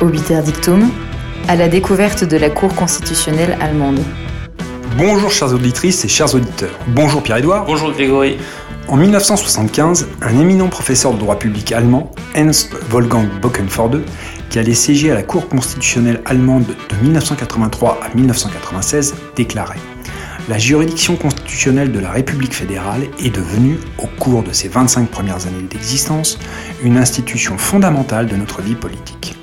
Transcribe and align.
Obiter 0.00 0.40
Dictum, 0.42 0.90
à 1.48 1.56
la 1.56 1.68
découverte 1.68 2.22
de 2.22 2.36
la 2.36 2.50
Cour 2.50 2.72
constitutionnelle 2.72 3.58
allemande. 3.60 3.98
Bonjour 4.96 5.32
chères 5.32 5.52
auditrices 5.52 6.04
et 6.04 6.08
chers 6.08 6.32
auditeurs. 6.36 6.78
Bonjour 6.86 7.20
Pierre-Édouard. 7.20 7.64
Bonjour 7.64 7.90
Grégory. 7.90 8.36
En 8.86 8.96
1975, 8.96 10.06
un 10.22 10.38
éminent 10.38 10.68
professeur 10.68 11.14
de 11.14 11.18
droit 11.18 11.36
public 11.36 11.72
allemand, 11.72 12.12
Ernst 12.36 12.76
Wolfgang 12.90 13.26
Bockenforde, 13.42 14.04
qui 14.50 14.60
allait 14.60 14.72
siéger 14.72 15.10
à 15.10 15.16
la 15.16 15.24
Cour 15.24 15.48
constitutionnelle 15.48 16.22
allemande 16.26 16.66
de 16.66 16.96
1983 17.02 17.98
à 18.00 18.14
1996, 18.14 19.16
déclarait 19.34 19.80
La 20.48 20.58
juridiction 20.58 21.16
constitutionnelle 21.16 21.90
de 21.90 21.98
la 21.98 22.12
République 22.12 22.54
fédérale 22.54 23.02
est 23.18 23.34
devenue, 23.34 23.78
au 23.98 24.06
cours 24.06 24.44
de 24.44 24.52
ses 24.52 24.68
25 24.68 25.08
premières 25.08 25.48
années 25.48 25.66
d'existence, 25.68 26.38
une 26.84 26.98
institution 26.98 27.58
fondamentale 27.58 28.28
de 28.28 28.36
notre 28.36 28.62
vie 28.62 28.76
politique. 28.76 29.34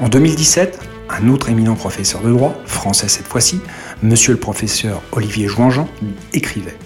En 0.00 0.08
2017, 0.08 0.78
un 1.10 1.28
autre 1.28 1.48
éminent 1.48 1.74
professeur 1.74 2.22
de 2.22 2.30
droit, 2.30 2.54
français 2.66 3.08
cette 3.08 3.26
fois-ci, 3.26 3.60
monsieur 4.02 4.32
le 4.32 4.38
professeur 4.38 5.02
Olivier 5.12 5.48
Jouanjean, 5.48 5.88
écrivait 6.32 6.76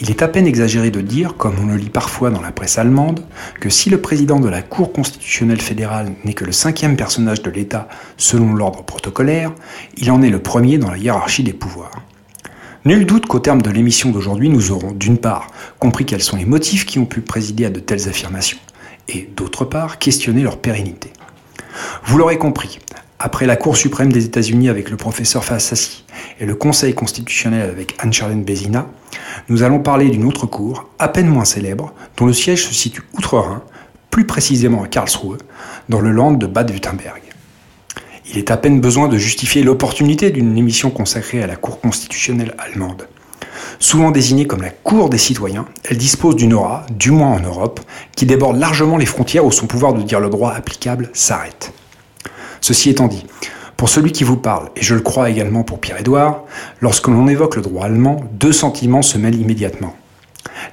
il 0.00 0.10
est 0.10 0.22
à 0.22 0.28
peine 0.28 0.46
exagéré 0.46 0.90
de 0.90 1.00
dire, 1.00 1.36
comme 1.36 1.54
on 1.62 1.66
le 1.66 1.76
lit 1.76 1.88
parfois 1.88 2.30
dans 2.30 2.40
la 2.40 2.50
presse 2.50 2.78
allemande, 2.78 3.24
que 3.60 3.70
si 3.70 3.90
le 3.90 4.00
président 4.00 4.40
de 4.40 4.48
la 4.48 4.60
Cour 4.60 4.92
constitutionnelle 4.92 5.60
fédérale 5.60 6.12
n'est 6.24 6.34
que 6.34 6.44
le 6.44 6.52
cinquième 6.52 6.96
personnage 6.96 7.42
de 7.42 7.50
l'État 7.50 7.88
selon 8.16 8.54
l'ordre 8.54 8.82
protocolaire, 8.82 9.52
il 9.96 10.10
en 10.10 10.20
est 10.20 10.30
le 10.30 10.40
premier 10.40 10.78
dans 10.78 10.90
la 10.90 10.98
hiérarchie 10.98 11.44
des 11.44 11.52
pouvoirs. 11.52 12.02
Nul 12.84 13.06
doute 13.06 13.26
qu'au 13.26 13.38
terme 13.38 13.62
de 13.62 13.70
l'émission 13.70 14.10
d'aujourd'hui, 14.10 14.50
nous 14.50 14.72
aurons 14.72 14.90
d'une 14.90 15.18
part 15.18 15.46
compris 15.78 16.04
quels 16.04 16.22
sont 16.22 16.36
les 16.36 16.44
motifs 16.44 16.84
qui 16.84 16.98
ont 16.98 17.06
pu 17.06 17.20
présider 17.20 17.64
à 17.64 17.70
de 17.70 17.80
telles 17.80 18.08
affirmations, 18.08 18.58
et 19.08 19.30
d'autre 19.36 19.64
part 19.64 19.98
questionner 19.98 20.42
leur 20.42 20.58
pérennité. 20.58 21.12
Vous 22.04 22.18
l'aurez 22.18 22.38
compris, 22.38 22.78
après 23.18 23.46
la 23.46 23.56
Cour 23.56 23.76
suprême 23.76 24.12
des 24.12 24.24
États-Unis 24.24 24.68
avec 24.68 24.90
le 24.90 24.96
professeur 24.96 25.44
Fassassi 25.44 26.04
et 26.40 26.46
le 26.46 26.54
Conseil 26.54 26.94
constitutionnel 26.94 27.70
avec 27.70 27.94
Anne-Charlène 27.98 28.44
Bézina, 28.44 28.86
nous 29.48 29.62
allons 29.62 29.78
parler 29.78 30.10
d'une 30.10 30.24
autre 30.24 30.46
cour, 30.46 30.88
à 30.98 31.08
peine 31.08 31.28
moins 31.28 31.44
célèbre, 31.44 31.94
dont 32.16 32.26
le 32.26 32.32
siège 32.32 32.66
se 32.66 32.74
situe 32.74 33.02
outre-Rhin, 33.16 33.62
plus 34.10 34.26
précisément 34.26 34.82
à 34.82 34.88
Karlsruhe, 34.88 35.38
dans 35.88 36.00
le 36.00 36.10
land 36.10 36.32
de 36.32 36.46
Bade-Württemberg. 36.46 37.22
Il 38.30 38.38
est 38.38 38.50
à 38.50 38.56
peine 38.56 38.80
besoin 38.80 39.08
de 39.08 39.18
justifier 39.18 39.62
l'opportunité 39.62 40.30
d'une 40.30 40.56
émission 40.56 40.90
consacrée 40.90 41.42
à 41.42 41.46
la 41.46 41.56
Cour 41.56 41.80
constitutionnelle 41.80 42.54
allemande. 42.58 43.06
Souvent 43.78 44.10
désignée 44.10 44.46
comme 44.46 44.62
la 44.62 44.70
Cour 44.70 45.08
des 45.08 45.18
citoyens, 45.18 45.66
elle 45.84 45.98
dispose 45.98 46.36
d'une 46.36 46.54
aura, 46.54 46.86
du 46.90 47.10
moins 47.10 47.32
en 47.32 47.40
Europe, 47.40 47.80
qui 48.16 48.26
déborde 48.26 48.58
largement 48.58 48.96
les 48.96 49.06
frontières 49.06 49.44
où 49.44 49.52
son 49.52 49.66
pouvoir 49.66 49.94
de 49.94 50.02
dire 50.02 50.20
le 50.20 50.30
droit 50.30 50.52
applicable 50.52 51.10
s'arrête. 51.12 51.72
Ceci 52.60 52.90
étant 52.90 53.08
dit, 53.08 53.26
pour 53.76 53.88
celui 53.88 54.12
qui 54.12 54.24
vous 54.24 54.36
parle, 54.36 54.70
et 54.76 54.82
je 54.82 54.94
le 54.94 55.00
crois 55.00 55.28
également 55.30 55.64
pour 55.64 55.80
Pierre-Édouard, 55.80 56.44
lorsque 56.80 57.08
l'on 57.08 57.28
évoque 57.28 57.56
le 57.56 57.62
droit 57.62 57.86
allemand, 57.86 58.24
deux 58.32 58.52
sentiments 58.52 59.02
se 59.02 59.18
mêlent 59.18 59.40
immédiatement. 59.40 59.94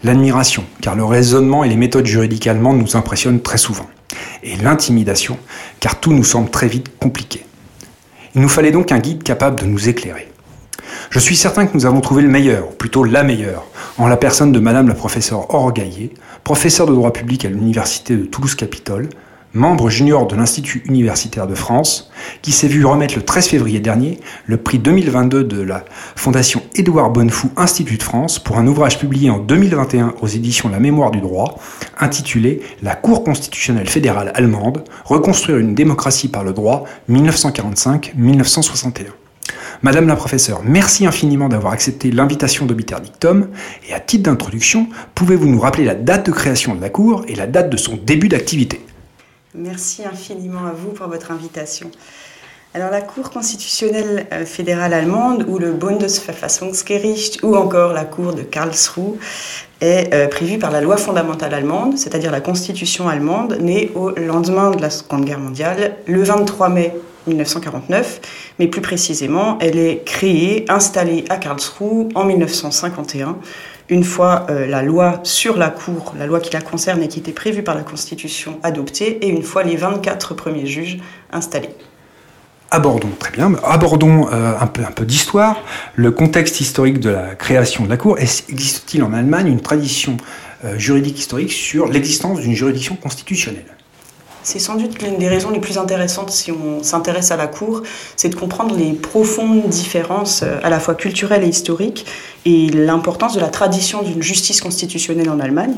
L'admiration, 0.03 0.63
car 0.81 0.95
le 0.95 1.03
raisonnement 1.03 1.63
et 1.63 1.69
les 1.69 1.75
méthodes 1.75 2.05
juridiques 2.05 2.47
allemandes 2.47 2.79
nous 2.79 2.95
impressionnent 2.95 3.41
très 3.41 3.57
souvent. 3.57 3.87
Et 4.43 4.55
l'intimidation, 4.55 5.37
car 5.79 5.99
tout 5.99 6.13
nous 6.13 6.23
semble 6.23 6.49
très 6.49 6.67
vite 6.67 6.97
compliqué. 6.99 7.45
Il 8.35 8.41
nous 8.41 8.49
fallait 8.49 8.71
donc 8.71 8.91
un 8.91 8.99
guide 8.99 9.23
capable 9.23 9.59
de 9.59 9.65
nous 9.65 9.89
éclairer. 9.89 10.30
Je 11.11 11.19
suis 11.19 11.35
certain 11.35 11.65
que 11.65 11.75
nous 11.75 11.85
avons 11.85 11.99
trouvé 11.99 12.21
le 12.21 12.29
meilleur, 12.29 12.69
ou 12.69 12.71
plutôt 12.71 13.03
la 13.03 13.23
meilleure, 13.23 13.65
en 13.97 14.07
la 14.07 14.15
personne 14.15 14.53
de 14.53 14.59
Madame 14.61 14.87
la 14.87 14.93
professeure 14.93 15.53
Aure 15.53 15.73
Gaillet, 15.73 16.11
professeure 16.45 16.87
de 16.87 16.93
droit 16.93 17.11
public 17.11 17.43
à 17.43 17.49
l'Université 17.49 18.15
de 18.15 18.23
Toulouse-Capitole, 18.23 19.09
membre 19.53 19.89
junior 19.89 20.25
de 20.25 20.37
l'Institut 20.37 20.83
universitaire 20.85 21.47
de 21.47 21.53
France, 21.53 22.09
qui 22.41 22.53
s'est 22.53 22.69
vu 22.69 22.85
remettre 22.85 23.17
le 23.17 23.23
13 23.23 23.49
février 23.49 23.81
dernier 23.81 24.21
le 24.45 24.55
prix 24.55 24.79
2022 24.79 25.43
de 25.43 25.61
la 25.61 25.83
Fondation 26.15 26.63
Édouard 26.75 27.09
Bonnefou 27.09 27.49
Institut 27.57 27.97
de 27.97 28.03
France 28.03 28.39
pour 28.39 28.57
un 28.57 28.65
ouvrage 28.65 28.97
publié 28.97 29.29
en 29.29 29.39
2021 29.39 30.13
aux 30.21 30.27
éditions 30.27 30.69
La 30.69 30.79
Mémoire 30.79 31.11
du 31.11 31.19
droit, 31.19 31.59
intitulé 31.99 32.61
La 32.83 32.95
Cour 32.95 33.25
constitutionnelle 33.25 33.89
fédérale 33.89 34.31
allemande, 34.33 34.85
reconstruire 35.03 35.57
une 35.57 35.75
démocratie 35.75 36.29
par 36.29 36.45
le 36.45 36.53
droit 36.53 36.85
1945-1961. 37.09 39.07
Madame 39.83 40.07
la 40.07 40.15
professeure, 40.15 40.61
merci 40.63 41.07
infiniment 41.07 41.49
d'avoir 41.49 41.73
accepté 41.73 42.11
l'invitation 42.11 42.67
Dictum. 42.67 43.49
Et 43.89 43.93
à 43.95 43.99
titre 43.99 44.29
d'introduction, 44.29 44.87
pouvez-vous 45.15 45.47
nous 45.47 45.59
rappeler 45.59 45.85
la 45.85 45.95
date 45.95 46.27
de 46.27 46.31
création 46.31 46.75
de 46.75 46.81
la 46.81 46.89
Cour 46.89 47.23
et 47.27 47.33
la 47.33 47.47
date 47.47 47.71
de 47.71 47.77
son 47.77 47.95
début 47.95 48.27
d'activité? 48.27 48.85
Merci 49.55 50.03
infiniment 50.05 50.67
à 50.67 50.71
vous 50.71 50.91
pour 50.91 51.07
votre 51.07 51.31
invitation. 51.31 51.89
Alors 52.75 52.91
la 52.91 53.01
Cour 53.01 53.31
constitutionnelle 53.31 54.27
euh, 54.31 54.45
fédérale 54.45 54.93
allemande 54.93 55.45
ou 55.47 55.57
le 55.57 55.71
Bundesverfassungsgericht 55.71 57.39
ou 57.41 57.55
encore 57.55 57.91
la 57.91 58.05
Cour 58.05 58.35
de 58.35 58.43
Karlsruhe 58.43 59.17
est 59.81 60.13
euh, 60.13 60.27
prévue 60.27 60.59
par 60.59 60.69
la 60.69 60.81
loi 60.81 60.97
fondamentale 60.97 61.55
allemande, 61.55 61.97
c'est-à-dire 61.97 62.31
la 62.31 62.39
constitution 62.39 63.09
allemande 63.09 63.57
née 63.59 63.91
au 63.95 64.11
lendemain 64.11 64.69
de 64.69 64.79
la 64.79 64.91
Seconde 64.91 65.25
Guerre 65.25 65.39
mondiale, 65.39 65.95
le 66.05 66.21
23 66.21 66.69
mai 66.69 66.93
1949, 67.27 68.21
mais 68.59 68.67
plus 68.67 68.81
précisément, 68.81 69.57
elle 69.59 69.77
est 69.77 70.03
créée, 70.05 70.65
installée 70.69 71.25
à 71.29 71.37
Karlsruhe 71.37 72.09
en 72.15 72.25
1951 72.25 73.37
une 73.91 74.05
fois 74.05 74.47
euh, 74.49 74.65
la 74.65 74.81
loi 74.81 75.19
sur 75.23 75.57
la 75.57 75.69
Cour, 75.69 76.15
la 76.17 76.25
loi 76.25 76.39
qui 76.39 76.51
la 76.53 76.61
concerne 76.61 77.03
et 77.03 77.09
qui 77.09 77.19
était 77.19 77.33
prévue 77.33 77.61
par 77.61 77.75
la 77.75 77.83
Constitution 77.83 78.57
adoptée, 78.63 79.23
et 79.25 79.27
une 79.27 79.43
fois 79.43 79.63
les 79.63 79.75
24 79.75 80.33
premiers 80.33 80.65
juges 80.65 80.97
installés. 81.31 81.69
Abordons, 82.71 83.11
très 83.19 83.31
bien, 83.31 83.51
abordons 83.65 84.29
euh, 84.31 84.53
un 84.57 84.67
peu, 84.67 85.05
d'histoire. 85.05 85.57
Le 85.95 86.11
contexte 86.11 86.61
historique 86.61 87.01
de 87.01 87.09
la 87.09 87.35
création 87.35 87.83
de 87.83 87.89
la 87.89 87.97
Cour, 87.97 88.17
existe-t-il 88.17 89.03
en 89.03 89.11
Allemagne 89.11 89.47
une 89.47 89.59
tradition 89.59 90.15
euh, 90.63 90.77
juridique 90.79 91.19
historique 91.19 91.51
sur 91.51 91.87
l'existence 91.87 92.39
d'une 92.39 92.55
juridiction 92.55 92.95
constitutionnelle? 92.95 93.65
C'est 94.43 94.59
sans 94.59 94.75
doute 94.75 95.01
l'une 95.01 95.17
des 95.17 95.27
raisons 95.27 95.51
les 95.51 95.59
plus 95.59 95.77
intéressantes 95.77 96.31
si 96.31 96.51
on 96.51 96.83
s'intéresse 96.83 97.31
à 97.31 97.37
la 97.37 97.47
Cour, 97.47 97.83
c'est 98.15 98.29
de 98.29 98.35
comprendre 98.35 98.75
les 98.75 98.93
profondes 98.93 99.67
différences 99.67 100.43
euh, 100.43 100.59
à 100.63 100.69
la 100.69 100.79
fois 100.79 100.95
culturelles 100.95 101.43
et 101.43 101.47
historiques 101.47 102.05
et 102.45 102.69
l'importance 102.69 103.35
de 103.35 103.39
la 103.39 103.49
tradition 103.49 104.01
d'une 104.01 104.23
justice 104.23 104.61
constitutionnelle 104.61 105.29
en 105.29 105.39
Allemagne. 105.39 105.75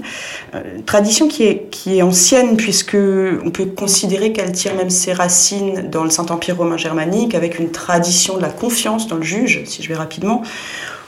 Euh, 0.55 0.61
tradition 0.85 1.27
qui 1.27 1.43
est, 1.43 2.01
ancienne 2.01 2.57
puisque 2.57 2.95
on 2.95 3.51
peut 3.51 3.65
considérer 3.65 4.31
qu'elle 4.31 4.51
tire 4.51 4.75
même 4.75 4.89
ses 4.89 5.13
racines 5.13 5.89
dans 5.89 6.03
le 6.03 6.09
Saint-Empire 6.09 6.57
romain 6.57 6.77
germanique 6.77 7.35
avec 7.35 7.59
une 7.59 7.71
tradition 7.71 8.37
de 8.37 8.41
la 8.41 8.49
confiance 8.49 9.07
dans 9.07 9.17
le 9.17 9.23
juge, 9.23 9.61
si 9.65 9.83
je 9.83 9.89
vais 9.89 9.95
rapidement. 9.95 10.43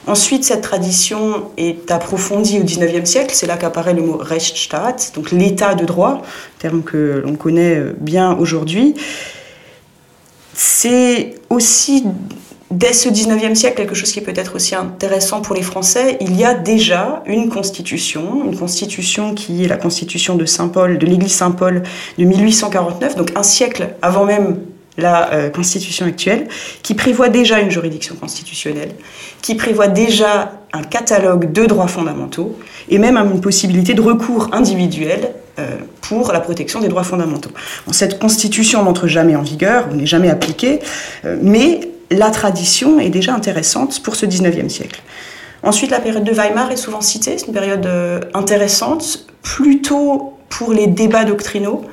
Ensuite, 0.06 0.44
cette 0.44 0.60
tradition 0.60 1.50
est 1.56 1.90
approfondie 1.90 2.60
au 2.60 2.62
XIXe 2.62 3.08
siècle. 3.08 3.32
C'est 3.34 3.46
là 3.46 3.56
qu'apparaît 3.56 3.94
le 3.94 4.02
mot 4.02 4.16
Rechtsstaat, 4.16 4.96
donc 5.14 5.32
l'état 5.32 5.74
de 5.74 5.84
droit, 5.84 6.22
terme 6.60 6.82
que 6.82 7.22
l'on 7.24 7.34
connaît 7.34 7.82
bien 7.98 8.36
aujourd'hui. 8.36 8.94
C'est 10.54 11.34
aussi, 11.50 12.04
dès 12.70 12.92
ce 12.92 13.08
XIXe 13.08 13.58
siècle, 13.58 13.76
quelque 13.76 13.96
chose 13.96 14.12
qui 14.12 14.20
est 14.20 14.22
peut-être 14.22 14.54
aussi 14.54 14.76
intéressant 14.76 15.40
pour 15.40 15.56
les 15.56 15.62
Français. 15.62 16.18
Il 16.20 16.38
y 16.38 16.44
a 16.44 16.54
déjà 16.54 17.24
une 17.26 17.48
constitution, 17.48 18.44
une 18.44 18.56
constitution 18.56 19.34
qui 19.34 19.64
est 19.64 19.68
la 19.68 19.76
constitution 19.76 20.36
de 20.36 20.44
Saint-Paul, 20.44 20.98
de 20.98 21.06
l'Église 21.06 21.34
Saint-Paul 21.34 21.82
de 22.16 22.24
1849, 22.24 23.16
donc 23.16 23.32
un 23.34 23.42
siècle 23.42 23.88
avant 24.02 24.24
même 24.24 24.60
la 24.98 25.32
euh, 25.32 25.50
Constitution 25.50 26.06
actuelle, 26.06 26.48
qui 26.82 26.94
prévoit 26.94 27.28
déjà 27.28 27.60
une 27.60 27.70
juridiction 27.70 28.14
constitutionnelle, 28.14 28.92
qui 29.42 29.54
prévoit 29.54 29.88
déjà 29.88 30.52
un 30.72 30.82
catalogue 30.82 31.52
de 31.52 31.66
droits 31.66 31.88
fondamentaux 31.88 32.58
et 32.88 32.98
même 32.98 33.16
une 33.16 33.40
possibilité 33.40 33.94
de 33.94 34.00
recours 34.00 34.50
individuel 34.52 35.32
euh, 35.58 35.76
pour 36.00 36.32
la 36.32 36.40
protection 36.40 36.80
des 36.80 36.88
droits 36.88 37.04
fondamentaux. 37.04 37.50
cette 37.92 38.18
Constitution 38.18 38.82
n'entre 38.82 39.06
jamais 39.06 39.36
en 39.36 39.42
vigueur, 39.42 39.92
n'est 39.92 40.06
jamais 40.06 40.30
appliquée, 40.30 40.80
euh, 41.24 41.36
mais 41.42 41.80
la 42.10 42.30
tradition 42.30 43.00
est 43.00 43.10
déjà 43.10 43.34
intéressante 43.34 44.02
pour 44.02 44.16
ce 44.16 44.26
19e 44.26 44.68
siècle. 44.68 45.02
Ensuite, 45.62 45.90
la 45.90 45.98
période 45.98 46.22
de 46.22 46.32
Weimar 46.32 46.70
est 46.70 46.76
souvent 46.76 47.00
citée, 47.00 47.36
c'est 47.38 47.46
une 47.46 47.52
période 47.52 47.88
intéressante, 48.34 49.26
plutôt 49.42 50.34
pour 50.48 50.72
les 50.72 50.86
débats 50.86 51.24
doctrinaux, 51.24 51.84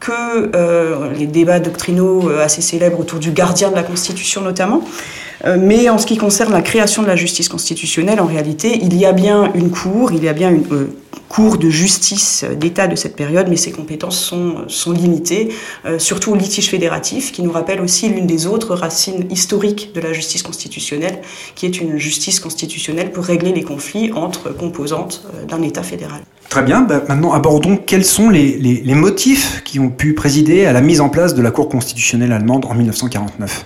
que 0.00 0.50
euh, 0.56 1.12
les 1.12 1.26
débats 1.26 1.60
doctrinaux 1.60 2.28
euh, 2.28 2.42
assez 2.42 2.62
célèbres 2.62 2.98
autour 2.98 3.18
du 3.18 3.30
gardien 3.30 3.70
de 3.70 3.76
la 3.76 3.82
Constitution 3.82 4.40
notamment. 4.40 4.82
Mais 5.44 5.88
en 5.88 5.98
ce 5.98 6.06
qui 6.06 6.16
concerne 6.16 6.52
la 6.52 6.62
création 6.62 7.02
de 7.02 7.06
la 7.06 7.16
justice 7.16 7.48
constitutionnelle, 7.48 8.20
en 8.20 8.26
réalité, 8.26 8.78
il 8.82 8.96
y 8.96 9.06
a 9.06 9.12
bien 9.12 9.52
une 9.54 9.70
cour, 9.70 10.12
il 10.12 10.22
y 10.22 10.28
a 10.28 10.32
bien 10.32 10.50
une 10.50 10.64
cour 11.30 11.58
de 11.58 11.70
justice 11.70 12.44
d'État 12.58 12.88
de 12.88 12.96
cette 12.96 13.14
période, 13.14 13.46
mais 13.48 13.56
ses 13.56 13.70
compétences 13.70 14.18
sont, 14.66 14.92
limitées, 14.92 15.50
surtout 15.98 16.32
au 16.32 16.34
litige 16.34 16.68
fédératif, 16.68 17.30
qui 17.30 17.42
nous 17.42 17.52
rappelle 17.52 17.80
aussi 17.80 18.08
l'une 18.08 18.26
des 18.26 18.46
autres 18.46 18.74
racines 18.74 19.26
historiques 19.30 19.92
de 19.94 20.00
la 20.00 20.12
justice 20.12 20.42
constitutionnelle, 20.42 21.20
qui 21.54 21.66
est 21.66 21.80
une 21.80 21.98
justice 21.98 22.40
constitutionnelle 22.40 23.12
pour 23.12 23.24
régler 23.24 23.52
les 23.52 23.62
conflits 23.62 24.12
entre 24.12 24.50
composantes 24.50 25.24
d'un 25.48 25.62
État 25.62 25.84
fédéral. 25.84 26.22
Très 26.48 26.62
bien, 26.62 26.80
bah, 26.80 27.00
maintenant 27.08 27.32
abordons 27.32 27.76
quels 27.76 28.04
sont 28.04 28.28
les, 28.28 28.82
motifs 28.94 29.62
qui 29.64 29.78
ont 29.78 29.88
pu 29.88 30.14
présider 30.14 30.66
à 30.66 30.72
la 30.72 30.80
mise 30.80 31.00
en 31.00 31.08
place 31.08 31.34
de 31.34 31.42
la 31.42 31.52
Cour 31.52 31.68
constitutionnelle 31.68 32.32
allemande 32.32 32.64
en 32.64 32.74
1949 32.74 33.64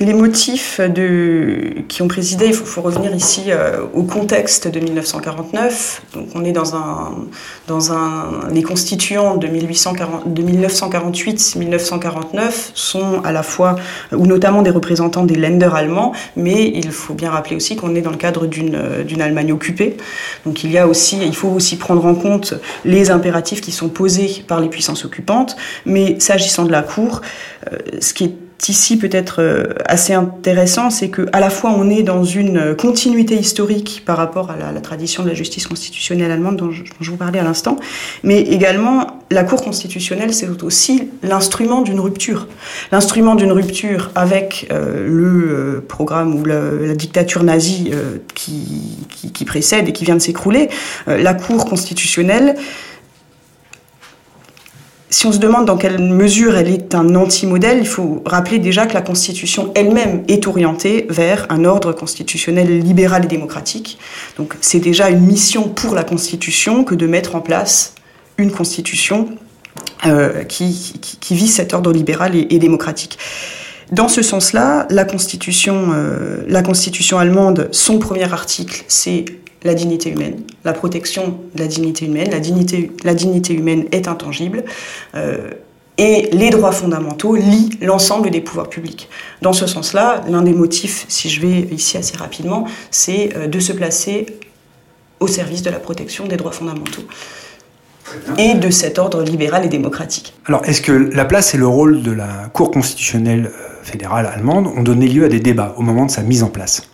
les 0.00 0.14
motifs 0.14 0.80
de, 0.80 1.82
qui 1.88 2.00
ont 2.00 2.08
présidé, 2.08 2.46
il 2.46 2.54
faut, 2.54 2.80
revenir 2.80 3.14
ici 3.14 3.48
euh, 3.48 3.82
au 3.92 4.04
contexte 4.04 4.66
de 4.66 4.80
1949. 4.80 6.00
Donc 6.14 6.28
on 6.34 6.42
est 6.42 6.52
dans 6.52 6.74
un, 6.74 7.26
dans 7.68 7.92
un, 7.92 8.48
les 8.50 8.62
constituants 8.62 9.36
de, 9.36 9.46
1840, 9.46 10.32
de 10.32 10.42
1948-1949 10.42 12.70
sont 12.72 13.20
à 13.24 13.32
la 13.32 13.42
fois, 13.42 13.76
ou 14.12 14.26
notamment 14.26 14.62
des 14.62 14.70
représentants 14.70 15.24
des 15.24 15.34
Länder 15.34 15.68
allemands, 15.74 16.14
mais 16.34 16.72
il 16.74 16.90
faut 16.92 17.12
bien 17.12 17.30
rappeler 17.30 17.56
aussi 17.56 17.76
qu'on 17.76 17.94
est 17.94 18.00
dans 18.00 18.10
le 18.10 18.16
cadre 18.16 18.46
d'une, 18.46 19.04
d'une 19.06 19.20
Allemagne 19.20 19.52
occupée. 19.52 19.98
Donc 20.46 20.64
il 20.64 20.72
y 20.72 20.78
a 20.78 20.88
aussi, 20.88 21.18
il 21.22 21.36
faut 21.36 21.48
aussi 21.48 21.76
prendre 21.76 22.06
en 22.06 22.14
compte 22.14 22.54
les 22.86 23.10
impératifs 23.10 23.60
qui 23.60 23.72
sont 23.72 23.90
posés 23.90 24.44
par 24.48 24.60
les 24.60 24.68
puissances 24.68 25.04
occupantes. 25.04 25.58
Mais 25.84 26.18
s'agissant 26.20 26.64
de 26.64 26.72
la 26.72 26.80
Cour, 26.82 27.20
euh, 27.70 27.76
ce 28.00 28.14
qui 28.14 28.24
est 28.24 28.34
ici 28.68 28.98
peut-être 28.98 29.40
euh, 29.40 29.64
assez 29.86 30.12
intéressant, 30.12 30.90
c'est 30.90 31.08
que 31.08 31.26
à 31.32 31.40
la 31.40 31.50
fois 31.50 31.72
on 31.76 31.88
est 31.88 32.02
dans 32.02 32.24
une 32.24 32.74
continuité 32.76 33.34
historique 33.36 34.02
par 34.04 34.16
rapport 34.16 34.50
à 34.50 34.56
la, 34.72 34.80
tradition 34.80 35.22
de 35.22 35.28
la 35.28 35.34
justice 35.34 35.66
constitutionnelle 35.66 36.30
allemande 36.30 36.56
dont 36.56 36.70
je, 36.70 37.10
vous 37.10 37.16
parlais 37.16 37.38
à 37.38 37.42
l'instant, 37.42 37.76
mais 38.22 38.40
également 38.40 39.18
la 39.30 39.44
Cour 39.44 39.62
constitutionnelle, 39.62 40.34
c'est 40.34 40.48
aussi 40.62 41.08
l'instrument 41.22 41.82
d'une 41.82 42.00
rupture. 42.00 42.48
L'instrument 42.90 43.36
d'une 43.36 43.52
rupture 43.52 44.10
avec 44.14 44.66
euh, 44.72 45.06
le 45.06 45.78
euh, 45.78 45.84
programme 45.86 46.34
ou 46.34 46.44
la, 46.44 46.94
dictature 46.94 47.44
nazie 47.44 47.92
qui, 48.34 49.44
précède 49.46 49.88
et 49.88 49.92
qui 49.92 50.04
vient 50.04 50.16
de 50.16 50.20
s'écrouler. 50.20 50.68
la 51.06 51.34
Cour 51.34 51.64
constitutionnelle, 51.64 52.56
si 55.10 55.26
on 55.26 55.32
se 55.32 55.38
demande 55.38 55.66
dans 55.66 55.76
quelle 55.76 55.98
mesure 55.98 56.56
elle 56.56 56.68
est 56.68 56.94
un 56.94 57.16
anti-modèle, 57.16 57.78
il 57.78 57.86
faut 57.86 58.22
rappeler 58.24 58.60
déjà 58.60 58.86
que 58.86 58.94
la 58.94 59.02
Constitution 59.02 59.72
elle-même 59.74 60.22
est 60.28 60.46
orientée 60.46 61.06
vers 61.10 61.46
un 61.50 61.64
ordre 61.64 61.92
constitutionnel 61.92 62.78
libéral 62.78 63.24
et 63.24 63.28
démocratique. 63.28 63.98
Donc 64.38 64.56
c'est 64.60 64.78
déjà 64.78 65.10
une 65.10 65.20
mission 65.20 65.68
pour 65.68 65.96
la 65.96 66.04
Constitution 66.04 66.84
que 66.84 66.94
de 66.94 67.08
mettre 67.08 67.34
en 67.34 67.40
place 67.40 67.94
une 68.38 68.52
Constitution 68.52 69.28
euh, 70.06 70.44
qui, 70.44 70.94
qui, 71.20 71.34
vise 71.34 71.54
cet 71.54 71.74
ordre 71.74 71.92
libéral 71.92 72.36
et, 72.36 72.58
démocratique. 72.58 73.18
Dans 73.90 74.08
ce 74.08 74.22
sens-là, 74.22 74.86
euh, 74.90 76.44
la 76.48 76.62
Constitution 76.62 77.18
allemande, 77.18 77.68
son 77.72 77.98
premier 77.98 78.32
article, 78.32 78.84
c'est 78.86 79.24
la 79.62 79.74
dignité 79.74 80.10
humaine, 80.10 80.42
la 80.64 80.72
protection 80.72 81.38
de 81.54 81.60
la 81.60 81.66
dignité 81.66 82.06
humaine. 82.06 82.30
La 82.30 82.40
dignité, 82.40 82.92
la 83.04 83.14
dignité 83.14 83.54
humaine 83.54 83.86
est 83.92 84.08
intangible. 84.08 84.64
Euh, 85.14 85.50
et 85.98 86.30
les 86.32 86.48
droits 86.48 86.72
fondamentaux 86.72 87.36
lient 87.36 87.70
l'ensemble 87.82 88.30
des 88.30 88.40
pouvoirs 88.40 88.70
publics. 88.70 89.10
Dans 89.42 89.52
ce 89.52 89.66
sens-là, 89.66 90.22
l'un 90.28 90.40
des 90.40 90.54
motifs, 90.54 91.04
si 91.08 91.28
je 91.28 91.42
vais 91.42 91.68
ici 91.72 91.98
assez 91.98 92.16
rapidement, 92.16 92.66
c'est 92.90 93.36
euh, 93.36 93.46
de 93.48 93.60
se 93.60 93.72
placer 93.72 94.26
au 95.20 95.26
service 95.26 95.62
de 95.62 95.68
la 95.68 95.78
protection 95.78 96.26
des 96.26 96.36
droits 96.36 96.52
fondamentaux 96.52 97.02
et 98.38 98.54
de 98.54 98.70
cet 98.70 98.98
ordre 98.98 99.22
libéral 99.22 99.64
et 99.64 99.68
démocratique. 99.68 100.34
Alors, 100.46 100.64
est-ce 100.64 100.80
que 100.80 100.92
la 100.92 101.24
place 101.24 101.54
et 101.54 101.58
le 101.58 101.66
rôle 101.66 102.02
de 102.02 102.10
la 102.10 102.48
Cour 102.52 102.70
constitutionnelle 102.70 103.52
euh, 103.54 103.68
fédérale 103.82 104.26
allemande 104.26 104.66
ont 104.68 104.82
donné 104.82 105.06
lieu 105.06 105.24
à 105.24 105.28
des 105.28 105.40
débats 105.40 105.74
au 105.76 105.82
moment 105.82 106.06
de 106.06 106.10
sa 106.10 106.22
mise 106.22 106.42
en 106.42 106.48
place? 106.48 106.89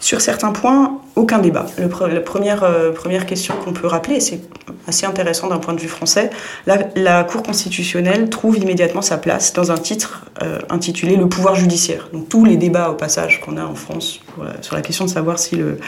Sur 0.00 0.20
certains 0.20 0.52
points, 0.52 1.00
aucun 1.16 1.38
débat. 1.38 1.66
la 1.78 2.20
première, 2.20 2.62
euh, 2.62 2.92
première 2.92 3.26
question 3.26 3.54
qu'on 3.64 3.72
peut 3.72 3.86
rappeler, 3.86 4.20
c'est 4.20 4.40
assez 4.86 5.06
intéressant 5.06 5.48
d'un 5.48 5.58
point 5.58 5.74
de 5.74 5.80
vue 5.80 5.88
français, 5.88 6.30
la, 6.66 7.24
Cour 7.24 7.42
constitutionnelle 7.42 8.30
trouve 8.30 8.58
immédiatement 8.58 9.02
sa 9.02 9.18
place 9.18 9.52
dans 9.52 9.72
un 9.72 9.76
titre 9.76 10.24
euh, 10.42 10.60
intitulé 10.70 11.16
Le 11.16 11.28
pouvoir 11.28 11.56
judiciaire. 11.56 12.08
Donc 12.12 12.28
tous 12.28 12.44
les 12.44 12.56
débats 12.56 12.90
au 12.90 12.94
passage 12.94 13.40
qu'on 13.40 13.56
a 13.56 13.64
en 13.64 13.74
France 13.74 14.20
sur 14.60 14.74
la 14.74 14.82
question 14.82 15.04
de 15.04 15.10
savoir 15.10 15.38
si 15.38 15.56
le, 15.56 15.78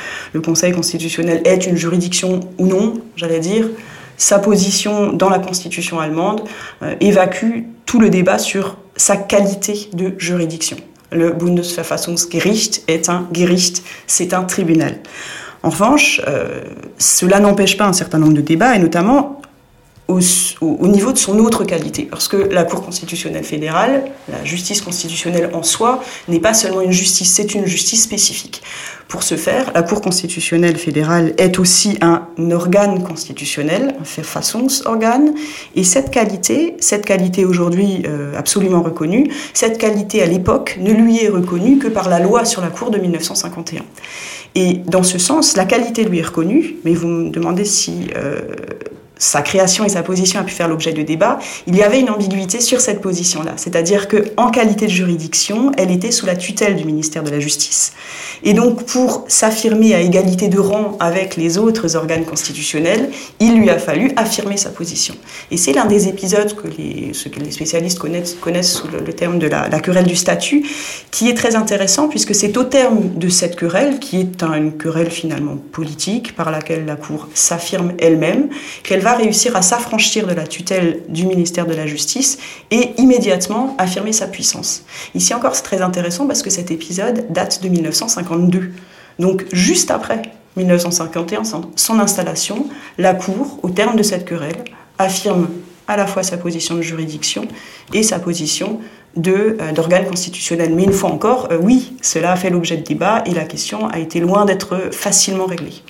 Conseil 0.40 0.72
constitutionnel 0.72 1.42
est 1.44 1.66
une 1.66 1.76
juridiction 1.76 2.40
ou 2.58 2.66
non, 2.66 2.94
j'allais 3.14 3.38
dire, 3.38 3.66
sa 4.16 4.38
position 4.38 5.12
dans 5.12 5.30
la 5.30 5.38
Constitution 5.38 6.00
allemande 6.00 6.42
euh, 6.82 6.94
évacue 7.00 7.64
tout 7.86 8.00
le 8.00 8.10
débat 8.10 8.38
sur 8.38 8.76
sa 8.96 9.16
qualité 9.16 9.88
de 9.94 10.14
juridiction 10.18 10.76
le 11.12 11.30
Bundesverfassungsgericht 11.30 12.82
est 12.88 13.08
un 13.08 13.28
Gericht, 13.32 13.82
c'est 14.06 14.34
un 14.34 14.44
tribunal. 14.44 14.98
En 15.62 15.70
revanche, 15.70 16.20
euh, 16.26 16.62
cela 16.98 17.40
n'empêche 17.40 17.76
pas 17.76 17.86
un 17.86 17.92
certain 17.92 18.18
nombre 18.18 18.34
de 18.34 18.40
débats, 18.40 18.76
et 18.76 18.78
notamment 18.78 19.39
au, 20.10 20.86
niveau 20.88 21.12
de 21.12 21.18
son 21.18 21.38
autre 21.38 21.64
qualité. 21.64 22.02
Parce 22.02 22.28
que 22.28 22.36
la 22.36 22.64
Cour 22.64 22.84
constitutionnelle 22.84 23.44
fédérale, 23.44 24.04
la 24.28 24.44
justice 24.44 24.80
constitutionnelle 24.80 25.50
en 25.52 25.62
soi, 25.62 26.02
n'est 26.28 26.40
pas 26.40 26.54
seulement 26.54 26.80
une 26.80 26.92
justice, 26.92 27.32
c'est 27.32 27.54
une 27.54 27.66
justice 27.66 28.02
spécifique. 28.02 28.62
Pour 29.08 29.22
ce 29.22 29.36
faire, 29.36 29.72
la 29.74 29.82
Cour 29.82 30.00
constitutionnelle 30.00 30.76
fédérale 30.76 31.34
est 31.36 31.58
aussi 31.58 31.98
un 32.00 32.22
organe 32.50 33.02
constitutionnel, 33.02 33.94
un 33.98 34.04
Verfassungsorgan, 34.04 35.34
et 35.74 35.84
cette 35.84 36.10
qualité, 36.10 36.76
cette 36.80 37.04
qualité 37.04 37.44
aujourd'hui 37.44 38.02
euh, 38.06 38.36
absolument 38.36 38.82
reconnue, 38.82 39.30
cette 39.52 39.78
qualité 39.78 40.22
à 40.22 40.26
l'époque 40.26 40.78
ne 40.80 40.92
lui 40.92 41.24
est 41.24 41.28
reconnue 41.28 41.78
que 41.78 41.88
par 41.88 42.08
la 42.08 42.20
loi 42.20 42.44
sur 42.44 42.62
la 42.62 42.68
Cour 42.68 42.90
de 42.90 42.98
1951. 42.98 43.82
Et 44.54 44.74
dans 44.86 45.02
ce 45.02 45.18
sens, 45.18 45.56
la 45.56 45.64
qualité 45.64 46.04
lui 46.04 46.18
est 46.18 46.26
reconnue, 46.26 46.76
mais 46.84 46.94
vous 46.94 47.06
me 47.06 47.30
demandez 47.30 47.64
si 47.64 48.08
euh, 48.16 48.40
sa 49.20 49.42
création 49.42 49.84
et 49.84 49.90
sa 49.90 50.02
position 50.02 50.40
a 50.40 50.42
pu 50.42 50.52
faire 50.52 50.66
l'objet 50.66 50.92
de 50.92 51.02
débats, 51.02 51.38
il 51.66 51.76
y 51.76 51.82
avait 51.82 52.00
une 52.00 52.10
ambiguïté 52.10 52.60
sur 52.60 52.80
cette 52.80 53.00
position-là. 53.00 53.52
C'est-à-dire 53.56 54.08
qu'en 54.08 54.50
qualité 54.50 54.86
de 54.86 54.90
juridiction, 54.90 55.70
elle 55.76 55.90
était 55.90 56.10
sous 56.10 56.26
la 56.26 56.34
tutelle 56.34 56.74
du 56.74 56.84
ministère 56.84 57.22
de 57.22 57.30
la 57.30 57.38
Justice. 57.38 57.92
Et 58.42 58.54
donc, 58.54 58.84
pour 58.86 59.26
s'affirmer 59.28 59.94
à 59.94 60.00
égalité 60.00 60.48
de 60.48 60.58
rang 60.58 60.96
avec 61.00 61.36
les 61.36 61.58
autres 61.58 61.96
organes 61.96 62.24
constitutionnels, 62.24 63.10
il 63.38 63.58
lui 63.58 63.68
a 63.68 63.78
fallu 63.78 64.10
affirmer 64.16 64.56
sa 64.56 64.70
position. 64.70 65.14
Et 65.50 65.58
c'est 65.58 65.74
l'un 65.74 65.84
des 65.84 66.08
épisodes 66.08 66.54
que 66.56 66.66
les, 66.66 67.12
que 67.12 67.50
spécialistes 67.50 67.98
connaissent, 67.98 68.34
connaissent 68.40 68.72
sous 68.72 68.88
le, 68.88 69.12
terme 69.12 69.38
de 69.38 69.46
la, 69.46 69.68
querelle 69.80 70.06
du 70.06 70.16
statut, 70.16 70.64
qui 71.10 71.28
est 71.28 71.34
très 71.34 71.56
intéressant 71.56 72.08
puisque 72.08 72.34
c'est 72.34 72.56
au 72.56 72.64
terme 72.64 73.10
de 73.16 73.28
cette 73.28 73.56
querelle, 73.56 73.98
qui 73.98 74.18
est 74.18 74.42
une 74.42 74.72
querelle 74.78 75.10
finalement 75.10 75.56
politique, 75.72 76.34
par 76.34 76.50
laquelle 76.50 76.86
la 76.86 76.96
Cour 76.96 77.28
s'affirme 77.34 77.92
elle-même, 77.98 78.48
qu'elle 78.82 79.00
va 79.00 79.09
réussir 79.14 79.56
à 79.56 79.62
s'affranchir 79.62 80.26
de 80.26 80.34
la 80.34 80.46
tutelle 80.46 81.00
du 81.08 81.26
ministère 81.26 81.66
de 81.66 81.74
la 81.74 81.86
Justice 81.86 82.38
et 82.70 82.90
immédiatement 82.98 83.74
affirmer 83.78 84.12
sa 84.12 84.26
puissance. 84.26 84.84
Ici 85.14 85.34
encore, 85.34 85.54
c'est 85.54 85.62
très 85.62 85.82
intéressant 85.82 86.26
parce 86.26 86.42
que 86.42 86.50
cet 86.50 86.70
épisode 86.70 87.26
date 87.30 87.62
de 87.62 87.68
1952. 87.68 88.70
Donc 89.18 89.46
juste 89.52 89.90
après 89.90 90.22
1951, 90.56 91.42
son 91.76 91.98
installation, 91.98 92.66
la 92.98 93.14
Cour, 93.14 93.58
au 93.62 93.70
terme 93.70 93.96
de 93.96 94.02
cette 94.02 94.24
querelle, 94.24 94.64
affirme 94.98 95.48
à 95.88 95.96
la 95.96 96.06
fois 96.06 96.22
sa 96.22 96.36
position 96.36 96.74
de 96.76 96.82
juridiction 96.82 97.46
et 97.92 98.02
sa 98.02 98.18
position 98.18 98.80
euh, 99.26 99.72
d'organe 99.72 100.06
constitutionnel. 100.06 100.72
Mais 100.74 100.84
une 100.84 100.92
fois 100.92 101.10
encore, 101.10 101.48
euh, 101.50 101.58
oui, 101.60 101.94
cela 102.00 102.32
a 102.32 102.36
fait 102.36 102.50
l'objet 102.50 102.76
de 102.76 102.82
débats 102.82 103.22
et 103.26 103.32
la 103.32 103.44
question 103.44 103.88
a 103.88 103.98
été 103.98 104.20
loin 104.20 104.44
d'être 104.44 104.90
facilement 104.92 105.46
réglée. 105.46 105.82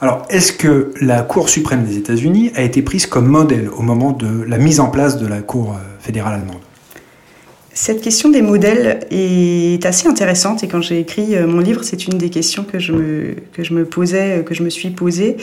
Alors, 0.00 0.26
est-ce 0.30 0.52
que 0.52 0.92
la 1.00 1.22
Cour 1.22 1.48
suprême 1.48 1.84
des 1.84 1.96
États-Unis 1.96 2.52
a 2.54 2.62
été 2.62 2.82
prise 2.82 3.06
comme 3.06 3.26
modèle 3.26 3.68
au 3.68 3.82
moment 3.82 4.12
de 4.12 4.44
la 4.44 4.56
mise 4.56 4.78
en 4.78 4.90
place 4.90 5.18
de 5.18 5.26
la 5.26 5.40
Cour 5.40 5.72
euh, 5.72 5.78
fédérale 5.98 6.34
allemande? 6.34 6.67
Cette 7.80 8.00
question 8.00 8.28
des 8.28 8.42
modèles 8.42 9.06
est 9.12 9.86
assez 9.86 10.08
intéressante 10.08 10.64
et 10.64 10.66
quand 10.66 10.82
j'ai 10.82 10.98
écrit 10.98 11.36
euh, 11.36 11.46
mon 11.46 11.60
livre, 11.60 11.84
c'est 11.84 12.08
une 12.08 12.18
des 12.18 12.28
questions 12.28 12.64
que 12.64 12.80
je 12.80 12.90
me, 12.90 13.36
que 13.52 13.62
je 13.62 13.72
me 13.72 13.84
posais, 13.84 14.38
euh, 14.38 14.42
que 14.42 14.52
je 14.52 14.64
me 14.64 14.68
suis 14.68 14.90
posée. 14.90 15.36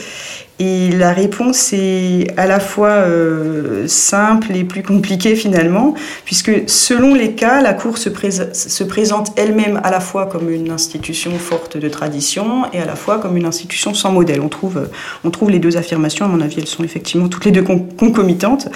Et 0.58 0.90
la 0.90 1.14
réponse 1.14 1.72
est 1.72 2.26
à 2.36 2.46
la 2.46 2.60
fois 2.60 2.90
euh, 2.90 3.88
simple 3.88 4.54
et 4.54 4.64
plus 4.64 4.82
compliquée 4.82 5.34
finalement, 5.34 5.94
puisque 6.26 6.52
selon 6.66 7.14
les 7.14 7.32
cas, 7.32 7.62
la 7.62 7.72
Cour 7.72 7.96
se, 7.96 8.10
se 8.52 8.84
présente 8.84 9.32
elle-même 9.36 9.80
à 9.82 9.90
la 9.90 10.00
fois 10.00 10.26
comme 10.26 10.50
une 10.50 10.70
institution 10.70 11.38
forte 11.38 11.78
de 11.78 11.88
tradition 11.88 12.70
et 12.74 12.80
à 12.80 12.84
la 12.84 12.96
fois 12.96 13.18
comme 13.18 13.38
une 13.38 13.46
institution 13.46 13.94
sans 13.94 14.12
modèle. 14.12 14.42
On 14.42 14.50
trouve, 14.50 14.90
on 15.24 15.30
trouve 15.30 15.50
les 15.50 15.58
deux 15.58 15.78
affirmations, 15.78 16.26
à 16.26 16.28
mon 16.28 16.42
avis, 16.42 16.56
elles 16.58 16.66
sont 16.66 16.84
effectivement 16.84 17.28
toutes 17.28 17.46
les 17.46 17.52
deux 17.52 17.64
concomitantes. 17.64 18.68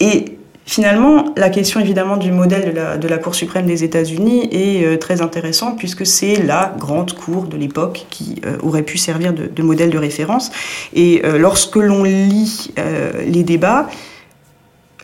et 0.00 0.36
Finalement, 0.68 1.26
la 1.36 1.48
question 1.48 1.78
évidemment 1.78 2.16
du 2.16 2.32
modèle 2.32 2.74
de 3.00 3.08
la, 3.08 3.18
Cour 3.18 3.36
suprême 3.36 3.66
des 3.66 3.84
États-Unis 3.84 4.48
est 4.50 4.84
euh, 4.84 4.98
très 4.98 5.22
intéressante 5.22 5.78
puisque 5.78 6.04
c'est 6.04 6.42
la 6.42 6.74
grande 6.76 7.12
cour 7.12 7.44
de 7.44 7.56
l'époque 7.56 8.06
qui 8.10 8.42
euh, 8.44 8.56
aurait 8.64 8.82
pu 8.82 8.98
servir 8.98 9.32
de, 9.32 9.62
modèle 9.62 9.90
de 9.90 9.98
référence. 9.98 10.50
Et 10.92 11.22
euh, 11.24 11.38
lorsque 11.38 11.76
l'on 11.76 12.02
lit 12.02 12.74
les 13.26 13.44
débats, 13.44 13.88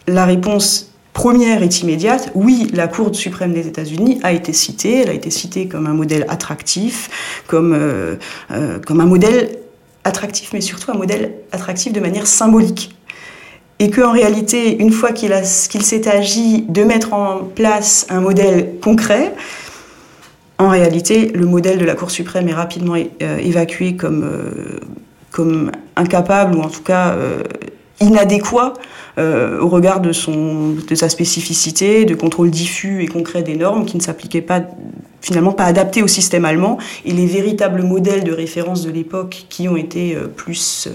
la 0.08 0.24
réponse 0.24 0.90
première 1.12 1.62
est 1.62 1.80
immédiate. 1.80 2.32
Oui, 2.34 2.66
la 2.74 2.88
Cour 2.88 3.14
suprême 3.14 3.52
des 3.52 3.68
États-Unis 3.68 4.18
a 4.24 4.32
été 4.32 4.52
citée. 4.52 5.02
Elle 5.02 5.10
a 5.10 5.14
été 5.14 5.30
citée 5.30 5.68
comme 5.68 5.86
un 5.86 5.94
modèle 5.94 6.26
attractif, 6.28 7.42
comme, 7.46 7.78
comme 8.84 9.00
un 9.00 9.06
modèle 9.06 9.50
attractif, 10.02 10.52
mais 10.52 10.60
surtout 10.60 10.90
un 10.90 10.96
modèle 10.96 11.34
attractif 11.52 11.92
de 11.92 12.00
manière 12.00 12.26
symbolique 12.26 12.96
et 13.82 13.90
qu'en 13.90 14.12
réalité, 14.12 14.80
une 14.80 14.92
fois 14.92 15.10
qu'il 15.10 15.34
s'est 15.42 16.08
agi 16.08 16.64
de 16.68 16.84
mettre 16.84 17.14
en 17.14 17.38
place 17.38 18.06
un 18.10 18.20
modèle 18.20 18.74
concret, 18.80 19.34
en 20.58 20.68
réalité, 20.68 21.32
le 21.34 21.46
modèle 21.46 21.78
de 21.78 21.84
la 21.84 21.96
Cour 21.96 22.12
suprême 22.12 22.48
est 22.48 22.54
rapidement 22.54 22.94
euh, 22.94 23.38
évacué 23.38 23.96
comme, 23.96 24.22
euh, 24.22 24.78
comme 25.32 25.72
incapable 25.96 26.56
ou 26.56 26.60
en 26.60 26.68
tout 26.68 26.84
cas 26.84 27.14
euh, 27.14 27.42
inadéquat 28.00 28.74
au 29.18 29.68
regard 29.68 30.00
de, 30.00 30.12
son, 30.12 30.74
de 30.88 30.94
sa 30.94 31.08
spécificité, 31.08 32.04
de 32.04 32.14
contrôle 32.14 32.50
diffus 32.50 33.02
et 33.02 33.06
concret 33.06 33.42
des 33.42 33.56
normes 33.56 33.84
qui 33.84 33.96
ne 33.96 34.02
s'appliquaient 34.02 34.40
pas 34.40 34.62
finalement 35.22 35.52
pas 35.52 35.64
adapté 35.64 36.02
au 36.02 36.08
système 36.08 36.44
allemand. 36.44 36.78
Et 37.04 37.12
les 37.12 37.26
véritables 37.26 37.82
modèles 37.82 38.24
de 38.24 38.32
référence 38.32 38.84
de 38.84 38.90
l'époque 38.90 39.46
qui 39.48 39.68
ont 39.68 39.76
été 39.76 40.14
euh, 40.14 40.26
plus 40.26 40.88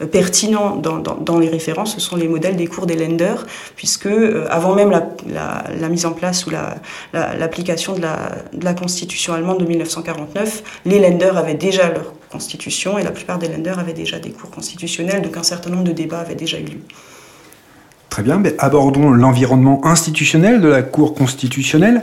euh, 0.00 0.06
pertinents 0.06 0.76
dans, 0.76 0.98
dans, 0.98 1.38
les 1.38 1.48
références, 1.48 1.94
ce 1.94 2.00
sont 2.00 2.16
les 2.16 2.28
modèles 2.28 2.56
des 2.56 2.68
cours 2.68 2.86
des 2.86 2.96
lenders, 2.96 3.46
puisque 3.76 4.06
euh, 4.06 4.46
avant 4.48 4.74
même 4.74 4.90
la, 4.90 5.88
mise 5.88 6.06
en 6.06 6.12
place 6.12 6.46
ou 6.46 6.50
l'application 7.12 7.94
la, 7.98 8.36
de, 8.52 8.58
de 8.58 8.64
la 8.64 8.74
constitution 8.74 9.34
allemande 9.34 9.58
de 9.58 9.64
1949, 9.64 10.62
les 10.86 11.00
lenders 11.00 11.36
avaient 11.36 11.54
déjà 11.54 11.90
leur 11.90 12.14
constitution 12.30 12.98
et 12.98 13.02
la 13.02 13.10
plupart 13.10 13.38
des 13.38 13.48
lenders 13.48 13.78
avaient 13.78 13.94
déjà 13.94 14.18
des 14.18 14.30
cours 14.30 14.50
constitutionnels, 14.50 15.22
donc 15.22 15.36
un 15.36 15.42
certain 15.42 15.70
nombre 15.70 15.84
de 15.84 15.92
débats 15.92 16.20
avaient 16.20 16.34
déjà 16.34 16.58
eu 16.58 16.64
lieu. 16.64 16.80
Très 18.10 18.22
bien, 18.22 18.42
abordons 18.58 19.10
l'environnement 19.10 19.84
institutionnel 19.84 20.60
de 20.60 20.68
la 20.68 20.82
Cour 20.82 21.14
constitutionnelle. 21.14 22.00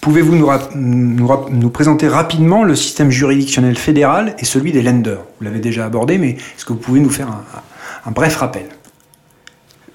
Pouvez-vous 0.00 0.36
nous, 0.74 1.70
présenter 1.70 2.08
rapidement 2.08 2.64
le 2.64 2.74
système 2.74 3.10
juridictionnel 3.10 3.76
fédéral 3.76 4.34
et 4.38 4.44
celui 4.44 4.72
des 4.72 4.82
lenders? 4.82 5.20
Vous 5.38 5.44
l'avez 5.44 5.60
déjà 5.60 5.86
abordé, 5.86 6.18
mais 6.18 6.30
est-ce 6.30 6.64
que 6.64 6.74
vous 6.74 6.78
pouvez 6.78 7.00
nous 7.00 7.08
faire 7.08 7.28
un, 8.04 8.10
bref 8.10 8.36
rappel? 8.36 8.66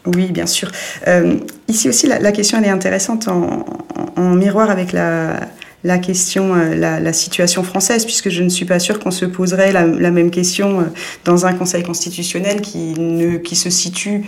Oui, 0.08 0.32
bien 0.32 0.48
sûr. 0.48 0.72
Euh, 1.08 1.36
ici 1.68 1.90
aussi, 1.90 2.08
la, 2.08 2.32
question 2.32 2.60
est 2.64 2.70
intéressante 2.70 3.28
en, 3.28 4.34
miroir 4.34 4.72
avec 4.72 4.96
euh, 4.96 5.38
la, 5.84 7.14
situation 7.14 7.64
française, 7.64 8.06
puisque 8.06 8.30
je 8.30 8.42
ne 8.42 8.50
suis 8.50 8.66
pas 8.66 8.80
sûre 8.80 9.00
qu'on 9.00 9.12
se 9.12 9.26
poserait 9.26 9.72
la, 9.74 9.86
même 9.86 10.32
question 10.32 10.80
euh, 10.80 10.84
dans 11.26 11.46
un 11.46 11.54
Conseil 11.54 11.84
constitutionnel 11.84 12.62
qui, 12.62 12.96
ne, 12.98 13.38
qui 13.38 13.56
se 13.56 13.70
situe 13.70 14.24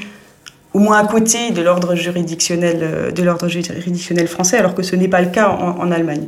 au 0.74 0.80
moins 0.80 0.98
à 0.98 1.06
côté 1.06 1.52
de 1.52 1.62
l'ordre 1.62 1.96
juridictionnel, 1.96 2.80
euh, 2.82 3.12
de 3.12 3.24
l'ordre 3.24 3.48
juridictionnel 3.48 4.28
français, 4.28 4.58
alors 4.58 4.76
que 4.76 4.84
ce 4.84 4.96
n'est 4.96 5.08
pas 5.08 5.22
le 5.22 5.30
cas 5.30 5.50
en, 5.50 5.92
Allemagne. 5.92 6.28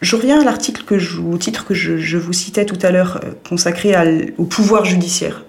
Je 0.00 0.16
reviens 0.16 0.40
à 0.40 0.44
l'article 0.44 0.84
que 0.84 0.98
je, 0.98 1.20
au 1.20 1.36
titre 1.36 1.64
que 1.64 1.74
je, 1.74 2.16
vous 2.16 2.32
citais 2.32 2.64
tout 2.64 2.78
à 2.82 2.90
l'heure, 2.90 3.20
euh, 3.24 3.30
consacré 3.48 3.94
au 4.38 4.44
pouvoir 4.44 4.84
judiciaire. 4.84 5.44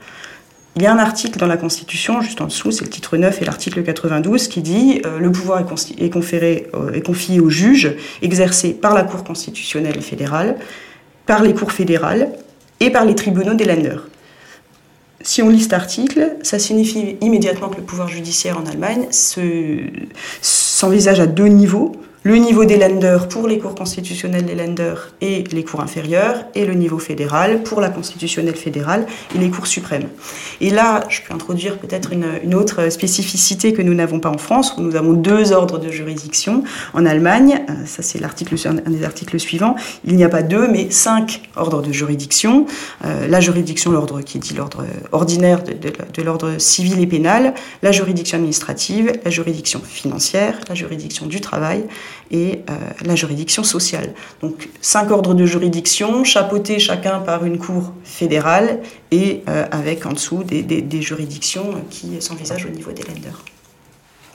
Il 0.77 0.83
y 0.83 0.85
a 0.85 0.93
un 0.93 0.99
article 0.99 1.37
dans 1.37 1.47
la 1.47 1.57
Constitution, 1.57 2.21
juste 2.21 2.39
en 2.39 2.45
dessous, 2.45 2.71
c'est 2.71 2.85
le 2.85 2.89
titre 2.89 3.17
9 3.17 3.41
et 3.41 3.45
l'article 3.45 3.83
92, 3.83 4.47
qui 4.47 4.61
dit 4.61 5.01
euh, 5.05 5.19
le 5.19 5.31
pouvoir 5.31 5.59
est, 5.59 6.09
confié 6.09 7.39
aux 7.41 7.49
juges, 7.49 7.93
exercé 8.21 8.73
par 8.73 8.93
la 8.93 9.03
Cour 9.03 9.23
constitutionnelle 9.23 10.01
fédérale, 10.01 10.57
par 11.25 11.43
les 11.43 11.53
cours 11.53 11.71
fédérales 11.71 12.29
et 12.79 12.89
par 12.89 13.03
les 13.03 13.15
tribunaux 13.15 13.53
des 13.53 13.65
lenders 13.65 14.07
si 15.23 15.41
on 15.41 15.49
lit 15.49 15.61
cet 15.61 15.73
article, 15.73 16.35
ça 16.43 16.59
signifie 16.59 17.17
immédiatement 17.21 17.69
que 17.69 17.77
le 17.77 17.83
pouvoir 17.83 18.07
judiciaire 18.07 18.57
en 18.57 18.65
Allemagne 18.65 19.07
s'envisage 20.41 21.19
à 21.19 21.27
deux 21.27 21.47
niveaux 21.47 21.95
le 22.23 22.35
niveau 22.35 22.65
des 22.65 22.77
lenders 22.77 23.27
pour 23.27 23.47
les 23.47 23.57
cours 23.57 23.73
constitutionnels 23.73 24.45
des 24.45 24.53
lenders 24.53 25.13
et 25.21 25.43
les 25.51 25.63
cours 25.63 25.81
inférieurs, 25.81 26.45
et 26.53 26.65
le 26.65 26.73
niveau 26.75 26.99
fédéral 26.99 27.63
pour 27.63 27.81
la 27.81 27.89
constitutionnelle 27.89 28.55
fédérale 28.55 29.07
et 29.35 29.39
les 29.39 29.49
cours 29.49 29.65
suprêmes. 29.65 30.07
Et 30.59 30.69
là, 30.69 31.03
je 31.09 31.21
peux 31.21 31.33
introduire 31.33 31.79
peut-être 31.79 32.11
une, 32.13 32.53
autre 32.53 32.89
spécificité 32.89 33.73
que 33.73 33.81
nous 33.81 33.93
n'avons 33.93 34.19
pas 34.19 34.29
en 34.29 34.37
France, 34.37 34.75
où 34.77 34.81
nous 34.81 34.95
avons 34.95 35.13
deux 35.13 35.51
ordres 35.51 35.79
de 35.79 35.89
juridiction. 35.89 36.63
En 36.93 37.05
Allemagne, 37.05 37.63
euh, 37.69 37.73
ça 37.85 38.03
c'est 38.03 38.19
l'article, 38.19 38.55
un 38.65 38.91
des 38.91 39.03
articles 39.03 39.39
suivants, 39.39 39.75
il 40.05 40.15
n'y 40.15 40.23
a 40.23 40.29
pas 40.29 40.43
deux, 40.43 40.67
mais 40.67 40.91
cinq 40.91 41.41
ordres 41.55 41.81
de 41.81 41.91
juridiction. 41.91 42.65
Euh, 43.05 43.27
la 43.27 43.39
juridiction, 43.39 43.91
l'ordre 43.91 44.21
qui 44.21 44.37
dit 44.37 44.53
l'ordre 44.53 44.85
ordinaire 45.11 45.63
de 45.63 46.21
l'ordre 46.21 46.59
civil 46.59 46.99
et 47.01 47.07
pénal, 47.07 47.53
la 47.81 47.91
juridiction 47.91 48.37
administrative, 48.37 49.13
la 49.23 49.31
juridiction 49.31 49.81
financière, 49.83 50.59
la 50.67 50.75
juridiction 50.75 51.25
du 51.25 51.41
travail, 51.41 51.85
et 52.31 52.63
euh, 52.69 52.73
la 53.03 53.15
juridiction 53.15 53.63
sociale. 53.63 54.13
Donc 54.41 54.69
cinq 54.81 55.11
ordres 55.11 55.33
de 55.33 55.45
juridiction, 55.45 56.23
chapeautés 56.23 56.79
chacun 56.79 57.19
par 57.19 57.45
une 57.45 57.57
cour 57.57 57.93
fédérale 58.03 58.79
et 59.11 59.43
euh, 59.49 59.65
avec 59.71 60.05
en 60.05 60.13
dessous 60.13 60.43
des, 60.43 61.01
juridictions 61.01 61.73
qui 61.89 62.21
s'envisagent 62.21 62.65
au 62.65 62.69
niveau 62.69 62.91
des 62.91 63.03
lenders. 63.03 63.43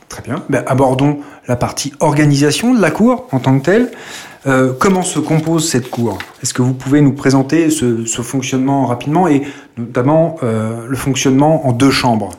Très 0.08 0.22
bien. 0.22 0.42
Ben, 0.48 0.62
abordons 0.66 1.18
la 1.48 1.56
partie 1.56 1.92
organisation 2.00 2.74
de 2.74 2.80
la 2.80 2.90
Cour 2.90 3.26
en 3.32 3.40
tant 3.40 3.58
que 3.58 3.64
telle. 3.64 3.90
Euh, 4.46 4.72
comment 4.78 5.02
se 5.02 5.18
compose 5.18 5.68
cette 5.68 5.90
Cour? 5.90 6.18
Est-ce 6.42 6.54
que 6.54 6.62
vous 6.62 6.74
pouvez 6.74 7.00
nous 7.00 7.12
présenter 7.12 7.70
ce, 7.70 8.04
fonctionnement 8.22 8.86
rapidement 8.86 9.26
et 9.26 9.42
notamment 9.76 10.36
le 10.42 10.96
fonctionnement 10.96 11.66
en 11.66 11.72
deux 11.72 11.90
chambres? 11.90 12.30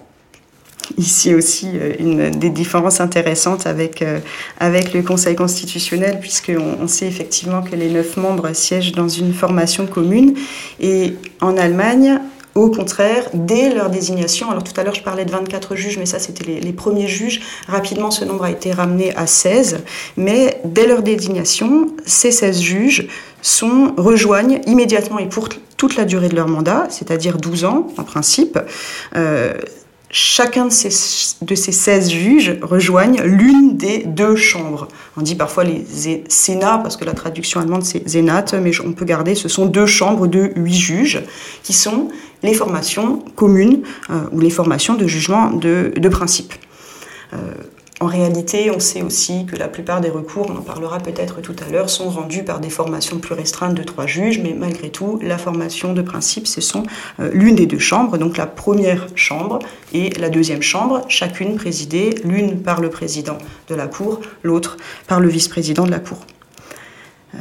Ici 0.97 1.33
aussi 1.33 1.71
euh, 1.75 1.93
une 1.99 2.29
des 2.31 2.49
différences 2.49 3.01
intéressantes 3.01 3.67
avec, 3.67 4.01
euh, 4.01 4.19
avec 4.59 4.93
le 4.93 5.01
Conseil 5.01 5.35
constitutionnel, 5.35 6.19
puisqu'on 6.19 6.77
on 6.81 6.87
sait 6.87 7.07
effectivement 7.07 7.61
que 7.61 7.75
les 7.75 7.89
neuf 7.89 8.17
membres 8.17 8.53
siègent 8.53 8.93
dans 8.93 9.09
une 9.09 9.33
formation 9.33 9.85
commune. 9.85 10.35
Et 10.79 11.15
en 11.41 11.57
Allemagne, 11.57 12.19
au 12.57 12.71
contraire, 12.71 13.29
dès 13.35 13.73
leur 13.73 13.91
désignation, 13.91 14.49
alors 14.49 14.63
tout 14.63 14.73
à 14.79 14.83
l'heure 14.83 14.95
je 14.95 15.03
parlais 15.03 15.25
de 15.25 15.31
24 15.31 15.75
juges, 15.75 15.99
mais 15.99 16.07
ça 16.07 16.17
c'était 16.17 16.59
les, 16.59 16.73
premiers 16.73 17.07
juges, 17.07 17.41
rapidement 17.67 18.09
ce 18.09 18.25
nombre 18.25 18.45
a 18.45 18.51
été 18.51 18.71
ramené 18.71 19.15
à 19.15 19.27
16, 19.27 19.83
mais 20.17 20.59
dès 20.65 20.87
leur 20.87 21.03
désignation, 21.03 21.93
ces 22.07 22.31
16 22.31 22.59
juges 22.59 23.07
sont, 23.43 23.93
rejoignent 23.97 24.59
immédiatement 24.65 25.19
et 25.19 25.27
pour 25.27 25.49
toute 25.77 25.95
la 25.95 26.05
durée 26.05 26.29
de 26.29 26.35
leur 26.35 26.47
mandat, 26.47 26.87
c'est-à-dire 26.89 27.37
12 27.37 27.65
ans 27.65 27.87
en 27.97 28.03
principe, 28.03 28.57
euh, 29.15 29.53
chacun 30.09 30.65
de 30.65 30.71
ces, 30.71 30.89
de 31.41 31.55
ces 31.55 31.71
16 31.71 32.09
juges 32.09 32.57
rejoignent 32.61 33.21
l'une 33.23 33.77
des 33.77 33.99
deux 34.05 34.35
chambres. 34.35 34.87
On 35.17 35.21
dit 35.21 35.35
parfois 35.35 35.63
les 35.63 35.85
sénats, 36.29 36.79
parce 36.81 36.97
que 36.97 37.05
la 37.05 37.13
traduction 37.13 37.59
allemande 37.59 37.83
c'est 37.83 38.07
Senat, 38.07 38.45
mais 38.61 38.71
on 38.83 38.93
peut 38.93 39.05
garder, 39.05 39.35
ce 39.35 39.49
sont 39.49 39.65
deux 39.65 39.85
chambres 39.85 40.27
de 40.27 40.51
huit 40.55 40.73
juges, 40.73 41.23
qui 41.63 41.73
sont 41.73 42.09
les 42.43 42.53
formations 42.53 43.19
communes 43.35 43.81
euh, 44.09 44.21
ou 44.31 44.39
les 44.39 44.49
formations 44.49 44.95
de 44.95 45.07
jugement 45.07 45.51
de, 45.51 45.91
de 45.95 46.09
principe. 46.09 46.53
Euh, 47.33 47.37
en 47.99 48.05
réalité, 48.05 48.69
on 48.69 48.79
sait 48.79 49.01
aussi 49.01 49.45
que 49.47 49.55
la 49.55 49.67
plupart 49.67 50.01
des 50.01 50.09
recours, 50.09 50.47
on 50.49 50.57
en 50.57 50.61
parlera 50.61 50.99
peut-être 50.99 51.41
tout 51.41 51.55
à 51.65 51.71
l'heure, 51.71 51.89
sont 51.89 52.09
rendus 52.09 52.43
par 52.43 52.59
des 52.59 52.69
formations 52.69 53.17
plus 53.17 53.33
restreintes 53.33 53.73
de 53.73 53.81
trois 53.81 54.05
juges, 54.05 54.39
mais 54.39 54.53
malgré 54.53 54.89
tout, 54.89 55.19
la 55.23 55.39
formation 55.39 55.93
de 55.93 56.03
principe, 56.03 56.45
ce 56.45 56.61
sont 56.61 56.83
euh, 57.19 57.31
l'une 57.33 57.55
des 57.55 57.65
deux 57.65 57.79
chambres, 57.79 58.19
donc 58.19 58.37
la 58.37 58.45
première 58.45 59.07
chambre 59.15 59.59
et 59.93 60.11
la 60.11 60.29
deuxième 60.29 60.61
chambre, 60.61 61.05
chacune 61.07 61.55
présidée, 61.55 62.13
l'une 62.23 62.61
par 62.61 62.81
le 62.81 62.89
président 62.89 63.39
de 63.67 63.73
la 63.73 63.87
Cour, 63.87 64.21
l'autre 64.43 64.77
par 65.07 65.19
le 65.19 65.27
vice-président 65.27 65.85
de 65.85 65.91
la 65.91 65.99
Cour. 65.99 66.19
Euh, 67.35 67.39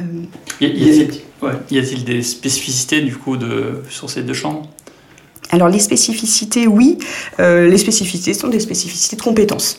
y 0.61 1.79
a-t-il 1.79 2.05
des 2.05 2.23
spécificités 2.23 3.03
du 3.03 3.15
coup 3.15 3.37
sur 3.91 4.09
ces 4.09 4.23
deux 4.23 4.35
chambres? 4.35 4.71
Alors 5.51 5.69
les 5.69 5.79
spécificités, 5.79 6.67
oui, 6.67 6.99
euh, 7.41 7.69
les 7.69 7.79
spécificités 7.79 8.35
sont 8.35 8.49
des 8.49 8.61
spécificités 8.61 9.17
de 9.17 9.23
compétences. 9.23 9.79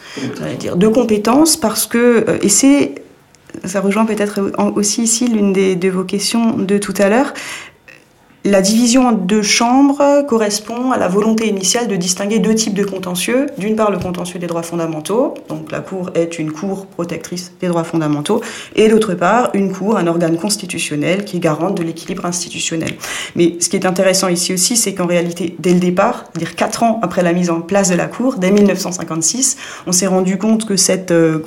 dire 0.59 0.75
de 0.75 0.87
compétences 0.87 1.57
parce 1.57 1.85
que, 1.85 2.25
euh, 2.27 2.37
et 2.41 2.49
c'est, 2.49 2.95
ça 3.65 3.81
rejoint 3.81 4.05
peut-être 4.05 4.51
aussi 4.75 5.03
ici 5.03 5.27
l'une 5.27 5.53
des, 5.53 5.75
de 5.75 5.89
vos 5.89 6.03
questions 6.03 6.57
de 6.57 6.77
tout 6.77 6.93
à 6.97 7.09
l'heure, 7.09 7.33
La 8.43 8.61
division 8.61 9.07
en 9.07 9.11
deux 9.11 9.41
chambres 9.41 10.23
correspond 10.25 10.91
à 10.91 10.97
la 10.97 11.09
volonté 11.09 11.49
initiale 11.49 11.87
de 11.87 11.97
distinguer 11.97 12.39
deux 12.39 12.55
types 12.55 12.75
de 12.75 12.85
contentieux. 12.85 13.47
D'une 13.57 13.75
part, 13.75 13.91
le 13.91 13.97
contentieux 13.97 14.39
des 14.39 14.47
droits 14.47 14.63
fondamentaux, 14.63 15.33
donc 15.49 15.69
la 15.69 15.81
Cour 15.81 16.11
est 16.15 16.39
une 16.39 16.53
Cour 16.53 16.85
protectrice 16.85 17.51
des 17.59 17.67
droits 17.67 17.83
fondamentaux, 17.83 18.41
et 18.75 18.87
d'autre 18.87 19.15
part, 19.15 19.49
une 19.53 19.73
Cour, 19.73 19.97
un 19.97 20.07
organe 20.07 20.37
constitutionnel 20.37 21.25
qui 21.25 21.37
est 21.37 21.39
garante 21.41 21.75
de 21.75 21.83
l'équilibre 21.83 22.25
institutionnel. 22.25 22.91
Mais 23.35 23.57
ce 23.59 23.67
qui 23.67 23.75
est 23.75 23.85
intéressant 23.85 24.29
ici 24.29 24.53
aussi, 24.53 24.77
c'est 24.77 24.93
qu'en 24.93 25.07
réalité, 25.07 25.55
dès 25.59 25.73
le 25.73 25.79
départ, 25.79 26.25
c'est-à-dire 26.31 26.55
quatre 26.55 26.83
ans 26.83 26.99
après 27.01 27.23
la 27.23 27.33
mise 27.33 27.49
en 27.49 27.59
place 27.59 27.89
de 27.89 27.95
la 27.95 28.07
Cour, 28.07 28.35
dès 28.35 28.51
1956, 28.51 29.57
on 29.87 29.91
s'est 29.91 30.07
rendu 30.07 30.37
compte 30.37 30.65
que 30.65 30.77
cette, 30.77 31.11
euh, 31.11 31.43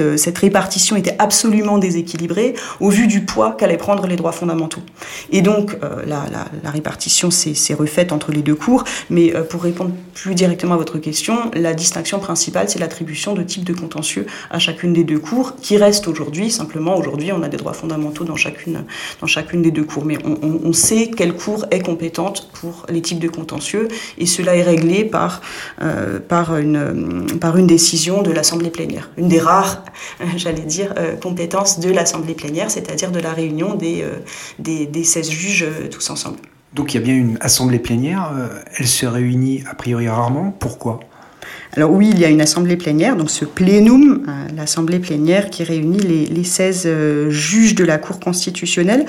euh, 0.00 0.16
cette 0.18 0.38
répartition 0.38 0.96
était 0.96 1.16
absolument 1.18 1.78
déséquilibrée 1.78 2.54
au 2.80 2.90
vu 2.90 3.06
du 3.06 3.24
poids 3.24 3.52
qu'allaient 3.58 3.78
prendre 3.78 4.06
les 4.06 4.16
droits 4.16 4.32
fondamentaux. 4.32 4.82
Et 5.30 5.40
donc, 5.40 5.78
euh, 5.82 6.02
la, 6.06 6.26
la 6.32 6.70
répartition 6.70 7.30
s'est 7.30 7.74
refaite 7.74 8.12
entre 8.12 8.32
les 8.32 8.42
deux 8.42 8.54
cours, 8.54 8.84
mais 9.10 9.34
euh, 9.34 9.42
pour 9.42 9.62
répondre 9.62 9.92
plus 10.14 10.34
directement 10.34 10.74
à 10.74 10.76
votre 10.76 10.98
question, 10.98 11.50
la 11.54 11.74
distinction 11.74 12.18
principale, 12.18 12.68
c'est 12.68 12.78
l'attribution 12.78 13.34
de 13.34 13.42
types 13.42 13.64
de 13.64 13.72
contentieux 13.72 14.26
à 14.50 14.58
chacune 14.58 14.92
des 14.92 15.04
deux 15.04 15.18
cours, 15.18 15.56
qui 15.56 15.76
reste 15.76 16.08
aujourd'hui, 16.08 16.50
simplement 16.50 16.96
aujourd'hui, 16.96 17.32
on 17.32 17.42
a 17.42 17.48
des 17.48 17.56
droits 17.56 17.72
fondamentaux 17.72 18.24
dans 18.24 18.36
chacune, 18.36 18.84
des 19.62 19.70
deux 19.70 19.84
cours, 19.84 20.04
mais 20.04 20.18
on, 20.24 20.72
sait 20.72 21.10
quelle 21.10 21.34
cour 21.34 21.66
est 21.70 21.80
compétente 21.80 22.48
pour 22.52 22.86
les 22.88 23.02
types 23.02 23.18
de 23.18 23.28
contentieux, 23.28 23.88
et 24.18 24.26
cela 24.26 24.56
est 24.56 24.62
réglé 24.62 25.04
par, 25.04 25.40
euh, 25.82 26.18
une, 26.60 27.66
décision 27.66 28.22
de 28.22 28.32
l'Assemblée 28.32 28.70
plénière, 28.70 29.10
une 29.16 29.28
des 29.28 29.38
rares, 29.38 29.84
j'allais 30.36 30.62
dire, 30.62 30.94
euh, 30.96 31.16
compétences 31.16 31.78
de 31.78 31.90
l'Assemblée 31.90 32.34
plénière, 32.34 32.70
c'est-à-dire 32.70 33.10
de 33.10 33.20
la 33.20 33.32
réunion 33.32 33.74
des, 33.74 34.04
des, 34.58 34.86
des 34.86 35.04
16 35.04 35.30
juges 35.30 35.66
tous 35.90 36.10
ensemble. 36.10 36.31
Donc 36.74 36.94
il 36.94 36.98
y 36.98 37.00
a 37.00 37.04
bien 37.04 37.14
une 37.14 37.36
assemblée 37.40 37.78
plénière, 37.78 38.32
euh, 38.34 38.48
elle 38.78 38.86
se 38.86 39.04
réunit 39.04 39.62
a 39.70 39.74
priori 39.74 40.08
rarement, 40.08 40.54
pourquoi? 40.58 41.00
Alors 41.74 41.90
oui, 41.90 42.10
il 42.12 42.18
y 42.18 42.24
a 42.24 42.28
une 42.28 42.40
assemblée 42.40 42.76
plénière, 42.76 43.16
donc 43.16 43.30
ce 43.30 43.44
plénum, 43.44 44.24
euh, 44.26 44.56
l'assemblée 44.56 44.98
plénière 44.98 45.50
qui 45.50 45.64
réunit 45.64 45.98
les, 45.98 46.44
16 46.44 46.82
euh, 46.86 47.30
juges 47.30 47.74
de 47.74 47.84
la 47.84 47.98
Cour 47.98 48.20
constitutionnelle. 48.20 49.04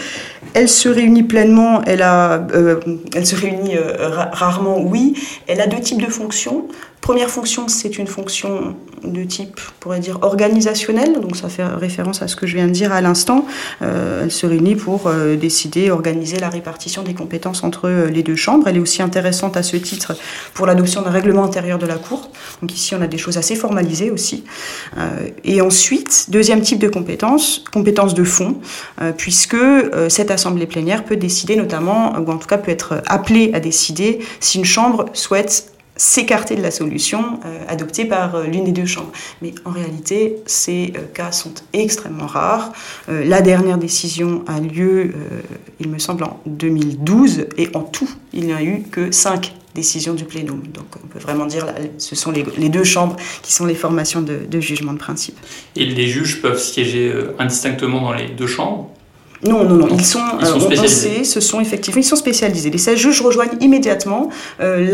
Elle 0.54 0.68
se 0.68 0.90
réunit 0.90 1.24
pleinement, 1.24 1.82
elle 1.86 2.00
se 2.00 3.36
réunit 3.36 3.76
rarement, 3.78 4.82
oui. 4.82 5.16
Elle 5.48 5.62
a 5.62 5.68
deux 5.68 5.80
types 5.80 6.02
de 6.02 6.12
fonctions. 6.12 6.68
Première 7.04 7.30
fonction, 7.30 7.68
c'est 7.68 7.98
une 7.98 8.08
fonction 8.08 8.78
de 9.04 9.26
type, 9.26 9.60
on 9.60 9.80
pourrait 9.82 10.00
dire, 10.00 10.20
organisationnel, 10.22 11.20
donc 11.20 11.36
ça 11.36 11.50
fait 11.50 11.66
référence 11.66 12.22
à 12.22 12.30
ce 12.30 12.38
que 12.38 12.48
je 12.48 12.56
viens 12.56 12.68
de 12.68 12.72
dire 12.72 12.94
à 12.94 13.02
l'instant. 13.02 13.46
Euh, 13.82 14.24
elle 14.24 14.32
se 14.32 14.46
réunit 14.46 14.76
pour 14.76 15.08
euh, 15.08 15.36
décider, 15.36 15.92
organiser 15.92 16.40
la 16.40 16.48
répartition 16.48 17.04
des 17.04 17.14
compétences 17.14 17.66
entre 17.66 17.90
euh, 17.90 18.10
les 18.10 18.24
deux 18.24 18.38
chambres. 18.38 18.70
Elle 18.70 18.78
est 18.78 18.80
aussi 18.80 19.02
intéressante 19.02 19.58
à 19.58 19.64
ce 19.64 19.76
titre 19.76 20.16
pour 20.54 20.66
l'adoption 20.66 21.02
d'un 21.02 21.10
règlement 21.10 21.44
intérieur 21.44 21.78
de 21.78 21.86
la 21.86 21.96
Cour. 21.96 22.32
Donc 22.62 22.74
ici, 22.74 22.96
on 22.96 23.02
a 23.02 23.08
des 23.08 23.18
choses 23.18 23.38
assez 23.38 23.58
formalisées 23.58 24.10
aussi. 24.10 24.46
et 25.44 25.62
ensuite, 25.62 26.28
deuxième 26.30 26.62
type 26.62 26.80
de 26.80 26.88
compétence, 26.88 27.66
compétence 27.74 28.14
de 28.14 28.24
fond, 28.24 28.56
puisque 29.18 29.58
cette 30.08 30.32
assemblée 30.32 30.68
plénière 30.68 31.04
peut 31.04 31.18
décider 31.18 31.58
notamment, 31.58 32.14
ou 32.18 32.32
en 32.32 32.38
tout 32.38 32.48
cas 32.48 32.58
peut 32.58 32.72
être 32.72 33.02
appelée 33.08 33.52
à 33.54 33.60
décider 33.60 34.20
si 34.40 34.60
une 34.60 34.66
chambre 34.66 35.06
souhaite 35.14 35.73
s'écarter 36.04 36.58
de 36.58 36.62
la 36.62 36.72
solution 36.72 37.40
euh, 37.46 37.64
adoptée 37.70 38.04
par 38.04 38.36
euh, 38.36 38.44
l'une 38.46 38.66
des 38.66 38.74
deux 38.74 38.86
chambres. 38.86 39.14
Mais 39.42 39.54
en 39.64 39.72
réalité, 39.72 40.36
ces 40.46 40.92
euh, 40.98 41.06
cas 41.14 41.32
sont 41.32 41.54
extrêmement 41.72 42.28
rares. 42.28 42.74
la 43.08 43.42
dernière 43.42 43.78
décision 43.78 44.44
a 44.48 44.60
lieu, 44.60 45.14
il 45.80 45.90
me 45.90 46.00
semble, 46.00 46.24
en 46.24 46.40
2012, 46.46 47.48
et 47.58 47.70
en 47.74 47.82
tout, 47.82 48.10
il 48.34 48.46
n'y 48.46 48.54
a 48.54 48.62
eu 48.62 48.84
que 48.92 49.12
cinq 49.12 49.54
décisions 49.76 50.14
du 50.14 50.26
plénum. 50.26 50.62
Donc 50.74 50.86
on 51.04 51.08
peut 51.08 51.20
vraiment 51.20 51.46
dire 51.46 51.66
que 51.66 51.82
ce 51.98 52.16
sont 52.16 52.32
les, 52.32 52.70
deux 52.70 52.84
chambres 52.84 53.16
qui 53.42 53.54
sont 53.54 53.66
les 53.66 53.76
formations 53.76 54.22
de, 54.22 54.40
de 54.50 54.60
jugement 54.60 54.94
de 54.94 55.00
principe. 55.00 55.38
Et 55.76 55.86
les 55.86 56.08
juges 56.08 56.42
peuvent 56.42 56.62
siéger 56.62 57.14
indistinctement 57.40 58.02
dans 58.02 58.14
les 58.14 58.30
deux 58.30 58.48
chambres 58.48 58.93
non, 59.48 59.64
non, 59.64 59.76
non, 59.76 59.88
ils 59.92 60.06
sont, 60.06 60.20
ils 60.40 60.46
sont 60.46 60.60
spécialisés. 60.60 61.24
ce 61.24 61.40
sont 61.40 61.60
effectivement, 61.60 62.00
ils 62.00 62.06
sont 62.06 62.16
spécialisés. 62.16 62.70
Les 62.70 62.78
16 62.78 62.98
juges 62.98 63.22
rejoignent 63.22 63.58
immédiatement 63.60 64.30
euh, 64.62 64.90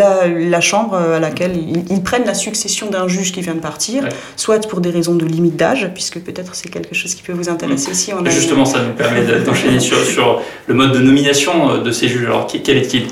la, 0.50 0.62
chambre 0.62 0.96
à 0.96 1.20
laquelle 1.20 1.56
ils, 1.58 2.02
prennent 2.04 2.26
la 2.26 2.34
succession 2.34 2.90
d'un 2.90 3.08
juge 3.08 3.32
qui 3.32 3.42
vient 3.42 3.56
de 3.56 3.60
partir, 3.60 4.08
soit 4.36 4.68
pour 4.68 4.82
des 4.82 4.90
raisons 4.90 5.16
de 5.16 5.26
limite 5.26 5.56
d'âge, 5.56 5.90
puisque 5.94 6.20
peut-être 6.20 6.56
c'est 6.56 6.70
quelque 6.70 6.96
chose 6.96 7.16
qui 7.16 7.22
peut 7.22 7.34
vous 7.34 7.50
intéresser 7.50 7.92
aussi. 7.92 8.12
On 8.14 8.26
Justement, 8.30 8.66
ça 8.66 8.80
nous 8.80 8.94
permet 8.94 9.24
d'enchaîner 9.46 9.80
sur, 9.80 9.98
sur 10.04 10.42
le 10.68 10.74
mode 10.74 10.94
de 10.94 11.00
nomination 11.00 11.72
euh, 11.72 11.78
de 11.82 11.92
ces 11.92 12.08
juges. 12.08 12.26
Alors, 12.26 12.48
quel 12.48 12.78
est-il? 12.78 13.08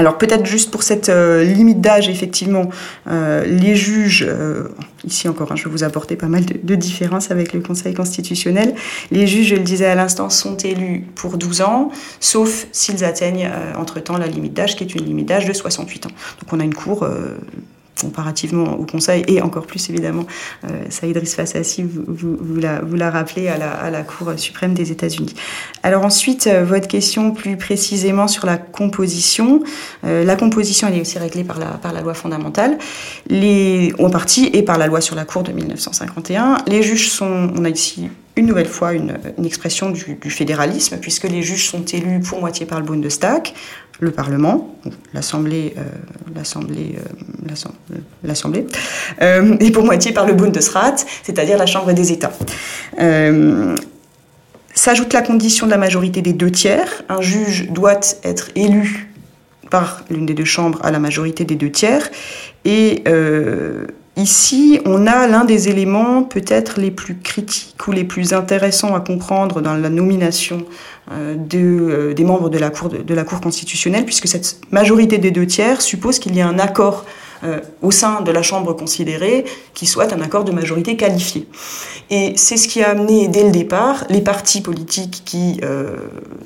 Alors 0.00 0.16
peut-être 0.16 0.46
juste 0.46 0.70
pour 0.70 0.82
cette 0.82 1.10
euh, 1.10 1.44
limite 1.44 1.82
d'âge, 1.82 2.08
effectivement, 2.08 2.70
euh, 3.06 3.44
les 3.44 3.76
juges, 3.76 4.24
euh, 4.26 4.68
ici 5.04 5.28
encore, 5.28 5.52
hein, 5.52 5.56
je 5.56 5.64
vais 5.64 5.70
vous 5.70 5.84
apporter 5.84 6.16
pas 6.16 6.26
mal 6.26 6.46
de, 6.46 6.74
différences 6.74 7.30
avec 7.30 7.52
le 7.52 7.60
Conseil 7.60 7.92
constitutionnel, 7.92 8.74
les 9.10 9.26
juges, 9.26 9.48
je 9.48 9.56
le 9.56 9.60
disais 9.60 9.84
à 9.84 9.94
l'instant, 9.94 10.30
sont 10.30 10.56
élus 10.56 11.04
pour 11.14 11.36
12 11.36 11.60
ans, 11.60 11.90
sauf 12.18 12.66
s'ils 12.72 13.04
atteignent 13.04 13.50
entre-temps 13.76 14.16
la 14.16 14.26
limite 14.26 14.54
d'âge, 14.54 14.74
qui 14.74 14.84
est 14.84 14.94
une 14.94 15.04
limite 15.04 15.28
d'âge 15.28 15.44
de 15.44 15.52
68 15.52 16.06
ans. 16.06 16.10
Donc 16.40 16.50
on 16.50 16.60
a 16.60 16.64
une 16.64 16.74
cour 16.74 17.06
comparativement 18.00 18.78
au 18.78 18.84
Conseil 18.84 19.24
et 19.28 19.40
encore 19.40 19.66
plus 19.66 19.90
évidemment, 19.90 20.26
euh, 20.64 20.84
Saïd 20.88 21.16
Risfassi, 21.16 21.82
vous, 21.82 22.36
vous, 22.40 22.60
la, 22.60 22.80
vous 22.80 22.96
l'a 22.96 23.10
rappelé 23.10 23.48
à 23.48 23.58
la, 23.58 24.02
Cour 24.02 24.32
suprême 24.36 24.74
des 24.74 24.92
États-Unis. 24.92 25.34
Alors 25.82 26.04
ensuite, 26.04 26.46
euh, 26.46 26.64
votre 26.64 26.88
question 26.88 27.32
plus 27.32 27.56
précisément 27.56 28.28
sur 28.28 28.46
la 28.46 28.56
composition. 28.56 29.62
Euh, 30.04 30.24
la 30.24 30.36
composition, 30.36 30.88
elle 30.88 30.96
est 30.96 31.00
aussi 31.00 31.18
réglée 31.18 31.44
par 31.44 31.58
la, 31.58 31.66
par 31.66 31.92
la 31.92 32.00
loi 32.00 32.14
fondamentale, 32.14 32.78
en 33.98 34.10
partie 34.10 34.50
et 34.52 34.62
par 34.62 34.78
la 34.78 34.86
loi 34.86 35.00
sur 35.00 35.16
la 35.16 35.24
Cour 35.24 35.42
de 35.42 35.52
1951. 35.52 36.58
Les 36.66 36.82
juges 36.82 37.10
sont, 37.10 37.50
on 37.54 37.64
a 37.64 37.68
ici 37.68 38.08
une 38.36 38.46
nouvelle 38.46 38.68
fois 38.68 38.94
une, 38.94 39.18
une 39.38 39.44
expression 39.44 39.90
du, 39.90 40.14
du, 40.14 40.30
fédéralisme, 40.30 40.98
puisque 40.98 41.24
les 41.24 41.42
juges 41.42 41.68
sont 41.68 41.84
élus 41.84 42.20
pour 42.20 42.40
moitié 42.40 42.64
par 42.64 42.80
le 42.80 42.86
Bundestag, 42.86 43.52
le 44.00 44.10
Parlement, 44.10 44.74
l'Assemblée, 45.12 45.74
euh, 45.76 45.82
l'Assemblée, 46.34 46.96
euh, 46.96 47.96
l'Assemblée, 48.24 48.66
euh, 49.20 49.56
et 49.60 49.70
pour 49.70 49.84
moitié 49.84 50.12
par 50.12 50.26
le 50.26 50.32
Bundesrat, 50.32 50.96
c'est-à-dire 51.22 51.58
la 51.58 51.66
Chambre 51.66 51.92
des 51.92 52.12
États. 52.12 52.32
S'ajoute 54.72 55.12
la 55.12 55.20
condition 55.20 55.66
de 55.66 55.70
la 55.72 55.78
majorité 55.78 56.22
des 56.22 56.32
deux 56.32 56.50
tiers. 56.50 57.02
Un 57.08 57.20
juge 57.20 57.68
doit 57.70 58.00
être 58.22 58.48
élu 58.54 59.10
par 59.68 60.04
l'une 60.08 60.26
des 60.26 60.32
deux 60.32 60.44
chambres 60.44 60.78
à 60.82 60.90
la 60.90 60.98
majorité 60.98 61.44
des 61.44 61.56
deux 61.56 61.70
tiers. 61.70 62.08
Et 62.64 63.02
Ici, 64.20 64.78
on 64.84 65.06
a 65.06 65.26
l'un 65.26 65.46
des 65.46 65.70
éléments 65.70 66.24
peut-être 66.24 66.78
les 66.78 66.90
plus 66.90 67.16
critiques 67.16 67.86
ou 67.88 67.92
les 67.92 68.04
plus 68.04 68.34
intéressants 68.34 68.94
à 68.94 69.00
comprendre 69.00 69.62
dans 69.62 69.74
la 69.74 69.88
nomination 69.88 70.66
euh, 71.10 71.36
euh, 71.54 72.12
des 72.12 72.24
membres 72.24 72.50
de 72.50 72.58
la, 72.58 72.68
cour, 72.68 72.90
de 72.90 73.14
la 73.14 73.24
Cour 73.24 73.40
constitutionnelle, 73.40 74.04
puisque 74.04 74.28
cette 74.28 74.60
majorité 74.70 75.16
des 75.16 75.30
deux 75.30 75.46
tiers 75.46 75.80
suppose 75.80 76.18
qu'il 76.18 76.36
y 76.36 76.42
a 76.42 76.46
un 76.46 76.58
accord 76.58 77.06
euh, 77.42 77.60
au 77.80 77.90
sein 77.90 78.20
de 78.20 78.30
la 78.30 78.42
Chambre 78.42 78.74
considérée 78.74 79.44
qui 79.72 79.86
soit 79.86 80.12
un 80.12 80.20
accord 80.20 80.44
de 80.44 80.52
majorité 80.52 80.96
qualifiée. 80.96 81.46
Et 82.10 82.34
c'est 82.36 82.56
ce 82.56 82.68
qui 82.68 82.82
a 82.82 82.90
amené 82.90 83.28
dès 83.28 83.44
le 83.44 83.50
départ 83.50 84.04
les 84.10 84.20
partis 84.20 84.60
politiques 84.60 85.22
qui 85.24 85.60
euh, 85.62 85.96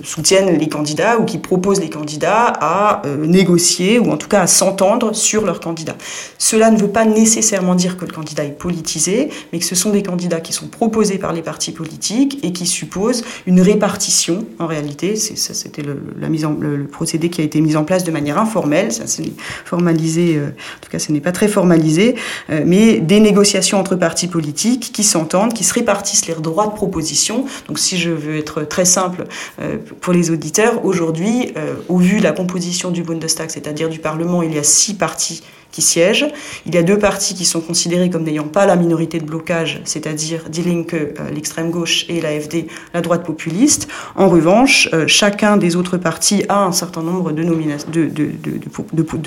soutiennent 0.05 0.57
les 0.57 0.69
candidats 0.69 1.19
ou 1.19 1.25
qui 1.25 1.39
proposent 1.39 1.81
les 1.81 1.89
candidats 1.89 2.53
à 2.61 3.03
euh, 3.07 3.27
négocier 3.27 3.99
ou 3.99 4.13
en 4.13 4.19
tout 4.19 4.29
cas 4.29 4.43
à 4.43 4.47
s'entendre 4.47 5.15
sur 5.15 5.45
leurs 5.45 5.61
candidats. 5.61 5.97
Cela 6.39 6.71
ne 6.71 6.79
veut 6.79 6.91
pas 6.91 7.07
nécessairement 7.07 7.75
dire 7.75 7.97
que 7.97 8.05
le 8.05 8.13
candidat 8.13 8.45
est 8.45 8.57
politisé, 8.57 9.31
mais 9.53 9.59
que 9.59 9.65
ce 9.65 9.75
sont 9.75 9.91
des 9.91 10.03
candidats 10.03 10.41
qui 10.41 10.53
sont 10.53 10.69
proposés 10.69 11.19
par 11.19 11.33
les 11.33 11.43
partis 11.43 11.73
politiques 11.73 12.39
et 12.45 12.53
qui 12.53 12.67
supposent 12.67 13.25
une 13.47 13.61
répartition. 13.61 14.47
En 14.59 14.67
réalité, 14.67 15.17
ça 15.17 15.55
c'était 15.55 15.83
le, 15.83 15.99
en, 16.45 16.57
le, 16.61 16.87
procédé 16.87 17.31
qui 17.31 17.41
a 17.41 17.45
été 17.45 17.61
mis 17.61 17.75
en 17.75 17.85
place 17.85 18.05
de 18.05 18.13
manière 18.13 18.39
informelle. 18.39 18.93
Ça 18.93 19.07
s'est 19.07 19.33
formalisé 19.65 20.39
tout 20.85 20.91
cas 20.91 20.99
ce 20.99 21.13
n'est 21.13 21.21
pas 21.21 21.33
très 21.33 21.49
formalisé, 21.49 22.15
euh, 22.51 22.63
mais 22.65 23.01
des 23.01 23.21
négociations 23.21 23.79
entre 23.79 23.97
partis 23.97 24.29
politiques 24.29 24.93
qui 24.93 25.03
s'entendent, 25.03 25.55
qui 25.55 25.65
se 25.65 25.75
répartissent 25.75 26.27
les 26.27 26.35
droits 26.35 26.67
de 26.67 26.75
proposition. 26.75 27.47
Donc 27.69 27.79
si 27.79 27.97
je 27.97 28.11
veux 28.11 28.37
être 28.37 28.63
très 28.63 28.85
simple 28.85 29.25
euh, 29.61 29.79
pour 30.01 30.13
les 30.13 30.31
auditeurs, 30.31 30.85
aujourd'hui, 30.85 31.53
euh, 31.57 31.75
au 31.89 31.99
vu 31.99 32.19
de 32.19 32.23
la 32.23 32.33
composition 32.33 32.91
du 32.91 33.03
Bundestag, 33.03 33.51
c'est-à-dire 33.51 33.89
du 33.89 33.99
Parlement, 33.99 34.43
il 34.43 34.55
y 34.55 34.59
a 34.59 34.63
six 34.63 34.95
partis 34.95 35.43
qui 35.75 35.83
siègent. 35.83 36.29
Il 36.67 36.75
y 36.75 36.79
a 36.79 36.85
deux 36.85 37.01
partis 37.01 37.35
qui 37.35 37.45
sont 37.45 37.61
considérés 37.61 38.09
comme 38.09 38.23
n'ayant 38.23 38.47
pas 38.47 38.65
la 38.65 38.77
minorité 38.77 39.19
de 39.19 39.25
blocage, 39.25 39.81
c'est-à-dire 39.85 40.49
Die 40.49 40.63
Linke, 40.63 40.95
euh, 40.95 41.31
l'extrême 41.35 41.71
gauche, 41.71 42.07
et 42.09 42.21
l'AFD, 42.21 42.69
la 42.95 43.01
droite 43.01 43.27
populiste. 43.27 43.89
En 44.15 44.29
revanche, 44.29 44.89
euh, 44.93 45.09
chacun 45.09 45.57
des 45.57 45.75
autres 45.75 45.97
partis 45.97 46.45
a 46.49 46.63
un 46.63 46.71
certain 46.71 47.03
nombre 47.03 47.33
de, 47.33 47.43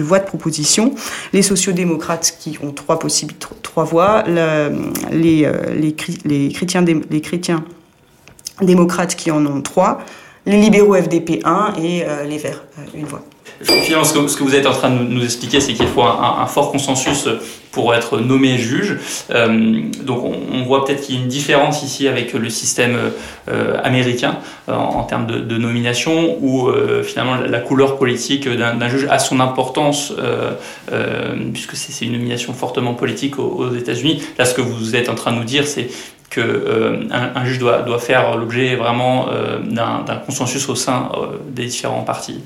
voix 0.03 0.19
de 0.19 0.25
proposition. 0.25 0.95
Les 1.33 1.41
sociodémocrates 1.41 2.37
qui 2.39 2.57
ont 2.63 2.71
trois 2.71 2.97
possibles, 2.97 3.33
trois 3.61 3.83
voix, 3.83 4.23
les, 4.25 5.43
euh, 5.43 5.51
les, 5.75 5.95
les, 6.23 6.49
chrétiens, 6.53 6.85
les 6.85 7.21
chrétiens 7.21 7.65
démocrates 8.61 9.17
qui 9.17 9.31
en 9.31 9.45
ont 9.45 9.61
trois, 9.61 9.99
les 10.45 10.61
libéraux 10.61 10.95
FDP 10.95 11.41
1 11.43 11.73
et 11.83 12.05
les 12.25 12.37
Verts 12.37 12.63
une 12.93 13.05
voix. 13.05 13.21
Finalement, 13.61 14.03
ce 14.03 14.13
que, 14.13 14.43
vous 14.43 14.55
êtes 14.55 14.67
en 14.67 14.71
train 14.71 14.89
de 14.89 15.03
nous, 15.03 15.23
expliquer, 15.23 15.59
c'est 15.59 15.73
qu'il 15.73 15.87
faut 15.87 16.03
un, 16.03 16.45
fort 16.45 16.71
consensus 16.71 17.27
pour 17.71 17.93
être 17.93 18.19
nommé 18.19 18.57
juge. 18.57 18.97
Euh, 19.31 19.81
donc 20.03 20.23
on, 20.23 20.63
voit 20.63 20.85
peut-être 20.85 21.01
qu'il 21.01 21.15
y 21.15 21.17
a 21.17 21.21
une 21.21 21.27
différence 21.27 21.83
ici 21.83 22.07
avec 22.07 22.33
le 22.33 22.49
système 22.49 22.97
euh, 23.49 23.77
américain 23.83 24.37
euh, 24.67 24.73
en, 24.73 25.03
termes 25.03 25.27
de, 25.27 25.57
nomination, 25.57 26.37
où 26.41 26.69
finalement 27.03 27.35
la, 27.35 27.59
couleur 27.59 27.97
politique 27.97 28.47
d'un 28.47 28.89
juge 28.89 29.07
a 29.09 29.19
son 29.19 29.39
importance, 29.39 30.13
puisque 31.53 31.75
c'est 31.75 32.05
une 32.05 32.13
nomination 32.13 32.53
fortement 32.53 32.93
politique 32.93 33.39
aux, 33.39 33.73
États-Unis. 33.73 34.21
Là, 34.37 34.45
ce 34.45 34.53
que 34.53 34.61
vous 34.61 34.95
êtes 34.95 35.09
en 35.09 35.15
train 35.15 35.31
de 35.31 35.37
nous 35.37 35.43
dire, 35.43 35.67
c'est 35.67 35.87
qu'un 36.29 37.07
un 37.11 37.45
juge 37.45 37.59
doit 37.59 37.99
faire 37.99 38.37
l'objet 38.37 38.75
vraiment 38.75 39.27
d'un 39.63 40.17
consensus 40.25 40.67
au 40.69 40.75
sein 40.75 41.09
des 41.49 41.65
différents 41.65 42.03
partis. 42.03 42.41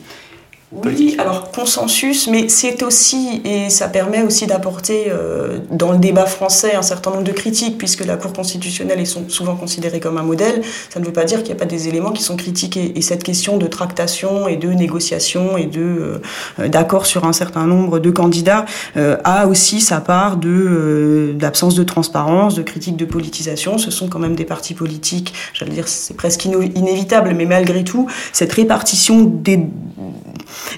Oui, 0.74 1.18
alors 1.20 1.52
consensus, 1.52 2.30
mais 2.30 2.48
c'est 2.48 2.82
aussi, 2.82 3.42
et 3.44 3.70
ça 3.70 3.90
permet 3.90 4.22
aussi 4.22 4.48
d'apporter 4.48 5.08
euh, 5.10 5.60
dans 5.70 5.92
le 5.92 5.98
débat 5.98 6.26
français 6.26 6.76
un 6.76 6.82
certain 6.82 7.12
nombre 7.12 7.26
de 7.26 7.34
critiques, 7.34 7.78
puisque 7.78 8.06
la 8.06 8.16
Cour 8.16 8.32
constitutionnelle 8.32 9.02
est 9.02 9.30
souvent 9.30 9.58
considérée 9.58 10.00
comme 10.00 10.18
un 10.18 10.24
modèle, 10.24 10.62
ça 10.90 11.02
ne 11.02 11.06
veut 11.06 11.12
pas 11.12 11.26
dire 11.26 11.40
qu'il 11.40 11.48
n'y 11.48 11.60
a 11.60 11.60
pas 11.60 11.66
des 11.66 11.90
éléments 11.90 12.12
qui 12.12 12.24
sont 12.24 12.38
critiqués. 12.38 12.94
Et 12.96 13.02
cette 13.02 13.24
question 13.24 13.58
de 13.58 13.68
tractation 13.68 14.48
et 14.48 14.56
de 14.56 14.70
négociation 14.70 15.58
et 15.58 15.66
de 15.66 16.22
euh, 16.60 16.68
d'accord 16.70 17.06
sur 17.06 17.26
un 17.26 17.34
certain 17.34 17.68
nombre 17.68 18.00
de 18.00 18.10
candidats 18.10 18.66
euh, 18.96 19.18
a 19.26 19.48
aussi 19.48 19.82
sa 19.82 20.00
part 20.00 20.38
de 20.38 21.36
d'absence 21.36 21.76
de 21.76 21.84
transparence, 21.84 22.56
de 22.56 22.62
critique 22.62 22.96
de 22.96 23.06
politisation. 23.06 23.78
Ce 23.78 23.92
sont 23.92 24.08
quand 24.08 24.20
même 24.20 24.36
des 24.36 24.46
partis 24.46 24.74
politiques, 24.74 25.34
j'allais 25.54 25.74
dire 25.74 25.90
c'est 25.90 26.16
presque 26.16 26.46
inévitable, 26.46 27.34
mais 27.36 27.46
malgré 27.46 27.84
tout, 27.84 28.08
cette 28.32 28.54
répartition 28.54 29.24
des 29.26 29.60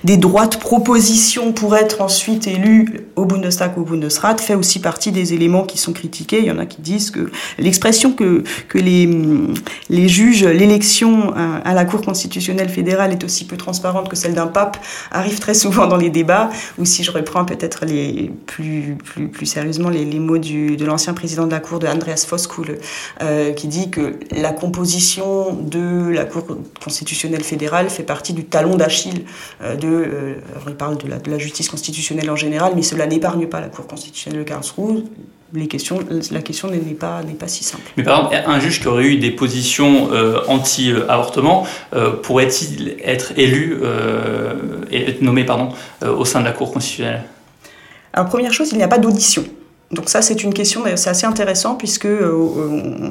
des 0.03 0.17
droites 0.17 0.59
propositions 0.59 1.53
pour 1.53 1.75
être 1.75 2.01
ensuite 2.01 2.47
élu 2.47 3.07
au 3.15 3.25
Bundestag 3.25 3.77
ou 3.77 3.81
au 3.81 3.85
Bundesrat 3.85 4.37
fait 4.37 4.55
aussi 4.55 4.79
partie 4.79 5.11
des 5.11 5.33
éléments 5.33 5.63
qui 5.63 5.77
sont 5.77 5.93
critiqués. 5.93 6.39
Il 6.39 6.45
y 6.45 6.51
en 6.51 6.59
a 6.59 6.65
qui 6.65 6.81
disent 6.81 7.11
que 7.11 7.31
l'expression 7.57 8.13
que, 8.13 8.43
les, 8.75 10.07
juges, 10.07 10.43
l'élection 10.43 11.33
à 11.33 11.73
la 11.73 11.85
Cour 11.85 12.01
constitutionnelle 12.01 12.69
fédérale 12.69 13.11
est 13.11 13.23
aussi 13.23 13.45
peu 13.45 13.57
transparente 13.57 14.09
que 14.09 14.15
celle 14.15 14.33
d'un 14.33 14.47
pape 14.47 14.77
arrive 15.11 15.39
très 15.39 15.53
souvent 15.53 15.87
dans 15.87 15.97
les 15.97 16.09
débats, 16.09 16.49
ou 16.77 16.85
si 16.85 17.03
je 17.03 17.11
reprends 17.11 17.45
peut-être 17.45 17.85
les, 17.85 18.31
plus, 18.45 18.97
sérieusement 19.45 19.89
les, 19.89 20.05
mots 20.19 20.37
de 20.37 20.85
l'ancien 20.85 21.13
président 21.13 21.45
de 21.45 21.51
la 21.51 21.59
Cour, 21.59 21.79
de 21.79 21.87
Andreas 21.87 22.25
Voskuhl, 22.29 22.79
euh, 23.21 23.51
qui 23.53 23.67
dit 23.67 23.89
que 23.89 24.19
la 24.31 24.51
composition 24.51 25.53
de 25.53 26.09
la 26.09 26.25
Cour 26.25 26.45
constitutionnelle 26.83 27.43
fédérale 27.43 27.89
fait 27.89 28.03
partie 28.03 28.33
du 28.33 28.45
talon 28.45 28.75
d'Achille 28.75 29.25
euh, 29.61 29.72
de, 29.75 29.87
euh, 29.87 30.35
il 30.67 30.75
parle 30.75 30.97
de 30.97 31.29
la, 31.31 31.37
justice 31.37 31.69
constitutionnelle 31.69 32.29
en 32.29 32.35
général, 32.35 32.73
mais 32.75 32.81
cela 32.81 33.05
n'épargne 33.07 33.47
pas 33.47 33.61
la 33.61 33.67
Cour 33.67 33.87
constitutionnelle 33.87 34.39
de 34.39 34.43
Karlsruhe. 34.43 35.03
Les 35.53 35.67
questions, 35.67 35.99
la 36.31 36.41
question 36.41 36.71
n'est 36.71 36.79
pas, 36.79 37.21
pas 37.37 37.47
si 37.47 37.63
simple. 37.63 37.83
Mais 37.95 38.03
par 38.03 38.31
exemple, 38.31 38.49
un 38.49 38.59
juge 38.59 38.81
qui 38.81 38.87
aurait 38.87 39.05
eu 39.05 39.17
des 39.17 39.29
positions 39.29 40.11
euh, 40.11 40.39
anti-avortement 40.47 41.67
pourrait-il 42.23 42.95
être 43.03 43.33
élu 43.37 43.77
et 44.89 45.09
être 45.09 45.21
nommé 45.21 45.43
pardon, 45.43 45.69
au 46.03 46.25
sein 46.25 46.39
de 46.39 46.45
la 46.45 46.53
Cour 46.53 46.71
constitutionnelle? 46.71 47.23
Alors, 48.13 48.29
première 48.29 48.51
chose, 48.51 48.69
il 48.71 48.77
n'y 48.77 48.83
a 48.83 48.87
pas 48.87 48.97
d'audition. 48.97 49.43
Donc 49.91 50.09
ça, 50.09 50.21
c'est 50.21 50.43
une 50.43 50.53
question, 50.53 50.83
c'est 50.95 51.09
assez 51.09 51.25
intéressant 51.25 51.75
puisque 51.75 52.05
euh, 52.05 52.39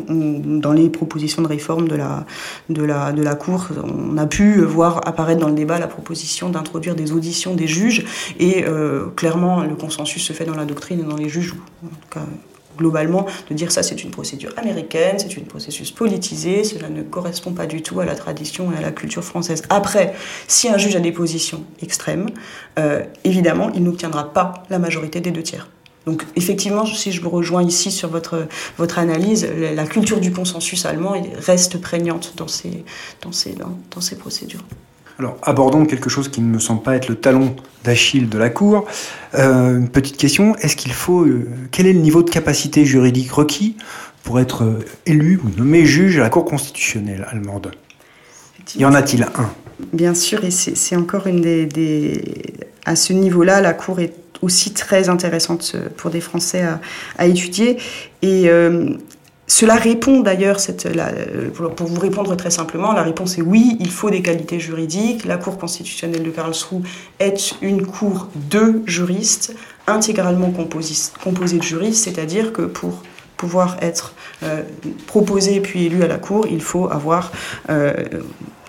dans 0.08 0.72
les 0.72 0.88
propositions 0.88 1.42
de 1.42 1.46
réforme 1.46 1.87
de 1.87 1.94
la, 1.94 2.26
de, 2.70 2.82
la, 2.82 3.12
de 3.12 3.22
la 3.22 3.35
Cour, 3.35 3.68
on 3.85 4.18
a 4.18 4.26
pu 4.26 4.61
voir 4.62 5.00
apparaître 5.06 5.40
dans 5.40 5.48
le 5.48 5.54
débat 5.54 5.78
la 5.78 5.87
proposition 5.87 6.48
d'introduire 6.48 6.94
des 6.94 7.12
auditions 7.12 7.54
des 7.54 7.68
juges 7.68 8.04
et 8.40 8.64
euh, 8.64 9.06
clairement, 9.14 9.62
le 9.62 9.76
consensus 9.76 10.22
se 10.24 10.32
fait 10.32 10.44
dans 10.44 10.56
la 10.56 10.64
doctrine 10.64 11.00
et 11.00 11.04
dans 11.04 11.16
les 11.16 11.28
juges, 11.28 11.54
en 11.85 11.88
tout 11.88 12.08
cas 12.11 12.26
globalement, 12.78 13.26
de 13.48 13.54
dire 13.54 13.70
ça 13.70 13.82
c'est 13.82 14.02
une 14.02 14.11
procédure 14.11 14.52
américaine, 14.56 15.18
c'est 15.18 15.37
une 15.37 15.44
processus 15.44 15.90
politisé, 15.90 16.64
cela 16.64 16.88
ne 16.88 17.02
correspond 17.02 17.52
pas 17.52 17.66
du 17.66 17.82
tout 17.82 18.00
à 18.00 18.04
la 18.04 18.14
tradition 18.14 18.72
et 18.72 18.78
à 18.78 18.80
la 18.80 18.90
culture 18.90 19.22
française. 19.22 19.62
Après, 19.68 20.14
si 20.48 20.68
un 20.68 20.78
juge 20.78 20.96
a 20.96 21.00
des 21.00 21.12
positions 21.12 21.64
extrêmes, 21.80 22.26
euh, 22.78 23.02
évidemment, 23.24 23.70
il 23.74 23.85
n'obtiendra 23.85 24.32
pas 24.32 24.64
la 24.70 24.78
majorité 24.78 25.20
des 25.20 25.30
deux 25.30 25.42
tiers. 25.42 25.68
Donc 26.06 26.24
effectivement, 26.34 26.84
si 26.84 27.12
je 27.12 27.22
me 27.22 27.28
rejoins 27.28 27.62
ici 27.62 27.90
sur 27.90 28.08
votre, 28.08 28.48
votre 28.76 28.98
analyse, 28.98 29.46
la 29.74 29.84
culture 29.84 30.20
du 30.20 30.32
consensus 30.32 30.84
allemand 30.84 31.14
reste 31.38 31.80
prégnante 31.80 32.34
dans 32.36 32.48
ces, 32.48 32.84
dans 33.20 33.32
ces, 33.32 33.54
dans, 33.54 34.00
ces 34.00 34.16
procédures. 34.16 34.64
Alors, 35.18 35.36
abordons 35.42 35.84
quelque 35.84 36.10
chose 36.10 36.28
qui 36.28 36.40
ne 36.40 36.46
me 36.46 36.58
semble 36.58 36.82
pas 36.82 36.96
être 36.96 37.08
le 37.08 37.14
talon 37.14 37.54
d'Achille 37.84 38.28
de 38.28 38.38
la 38.38 38.50
Cour. 38.50 38.86
Euh, 39.34 39.78
une 39.78 39.88
petite 39.88 40.16
question, 40.16 40.56
est-ce 40.56 40.74
qu'il 40.74 40.92
faut... 40.92 41.24
Euh, 41.24 41.48
quel 41.70 41.86
est 41.86 41.92
le 41.92 42.00
niveau 42.00 42.22
de 42.22 42.30
capacité 42.30 42.84
juridique 42.84 43.30
requis 43.30 43.76
pour 44.24 44.40
être 44.40 44.64
euh, 44.64 44.84
élu 45.06 45.38
ou 45.44 45.50
nommé 45.56 45.84
juge 45.84 46.18
à 46.18 46.22
la 46.22 46.30
Cour 46.30 46.44
constitutionnelle 46.44 47.26
allemande? 47.30 47.72
Y 48.76 48.84
en 48.84 48.94
a-t-il 48.94 49.22
un? 49.22 49.50
Bien 49.92 50.14
sûr, 50.14 50.44
et 50.44 50.50
c'est 50.50 50.96
encore 50.96 51.26
une 51.26 51.42
des, 51.42 51.66
des... 51.66 52.54
À 52.84 52.96
ce 52.96 53.12
niveau-là, 53.12 53.60
la 53.60 53.74
Cour 53.74 54.00
est 54.00 54.14
aussi 54.42 54.74
très 54.74 55.09
intéressante 55.09 55.72
euh, 55.74 55.88
pour 55.96 56.11
des 56.11 56.20
Français 56.20 56.64
à, 57.16 57.26
étudier. 57.26 57.78
Et 58.20 58.48
euh, 58.48 58.90
cela 59.46 59.76
répond 59.76 60.20
d'ailleurs, 60.20 60.59
euh, 60.87 61.48
pour 61.50 61.87
vous 61.87 62.00
répondre 62.00 62.37
très 62.37 62.50
simplement, 62.50 62.92
la 62.92 63.02
réponse 63.02 63.38
est 63.38 63.42
oui, 63.42 63.76
il 63.81 63.90
faut 63.90 64.11
des 64.11 64.22
qualités 64.22 64.61
juridiques. 64.61 65.24
La 65.24 65.37
Cour 65.37 65.59
constitutionnelle 65.59 66.22
de 66.22 66.31
Karlsruhe 66.31 66.83
est 67.18 67.55
une 67.62 67.87
cour 67.87 68.28
de 68.50 68.83
juristes, 68.87 69.55
intégralement 69.87 70.50
composée 70.50 71.59
de 71.59 71.62
juristes, 71.62 72.05
c'est-à-dire 72.05 72.52
que 72.52 72.62
pour 72.62 73.02
pouvoir 73.37 73.76
être 73.81 74.14
proposé 75.07 75.61
puis 75.61 75.87
élu 75.87 76.02
à 76.02 76.07
la 76.07 76.18
Cour, 76.18 76.46
il 76.48 76.62
faut 76.62 76.88
avoir 76.88 77.33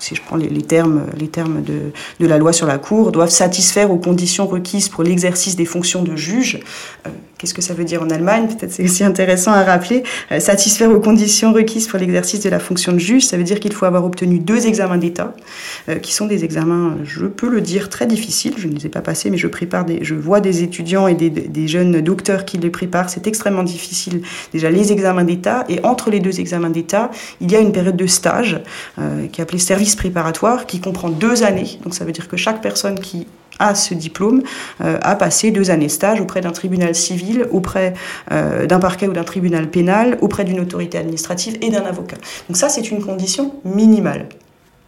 si 0.03 0.15
je 0.15 0.21
prends 0.21 0.35
les, 0.35 0.61
termes, 0.61 1.03
les 1.17 1.29
termes 1.29 1.63
de, 1.63 1.91
de, 2.19 2.27
la 2.27 2.37
loi 2.37 2.51
sur 2.51 2.67
la 2.67 2.77
Cour, 2.77 3.11
doivent 3.11 3.29
satisfaire 3.29 3.89
aux 3.89 3.97
conditions 3.97 4.45
requises 4.47 4.89
pour 4.89 5.03
l'exercice 5.03 5.55
des 5.55 5.65
fonctions 5.65 6.03
de 6.03 6.15
juge. 6.15 6.59
Euh, 7.07 7.09
Qu'est-ce 7.43 7.53
que 7.53 7.61
ça 7.61 7.73
veut 7.73 7.83
dire 7.83 8.01
en 8.01 8.09
Allemagne? 8.09 8.47
Peut-être 8.47 8.71
c'est 8.71 8.85
aussi 8.85 9.03
intéressant 9.03 9.51
à 9.51 9.63
rappeler. 9.65 10.03
Euh, 10.31 10.39
satisfaire 10.39 10.89
aux 10.89 11.01
conditions 11.01 11.51
requises 11.51 11.87
pour 11.87 11.99
l'exercice 11.99 12.39
de 12.39 12.49
la 12.49 12.59
fonction 12.59 12.93
de 12.93 12.99
juge, 12.99 13.25
ça 13.25 13.35
veut 13.35 13.43
dire 13.43 13.59
qu'il 13.59 13.73
faut 13.73 13.85
avoir 13.85 14.05
obtenu 14.05 14.39
deux 14.39 14.65
examens 14.65 14.97
d'État, 14.97 15.35
euh, 15.89 15.95
qui 15.99 16.13
sont 16.13 16.25
des 16.25 16.45
examens, 16.45 16.95
je 17.03 17.25
peux 17.25 17.49
le 17.49 17.59
dire, 17.59 17.89
très 17.89 18.05
difficiles. 18.05 18.53
Je 18.55 18.69
ne 18.69 18.75
les 18.75 18.85
ai 18.85 18.89
pas 18.89 19.01
passés, 19.01 19.29
mais 19.29 19.37
je 19.37 19.47
prépare 19.47 19.83
des, 19.83 19.99
je 20.05 20.15
vois 20.15 20.39
des 20.39 20.63
étudiants 20.63 21.05
et 21.09 21.15
des, 21.15 21.29
des 21.29 21.67
jeunes 21.67 21.99
docteurs 21.99 22.45
qui 22.45 22.57
les 22.59 22.69
préparent. 22.69 23.09
C'est 23.09 23.27
extrêmement 23.27 23.63
difficile. 23.63 24.21
Déjà 24.53 24.69
les 24.69 24.93
examens 24.93 25.25
d'État 25.25 25.65
et 25.67 25.83
entre 25.83 26.11
les 26.11 26.21
deux 26.21 26.39
examens 26.39 26.69
d'État, 26.69 27.11
il 27.41 27.51
y 27.51 27.57
a 27.57 27.59
une 27.59 27.73
période 27.73 27.97
de 27.97 28.07
stage 28.07 28.61
qui 29.33 29.41
est 29.41 29.43
appelée 29.43 29.59
service 29.59 29.92
préparatoire, 29.95 30.65
qui 30.65 30.79
comprend 30.79 31.09
deux 31.09 31.43
années. 31.43 31.79
Donc 31.83 31.93
ça 31.93 32.05
veut 32.05 32.11
dire 32.11 32.27
que 32.27 32.37
chaque 32.37 32.61
personne 32.61 32.99
qui 32.99 33.27
à 33.59 33.75
ce 33.75 33.93
diplôme 33.93 34.43
euh, 34.81 34.97
a 35.01 35.15
passé 35.15 35.51
deux 35.51 35.71
années 35.71 35.87
de 35.87 35.91
stage 35.91 36.21
auprès 36.21 36.41
d'un 36.41 36.51
tribunal 36.51 36.95
civil, 36.95 37.47
auprès 37.51 37.93
euh, 38.31 38.65
d'un 38.65 38.79
parquet 38.79 39.07
ou 39.07 39.13
d'un 39.13 39.23
tribunal 39.23 39.69
pénal, 39.69 40.17
auprès 40.21 40.43
d'une 40.43 40.59
autorité 40.59 40.97
administrative 40.97 41.57
et 41.61 41.69
d'un 41.69 41.83
avocat. 41.83 42.17
Donc 42.49 42.57
ça, 42.57 42.69
c'est 42.69 42.91
une 42.91 43.03
condition 43.03 43.55
minimale 43.65 44.27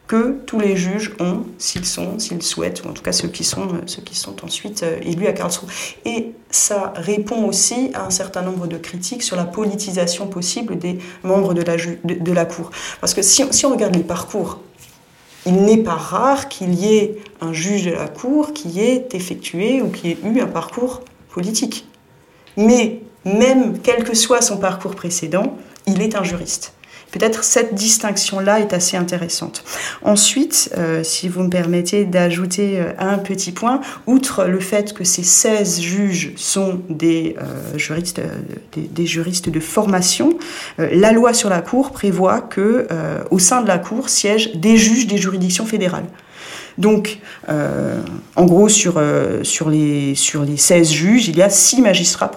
que 0.07 0.37
tous 0.45 0.59
les 0.59 0.75
juges 0.75 1.15
ont 1.19 1.45
s'ils 1.57 1.85
sont, 1.85 2.19
s'ils 2.19 2.43
souhaitent, 2.43 2.83
ou 2.85 2.89
en 2.89 2.93
tout 2.93 3.01
cas 3.01 3.11
ceux 3.11 3.27
qui 3.27 3.43
sont, 3.43 3.63
euh, 3.63 3.81
ceux 3.87 4.03
qui 4.03 4.15
sont 4.15 4.35
ensuite 4.45 4.85
élus 5.01 5.25
à 5.25 5.33
Karlsruhe. 5.33 5.69
Et 6.05 6.33
ça 6.51 6.93
répond 6.95 7.45
aussi 7.45 7.89
à 7.95 8.05
un 8.05 8.11
certain 8.11 8.43
nombre 8.43 8.67
de 8.67 8.77
critiques 8.77 9.23
sur 9.23 9.35
la 9.35 9.45
politisation 9.45 10.27
possible 10.27 10.77
des 10.77 10.99
membres 11.23 11.55
de 11.55 11.63
la, 11.63 11.75
de, 11.75 12.31
la 12.31 12.45
Cour. 12.45 12.69
Parce 13.01 13.15
que 13.15 13.23
si 13.23 13.65
on 13.65 13.69
regarde 13.69 13.95
les 13.95 14.03
parcours 14.03 14.59
il 15.45 15.63
n'est 15.63 15.83
pas 15.83 15.95
rare 15.95 16.49
qu'il 16.49 16.73
y 16.73 16.95
ait 16.95 17.17
un 17.41 17.53
juge 17.53 17.85
de 17.85 17.91
la 17.91 18.07
Cour 18.07 18.53
qui 18.53 18.79
ait 18.79 19.07
effectué 19.13 19.81
ou 19.81 19.89
qui 19.89 20.11
ait 20.11 20.17
eu 20.23 20.39
un 20.39 20.47
parcours 20.47 21.01
politique. 21.29 21.87
Mais 22.57 23.01
même 23.25 23.79
quel 23.79 24.03
que 24.03 24.15
soit 24.15 24.41
son 24.41 24.57
parcours 24.57 24.95
précédent, 24.95 25.57
il 25.87 26.01
est 26.01 26.15
un 26.15 26.23
juriste. 26.23 26.74
Peut-être 27.11 27.43
cette 27.43 27.73
distinction-là 27.75 28.59
est 28.59 28.73
assez 28.73 28.97
intéressante. 28.97 29.63
Ensuite, 30.03 30.73
euh, 30.77 31.03
si 31.03 31.29
vous 31.29 31.43
me 31.43 31.49
permettez 31.49 32.03
d'ajouter 32.03 32.79
euh, 32.79 32.91
un 32.99 33.17
petit 33.17 33.51
point, 33.51 33.79
outre 34.05 34.43
le 34.45 34.59
fait 34.59 34.93
que 34.93 35.03
ces 35.03 35.23
16 35.23 35.79
juges 35.79 36.33
sont 36.35 36.81
des, 36.89 37.37
euh, 37.41 37.77
juristes, 37.77 38.21
des, 38.75 39.05
juristes 39.05 39.49
de 39.49 39.59
formation, 39.59 40.37
la 40.77 41.11
loi 41.11 41.33
sur 41.33 41.49
la 41.49 41.61
Cour 41.61 41.91
prévoit 41.91 42.41
que 42.41 42.87
au 43.31 43.39
sein 43.39 43.61
de 43.61 43.67
la 43.67 43.77
Cour 43.77 44.09
siègent 44.09 44.55
des 44.55 44.77
juges 44.77 45.07
des 45.07 45.17
juridictions 45.17 45.65
fédérales. 45.65 46.05
Donc, 46.77 47.19
en 47.47 48.45
gros, 48.45 48.67
sur, 48.67 49.01
sur, 49.43 49.69
les, 49.69 50.15
sur 50.15 50.43
les 50.43 50.57
16 50.57 50.91
juges, 50.91 51.27
il 51.27 51.37
y 51.37 51.41
a 51.41 51.49
6 51.49 51.81
magistrats 51.81 52.31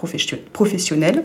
professionnels 0.53 1.25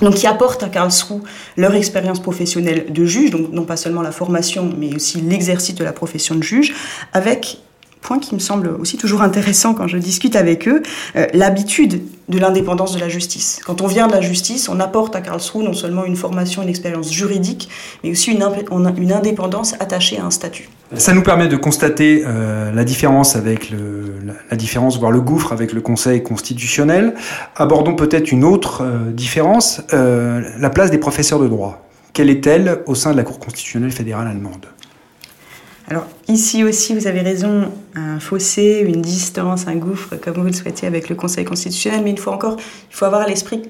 donc 0.00 0.14
qui 0.14 0.26
apportent 0.26 0.62
à 0.62 0.68
Karlsruhe 0.68 1.22
leur 1.56 1.74
expérience 1.74 2.20
professionnelle 2.20 2.92
de 2.92 3.04
juge, 3.04 3.30
donc 3.30 3.50
non 3.52 3.64
pas 3.64 3.76
seulement 3.76 4.02
la 4.02 4.12
formation, 4.12 4.72
mais 4.76 4.94
aussi 4.94 5.20
l'exercice 5.20 5.74
de 5.74 5.84
la 5.84 5.92
profession 5.92 6.34
de 6.34 6.42
juge, 6.42 6.74
avec 7.12 7.58
point 8.00 8.18
qui 8.18 8.34
me 8.34 8.40
semble 8.40 8.68
aussi 8.68 8.96
toujours 8.96 9.22
intéressant 9.22 9.74
quand 9.74 9.86
je 9.86 9.98
discute 9.98 10.36
avec 10.36 10.66
eux, 10.68 10.82
euh, 11.16 11.26
l'habitude 11.34 12.02
de 12.28 12.38
l'indépendance 12.38 12.94
de 12.94 13.00
la 13.00 13.08
justice. 13.08 13.60
Quand 13.66 13.80
on 13.80 13.86
vient 13.86 14.06
de 14.06 14.12
la 14.12 14.20
justice, 14.20 14.68
on 14.68 14.78
apporte 14.78 15.16
à 15.16 15.20
Karlsruhe 15.20 15.64
non 15.64 15.72
seulement 15.72 16.04
une 16.04 16.16
formation, 16.16 16.62
une 16.62 16.68
expérience 16.68 17.12
juridique, 17.12 17.68
mais 18.04 18.10
aussi 18.12 18.32
une, 18.32 18.42
indépendance 19.12 19.74
attachée 19.80 20.18
à 20.18 20.24
un 20.24 20.30
statut. 20.30 20.68
Ça 20.96 21.12
nous 21.12 21.22
permet 21.22 21.48
de 21.48 21.56
constater 21.56 22.22
euh, 22.24 22.72
la 22.72 22.84
différence 22.84 23.34
avec 23.34 23.72
la, 24.50 24.56
différence, 24.56 24.98
voire 24.98 25.10
le 25.10 25.20
gouffre 25.20 25.52
avec 25.52 25.72
le 25.72 25.80
Conseil 25.80 26.22
constitutionnel. 26.22 27.14
Abordons 27.56 27.96
peut-être 27.96 28.30
une 28.30 28.44
autre 28.44 28.82
euh, 28.82 29.10
différence, 29.10 29.82
la 29.90 30.70
place 30.70 30.90
des 30.90 30.98
professeurs 30.98 31.40
de 31.40 31.48
droit. 31.48 31.84
Quelle 32.12 32.30
est-elle 32.30 32.82
au 32.86 32.94
sein 32.94 33.12
de 33.12 33.16
la 33.16 33.22
Cour 33.22 33.38
constitutionnelle 33.38 33.92
fédérale 33.92 34.28
allemande? 34.28 34.66
Alors 35.90 36.06
ici 36.28 36.62
aussi, 36.62 36.94
vous 36.94 37.08
avez 37.08 37.20
raison, 37.20 37.72
un 37.96 38.20
fossé, 38.20 38.84
une 38.86 39.02
distance, 39.02 39.66
un 39.66 39.74
gouffre, 39.74 40.14
comme 40.14 40.34
vous 40.34 40.44
le 40.44 40.52
souhaitez, 40.52 40.86
avec 40.86 41.08
le 41.08 41.16
Conseil 41.16 41.44
constitutionnel, 41.44 42.02
mais 42.04 42.10
une 42.10 42.18
fois 42.18 42.32
encore, 42.32 42.56
il 42.58 42.94
faut 42.94 43.06
avoir 43.06 43.26
l'esprit 43.26 43.62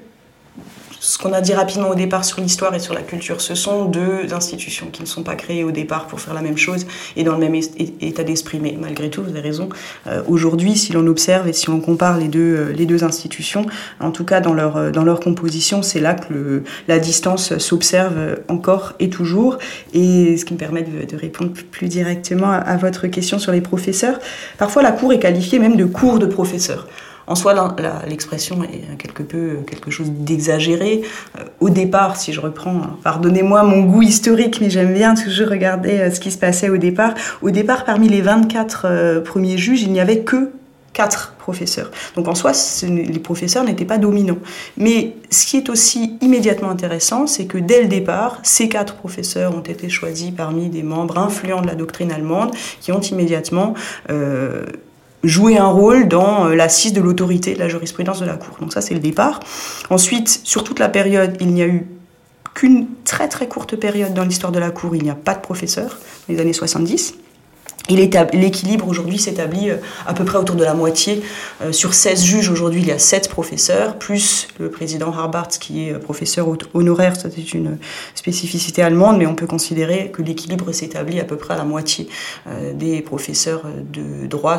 ce 1.01 1.17
qu'on 1.17 1.33
a 1.33 1.41
dit 1.41 1.55
rapidement 1.55 1.89
au 1.89 1.95
départ 1.95 2.23
sur 2.23 2.39
l'histoire 2.39 2.75
et 2.75 2.79
sur 2.79 2.93
la 2.93 3.01
culture, 3.01 3.41
ce 3.41 3.55
sont 3.55 3.85
deux 3.85 4.31
institutions 4.33 4.85
qui 4.91 5.01
ne 5.01 5.07
sont 5.07 5.23
pas 5.23 5.33
créées 5.33 5.63
au 5.63 5.71
départ 5.71 6.05
pour 6.05 6.21
faire 6.21 6.35
la 6.35 6.41
même 6.41 6.57
chose 6.57 6.85
et 7.15 7.23
dans 7.23 7.33
le 7.33 7.39
même 7.39 7.55
état 7.55 8.23
d'esprit. 8.23 8.59
Mais 8.61 8.77
malgré 8.79 9.09
tout, 9.09 9.23
vous 9.23 9.31
avez 9.31 9.41
raison, 9.41 9.69
euh, 10.05 10.21
aujourd'hui, 10.27 10.77
si 10.77 10.93
l'on 10.93 11.07
observe 11.07 11.47
et 11.47 11.53
si 11.53 11.71
on 11.71 11.79
compare 11.79 12.19
les 12.19 12.27
deux, 12.27 12.39
euh, 12.39 12.71
les 12.71 12.85
deux 12.85 13.03
institutions, 13.03 13.65
en 13.99 14.11
tout 14.11 14.25
cas 14.25 14.41
dans 14.41 14.53
leur, 14.53 14.77
euh, 14.77 14.91
dans 14.91 15.03
leur 15.03 15.19
composition, 15.19 15.81
c'est 15.81 15.99
là 15.99 16.13
que 16.13 16.31
le, 16.31 16.63
la 16.87 16.99
distance 16.99 17.57
s'observe 17.57 18.37
encore 18.47 18.93
et 18.99 19.09
toujours. 19.09 19.57
Et 19.95 20.37
ce 20.37 20.45
qui 20.45 20.53
me 20.53 20.59
permet 20.59 20.83
de, 20.83 21.05
de 21.05 21.17
répondre 21.17 21.51
plus 21.71 21.87
directement 21.87 22.51
à, 22.51 22.57
à 22.57 22.77
votre 22.77 23.07
question 23.07 23.39
sur 23.39 23.51
les 23.51 23.61
professeurs, 23.61 24.19
parfois 24.59 24.83
la 24.83 24.91
Cour 24.91 25.13
est 25.13 25.19
qualifiée 25.19 25.57
même 25.57 25.77
de 25.77 25.85
cours 25.85 26.19
de 26.19 26.27
professeurs. 26.27 26.87
En 27.27 27.35
soi, 27.35 27.75
l'expression 28.07 28.63
est 28.63 28.97
quelque 28.97 29.23
peu 29.23 29.59
quelque 29.67 29.91
chose 29.91 30.09
d'exagéré. 30.11 31.01
Euh, 31.37 31.43
au 31.59 31.69
départ, 31.69 32.17
si 32.17 32.33
je 32.33 32.41
reprends, 32.41 32.81
pardonnez-moi 33.03 33.63
mon 33.63 33.83
goût 33.83 34.01
historique, 34.01 34.59
mais 34.61 34.69
j'aime 34.69 34.93
bien 34.93 35.13
toujours 35.15 35.49
regarder 35.49 35.99
euh, 35.99 36.11
ce 36.11 36.19
qui 36.19 36.31
se 36.31 36.37
passait 36.37 36.69
au 36.69 36.77
départ. 36.77 37.13
Au 37.41 37.51
départ, 37.51 37.85
parmi 37.85 38.09
les 38.09 38.21
24 38.21 38.85
euh, 38.85 39.21
premiers 39.21 39.57
juges, 39.57 39.81
il 39.81 39.91
n'y 39.91 39.99
avait 39.99 40.19
que 40.19 40.51
quatre 40.93 41.35
professeurs. 41.39 41.89
Donc 42.15 42.27
en 42.27 42.35
soi, 42.35 42.51
les 42.83 43.19
professeurs 43.19 43.63
n'étaient 43.63 43.85
pas 43.85 43.97
dominants. 43.97 44.39
Mais 44.75 45.13
ce 45.29 45.45
qui 45.45 45.55
est 45.55 45.69
aussi 45.69 46.17
immédiatement 46.19 46.69
intéressant, 46.69 47.27
c'est 47.27 47.45
que 47.45 47.57
dès 47.57 47.81
le 47.81 47.87
départ, 47.87 48.39
ces 48.43 48.67
quatre 48.67 48.95
professeurs 48.95 49.55
ont 49.55 49.61
été 49.61 49.87
choisis 49.87 50.31
parmi 50.31 50.67
des 50.67 50.83
membres 50.83 51.17
influents 51.17 51.61
de 51.61 51.67
la 51.67 51.75
doctrine 51.75 52.11
allemande 52.11 52.51
qui 52.81 52.91
ont 52.91 52.99
immédiatement 52.99 53.73
jouer 55.23 55.57
un 55.57 55.67
rôle 55.67 56.07
dans 56.07 56.47
euh, 56.47 56.55
l'assise 56.55 56.93
de 56.93 57.01
l'autorité 57.01 57.53
de 57.53 57.59
la 57.59 57.67
jurisprudence 57.67 58.19
de 58.19 58.25
la 58.25 58.35
Cour. 58.35 58.57
Donc 58.59 58.73
ça, 58.73 58.81
c'est 58.81 58.93
le 58.93 58.99
départ. 58.99 59.39
Ensuite, 59.89 60.41
sur 60.43 60.63
toute 60.63 60.79
la 60.79 60.89
période, 60.89 61.37
il 61.39 61.47
n'y 61.47 61.61
a 61.61 61.67
eu 61.67 61.85
qu'une 62.53 62.87
très 63.05 63.27
très 63.27 63.47
courte 63.47 63.75
période 63.75 64.13
dans 64.13 64.25
l'histoire 64.25 64.51
de 64.51 64.59
la 64.59 64.71
Cour, 64.71 64.95
il 64.95 65.03
n'y 65.03 65.09
a 65.09 65.15
pas 65.15 65.33
de 65.33 65.41
professeur, 65.41 65.97
dans 66.27 66.33
les 66.33 66.41
années 66.41 66.53
70. 66.53 67.15
L'équilibre 67.89 68.87
aujourd'hui 68.87 69.17
s'établit 69.17 69.69
euh, 69.69 69.77
à 70.05 70.13
peu 70.13 70.23
près 70.23 70.37
autour 70.37 70.55
de 70.55 70.63
la 70.63 70.73
moitié. 70.73 71.21
Euh, 71.61 71.71
sur 71.71 71.93
16 71.93 72.23
juges, 72.23 72.49
aujourd'hui, 72.49 72.81
il 72.81 72.87
y 72.87 72.91
a 72.91 72.99
7 72.99 73.29
professeurs, 73.29 73.97
plus 73.97 74.47
le 74.59 74.69
président 74.69 75.11
Harbart 75.11 75.47
qui 75.47 75.87
est 75.87 75.93
euh, 75.93 75.99
professeur 75.99 76.47
honoraire. 76.73 77.13
C'est 77.17 77.53
une 77.53 77.77
spécificité 78.15 78.83
allemande, 78.83 79.17
mais 79.17 79.25
on 79.25 79.35
peut 79.35 79.47
considérer 79.47 80.11
que 80.11 80.21
l'équilibre 80.21 80.71
s'établit 80.71 81.19
à 81.19 81.23
peu 81.23 81.37
près 81.37 81.53
à 81.53 81.57
la 81.57 81.63
moitié 81.63 82.07
des 82.73 83.01
professeurs 83.01 83.63
de 83.91 84.27
droit 84.27 84.57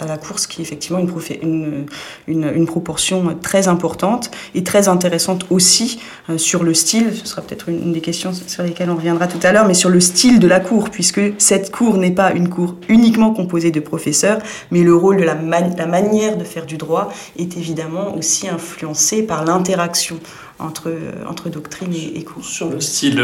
à 0.00 0.06
la 0.06 0.16
course, 0.18 0.46
qui 0.46 0.60
est 0.60 0.64
effectivement 0.64 0.98
une, 0.98 1.86
une, 2.26 2.52
une, 2.54 2.66
proportion 2.66 3.36
très 3.40 3.68
importante 3.68 4.30
et 4.54 4.62
très 4.62 4.88
intéressante 4.88 5.46
aussi 5.50 6.00
sur 6.36 6.62
le 6.62 6.74
style. 6.74 7.14
Ce 7.14 7.26
sera 7.26 7.42
peut-être 7.42 7.68
une 7.68 7.92
des 7.92 8.00
questions 8.00 8.32
sur 8.32 8.62
lesquelles 8.62 8.90
on 8.90 8.96
reviendra 8.96 9.26
tout 9.26 9.40
à 9.42 9.52
l'heure, 9.52 9.66
mais 9.66 9.74
sur 9.74 9.90
le 9.90 10.00
style 10.00 10.38
de 10.38 10.48
la 10.48 10.60
cour, 10.60 10.90
puisque 10.90 11.20
cette 11.38 11.70
cour 11.70 11.96
n'est 11.96 12.10
pas 12.10 12.33
une 12.34 12.48
cour 12.48 12.74
uniquement 12.88 13.32
composée 13.32 13.70
de 13.70 13.80
professeurs, 13.80 14.38
mais 14.70 14.82
le 14.82 14.94
rôle 14.94 15.16
de 15.16 15.22
la, 15.22 15.34
manière 15.34 16.36
de 16.36 16.44
faire 16.44 16.66
du 16.66 16.76
droit 16.76 17.12
est 17.38 17.56
évidemment 17.56 18.14
aussi 18.16 18.48
influencé 18.48 19.22
par 19.22 19.44
l'interaction 19.44 20.18
entre, 20.58 20.92
entre 21.28 21.48
doctrine 21.48 21.92
et, 21.94 22.22
cours. 22.22 22.44
Sur 22.44 22.70
le 22.70 22.80
style 22.80 23.20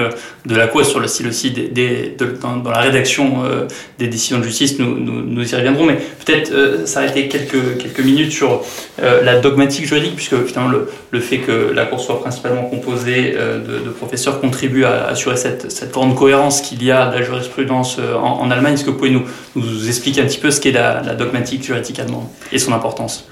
de 0.46 0.54
la 0.56 0.66
Cour 0.66 0.84
sur 0.84 0.98
le 0.98 1.06
style 1.06 1.28
aussi 1.28 1.50
des, 1.50 2.16
dans, 2.40 2.62
la 2.70 2.80
rédaction 2.80 3.44
euh, 3.44 3.66
des 3.98 4.08
décisions 4.08 4.38
de 4.38 4.44
justice, 4.44 4.78
nous, 4.78 4.96
nous, 4.96 5.52
y 5.52 5.54
reviendrons, 5.54 5.86
mais 5.86 5.96
peut-être 6.24 6.52
euh, 6.52 6.86
s'arrêter 6.86 7.28
quelques, 7.28 7.78
quelques 7.78 8.00
minutes 8.00 8.32
sur 8.32 8.62
euh, 9.00 9.22
la 9.22 9.38
dogmatique 9.38 9.86
juridique, 9.86 10.16
puisque 10.16 10.44
finalement 10.44 10.70
le, 10.70 10.90
le, 11.12 11.20
fait 11.20 11.38
que 11.38 11.70
la 11.72 11.86
Cour 11.86 12.00
soit 12.00 12.20
principalement 12.20 12.64
composée 12.64 13.32
de, 13.32 13.84
de, 13.84 13.90
professeurs 13.90 14.40
contribue 14.40 14.84
à 14.84 15.06
assurer 15.06 15.36
cette, 15.36 15.70
cette 15.70 15.92
grande 15.92 16.16
cohérence 16.16 16.60
qu'il 16.60 16.82
y 16.82 16.90
a 16.90 17.06
de 17.10 17.18
la 17.18 17.22
jurisprudence 17.22 17.98
en, 17.98 18.50
Allemagne. 18.50 18.74
Est-ce 18.74 18.84
que 18.84 18.90
vous 18.90 18.96
pouvez 18.96 19.10
nous, 19.10 19.22
nous 19.54 19.88
expliquer 19.88 20.22
un 20.22 20.26
petit 20.26 20.38
peu 20.38 20.50
ce 20.50 20.60
qu'est 20.60 20.72
la, 20.72 21.02
la 21.02 21.14
dogmatique 21.14 21.62
juridique 21.62 21.98
allemande 22.00 22.26
et 22.50 22.58
son 22.58 22.72
importance? 22.72 23.28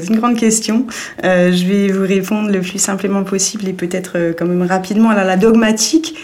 C'est 0.00 0.08
une 0.08 0.18
grande 0.18 0.36
question. 0.36 0.86
Euh, 1.24 1.52
je 1.52 1.66
vais 1.66 1.88
vous 1.88 2.06
répondre 2.06 2.50
le 2.50 2.60
plus 2.60 2.78
simplement 2.78 3.24
possible 3.24 3.68
et 3.68 3.72
peut-être 3.72 4.12
euh, 4.16 4.32
quand 4.36 4.46
même 4.46 4.62
rapidement. 4.62 5.10
Alors, 5.10 5.24
la 5.24 5.36
dogmatique, 5.36 6.16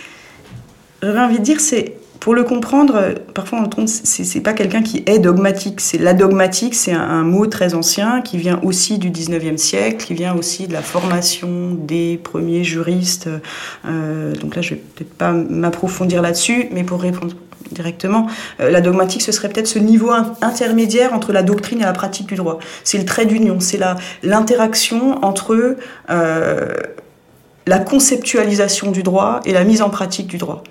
j'aurais 1.02 1.20
envie 1.20 1.38
de 1.38 1.44
dire, 1.44 1.60
c'est 1.60 1.96
pour 2.20 2.34
le 2.34 2.44
comprendre, 2.44 2.96
euh, 2.96 3.14
parfois 3.34 3.60
on 3.62 3.68
trompe, 3.68 3.88
c'est 3.88 4.40
pas 4.40 4.54
quelqu'un 4.54 4.82
qui 4.82 5.02
est 5.06 5.18
dogmatique. 5.18 5.80
C'est 5.80 5.98
la 5.98 6.14
dogmatique, 6.14 6.74
c'est 6.74 6.92
un, 6.92 7.22
mot 7.22 7.46
très 7.46 7.74
ancien 7.74 8.22
qui 8.22 8.38
vient 8.38 8.60
aussi 8.62 8.98
du 8.98 9.10
19e 9.10 9.58
siècle, 9.58 10.04
qui 10.04 10.14
vient 10.14 10.34
aussi 10.34 10.66
de 10.66 10.72
la 10.72 10.80
formation 10.80 11.74
des 11.74 12.18
premiers 12.22 12.64
juristes. 12.64 13.28
donc 13.84 14.56
là, 14.56 14.62
je 14.62 14.70
vais 14.70 14.76
peut-être 14.76 15.12
pas 15.12 15.32
m'approfondir 15.32 16.22
là-dessus, 16.22 16.68
mais 16.72 16.82
pour 16.82 17.02
répondre 17.02 17.34
directement. 17.74 18.26
Euh, 18.60 18.70
la 18.70 18.80
dogmatique, 18.80 19.22
ce 19.22 19.32
serait 19.32 19.48
peut-être 19.48 19.66
ce 19.66 19.78
niveau 19.78 20.10
intermédiaire 20.40 21.12
entre 21.12 21.32
la 21.32 21.42
doctrine 21.42 21.80
et 21.80 21.84
la 21.84 21.92
pratique 21.92 22.26
du 22.26 22.36
droit. 22.36 22.58
C'est 22.84 22.98
le 22.98 23.04
trait 23.04 23.26
d'union, 23.26 23.60
c'est 23.60 23.80
l'interaction 24.22 25.22
entre 25.24 25.76
euh, 26.10 26.72
la 27.66 27.78
conceptualisation 27.78 28.90
du 28.90 29.02
droit 29.02 29.40
et 29.44 29.52
la 29.52 29.64
mise 29.64 29.82
en 29.82 29.90
pratique 29.90 30.26
du 30.26 30.38
droit 30.38 30.62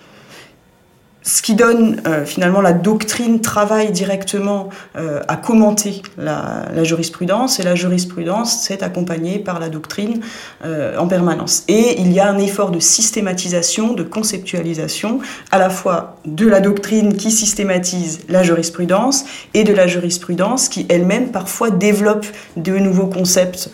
ce 1.24 1.42
qui 1.42 1.56
donne 1.56 2.02
euh, 2.06 2.26
finalement 2.26 2.60
la 2.60 2.74
doctrine 2.74 3.40
travaille 3.40 3.92
directement 3.92 4.70
euh, 4.98 5.22
à 5.30 5.38
commenter 5.38 6.02
la, 6.18 6.84
jurisprudence 6.84 7.60
et 7.60 7.64
la 7.64 7.76
jurisprudence 7.76 8.62
c'est 8.64 8.84
accompagnée 8.84 9.40
par 9.40 9.60
la 9.60 9.70
doctrine 9.70 10.20
euh, 10.66 10.98
en 10.98 11.08
permanence. 11.08 11.64
Et 11.70 12.02
il 12.02 12.12
y 12.12 12.20
a 12.20 12.30
un 12.30 12.38
effort 12.38 12.72
de 12.72 12.80
systématisation, 12.80 13.94
de 13.94 14.04
conceptualisation 14.04 15.20
à 15.52 15.60
la 15.60 15.70
fois 15.70 16.18
de 16.26 16.46
la 16.48 16.60
doctrine 16.60 17.16
qui 17.16 17.32
systématise 17.32 18.20
la 18.28 18.44
jurisprudence 18.44 19.24
et 19.54 19.64
de 19.64 19.74
la 19.74 19.88
jurisprudence 19.88 20.68
qui 20.68 20.86
elle-même 20.90 21.32
parfois 21.32 21.72
développe 21.72 22.26
de 22.58 22.78
nouveaux 22.78 23.08
concepts. 23.08 23.70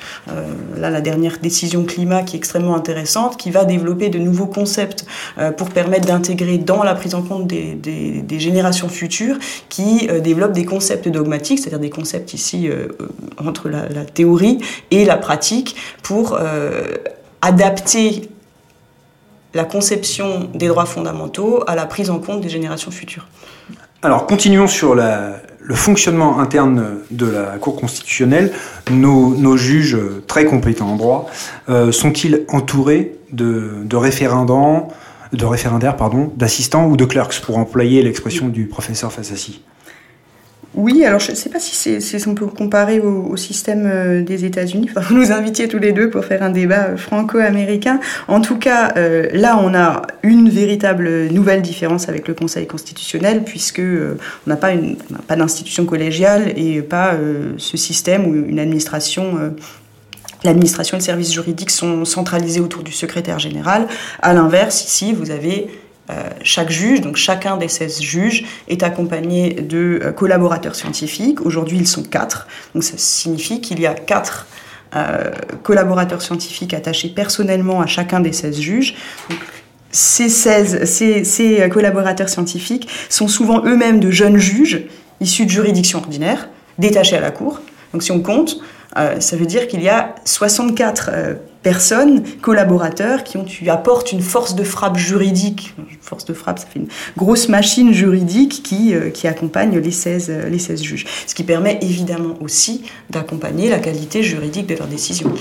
là, 0.77 0.89
la 0.89 1.01
dernière 1.01 1.39
décision 1.39 1.83
climat 1.83 2.21
qui 2.21 2.35
est 2.35 2.39
extrêmement 2.39 2.75
intéressante, 2.75 3.37
qui 3.37 3.49
va 3.49 3.65
développer 3.65 4.09
de 4.09 4.19
nouveaux 4.19 4.45
concepts 4.45 5.05
pour 5.57 5.69
permettre 5.69 6.07
d'intégrer 6.07 6.57
dans 6.57 6.83
la 6.83 6.93
prise 6.93 7.15
en 7.15 7.21
compte 7.21 7.38
des, 7.45 8.39
générations 8.39 8.89
futures 8.89 9.37
qui 9.69 10.07
euh, 10.09 10.19
développent 10.19 10.53
des 10.53 10.65
concepts 10.65 11.07
dogmatiques, 11.07 11.59
c'est-à-dire 11.59 11.79
des 11.79 11.89
concepts 11.89 12.33
ici 12.33 12.69
euh, 12.69 12.87
entre 13.37 13.69
la, 13.69 14.05
théorie 14.05 14.59
et 14.91 15.05
la 15.05 15.17
pratique, 15.17 15.75
pour 16.03 16.33
euh, 16.33 16.95
adapter 17.41 18.29
la 19.53 19.65
conception 19.65 20.49
des 20.53 20.67
droits 20.67 20.85
fondamentaux 20.85 21.63
à 21.67 21.75
la 21.75 21.85
prise 21.85 22.09
en 22.09 22.19
compte 22.19 22.41
des 22.41 22.49
générations 22.49 22.91
futures. 22.91 23.27
Alors, 24.01 24.27
continuons 24.27 24.67
sur 24.67 24.95
le 24.95 25.75
fonctionnement 25.75 26.39
interne 26.39 26.99
de 27.11 27.25
la 27.25 27.57
Cour 27.57 27.75
constitutionnelle. 27.75 28.51
Nos, 28.91 29.57
juges 29.57 29.97
très 30.27 30.45
compétents 30.45 30.91
en 30.91 30.95
droit 30.95 31.29
sont-ils 31.91 32.45
entourés 32.47 33.15
de, 33.33 33.71
de 33.83 33.95
référendants 33.97 34.89
de 35.33 35.45
référendaires, 35.45 35.95
pardon, 35.95 36.31
d'assistants 36.35 36.87
ou 36.87 36.97
de 36.97 37.05
clerks, 37.05 37.41
pour 37.41 37.57
employer 37.57 38.01
l'expression 38.03 38.47
du 38.47 38.65
professeur 38.65 39.11
Fassassi 39.11 39.61
oui, 40.75 41.03
alors 41.03 41.19
je 41.19 41.31
ne 41.31 41.35
sais 41.35 41.49
pas 41.49 41.59
si 41.59 41.99
on 42.27 42.35
peut 42.35 42.45
comparer 42.45 42.99
au, 42.99 43.35
système 43.37 43.89
euh, 43.91 44.21
des 44.21 44.45
États-Unis. 44.45 44.89
Vous 44.95 45.15
nous 45.15 45.31
invitiez 45.31 45.67
tous 45.67 45.79
les 45.79 45.93
deux 45.93 46.11
pour 46.11 46.23
faire 46.25 46.43
un 46.43 46.51
débat 46.51 46.89
euh, 46.89 46.97
franco-américain. 46.97 47.99
En 48.27 48.39
tout 48.39 48.57
cas, 48.57 48.93
euh, 48.95 49.27
là, 49.33 49.59
on 49.61 49.73
a 49.73 50.03
une 50.21 50.49
véritable 50.49 51.27
nouvelle 51.31 51.63
différence 51.63 52.07
avec 52.07 52.27
le 52.27 52.35
Conseil 52.35 52.67
constitutionnel, 52.67 53.43
puisque 53.43 53.81
on 53.81 54.49
n'a 54.49 54.57
pas 54.57 55.35
d'institution 55.35 55.85
collégiale 55.85 56.53
et 56.55 56.81
pas 56.81 57.15
ce 57.57 57.77
système 57.77 58.27
ou 58.27 58.35
une 58.35 58.59
administration 58.59 59.53
L'administration 60.43 60.97
et 60.97 60.99
le 60.99 61.05
service 61.05 61.33
juridique 61.33 61.69
sont 61.69 62.05
centralisés 62.05 62.61
autour 62.61 62.83
du 62.83 62.91
secrétaire 62.91 63.39
général. 63.39 63.87
À 64.21 64.33
l'inverse, 64.33 64.85
ici, 64.85 65.13
vous 65.13 65.31
avez 65.31 65.69
euh, 66.09 66.29
chaque 66.43 66.71
juge, 66.71 67.01
donc 67.01 67.17
chacun 67.17 67.57
des 67.57 67.67
16 67.67 68.01
juges, 68.01 68.45
est 68.67 68.81
accompagné 68.81 69.53
de 69.53 69.99
euh, 70.01 70.11
collaborateurs 70.11 70.75
scientifiques. 70.75 71.41
Aujourd'hui, 71.45 71.77
ils 71.77 71.87
sont 71.87 72.03
quatre. 72.03 72.47
Donc 72.73 72.83
ça 72.83 72.97
signifie 72.97 73.61
qu'il 73.61 73.79
y 73.79 73.85
a 73.85 73.93
quatre 73.93 74.47
euh, 74.95 75.29
collaborateurs 75.61 76.21
scientifiques 76.21 76.73
attachés 76.73 77.09
personnellement 77.09 77.81
à 77.81 77.85
chacun 77.85 78.21
des 78.21 78.33
16 78.33 78.59
juges. 78.59 78.95
ces, 79.91 80.29
16, 80.29 80.85
ces, 80.85 81.23
ces 81.25 81.69
collaborateurs 81.69 82.29
scientifiques 82.29 82.87
sont 83.09 83.27
souvent 83.27 83.63
eux-mêmes 83.65 83.99
de 83.99 84.09
jeunes 84.09 84.37
juges 84.37 84.87
issus 85.21 85.45
de 85.45 85.51
juridictions 85.51 85.99
ordinaires, 85.99 86.49
détachés 86.77 87.17
à 87.17 87.21
la 87.21 87.31
Cour. 87.31 87.59
Donc 87.93 88.03
si 88.03 88.11
on 88.11 88.21
compte, 88.21 88.61
euh, 88.97 89.19
ça 89.19 89.35
veut 89.35 89.45
dire 89.45 89.67
qu'il 89.67 89.83
y 89.83 89.89
a 89.89 90.15
64 90.25 91.09
euh, 91.11 91.33
personnes, 91.61 92.23
collaborateurs, 92.41 93.23
qui 93.23 93.37
ont, 93.37 93.43
tu 93.43 93.69
apportent 93.69 94.11
une 94.11 94.21
force 94.21 94.55
de 94.55 94.63
frappe 94.63 94.97
juridique. 94.97 95.75
Force 96.01 96.25
de 96.25 96.33
frappe, 96.33 96.57
ça 96.57 96.65
fait 96.65 96.79
une 96.79 96.87
grosse 97.15 97.49
machine 97.49 97.93
juridique 97.93 98.63
qui, 98.63 98.95
euh, 98.95 99.11
accompagne 99.25 99.77
les 99.77 99.91
16, 99.91 100.31
les 100.49 100.57
16 100.57 100.81
juges. 100.81 101.05
Ce 101.27 101.35
qui 101.35 101.43
permet 101.43 101.77
évidemment 101.81 102.33
aussi 102.41 102.83
d'accompagner 103.11 103.69
la 103.69 103.77
qualité 103.77 104.23
juridique 104.23 104.65
de 104.65 104.75
leurs 104.75 104.87
décisions. 104.87 105.31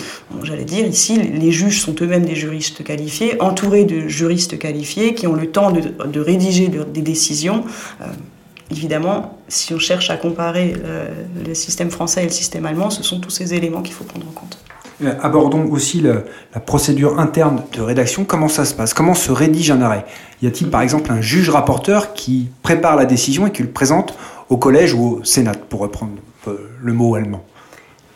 J'allais 0.42 0.64
dire, 0.64 0.86
ici, 0.86 1.16
les 1.16 1.52
juges 1.52 1.80
sont 1.80 1.94
eux-mêmes 2.02 2.26
des 2.26 2.34
juristes 2.34 2.84
qualifiés, 2.84 3.40
entourés 3.40 3.84
de 3.84 4.08
juristes 4.08 4.58
qualifiés 4.58 5.14
qui 5.14 5.26
ont 5.26 5.34
le 5.34 5.50
temps 5.50 5.72
de 5.72 6.20
rédiger 6.20 6.68
des 6.68 7.02
décisions. 7.02 7.64
Évidemment, 8.70 9.38
si 9.48 9.72
on 9.72 9.78
cherche 9.78 10.10
à 10.10 10.16
comparer 10.16 10.74
euh, 10.84 11.08
le 11.46 11.54
système 11.54 11.90
français 11.90 12.22
et 12.22 12.26
le 12.26 12.30
système 12.30 12.66
allemand, 12.66 12.90
ce 12.90 13.02
sont 13.02 13.18
tous 13.18 13.30
ces 13.30 13.54
éléments 13.54 13.82
qu'il 13.82 13.94
faut 13.94 14.04
prendre 14.04 14.26
en 14.28 14.32
compte. 14.32 14.58
Euh, 15.02 15.14
abordons 15.22 15.64
aussi 15.70 16.00
la 16.02 16.60
procédure 16.60 17.18
interne 17.18 17.62
de 17.72 17.80
rédaction. 17.80 18.24
Comment 18.24 18.48
ça 18.48 18.64
se 18.64 18.74
passe? 18.74 18.94
Comment 18.94 19.14
se 19.14 19.30
rédige 19.30 19.70
un 19.70 19.80
arrêt? 19.80 20.04
Y 20.42 20.48
a-t-il 20.48 20.70
par 20.70 20.82
exemple 20.82 21.10
un 21.12 21.20
juge 21.20 21.50
rapporteur 21.50 22.14
qui 22.14 22.48
prépare 22.62 22.96
la 22.96 23.06
décision 23.06 23.46
et 23.46 23.52
qui 23.52 23.62
le 23.62 23.70
présente 23.70 24.14
au 24.48 24.56
collège 24.56 24.94
ou 24.94 25.20
au 25.20 25.24
Sénat, 25.24 25.52
pour 25.68 25.80
reprendre 25.80 26.12
euh, 26.48 26.70
le 26.82 26.92
mot 26.92 27.14
allemand? 27.14 27.44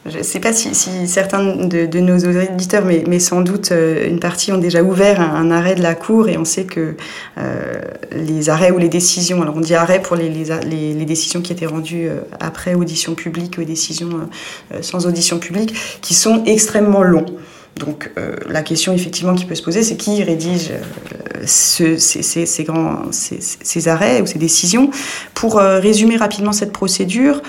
Je 0.05 0.19
ne 0.19 0.23
sais 0.25 0.41
pas 0.41 0.53
si, 0.53 0.75
certains 1.07 1.45
de, 1.45 2.01
nos 2.01 2.19
auditeurs, 2.19 2.85
mais, 2.85 3.05
mais, 3.07 3.21
sans 3.21 3.41
doute 3.41 3.71
euh, 3.71 4.09
une 4.09 4.19
partie, 4.19 4.51
ont 4.51 4.59
déjà 4.59 4.83
ouvert 4.83 5.21
un, 5.21 5.51
arrêt 5.53 5.77
de 5.77 5.83
la 5.83 5.95
Cour 5.95 6.29
et 6.29 6.37
on 6.37 6.45
sait 6.45 6.65
que 6.65 6.97
euh, 7.38 7.81
les 8.11 8.51
arrêts 8.51 8.73
ou 8.73 8.79
les 8.79 8.88
décisions, 8.88 9.43
alors 9.43 9.57
on 9.57 9.61
dit 9.61 9.77
arrêt 9.77 10.03
pour 10.03 10.17
les, 10.17 10.29
les, 10.29 10.95
les 10.95 11.05
décisions 11.05 11.41
qui 11.41 11.53
étaient 11.53 11.67
rendues 11.67 12.09
euh, 12.09 12.21
après 12.41 12.75
audition 12.75 13.15
publique 13.15 13.59
ou 13.59 13.65
décisions 13.65 14.29
sans 14.81 15.07
audition 15.07 15.38
publique, 15.38 15.75
qui 16.01 16.15
sont 16.15 16.43
extrêmement 16.47 17.03
longs. 17.03 17.27
Donc 17.77 18.11
la 18.49 18.62
question 18.62 18.93
effectivement 18.93 19.35
qui 19.35 19.47
peut 19.47 19.55
se 19.55 19.62
poser, 19.62 19.83
c'est 19.83 19.97
qui 19.97 20.23
rédige 20.23 20.73
ce, 21.47 21.97
ces, 21.97 22.23
ces, 22.23 22.45
ces, 22.45 23.41
ces, 23.41 23.88
arrêts 23.88 24.21
ou 24.21 24.27
ces 24.27 24.38
décisions. 24.38 24.91
Pour 25.33 25.57
résumer 25.57 26.17
rapidement 26.17 26.53
cette 26.53 26.73
procédure, 26.73 27.41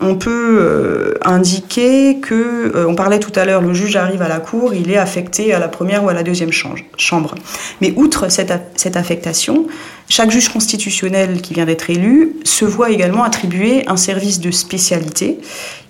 on 0.00 0.14
peut 0.16 0.58
euh, 0.60 1.14
indiquer 1.24 2.18
que, 2.20 2.74
euh, 2.74 2.86
on 2.88 2.94
parlait 2.94 3.18
tout 3.18 3.32
à 3.34 3.44
l'heure, 3.44 3.60
le 3.60 3.74
juge 3.74 3.96
arrive 3.96 4.22
à 4.22 4.28
la 4.28 4.40
cour, 4.40 4.72
il 4.74 4.90
est 4.90 4.96
affecté 4.96 5.52
à 5.52 5.58
la 5.58 5.68
première 5.68 6.04
ou 6.04 6.08
à 6.08 6.14
la 6.14 6.22
deuxième 6.22 6.50
chambre. 6.52 7.34
Mais 7.80 7.92
outre 7.96 8.28
cette, 8.28 8.52
cette 8.76 8.96
affectation, 8.96 9.66
chaque 10.10 10.32
juge 10.32 10.48
constitutionnel 10.48 11.40
qui 11.40 11.54
vient 11.54 11.64
d'être 11.64 11.88
élu 11.88 12.34
se 12.44 12.64
voit 12.64 12.90
également 12.90 13.22
attribuer 13.22 13.88
un 13.88 13.96
service 13.96 14.40
de 14.40 14.50
spécialité 14.50 15.38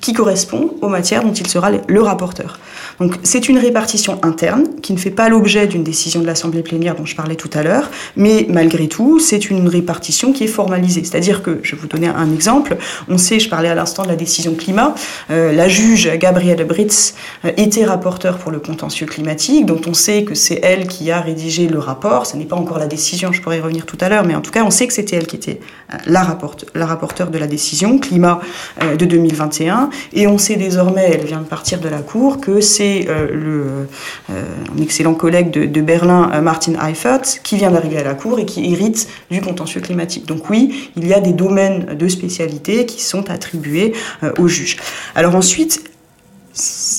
qui 0.01 0.13
correspond 0.13 0.75
aux 0.83 0.89
matières 0.89 1.25
dont 1.25 1.33
il 1.33 1.47
sera 1.47 1.71
le 1.71 2.03
rapporteur. 2.03 2.59
Donc 3.01 3.15
c'est 3.23 3.49
une 3.49 3.59
répartition 3.59 4.19
interne 4.23 4.65
qui 4.83 4.93
ne 4.93 4.99
fait 4.99 5.11
pas 5.11 5.29
l'objet 5.29 5.67
d'une 5.67 5.83
décision 5.83 6.21
de 6.21 6.27
l'Assemblée 6.27 6.63
plénière 6.63 6.95
dont 6.95 7.07
je 7.07 7.17
parlais 7.17 7.35
tout 7.35 7.51
à 7.55 7.63
l'heure, 7.63 7.91
mais 8.17 8.47
malgré 8.49 8.89
tout, 8.89 9.19
c'est 9.19 9.51
une 9.51 9.69
répartition 9.69 10.33
qui 10.33 10.45
est 10.45 10.49
formalisée. 10.49 11.03
C'est-à-dire 11.03 11.43
que, 11.43 11.61
je 11.63 11.75
vais 11.75 11.81
vous 11.81 11.89
donner 11.89 12.09
un 12.09 12.33
exemple, 12.33 12.77
on 13.09 13.17
sait, 13.17 13.41
je 13.41 13.49
parlais 13.49 13.71
à 13.71 13.75
l'instant 13.75 14.03
de 14.03 14.09
la 14.09 14.17
décision 14.17 14.55
climat, 14.55 14.95
euh, 15.31 15.53
la 15.53 15.69
juge 15.69 16.11
Gabrielle 16.19 16.65
Britz 16.67 17.15
euh, 17.47 17.53
était 17.57 17.87
rapporteure 17.87 18.37
pour 18.37 18.51
le 18.51 18.61
contentieux 18.61 19.07
climatique, 19.07 19.65
dont 19.65 19.81
on 19.87 19.95
sait 19.95 20.25
que 20.25 20.35
c'est 20.35 20.61
elle 20.63 20.87
qui 20.87 21.11
a 21.11 21.21
rédigé 21.21 21.69
le 21.69 21.79
rapport, 21.79 22.27
ce 22.27 22.37
n'est 22.37 22.45
pas 22.45 22.57
encore 22.57 22.79
la 22.79 22.87
décision, 22.87 23.33
je 23.33 23.41
pourrais 23.41 23.59
y 23.59 23.61
revenir 23.61 23.87
tout 23.87 23.99
à 24.01 24.09
l'heure, 24.09 24.10
mais 24.25 24.35
en 24.35 24.41
tout 24.41 24.51
cas 24.51 24.65
on 24.65 24.71
sait 24.71 24.87
que 24.87 24.93
c'était 24.93 25.17
elle 25.17 25.27
qui 25.27 25.37
était 25.37 25.61
euh, 25.93 25.97
la, 26.07 26.39
la 26.75 26.87
rapporteure 26.87 27.31
de 27.31 27.39
la 27.39 27.47
décision 27.47 27.99
climat 27.99 28.41
de 28.81 29.05
2021, 29.05 29.91
et 30.13 30.27
on 30.27 30.39
sait 30.39 30.57
désormais, 30.57 31.11
elle 31.13 31.27
vient 31.27 31.41
de 31.41 31.47
partir 31.47 31.81
de 31.81 31.89
la 31.89 31.99
Cour, 31.99 32.41
que 32.41 32.61
c'est 32.61 33.07
euh, 33.09 33.85
euh, 34.31 34.45
un 34.77 34.83
excellent 34.83 35.15
collègue 35.15 35.51
de, 35.51 35.81
Berlin, 35.81 36.31
euh, 36.35 36.41
Martin 36.41 36.73
Eifert, 36.87 37.23
qui 37.43 37.57
vient 37.57 37.71
d'arriver 37.71 37.99
à 37.99 38.05
la 38.05 38.15
Cour 38.15 38.39
et 38.39 38.47
qui 38.47 38.73
hérite 38.73 39.09
du 39.31 39.41
contentieux 39.41 39.81
climatique. 39.81 40.27
Donc 40.27 40.51
oui, 40.51 40.91
il 40.97 41.07
y 41.07 41.15
a 41.15 41.21
des 41.21 41.33
domaines 41.33 41.97
de 41.97 42.09
spécialité 42.09 42.87
qui 42.87 43.03
sont 43.03 43.31
attribués 43.31 43.93
aux 44.39 44.49
juges. 44.49 44.77
Alors 45.15 45.35
ensuite, 45.35 45.90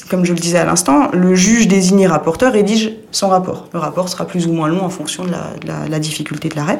comme 0.10 0.26
je 0.26 0.34
le 0.34 0.40
disais 0.40 0.58
à 0.58 0.66
l'instant, 0.66 1.10
le 1.14 1.36
juge 1.36 1.68
désigné 1.68 2.08
rapporteur 2.08 2.54
rédige 2.54 2.92
son 3.12 3.30
rapport. 3.30 3.68
Le 3.74 3.80
rapport 3.80 4.10
sera 4.10 4.26
plus 4.26 4.48
ou 4.48 4.54
moins 4.54 4.68
long 4.68 4.82
en 4.82 4.90
fonction 4.90 5.26
de 5.26 5.32
la, 5.32 6.00
difficulté 6.00 6.50
de 6.50 6.56
l'arrêt. 6.56 6.80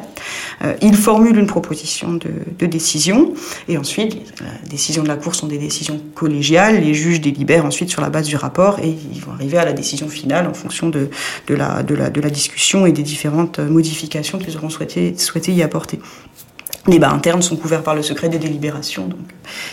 Euh, 0.62 0.74
il 0.82 0.94
formule 0.96 1.38
une 1.38 1.46
proposition 1.46 2.14
de, 2.14 2.66
décision 2.66 3.34
et 3.68 3.76
ensuite, 3.76 4.14
les 4.14 4.68
décisions 4.68 5.02
de 5.02 5.08
la 5.08 5.16
Cour 5.16 5.34
sont 5.34 5.46
des 5.46 5.58
décisions 5.58 6.00
collégiales. 6.14 6.80
Les 6.80 6.94
juges 6.94 7.20
délibèrent 7.20 7.66
ensuite 7.66 7.90
sur 7.90 8.00
la 8.00 8.10
base 8.10 8.26
du 8.26 8.36
rapport 8.36 8.78
et 8.78 8.88
ils 8.88 9.20
vont 9.20 9.32
arriver 9.32 9.58
à 9.58 9.64
la 9.64 9.72
décision 9.72 10.08
finale 10.08 10.46
en 10.46 10.54
fonction 10.54 10.88
de, 10.88 11.08
la, 11.48 11.82
discussion 12.30 12.86
et 12.86 12.92
des 12.92 13.02
différentes 13.02 13.58
modifications 13.58 14.38
qu'ils 14.38 14.56
auront 14.56 14.70
souhaité, 14.70 15.16
souhaité 15.18 15.52
y 15.52 15.62
apporter. 15.62 16.00
Les 16.86 16.94
débats 16.94 17.10
internes 17.10 17.42
sont 17.42 17.56
couverts 17.56 17.82
par 17.82 17.94
le 17.94 18.02
secret 18.02 18.28
des 18.28 18.38
délibérations, 18.38 19.06
donc 19.06 19.20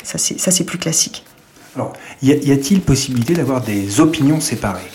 ça 0.03 0.17
c'est 0.17 0.63
plus 0.63 0.77
classique. 0.77 1.23
Alors, 1.75 1.93
y 2.21 2.31
a-t-il 2.31 2.81
possibilité 2.81 3.33
d'avoir 3.33 3.61
des 3.61 3.99
opinions 3.99 4.39
séparées? 4.39 4.89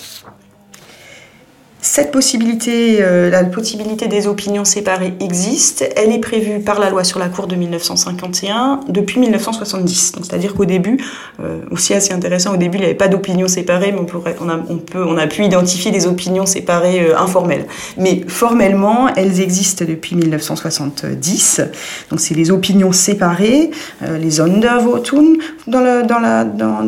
Cette 1.84 2.12
possibilité, 2.12 3.02
euh, 3.02 3.28
la 3.28 3.44
possibilité 3.44 4.08
des 4.08 4.26
opinions 4.26 4.64
séparées 4.64 5.12
existe. 5.20 5.86
Elle 5.96 6.12
est 6.12 6.18
prévue 6.18 6.60
par 6.60 6.80
la 6.80 6.88
loi 6.88 7.04
sur 7.04 7.18
la 7.18 7.28
Cour 7.28 7.46
de 7.46 7.56
1951 7.56 8.80
depuis 8.88 9.20
1970. 9.20 10.12
c'est-à-dire 10.22 10.54
qu'au 10.54 10.64
début, 10.64 10.96
euh, 11.40 11.58
aussi 11.70 11.92
assez 11.92 12.14
intéressant, 12.14 12.54
au 12.54 12.56
début 12.56 12.78
il 12.78 12.80
n'y 12.80 12.86
avait 12.86 12.94
pas 12.94 13.08
d'opinions 13.08 13.48
séparées, 13.48 13.92
mais 13.92 14.00
on, 14.00 15.18
a, 15.18 15.26
pu 15.26 15.44
identifier 15.44 15.90
des 15.90 16.06
opinions 16.06 16.46
séparées 16.46 17.02
euh, 17.02 17.18
informelles. 17.18 17.66
Mais 17.98 18.22
formellement, 18.28 19.08
elles 19.14 19.42
existent 19.42 19.84
depuis 19.86 20.16
1970. 20.16 21.60
Donc 22.08 22.18
c'est 22.18 22.34
les 22.34 22.50
opinions 22.50 22.92
séparées, 22.92 23.70
les 24.00 24.30
Sondervotum 24.30 25.36
dans 25.66 25.80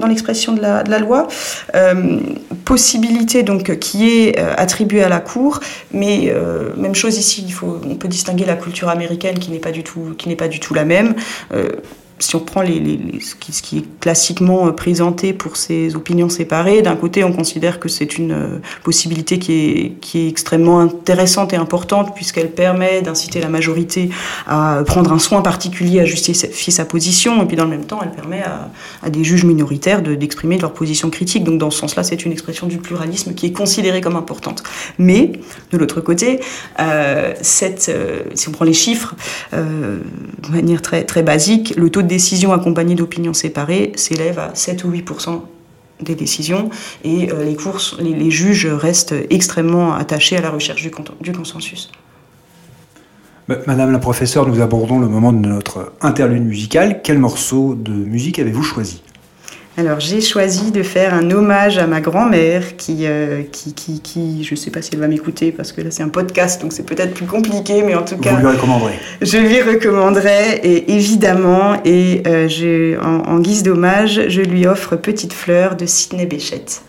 l'expression 0.09 0.53
dans, 0.55 0.59
dans 0.59 0.63
de, 0.63 0.63
la, 0.63 0.83
de 0.85 0.91
la 0.91 0.99
loi. 0.99 1.29
possibilité 2.65 3.43
donc 3.43 3.79
qui 3.79 4.09
est 4.09 4.39
attribuée 4.39 4.86
à 4.95 5.09
la 5.09 5.21
cour, 5.21 5.61
mais 5.93 6.29
euh, 6.29 6.71
même 6.77 6.95
chose 6.95 7.19
ici, 7.19 7.45
il 7.47 7.53
faut, 7.53 7.81
on 7.85 7.95
peut 7.97 8.09
distinguer 8.09 8.45
la 8.45 8.57
culture 8.57 8.89
américaine 8.89 9.39
qui 9.39 9.51
n'est 9.51 9.59
pas 9.59 9.73
du 9.73 9.83
tout, 9.83 10.15
qui 10.17 10.29
n'est 10.29 10.37
pas 10.37 10.49
du 10.49 10.61
tout 10.61 10.75
la 10.75 10.85
même. 10.85 11.15
Euh, 11.53 11.69
si 12.19 12.35
on 12.35 12.41
prend 12.41 12.63
ce, 12.65 13.35
qui, 13.35 13.79
est 13.79 14.01
classiquement 14.01 14.67
euh, 14.67 14.71
présenté 14.71 15.33
pour 15.35 15.57
ces 15.57 15.97
opinions 15.97 16.31
séparées, 16.31 16.81
d'un 16.81 16.97
côté, 16.97 17.25
on 17.25 17.33
considère 17.33 17.79
que 17.79 17.89
c'est 17.89 18.17
une 18.17 18.33
euh, 18.33 18.59
possibilité 18.85 19.39
qui 19.39 19.53
est, 20.15 20.29
extrêmement 20.29 20.81
intéressante 20.81 21.53
et 21.53 21.57
importante 21.57 22.15
puisqu'elle 22.15 22.51
permet 22.51 23.03
d'inciter 23.03 23.41
la 23.41 23.51
majorité 23.51 24.09
à 24.47 24.83
prendre 24.87 25.13
un 25.13 25.19
soin 25.19 25.43
particulier 25.43 26.01
à 26.01 26.05
justifier 26.07 26.73
sa 26.73 26.85
position, 26.87 27.43
et 27.43 27.47
puis 27.47 27.57
dans 27.57 27.65
le 27.65 27.71
même 27.71 27.85
temps, 27.85 28.01
elle 28.03 28.13
permet 28.13 28.43
à, 28.43 29.11
des 29.11 29.25
juges 29.25 29.45
minoritaires 29.45 30.01
d'exprimer 30.01 30.59
leur 30.59 30.73
position 30.73 31.11
critique. 31.11 31.45
Donc 31.45 31.59
dans 31.59 31.71
ce 31.71 31.81
sens-là, 31.81 32.03
c'est 32.03 32.25
une 32.25 32.33
expression 32.33 32.67
du 32.67 32.79
pluralisme 32.79 33.35
qui 33.35 33.47
est 33.47 33.53
considérée 33.53 34.01
comme 34.01 34.17
importante. 34.17 34.63
Mais 34.99 35.33
de 35.71 35.77
l'autre 35.77 36.01
côté, 36.01 36.41
euh, 36.81 37.35
si 37.43 38.49
on 38.49 38.53
prend 38.53 38.65
les 38.65 38.73
chiffres 38.73 39.15
de 39.53 40.51
manière 40.51 40.81
très 40.81 41.05
très 41.05 41.23
basique, 41.23 41.75
le 41.77 41.91
taux 41.91 42.03
décisions 42.07 42.53
accompagnées 42.53 42.95
d'opinions 42.95 43.35
séparées 43.35 43.93
s'élève 43.97 44.39
à 44.39 44.55
7 44.55 44.85
ou 44.85 44.91
8% 44.91 45.43
des 46.01 46.15
décisions 46.15 46.71
et 47.05 47.31
euh, 47.33 47.45
les, 47.45 47.57
courses, 47.57 47.97
les, 47.99 48.31
juges 48.31 48.67
restent 48.67 49.15
extrêmement 49.31 49.95
attachés 49.95 50.37
à 50.37 50.41
la 50.41 50.51
recherche 50.51 50.83
du, 50.83 50.91
du 51.21 51.33
consensus. 51.33 51.91
Madame 53.67 53.93
la 53.93 54.01
professeure, 54.01 54.47
nous 54.49 54.61
abordons 54.61 54.99
le 54.99 55.07
moment 55.07 55.33
de 55.33 55.47
notre 55.47 55.93
interlude 56.01 56.45
musical. 56.45 57.01
Quel 57.05 57.19
morceau 57.19 57.77
de 57.77 57.93
musique 57.93 58.41
avez-vous 58.41 58.65
choisi? 58.65 59.03
Alors 59.77 60.01
j'ai 60.01 60.21
choisi 60.21 60.71
de 60.71 60.83
faire 60.83 61.13
un 61.13 61.31
hommage 61.31 61.77
à 61.77 61.87
ma 61.87 62.01
grand-mère 62.01 62.77
qui, 62.77 63.07
euh, 63.07 63.43
qui, 63.53 63.75
qui, 63.75 64.01
qui, 64.01 64.43
je 64.43 64.55
ne 64.55 64.57
sais 64.57 64.71
pas 64.71 64.81
si 64.81 64.91
elle 64.95 65.01
va 65.01 65.09
m'écouter 65.09 65.53
parce 65.53 65.73
que 65.73 65.83
là 65.83 65.91
c'est 65.91 66.03
un 66.03 66.09
podcast 66.09 66.63
donc 66.63 66.73
c'est 66.73 66.85
peut-être 66.85 67.13
plus 67.13 67.27
compliqué 67.27 67.83
mais 67.83 67.95
en 67.95 68.03
tout 68.03 68.17
cas... 68.17 68.33
Vous 68.33 68.41
lui 68.41 68.47
recommanderez 68.47 68.95
Je 69.21 69.37
lui 69.37 69.61
recommanderai 69.61 70.61
et 70.63 70.93
évidemment 70.95 71.77
et 71.85 72.23
euh, 72.27 72.99
en, 73.03 73.31
en, 73.31 73.39
guise 73.39 73.63
d'hommage 73.63 74.29
je 74.29 74.41
lui 74.41 74.67
offre 74.67 74.97
Petite 74.97 75.35
fleur 75.35 75.77
de 75.77 75.85
Sidney 75.85 76.27
Béchette. 76.27 76.83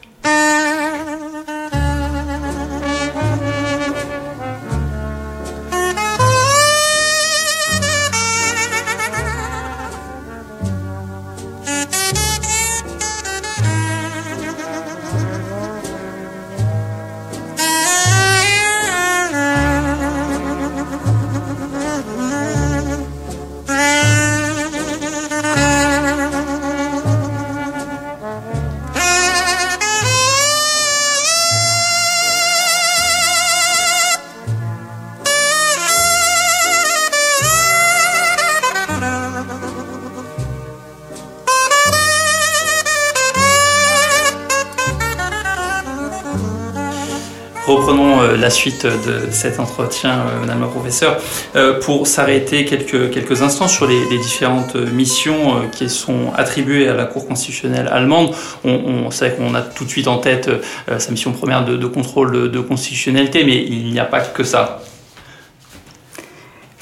La 48.47 48.51
suite 48.51 48.85
de 48.85 49.29
cet 49.29 49.59
entretien, 49.59 50.21
euh, 50.21 50.39
Madame 50.39 50.61
la 50.61 50.67
professeure, 50.67 51.17
euh, 51.57 51.81
pour 51.81 52.07
s'arrêter 52.07 52.63
quelques, 52.63 53.11
quelques 53.11 53.41
instants 53.41 53.67
sur 53.67 53.85
les, 53.85 54.17
différentes 54.19 54.75
missions 54.75 55.69
qui 55.71 55.89
sont 55.89 56.31
attribuées 56.35 56.87
à 56.87 56.93
la 56.93 57.05
Cour 57.05 57.27
constitutionnelle 57.27 57.89
allemande. 57.91 58.33
On, 58.63 58.71
on 59.05 59.11
sait 59.11 59.31
qu'on 59.31 59.53
a 59.53 59.61
tout 59.61 59.83
de 59.83 59.89
suite 59.89 60.07
en 60.07 60.17
tête 60.17 60.49
sa 60.97 61.11
mission 61.11 61.33
première 61.33 61.65
de, 61.65 61.87
contrôle 61.87 62.49
de, 62.49 62.59
constitutionnalité, 62.59 63.43
mais 63.43 63.57
il 63.63 63.91
n'y 63.91 63.99
a 63.99 64.05
pas 64.05 64.21
que 64.21 64.43
ça. 64.43 64.81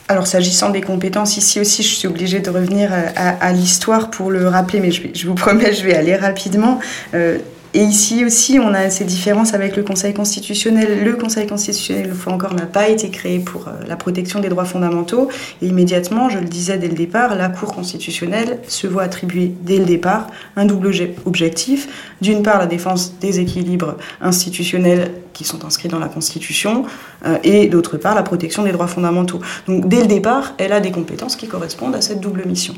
Alors 0.07 0.27
s'agissant 0.27 0.69
des 0.69 0.81
compétences, 0.81 1.35
ici 1.37 1.59
aussi 1.59 1.81
je 1.81 1.95
suis 1.95 2.07
obligée 2.07 2.39
de 2.39 2.49
revenir 2.51 2.91
à, 3.15 3.51
l'histoire 3.53 4.11
pour 4.11 4.29
le 4.29 4.47
rappeler, 4.47 4.79
mais 4.79 4.91
je, 4.91 5.27
vous 5.27 5.33
promets, 5.33 5.73
je 5.73 5.83
vais 5.83 5.95
aller 5.95 6.15
rapidement. 6.15 6.79
Euh, 7.15 7.39
et 7.75 7.83
ici 7.83 8.23
aussi, 8.23 8.57
on 8.57 8.73
a 8.73 8.89
ces 8.89 9.03
différences 9.03 9.53
avec 9.53 9.75
le 9.75 9.83
Conseil 9.83 10.13
constitutionnel. 10.13 11.03
Le 11.03 11.13
Conseil 11.17 11.45
constitutionnel, 11.45 12.07
une 12.07 12.13
fois 12.13 12.31
encore, 12.31 12.53
n'a 12.53 12.67
pas 12.67 12.87
été 12.87 13.09
créé 13.09 13.39
pour 13.39 13.67
euh, 13.67 13.71
la 13.85 13.97
protection 13.97 14.39
des 14.39 14.47
droits 14.47 14.63
fondamentaux. 14.63 15.27
Et 15.61 15.67
immédiatement, 15.67 16.29
je 16.29 16.39
le 16.39 16.45
disais 16.45 16.77
dès 16.77 16.87
le 16.87 16.93
départ, 16.93 17.35
la 17.35 17.49
Cour 17.49 17.75
constitutionnelle 17.75 18.59
se 18.69 18.87
voit 18.87 19.03
attribuer 19.03 19.51
dès 19.63 19.77
le 19.77 19.83
départ 19.83 20.27
un 20.55 20.63
double 20.63 20.89
objectif. 21.25 22.13
D'une 22.21 22.43
part, 22.43 22.59
la 22.59 22.67
défense 22.67 23.19
des 23.19 23.41
équilibres 23.41 23.97
institutionnels 24.21 25.11
qui 25.35 25.43
sont 25.43 25.65
inscrits 25.65 25.89
dans 25.89 25.99
la 25.99 26.07
Constitution, 26.07 26.85
euh, 27.25 27.37
et 27.43 27.67
d'autre 27.67 27.97
part, 27.97 28.15
la 28.15 28.23
protection 28.23 28.63
des 28.63 28.71
droits 28.71 28.87
fondamentaux. 28.87 29.41
Donc, 29.67 29.87
dès 29.87 29.99
le 29.99 30.07
départ, 30.07 30.53
elle 30.57 30.71
a 30.71 30.79
des 30.79 30.91
compétences 30.91 31.35
qui 31.35 31.47
correspondent 31.47 31.93
à 31.93 32.01
cette 32.01 32.21
double 32.21 32.43
mission. 32.45 32.73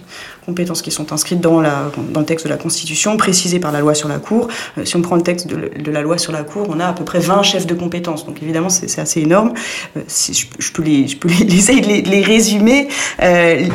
Compétences 0.46 0.82
qui 0.82 0.92
sont 0.92 1.14
inscrites 1.14 1.40
dans, 1.40 1.62
le 1.62 2.26
texte 2.26 2.46
de 2.46 2.50
la 2.50 2.58
Constitution, 2.58 3.16
précisées 3.16 3.60
par 3.60 3.72
la 3.72 3.80
loi 3.80 3.94
sur 3.94 4.10
la 4.10 4.18
Cour. 4.18 4.48
Euh, 4.78 4.86
si 4.86 4.96
on 4.96 5.02
prend 5.02 5.16
le 5.16 5.22
texte 5.22 5.48
de, 5.48 5.92
la 5.92 6.02
loi 6.02 6.18
sur 6.18 6.34
la 6.34 6.44
Cour, 6.44 6.68
on 6.70 6.80
a 6.80 6.88
à 6.88 6.94
peu 6.94 7.06
près 7.06 7.20
20 7.20 7.44
chefs 7.44 7.68
de 7.68 7.76
compétences. 7.76 8.26
Donc, 8.26 8.42
évidemment, 8.42 8.70
c'est 8.70 9.00
assez 9.00 9.22
énorme. 9.22 9.54
Euh, 9.96 10.02
je, 10.08 10.72
peux 10.72 10.84
les, 10.84 11.16
essayer 11.56 11.82
de 11.82 12.10
les, 12.10 12.22
résumer. 12.22 12.88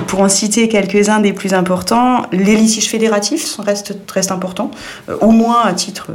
Pour 0.08 0.20
en 0.20 0.28
citer 0.28 0.68
quelques-uns 0.68 1.20
des 1.20 1.32
plus 1.32 1.54
importants, 1.54 2.26
les 2.32 2.56
litiges 2.56 2.88
fédératifs 2.88 3.56
restent, 3.60 3.96
restent 4.12 4.32
importants, 4.32 4.72
au 5.20 5.30
moins 5.30 5.62
à 5.62 5.72
titre 5.72 6.10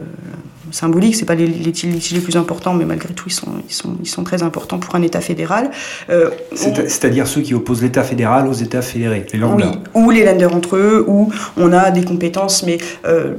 symbolique, 0.71 1.15
c'est 1.15 1.25
pas 1.25 1.35
les, 1.35 1.47
les 1.47 1.71
litiges 1.71 2.11
les 2.11 2.19
plus 2.19 2.35
importants, 2.35 2.73
mais 2.73 2.85
malgré 2.85 3.13
tout, 3.13 3.25
ils 3.27 3.33
sont, 3.33 3.51
ils 3.67 3.73
sont, 3.73 3.97
ils 4.01 4.07
sont 4.07 4.23
très 4.23 4.43
importants 4.43 4.79
pour 4.79 4.95
un 4.95 5.01
État 5.01 5.21
fédéral. 5.21 5.71
Euh, 6.09 6.29
C'est-à-dire 6.53 7.27
ceux 7.27 7.41
qui 7.41 7.53
opposent 7.53 7.81
l'État 7.81 8.03
fédéral 8.03 8.47
aux 8.47 8.53
États 8.53 8.81
fédérés, 8.81 9.25
les 9.31 9.43
Oui, 9.43 9.63
ou 9.93 10.11
les 10.11 10.25
lenders 10.25 10.53
entre 10.53 10.75
eux, 10.75 11.05
où 11.07 11.31
on 11.57 11.71
a 11.73 11.91
des 11.91 12.03
compétences, 12.03 12.63
mais 12.63 12.77
euh, 13.05 13.33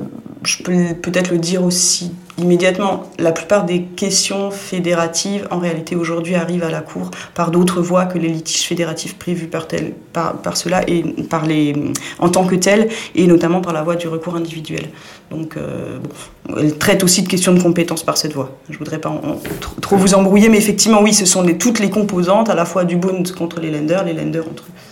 je 0.44 0.62
peux 0.62 0.94
peut-être 1.00 1.30
le 1.30 1.38
dire 1.38 1.62
aussi 1.62 2.12
immédiatement. 2.38 3.04
La 3.18 3.32
plupart 3.32 3.64
des 3.64 3.82
questions 3.82 4.50
fédératives, 4.50 5.46
en 5.50 5.58
réalité, 5.58 5.96
aujourd'hui, 5.96 6.34
arrivent 6.34 6.64
à 6.64 6.70
la 6.70 6.80
Cour 6.80 7.10
par 7.34 7.50
d'autres 7.50 7.82
voies 7.82 8.06
que 8.06 8.18
les 8.18 8.28
litiges 8.28 8.66
fédératifs 8.66 9.16
prévus 9.16 9.46
par, 9.46 9.66
tel, 9.66 9.92
par, 10.12 10.56
cela 10.56 10.88
et 10.88 11.02
par 11.02 11.46
les, 11.46 11.74
en 12.18 12.28
tant 12.28 12.46
que 12.46 12.54
tels, 12.54 12.88
et 13.14 13.26
notamment 13.26 13.60
par 13.60 13.72
la 13.72 13.82
voie 13.82 13.96
du 13.96 14.08
recours 14.08 14.36
individuel. 14.36 14.88
Donc, 15.30 15.56
euh, 15.56 15.98
bon, 16.46 16.56
elle 16.56 16.78
traite 16.78 17.04
aussi 17.04 17.22
de 17.22 17.28
questions 17.28 17.52
de 17.52 17.60
compétences 17.60 18.02
par 18.02 18.16
cette 18.16 18.32
voie. 18.32 18.56
Je 18.68 18.74
ne 18.74 18.78
voudrais 18.78 18.98
pas 18.98 19.20
trop, 19.80 19.96
vous 19.96 20.14
embrouiller, 20.14 20.48
mais 20.48 20.58
effectivement, 20.58 21.02
oui, 21.02 21.12
ce 21.12 21.26
sont 21.26 21.44
toutes 21.58 21.80
les 21.80 21.90
composantes, 21.90 22.48
à 22.48 22.54
la 22.54 22.64
fois 22.64 22.84
du 22.84 22.96
Bund 22.96 23.30
contre 23.32 23.60
les 23.60 23.70
lenders, 23.70 24.04
les 24.04 24.14
lenders 24.14 24.46
entre 24.48 24.64
eux. 24.64 24.87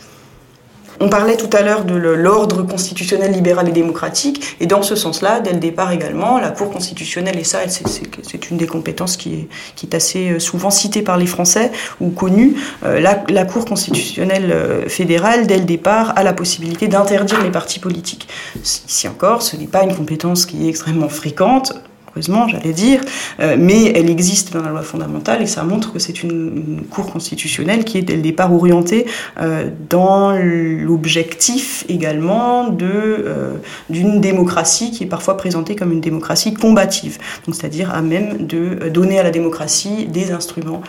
On 1.00 1.08
parlait 1.08 1.36
tout 1.36 1.54
à 1.56 1.62
l'heure 1.62 1.84
de 1.84 1.94
l'ordre 1.94 2.62
constitutionnel 2.62 3.32
libéral 3.32 3.68
et 3.68 3.72
démocratique, 3.72 4.56
et 4.60 4.66
dans 4.66 4.82
ce 4.82 4.96
sens-là, 4.96 5.40
dès 5.40 5.52
le 5.52 5.58
départ 5.58 5.92
également, 5.92 6.38
la 6.38 6.50
Cour 6.50 6.70
constitutionnelle, 6.70 7.38
et 7.38 7.44
ça, 7.44 7.58
c'est 7.68 8.50
une 8.50 8.56
des 8.56 8.66
compétences 8.66 9.16
qui 9.16 9.48
est, 9.82 9.94
assez 9.94 10.40
souvent 10.40 10.70
citée 10.70 11.02
par 11.02 11.16
les 11.16 11.26
Français 11.26 11.70
ou 12.00 12.10
connue, 12.10 12.56
euh, 12.84 13.00
la, 13.00 13.22
la, 13.28 13.44
Cour 13.44 13.64
constitutionnelle 13.64 14.84
fédérale, 14.88 15.46
dès 15.46 15.58
le 15.58 15.64
départ, 15.64 16.12
a 16.16 16.24
la 16.24 16.32
possibilité 16.32 16.88
d'interdire 16.88 17.42
les 17.42 17.50
partis 17.50 17.78
politiques. 17.78 18.28
Ici 18.62 19.06
encore, 19.08 19.42
ce 19.42 19.56
n'est 19.56 19.66
pas 19.66 19.84
une 19.84 19.94
compétence 19.94 20.44
qui 20.44 20.66
est 20.66 20.68
extrêmement 20.68 21.08
fréquente, 21.08 21.74
j'allais 22.20 22.72
dire, 22.72 23.00
euh, 23.40 23.56
mais 23.58 23.92
elle 23.94 24.10
existe 24.10 24.52
dans 24.52 24.62
la 24.62 24.70
loi 24.70 24.82
fondamentale 24.82 25.42
et 25.42 25.46
ça 25.46 25.62
montre 25.62 25.92
que 25.92 25.98
c'est 25.98 26.22
une, 26.22 26.82
cour 26.90 27.12
constitutionnelle 27.12 27.84
qui 27.84 27.98
est 27.98 28.02
dès 28.02 28.16
le 28.16 28.22
départ 28.22 28.52
orientée 28.52 29.06
euh, 29.40 29.68
dans 29.90 30.32
l'objectif 30.32 31.84
également 31.88 32.74
euh, 32.82 33.54
d'une 33.90 34.20
démocratie 34.20 34.90
qui 34.90 35.04
est 35.04 35.08
parfois 35.08 35.36
présentée 35.36 35.76
comme 35.76 35.92
une 35.92 36.00
démocratie 36.00 36.54
combative, 36.54 37.18
c'est-à-dire 37.46 37.94
à 37.94 38.02
même 38.02 38.46
de 38.46 38.88
donner 38.88 39.18
à 39.18 39.22
la 39.22 39.30
démocratie 39.30 40.06
des 40.06 40.32
instruments 40.32 40.82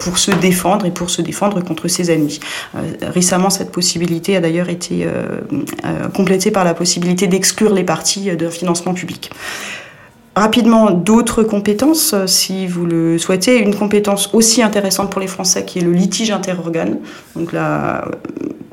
pour 0.00 0.18
se 0.18 0.30
défendre 0.30 0.86
et 0.86 0.90
pour 0.90 1.10
se 1.10 1.22
défendre 1.22 1.62
contre 1.62 1.88
ses 1.88 2.10
ennemis. 2.10 2.40
Récemment, 3.02 3.50
cette 3.50 3.70
possibilité 3.70 4.36
a 4.36 4.40
d'ailleurs 4.40 4.68
été 4.68 5.06
complétée 6.14 6.50
par 6.50 6.64
la 6.64 6.74
possibilité 6.74 7.26
d'exclure 7.26 7.74
les 7.74 7.84
partis 7.84 8.34
d'un 8.36 8.50
financement 8.50 8.94
public. 8.94 9.30
Rapidement, 10.36 10.90
d'autres 10.90 11.44
compétences, 11.44 12.14
si 12.26 12.66
vous 12.66 12.86
le 12.86 13.18
souhaitez. 13.18 13.58
Une 13.60 13.74
compétence 13.74 14.34
aussi 14.34 14.62
intéressante 14.62 15.10
pour 15.10 15.20
les 15.20 15.28
Français 15.28 15.64
qui 15.64 15.78
est 15.78 15.82
le 15.82 15.92
litige 15.92 16.32
interorgane. 16.32 16.98
Donc 17.36 17.52
la, 17.52 18.04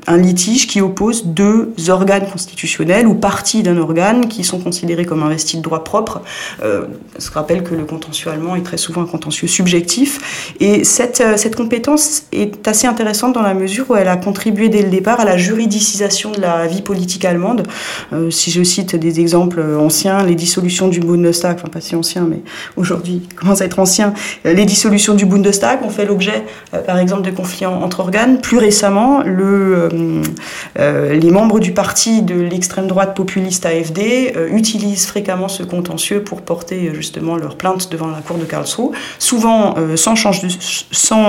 un 0.06 0.16
litige 0.16 0.66
qui 0.66 0.80
oppose 0.80 1.26
deux 1.26 1.74
organes 1.88 2.26
constitutionnels 2.30 3.06
ou 3.06 3.14
parties 3.14 3.62
d'un 3.62 3.76
organe 3.78 4.28
qui 4.28 4.44
sont 4.44 4.58
considérés 4.58 5.04
comme 5.04 5.22
investis 5.22 5.58
de 5.58 5.62
droit 5.62 5.84
propre. 5.84 6.22
Euh, 6.62 6.86
je 7.18 7.30
rappelle 7.30 7.62
que 7.62 7.74
le 7.74 7.84
contentieux 7.84 8.30
allemand 8.30 8.56
est 8.56 8.62
très 8.62 8.76
souvent 8.76 9.02
un 9.02 9.06
contentieux 9.06 9.48
subjectif. 9.48 10.54
Et 10.60 10.84
cette, 10.84 11.22
cette 11.36 11.56
compétence 11.56 12.24
est 12.32 12.66
assez 12.66 12.86
intéressante 12.86 13.34
dans 13.34 13.42
la 13.42 13.54
mesure 13.54 13.90
où 13.90 13.96
elle 13.96 14.08
a 14.08 14.16
contribué 14.16 14.68
dès 14.68 14.82
le 14.82 14.90
départ 14.90 15.20
à 15.20 15.24
la 15.24 15.36
juridicisation 15.36 16.32
de 16.32 16.40
la 16.40 16.66
vie 16.66 16.82
politique 16.82 17.24
allemande. 17.24 17.66
Euh, 18.12 18.30
si 18.30 18.50
je 18.50 18.62
cite 18.62 18.96
des 18.96 19.20
exemples 19.20 19.62
anciens, 19.78 20.24
les 20.24 20.34
dissolutions 20.34 20.88
du 20.88 21.00
Bundestag, 21.00 21.56
enfin 21.56 21.68
pas 21.68 21.80
si 21.80 21.94
anciens, 21.94 22.26
mais 22.28 22.40
aujourd'hui 22.76 23.22
commence 23.36 23.60
à 23.60 23.64
être 23.64 23.78
ancien, 23.78 24.14
les 24.44 24.64
dissolutions 24.64 25.14
du 25.14 25.26
Bundestag 25.26 25.82
ont 25.84 25.90
fait 25.90 26.04
l'objet, 26.04 26.44
euh, 26.74 26.78
par 26.78 26.98
exemple, 26.98 27.22
de 27.22 27.30
conflits 27.30 27.66
entre 27.66 28.00
organes. 28.00 28.40
Plus 28.40 28.58
récemment, 28.58 29.22
le 29.22 29.74
euh, 29.76 29.88
les 29.92 31.30
membres 31.30 31.60
du 31.60 31.72
parti 31.72 32.22
de 32.22 32.34
l'extrême 32.34 32.86
droite 32.86 33.14
populiste 33.14 33.66
AFD 33.66 34.32
euh, 34.36 34.48
utilisent 34.48 35.06
fréquemment 35.06 35.48
ce 35.48 35.62
contentieux 35.62 36.22
pour 36.22 36.42
porter 36.42 36.88
euh, 36.88 36.94
justement 36.94 37.36
leur 37.36 37.56
plainte 37.56 37.90
devant 37.90 38.08
la 38.08 38.20
cour 38.20 38.38
de 38.38 38.44
Karlsruhe, 38.44 38.90
souvent 39.18 39.74
euh, 39.78 39.96
sans, 39.96 40.14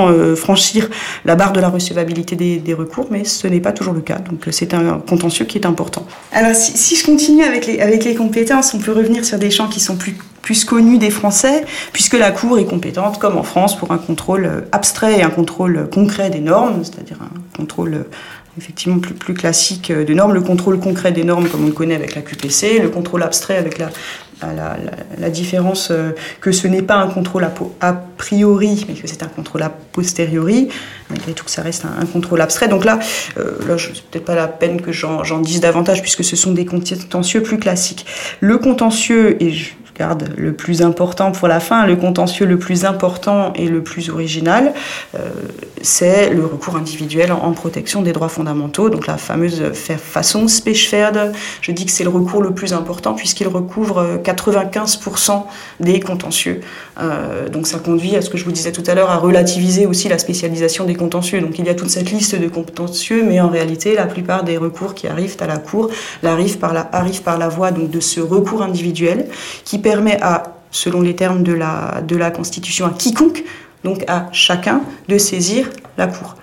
euh, 0.10 0.36
franchir 0.36 0.90
la 1.26 1.36
barre 1.36 1.54
de 1.54 1.60
la 1.60 1.70
recevabilité 1.70 2.36
des, 2.36 2.74
recours, 2.74 3.08
mais 3.12 3.24
ce 3.24 3.48
n'est 3.48 3.60
pas 3.60 3.72
toujours 3.72 3.94
le 3.94 4.02
cas. 4.02 4.18
Donc 4.18 4.48
c'est 4.52 4.74
un 4.74 5.00
contentieux 5.00 5.46
qui 5.46 5.58
est 5.58 5.66
important. 5.66 6.06
Alors 6.32 6.56
si, 6.56 6.96
je 6.96 7.06
continue 7.06 7.44
avec 7.44 7.66
les, 7.68 8.16
compétences, 8.16 8.74
on 8.74 8.80
peut 8.80 8.92
revenir 8.92 9.26
sur 9.26 9.38
des 9.38 9.52
champs 9.52 9.68
qui 9.68 9.80
sont 9.80 9.96
plus 9.96 10.16
plus 10.42 10.66
connu 10.66 10.98
des 10.98 11.10
Français, 11.10 11.64
puisque 11.94 12.20
la 12.20 12.30
Cour 12.30 12.60
est 12.60 12.66
compétente, 12.66 13.18
comme 13.18 13.38
en 13.38 13.44
France, 13.44 13.78
pour 13.78 13.92
un 13.92 13.98
contrôle 13.98 14.66
abstrait 14.74 15.20
et 15.20 15.24
un 15.24 15.30
contrôle 15.30 15.88
concret 15.90 16.30
des 16.30 16.42
normes, 16.42 16.84
c'est-à-dire 16.84 17.16
un 17.22 17.58
contrôle 17.58 18.06
effectivement 18.58 19.00
plus, 19.00 19.14
plus 19.14 19.34
classique 19.34 19.92
des 19.92 20.16
normes, 20.16 20.34
le 20.34 20.42
contrôle 20.42 20.80
concret 20.80 21.12
des 21.12 21.24
normes 21.24 21.50
comme 21.50 21.64
on 21.64 21.68
le 21.68 21.74
connaît 21.74 21.96
avec 21.96 22.16
la 22.16 22.22
QPC, 22.22 22.80
le 22.80 22.90
contrôle 22.90 23.24
abstrait 23.24 23.58
avec 23.58 23.78
la, 23.78 23.90
la, 25.20 25.30
différence 25.30 25.90
euh, 25.92 26.12
que 26.42 26.52
ce 26.52 26.68
n'est 26.68 26.82
pas 26.82 26.96
un 26.96 27.08
contrôle 27.08 27.48
a, 27.82 27.94
priori, 28.18 28.86
mais 28.88 28.96
que 28.96 29.08
c'est 29.08 29.24
un 29.24 29.28
contrôle 29.28 29.64
a 29.64 29.70
posteriori, 29.70 30.70
malgré 31.10 31.34
tout 31.34 31.46
que 31.46 31.52
ça 31.52 31.62
reste 31.62 31.86
un, 31.86 32.02
un 32.02 32.06
contrôle 32.06 32.42
abstrait. 32.42 32.68
Donc 32.68 32.86
là, 32.86 33.00
euh, 33.38 33.58
là 33.68 33.76
c'est 33.78 34.04
peut-être 34.04 34.26
pas 34.26 34.36
la 34.36 34.48
peine 34.48 34.82
que 34.82 34.92
j'en 34.92 35.40
dise 35.40 35.62
davantage, 35.62 36.02
puisque 36.02 36.24
ce 36.24 36.36
sont 36.36 36.52
des 36.52 36.66
contentieux 36.66 37.42
plus 37.42 37.60
classiques. 37.60 38.06
Le 38.40 38.58
contentieux, 38.58 39.42
et 39.42 39.52
je, 39.52 39.72
garde 39.98 40.30
le 40.38 40.54
plus 40.54 40.82
important 40.82 41.32
pour 41.32 41.48
la 41.48 41.60
fin, 41.60 41.86
le 41.86 41.96
contentieux 41.96 42.46
le 42.46 42.58
plus 42.58 42.86
important 42.86 43.54
et 43.54 43.68
le 43.68 43.84
plus 43.84 44.10
original, 44.10 44.74
euh, 45.16 45.30
c'est 45.82 46.30
le 46.30 46.46
recours 46.46 46.76
individuel 46.76 47.32
en, 47.32 47.52
protection 47.52 48.02
des 48.02 48.14
droits 48.14 48.30
fondamentaux, 48.30 48.90
donc 48.90 49.06
la 49.06 49.18
fameuse 49.18 49.62
façon 49.74 50.48
Spechferde. 50.48 51.34
Je 51.62 51.72
dis 51.72 51.86
que 51.86 51.92
c'est 51.92 52.04
le 52.04 52.10
recours 52.10 52.42
le 52.42 52.52
plus 52.52 52.74
important 52.74 53.14
puisqu'il 53.14 53.48
recouvre 53.48 54.20
95% 54.24 55.32
euh, 55.32 55.36
des 55.80 56.00
contentieux. 56.00 56.62
Euh, 57.00 57.48
donc 57.50 57.68
ça 57.68 57.80
conduit 57.80 58.16
à 58.16 58.22
ce 58.22 58.30
que 58.30 58.38
je 58.38 58.46
vous 58.46 58.52
disais 58.52 58.72
tout 58.72 58.84
à 58.88 58.96
l'heure, 58.96 59.12
à 59.12 59.18
relativiser 59.18 59.86
aussi 59.86 60.10
la 60.10 60.18
spécialisation 60.18 60.86
des 60.86 60.96
contentieux. 60.96 61.42
Donc 61.42 61.60
il 61.60 61.66
y 61.66 61.70
a 61.70 61.76
toute 61.76 61.90
cette 61.90 62.12
liste 62.12 62.40
de 62.40 62.48
contentieux, 62.48 63.24
mais 63.24 63.40
en 63.40 63.50
réalité, 63.50 63.96
la 63.96 64.06
plupart 64.06 64.44
des 64.44 64.58
recours 64.58 64.96
qui 64.96 65.08
arrivent 65.08 65.38
à 65.40 65.48
la 65.48 65.58
Cour 65.58 65.90
arrivent 66.24 66.58
par 66.58 66.74
la, 66.74 66.90
arrivent 66.92 67.22
par 67.22 67.38
la 67.38 67.50
voie 67.50 67.72
donc, 67.72 67.90
de 67.90 68.00
ce 68.00 68.20
recours 68.20 68.64
individuel 68.64 69.28
qui 69.64 69.78
permet 69.84 70.20
à, 70.22 70.56
selon 70.72 71.02
les 71.02 71.16
termes 71.16 71.44
de 71.44 71.54
la, 71.54 72.02
de 72.02 72.16
la 72.16 72.32
Constitution, 72.32 72.88
à 72.88 72.90
quiconque, 72.90 73.44
donc 73.84 74.04
à 74.08 74.30
chacun, 74.32 74.82
de 75.08 75.20
saisir 75.20 75.70
la 75.98 76.08
Cour 76.08 76.36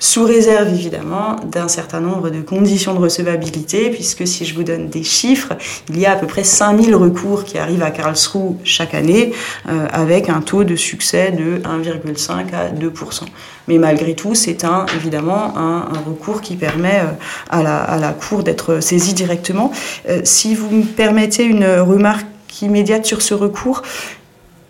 sous 0.00 0.24
réserve 0.24 0.68
évidemment 0.68 1.36
d'un 1.44 1.68
certain 1.68 2.00
nombre 2.00 2.30
de 2.30 2.40
conditions 2.40 2.94
de 2.94 2.98
recevabilité, 2.98 3.90
puisque 3.90 4.26
si 4.26 4.46
je 4.46 4.54
vous 4.54 4.64
donne 4.64 4.88
des 4.88 5.02
chiffres, 5.02 5.52
il 5.90 6.00
y 6.00 6.06
a 6.06 6.12
à 6.12 6.16
peu 6.16 6.26
près 6.26 6.42
5000 6.42 6.94
recours 6.96 7.44
qui 7.44 7.58
arrivent 7.58 7.82
à 7.82 7.90
Karlsruhe 7.90 8.56
chaque 8.64 8.94
année, 8.94 9.32
euh, 9.68 9.86
avec 9.92 10.30
un 10.30 10.40
taux 10.40 10.64
de 10.64 10.74
succès 10.74 11.32
de 11.32 11.60
1,5 11.62 12.54
à 12.54 12.70
2%. 12.70 13.24
Mais 13.68 13.76
malgré 13.76 14.14
tout, 14.14 14.34
c'est 14.34 14.64
un, 14.64 14.86
évidemment 14.96 15.56
un, 15.58 15.84
recours 16.08 16.40
qui 16.40 16.56
permet 16.56 17.00
euh, 17.00 17.12
à, 17.50 17.62
la, 17.62 17.76
à, 17.76 17.98
la, 17.98 18.12
Cour 18.12 18.42
d'être 18.42 18.80
saisie 18.80 19.12
directement. 19.12 19.70
Euh, 20.08 20.22
si 20.24 20.54
vous 20.54 20.70
me 20.70 20.82
permettez 20.82 21.44
une 21.44 21.66
remarque 21.66 22.26
immédiate 22.62 23.06
sur 23.06 23.22
ce 23.22 23.34
recours, 23.34 23.82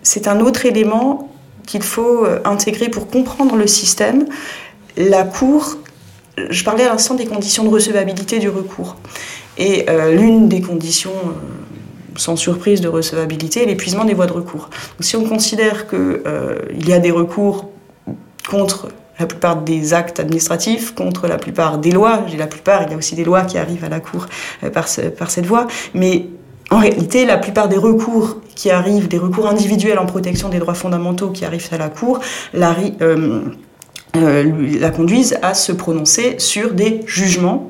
c'est 0.02 0.28
un 0.28 0.40
autre 0.40 0.66
élément 0.66 1.30
qu'il 1.66 1.82
faut 1.82 2.26
intégrer 2.44 2.88
pour 2.88 3.08
comprendre 3.08 3.56
le 3.56 3.66
système 3.66 4.26
la 4.96 5.24
Cour, 5.24 5.76
je 6.36 6.64
parlais 6.64 6.84
à 6.84 6.88
l'instant 6.88 7.14
des 7.14 7.26
conditions 7.26 7.64
de 7.64 7.68
recevabilité 7.68 8.38
du 8.38 8.48
recours. 8.48 8.96
Et 9.58 9.86
euh, 9.88 10.12
l'une 10.12 10.48
des 10.48 10.60
conditions, 10.60 11.10
euh, 11.10 12.16
sans 12.16 12.36
surprise, 12.36 12.80
de 12.80 12.88
recevabilité 12.88 13.62
est 13.62 13.66
l'épuisement 13.66 14.04
des 14.04 14.14
voies 14.14 14.26
de 14.26 14.32
recours. 14.32 14.70
si 15.00 15.16
on 15.16 15.24
considère 15.24 15.88
qu'il 15.88 15.98
euh, 15.98 16.58
y 16.86 16.92
a 16.92 16.98
des 16.98 17.10
recours 17.10 17.68
contre 18.48 18.88
la 19.18 19.26
plupart 19.26 19.56
des 19.56 19.92
actes 19.92 20.18
administratifs, 20.18 20.94
contre 20.94 21.28
la 21.28 21.36
plupart 21.36 21.78
des 21.78 21.90
lois, 21.90 22.24
j'ai 22.26 22.38
la 22.38 22.46
plupart, 22.46 22.84
il 22.84 22.90
y 22.90 22.94
a 22.94 22.96
aussi 22.96 23.14
des 23.14 23.24
lois 23.24 23.42
qui 23.42 23.58
arrivent 23.58 23.84
à 23.84 23.90
la 23.90 24.00
Cour 24.00 24.26
par, 24.72 24.86
par 25.18 25.30
cette 25.30 25.44
voie, 25.44 25.66
mais 25.92 26.26
en 26.70 26.78
réalité, 26.78 27.26
la 27.26 27.36
plupart 27.36 27.68
des 27.68 27.76
recours 27.76 28.36
qui 28.54 28.70
arrivent, 28.70 29.08
des 29.08 29.18
recours 29.18 29.48
individuels 29.48 29.98
en 29.98 30.06
protection 30.06 30.48
des 30.48 30.58
droits 30.58 30.74
fondamentaux 30.74 31.30
qui 31.30 31.44
arrivent 31.44 31.68
à 31.72 31.78
la 31.78 31.88
Cour, 31.88 32.20
la, 32.54 32.76
euh, 33.00 33.42
la 34.14 34.90
conduisent 34.90 35.38
à 35.42 35.54
se 35.54 35.72
prononcer 35.72 36.36
sur 36.38 36.72
des 36.72 37.00
jugements 37.06 37.68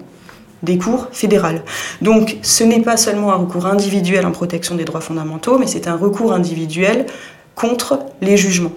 des 0.63 0.77
cours 0.77 1.09
fédérales. 1.13 1.63
Donc 2.03 2.37
ce 2.43 2.65
n'est 2.65 2.83
pas 2.83 2.99
seulement 2.99 3.33
un 3.33 3.37
recours 3.37 3.67
individuel 3.67 4.27
en 4.27 4.33
protection 4.33 4.75
des 4.75 4.85
droits 4.85 5.01
fondamentaux, 5.01 5.59
mais 5.59 5.67
c'est 5.67 5.89
un 5.89 5.97
recours 5.97 6.35
individuel 6.35 7.07
contre 7.55 8.01
les 8.21 8.37
jugements. 8.37 8.73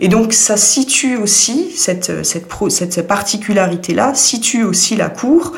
Et 0.00 0.08
donc 0.08 0.32
ça 0.32 0.56
situe 0.56 1.16
aussi, 1.16 1.72
cette 1.76 3.06
particularité-là, 3.06 4.14
situe 4.14 4.64
aussi 4.64 4.96
la 4.96 5.08
Cour 5.10 5.52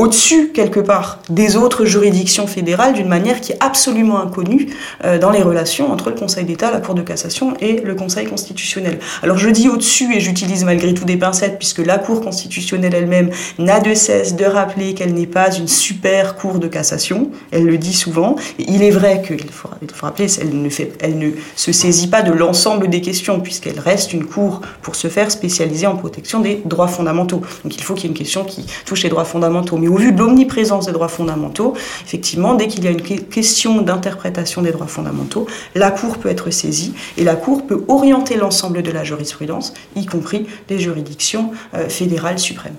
au-dessus, 0.00 0.48
quelque 0.54 0.80
part, 0.80 1.18
des 1.28 1.56
autres 1.56 1.84
juridictions 1.84 2.46
fédérales 2.46 2.94
d'une 2.94 3.06
manière 3.06 3.42
qui 3.42 3.52
est 3.52 3.58
absolument 3.60 4.18
inconnue 4.18 4.68
euh, 5.04 5.18
dans 5.18 5.30
les 5.30 5.42
relations 5.42 5.92
entre 5.92 6.08
le 6.08 6.16
Conseil 6.16 6.46
d'État, 6.46 6.70
la 6.70 6.80
Cour 6.80 6.94
de 6.94 7.02
cassation 7.02 7.52
et 7.60 7.82
le 7.84 7.94
Conseil 7.94 8.26
constitutionnel. 8.26 8.98
Alors 9.22 9.36
je 9.36 9.50
dis 9.50 9.68
au-dessus 9.68 10.14
et 10.14 10.20
j'utilise 10.20 10.64
malgré 10.64 10.94
tout 10.94 11.04
des 11.04 11.18
pincettes 11.18 11.58
puisque 11.58 11.84
la 11.84 11.98
Cour 11.98 12.22
constitutionnelle 12.22 12.94
elle-même 12.94 13.28
n'a 13.58 13.78
de 13.78 13.92
cesse 13.92 14.36
de 14.36 14.46
rappeler 14.46 14.94
qu'elle 14.94 15.12
n'est 15.12 15.26
pas 15.26 15.54
une 15.54 15.68
super 15.68 16.34
Cour 16.34 16.60
de 16.60 16.66
cassation, 16.66 17.30
elle 17.50 17.66
le 17.66 17.76
dit 17.76 17.92
souvent. 17.92 18.36
il 18.58 18.82
est 18.82 18.90
vrai 18.90 19.20
qu'il 19.20 19.50
faut, 19.50 19.68
rappeler, 20.00 20.28
elle 20.40 21.18
ne, 21.18 21.30
se 21.56 21.72
saisit 21.72 22.08
pas 22.08 22.22
de 22.22 22.32
l'ensemble 22.32 22.88
des 22.88 23.02
questions 23.02 23.38
puisqu'elle 23.40 23.78
reste 23.78 24.14
une 24.14 24.24
Cour 24.24 24.62
pour 24.80 24.94
se 24.94 25.08
faire 25.08 25.30
spécialiser 25.30 25.86
en 25.86 25.96
protection 25.96 26.40
des 26.40 26.62
droits 26.64 26.88
fondamentaux. 26.88 27.42
Donc 27.64 27.76
il 27.76 27.82
faut 27.82 27.92
qu'il 27.92 28.04
y 28.04 28.06
ait 28.06 28.12
une 28.12 28.18
question 28.18 28.44
qui 28.44 28.64
touche 28.86 29.02
les 29.02 29.10
droits 29.10 29.26
fondamentaux. 29.26 29.76
Mais 29.76 29.89
au 29.90 29.96
vu 29.96 30.12
de 30.12 30.18
l'omniprésence 30.18 30.86
des 30.86 30.92
droits 30.92 31.08
fondamentaux, 31.08 31.74
effectivement, 32.04 32.54
dès 32.54 32.68
qu'il 32.68 32.84
y 32.84 32.88
a 32.88 32.90
une 32.90 33.02
question 33.02 33.82
d'interprétation 33.82 34.62
des 34.62 34.70
droits 34.70 34.86
fondamentaux, 34.86 35.46
la 35.74 35.90
Cour 35.90 36.18
peut 36.18 36.28
être 36.28 36.50
saisie 36.50 36.94
et 37.16 37.24
la 37.24 37.34
Cour 37.34 37.66
peut 37.66 37.84
orienter 37.88 38.36
l'ensemble 38.36 38.82
de 38.82 38.90
la 38.90 39.04
jurisprudence, 39.04 39.74
y 39.96 40.06
compris 40.06 40.46
les 40.68 40.78
juridictions 40.78 41.50
euh, 41.74 41.88
fédérales 41.88 42.38
suprêmes. 42.38 42.76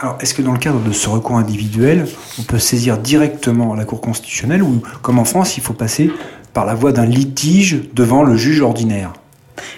Alors, 0.00 0.16
est-ce 0.20 0.34
que 0.34 0.42
dans 0.42 0.52
le 0.52 0.58
cadre 0.58 0.80
de 0.80 0.92
ce 0.92 1.08
recours 1.08 1.36
individuel, 1.36 2.06
on 2.38 2.42
peut 2.42 2.58
saisir 2.58 2.98
directement 2.98 3.74
la 3.74 3.84
Cour 3.84 4.00
constitutionnelle 4.00 4.62
ou, 4.62 4.82
comme 5.02 5.18
en 5.18 5.24
France, 5.24 5.56
il 5.56 5.62
faut 5.62 5.72
passer 5.72 6.10
par 6.52 6.66
la 6.66 6.74
voie 6.74 6.92
d'un 6.92 7.06
litige 7.06 7.80
devant 7.94 8.22
le 8.22 8.36
juge 8.36 8.60
ordinaire? 8.60 9.12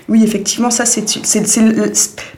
Oui, 0.09 0.23
effectivement, 0.23 0.71
ça 0.71 0.85
c'est. 0.85 1.05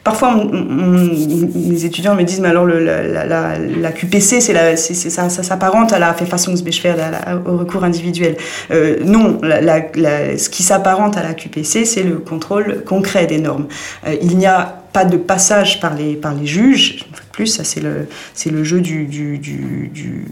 Parfois, 0.03 0.43
mes 0.53 1.85
étudiants 1.85 2.15
me 2.15 2.23
disent, 2.23 2.41
mais 2.41 2.49
alors 2.49 2.65
le, 2.65 2.83
la, 2.83 3.93
QPC, 3.93 4.41
c'est 4.41 4.95
ça, 4.95 5.29
ça 5.29 5.43
s'apparente 5.43 5.93
à 5.93 5.99
la 5.99 6.13
Verfassungsbeschwerde, 6.13 7.01
au 7.47 7.59
recours 7.59 7.85
individuel. 7.85 8.37
Euh, 8.71 8.99
non, 9.05 9.39
ce 9.43 10.49
qui 10.49 10.63
s'apparente 10.63 11.17
à 11.17 11.23
la 11.23 11.35
QPC, 11.35 11.85
c'est 11.85 12.03
le 12.03 12.19
contrôle 12.19 12.83
concret 12.85 13.27
des 13.27 13.39
normes. 13.39 13.67
Euh, 14.07 14.17
il 14.23 14.39
n'y 14.39 14.47
a 14.47 14.83
pas 14.93 15.05
de 15.05 15.17
passage 15.17 15.81
par 15.81 15.95
les, 15.95 16.15
par 16.15 16.35
les 16.35 16.47
juges. 16.47 17.05
Plus, 17.39 17.47
ça 17.47 17.63
c'est 17.63 17.79
le, 17.79 18.09
c'est 18.35 18.51
le 18.51 18.65
jeu 18.65 18.81
du, 18.81 19.05
du, 19.05 19.39
du, 19.39 20.25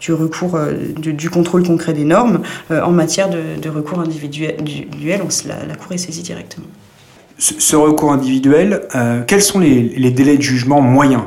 du 0.00 0.12
recours, 0.12 0.56
euh, 0.56 0.72
du, 0.96 1.30
contrôle 1.30 1.64
concret 1.64 1.92
des 1.92 2.02
normes. 2.02 2.42
Euh, 2.72 2.82
en 2.82 2.90
matière 2.90 3.30
de, 3.30 3.68
recours 3.68 4.00
individuel, 4.00 4.56
on, 5.22 5.28
la, 5.46 5.64
la, 5.64 5.76
Cour 5.76 5.92
est 5.92 5.98
saisie 5.98 6.22
directement. 6.22 6.66
Ce, 7.38 7.76
recours 7.76 8.10
individuel, 8.10 8.88
euh, 8.96 9.22
quels 9.24 9.42
sont 9.42 9.60
les, 9.60 9.80
les, 9.80 10.10
délais 10.10 10.38
de 10.38 10.42
jugement 10.42 10.80
moyens? 10.80 11.22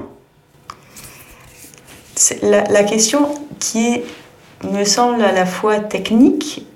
La, 2.42 2.66
la, 2.66 2.84
question 2.84 3.30
qui 3.60 3.94
est, 3.94 4.04
me 4.70 4.84
semble 4.84 5.22
à 5.22 5.32
la 5.32 5.46
fois 5.46 5.80
technique 5.80 6.68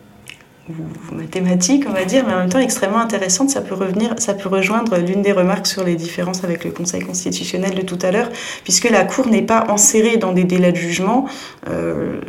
mathématique, 1.11 1.85
on 1.87 1.93
va 1.93 2.05
dire, 2.05 2.25
mais 2.27 2.33
en 2.33 2.39
même 2.39 2.49
temps 2.49 2.59
extrêmement 2.59 2.99
intéressante. 2.99 3.49
Ça 3.49 3.61
peut 3.61 3.75
revenir, 3.75 4.15
ça 4.17 4.33
peut 4.33 4.49
rejoindre 4.49 4.97
l'une 4.97 5.21
des 5.21 5.31
remarques 5.31 5.67
sur 5.67 5.83
les 5.83 5.95
différences 5.95 6.43
avec 6.43 6.63
le 6.63 6.71
Conseil 6.71 7.01
constitutionnel 7.01 7.75
de 7.75 7.81
tout 7.81 7.99
à 8.01 8.11
l'heure, 8.11 8.29
puisque 8.63 8.89
la 8.89 9.03
Cour 9.03 9.27
n'est 9.27 9.41
pas 9.41 9.65
enserrée 9.69 10.17
dans 10.17 10.33
des 10.33 10.43
délais 10.43 10.71
de 10.71 10.77
jugement. 10.77 11.27
Euh, 11.69 12.19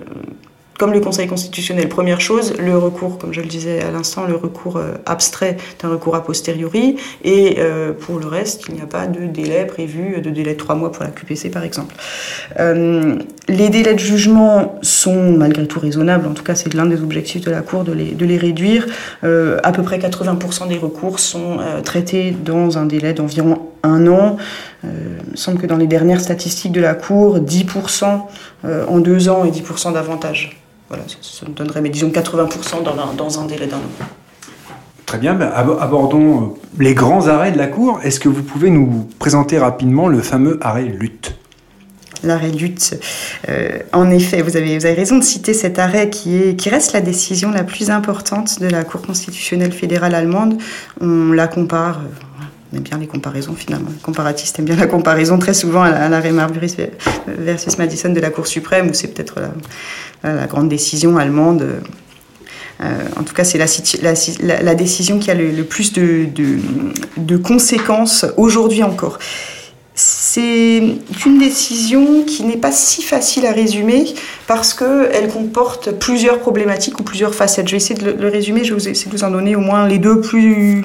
comme 0.78 0.92
le 0.92 1.00
Conseil 1.00 1.26
constitutionnel. 1.26 1.88
Première 1.88 2.20
chose, 2.20 2.54
le 2.56 2.78
recours, 2.78 3.18
comme 3.18 3.34
je 3.34 3.40
le 3.40 3.48
disais 3.48 3.82
à 3.82 3.90
l'instant, 3.90 4.26
le 4.26 4.36
recours 4.36 4.76
euh, 4.76 4.94
abstrait 5.06 5.56
est 5.78 5.84
un 5.84 5.88
recours 5.88 6.14
a 6.14 6.22
posteriori. 6.22 6.96
Et 7.24 7.56
euh, 7.58 7.92
pour 7.92 8.20
le 8.20 8.28
reste, 8.28 8.66
il 8.68 8.76
n'y 8.76 8.80
a 8.80 8.86
pas 8.86 9.08
de 9.08 9.26
délai 9.26 9.66
prévu, 9.66 10.20
de 10.20 10.30
délai 10.30 10.52
de 10.52 10.58
trois 10.58 10.76
mois 10.76 10.92
pour 10.92 11.02
la 11.02 11.10
QPC 11.10 11.50
par 11.50 11.64
exemple. 11.64 11.96
Euh, 12.60 13.16
les 13.48 13.70
délais 13.70 13.94
de 13.94 13.98
jugement 13.98 14.78
sont 14.82 15.32
malgré 15.32 15.66
tout 15.66 15.80
raisonnables. 15.80 16.28
En 16.28 16.32
tout 16.32 16.44
cas, 16.44 16.54
c'est 16.54 16.72
l'un 16.72 16.86
des 16.86 17.02
objectifs 17.02 17.44
de 17.44 17.50
la 17.50 17.62
Cour 17.62 17.82
de 17.82 17.92
les, 17.92 18.12
de 18.12 18.24
les 18.24 18.36
réduire. 18.36 18.86
à 19.22 19.72
peu 19.72 19.82
près 19.82 19.98
80% 19.98 20.68
des 20.68 20.76
recours 20.76 21.18
sont 21.18 21.58
traités 21.82 22.30
dans 22.30 22.78
un 22.78 22.86
délai 22.86 23.14
d'environ 23.14 23.68
un 23.82 24.06
an. 24.06 24.36
il 24.84 24.88
me 25.32 25.36
semble 25.36 25.58
que 25.58 25.66
dans 25.66 25.76
les 25.76 25.86
dernières 25.86 26.20
statistiques 26.20 26.72
de 26.72 26.80
la 26.80 26.94
Cour, 26.94 27.38
10% 27.40 28.20
en 28.64 28.98
deux 28.98 29.28
ans 29.28 29.44
et 29.44 29.50
10% 29.50 29.94
davantage. 29.94 30.58
Voilà, 30.88 31.04
ça, 31.06 31.44
nous 31.46 31.54
donnerait, 31.54 31.80
mais 31.80 31.90
disons 31.90 32.08
80% 32.08 32.82
dans 32.82 32.92
un, 32.92 33.14
dans 33.14 33.40
un 33.40 33.46
délai 33.46 33.66
d'un 33.66 33.76
an. 33.76 34.06
Très 35.04 35.18
bien, 35.18 35.34
ben, 35.34 35.50
abordons 35.54 36.42
euh, 36.42 36.44
les 36.78 36.94
grands 36.94 37.28
arrêts 37.28 37.52
de 37.52 37.58
la 37.58 37.66
Cour. 37.66 38.00
Est-ce 38.02 38.20
que 38.20 38.28
vous 38.28 38.42
pouvez 38.42 38.70
nous 38.70 39.08
présenter 39.18 39.58
rapidement 39.58 40.08
le 40.08 40.20
fameux 40.20 40.58
arrêt 40.60 40.84
lutte? 40.84 41.34
L'arrêt 42.22 42.50
lutte. 42.50 42.98
Euh, 43.48 43.78
en 43.92 44.10
effet, 44.10 44.42
vous 44.42 44.56
avez, 44.56 44.78
vous 44.78 44.86
avez 44.86 44.94
raison 44.94 45.18
de 45.18 45.24
citer 45.24 45.54
cet 45.54 45.78
arrêt 45.78 46.10
qui, 46.10 46.36
est, 46.36 46.56
qui 46.56 46.68
reste 46.68 46.92
la 46.92 47.00
décision 47.00 47.50
la 47.50 47.64
plus 47.64 47.90
importante 47.90 48.60
de 48.60 48.66
la 48.66 48.84
Cour 48.84 49.02
constitutionnelle 49.02 49.72
fédérale 49.72 50.14
allemande. 50.14 50.58
On 51.00 51.32
la 51.32 51.48
compare, 51.48 52.00
euh, 52.00 52.24
on 52.72 52.76
aime 52.76 52.82
bien 52.82 52.98
les 52.98 53.06
comparaisons 53.06 53.54
finalement. 53.54 53.90
Les 53.90 54.02
comparatistes 54.02 54.58
aiment 54.58 54.66
bien 54.66 54.76
la 54.76 54.86
comparaison 54.86 55.38
très 55.38 55.54
souvent 55.54 55.82
à 55.82 56.08
l'arrêt 56.08 56.32
Marbury 56.32 56.74
versus 57.26 57.78
Madison 57.78 58.10
de 58.10 58.20
la 58.20 58.30
Cour 58.30 58.46
suprême, 58.46 58.90
où 58.90 58.94
c'est 58.94 59.08
peut-être 59.08 59.40
la, 60.22 60.46
grande 60.46 60.68
décision 60.68 61.16
allemande. 61.16 61.80
Euh, 62.80 62.84
en 63.18 63.24
tout 63.24 63.34
cas, 63.34 63.44
c'est 63.44 63.58
la, 63.58 64.74
décision 64.74 65.18
qui 65.18 65.30
a 65.30 65.34
le, 65.34 65.64
plus 65.64 65.92
de, 65.92 67.36
conséquences 67.38 68.26
aujourd'hui 68.36 68.82
encore. 68.82 69.18
c'est 69.94 70.82
une 71.26 71.38
décision 71.38 72.22
qui 72.24 72.44
n'est 72.44 72.58
pas 72.58 72.70
si 72.70 73.02
facile 73.02 73.46
à 73.46 73.52
résumer 73.52 74.14
parce 74.46 74.74
qu'elle 74.74 75.28
comporte 75.32 75.92
plusieurs 75.92 76.38
problématiques 76.38 77.00
ou 77.00 77.02
plusieurs 77.02 77.34
facettes. 77.34 77.66
Je 77.66 77.72
vais 77.72 77.78
essayer 77.78 77.98
de 77.98 78.10
le, 78.12 78.28
résumer, 78.28 78.62
je 78.62 78.74
vais 78.74 78.90
essayer 78.90 79.10
de 79.10 79.16
vous 79.16 79.24
en 79.24 79.30
donner 79.30 79.56
au 79.56 79.60
moins 79.60 79.88
les 79.88 79.98
deux 79.98 80.20
plus 80.20 80.84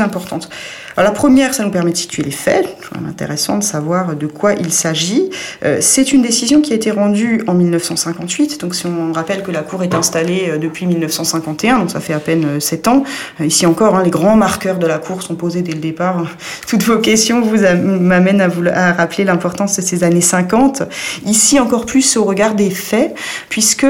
importantes. 0.00 0.50
Alors 0.98 1.12
la 1.12 1.14
première, 1.14 1.54
ça 1.54 1.62
nous 1.62 1.70
permet 1.70 1.92
de 1.92 1.96
situer 1.96 2.24
les 2.24 2.32
faits. 2.32 2.66
C'est 2.82 3.08
intéressant 3.08 3.58
de 3.58 3.62
savoir 3.62 4.16
de 4.16 4.26
quoi 4.26 4.54
il 4.54 4.72
s'agit. 4.72 5.30
Euh, 5.64 5.78
c'est 5.80 6.12
une 6.12 6.22
décision 6.22 6.60
qui 6.60 6.72
a 6.72 6.74
été 6.74 6.90
rendue 6.90 7.44
en 7.46 7.54
1958. 7.54 8.60
Donc 8.60 8.74
si 8.74 8.84
on 8.86 9.12
rappelle 9.12 9.44
que 9.44 9.52
la 9.52 9.62
Cour 9.62 9.84
est 9.84 9.94
installée 9.94 10.48
euh, 10.48 10.58
depuis 10.58 10.86
1951, 10.86 11.78
donc 11.78 11.90
ça 11.92 12.00
fait 12.00 12.14
à 12.14 12.18
peine 12.18 12.58
7 12.58 12.88
euh, 12.88 12.90
ans. 12.90 13.04
Ici 13.38 13.64
encore, 13.64 13.94
hein, 13.94 14.02
les 14.02 14.10
grands 14.10 14.34
marqueurs 14.34 14.78
de 14.78 14.88
la 14.88 14.98
Cour 14.98 15.22
sont 15.22 15.36
posés 15.36 15.62
dès 15.62 15.70
le 15.70 15.78
départ. 15.78 16.26
Toutes 16.66 16.82
vos 16.82 16.98
questions 16.98 17.42
vous 17.42 17.58
m'amènent 17.60 18.40
à, 18.40 18.92
rappeler 18.92 19.22
l'importance 19.22 19.76
de 19.76 19.82
ces 19.82 20.02
années 20.02 20.20
50. 20.20 20.82
Ici 21.26 21.60
encore 21.60 21.86
plus 21.86 22.16
au 22.16 22.24
regard 22.24 22.56
des 22.56 22.70
faits, 22.70 23.14
puisque 23.48 23.86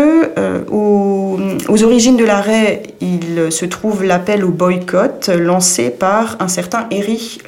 aux, 0.71 1.41
aux 1.69 1.83
origines 1.83 2.19
de 2.19 2.25
l'arrêt, 2.27 2.83
il 3.01 3.51
se 3.51 3.65
trouve 3.65 4.05
l'appel 4.05 4.45
au 4.45 4.51
boycott 4.51 5.29
lancé 5.29 5.89
par 5.89 6.37
un 6.41 6.49
certain 6.49 6.87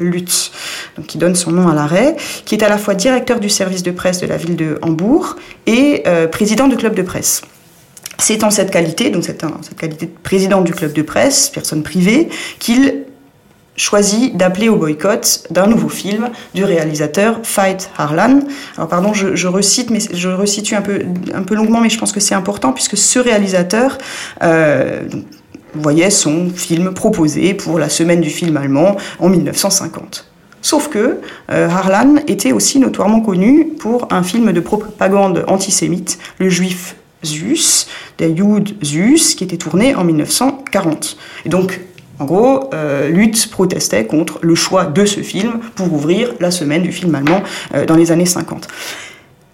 Lutz, 0.00 0.52
donc 0.96 1.06
qui 1.06 1.18
donne 1.18 1.34
son 1.34 1.50
nom 1.50 1.68
à 1.68 1.74
l'arrêt, 1.74 2.16
qui 2.44 2.54
est 2.54 2.62
à 2.62 2.68
la 2.68 2.78
fois 2.78 2.94
directeur 2.94 3.40
du 3.40 3.48
service 3.48 3.82
de 3.82 3.90
presse 3.90 4.20
de 4.20 4.26
la 4.26 4.36
ville 4.36 4.56
de 4.56 4.78
Hambourg 4.82 5.36
et 5.66 6.02
euh, 6.06 6.26
président 6.26 6.68
du 6.68 6.76
club 6.76 6.94
de 6.94 7.02
presse. 7.02 7.42
C'est 8.18 8.44
en 8.44 8.50
cette 8.50 8.70
qualité, 8.70 9.10
donc 9.10 9.24
c'est 9.24 9.40
cette 9.62 9.78
qualité 9.78 10.06
de 10.06 10.12
président 10.22 10.60
du 10.60 10.72
club 10.72 10.92
de 10.92 11.02
presse, 11.02 11.48
personne 11.48 11.82
privée, 11.82 12.28
qu'il 12.58 13.04
choisit 13.76 14.36
d'appeler 14.36 14.68
au 14.68 14.76
boycott 14.76 15.46
d'un 15.50 15.66
nouveau 15.66 15.88
film 15.88 16.28
du 16.54 16.64
réalisateur 16.64 17.40
Fight 17.42 17.90
Harlan. 17.96 18.40
Alors 18.76 18.88
pardon, 18.88 19.14
je, 19.14 19.46
recite, 19.48 19.90
mais 19.90 20.00
je 20.12 20.28
resitue 20.28 20.74
un 20.74 20.82
peu, 20.82 21.02
un 21.32 21.42
peu 21.42 21.54
longuement, 21.54 21.80
mais 21.80 21.88
je 21.88 21.98
pense 21.98 22.12
que 22.12 22.20
c'est 22.20 22.34
important 22.34 22.72
puisque 22.72 22.98
ce 22.98 23.18
réalisateur, 23.18 23.96
euh, 24.42 25.02
voyait 25.74 26.10
son 26.10 26.50
film 26.50 26.92
proposé 26.94 27.54
pour 27.54 27.78
la 27.78 27.88
semaine 27.88 28.20
du 28.20 28.30
film 28.30 28.56
allemand 28.56 28.96
en 29.18 29.28
1950. 29.28 30.26
Sauf 30.62 30.88
que 30.88 31.20
euh, 31.50 31.68
Harlan 31.68 32.16
était 32.26 32.52
aussi 32.52 32.78
notoirement 32.78 33.20
connu 33.20 33.68
pour 33.78 34.08
un 34.10 34.22
film 34.22 34.52
de 34.52 34.60
propagande 34.60 35.44
antisémite, 35.48 36.18
Le 36.38 36.50
Juif 36.50 36.96
Zeus, 37.24 37.86
der 38.18 38.36
Jude 38.36 38.76
Zeus, 38.84 39.34
qui 39.34 39.44
était 39.44 39.56
tourné 39.56 39.94
en 39.94 40.04
1940. 40.04 41.16
Et 41.44 41.48
donc, 41.48 41.80
en 42.18 42.26
gros, 42.26 42.68
euh, 42.74 43.08
Lutz 43.08 43.46
protestait 43.46 44.04
contre 44.06 44.38
le 44.42 44.54
choix 44.54 44.84
de 44.84 45.06
ce 45.06 45.20
film 45.20 45.60
pour 45.74 45.92
ouvrir 45.92 46.34
la 46.40 46.50
semaine 46.50 46.82
du 46.82 46.92
film 46.92 47.14
allemand 47.14 47.42
euh, 47.74 47.86
dans 47.86 47.96
les 47.96 48.12
années 48.12 48.26
50. 48.26 48.68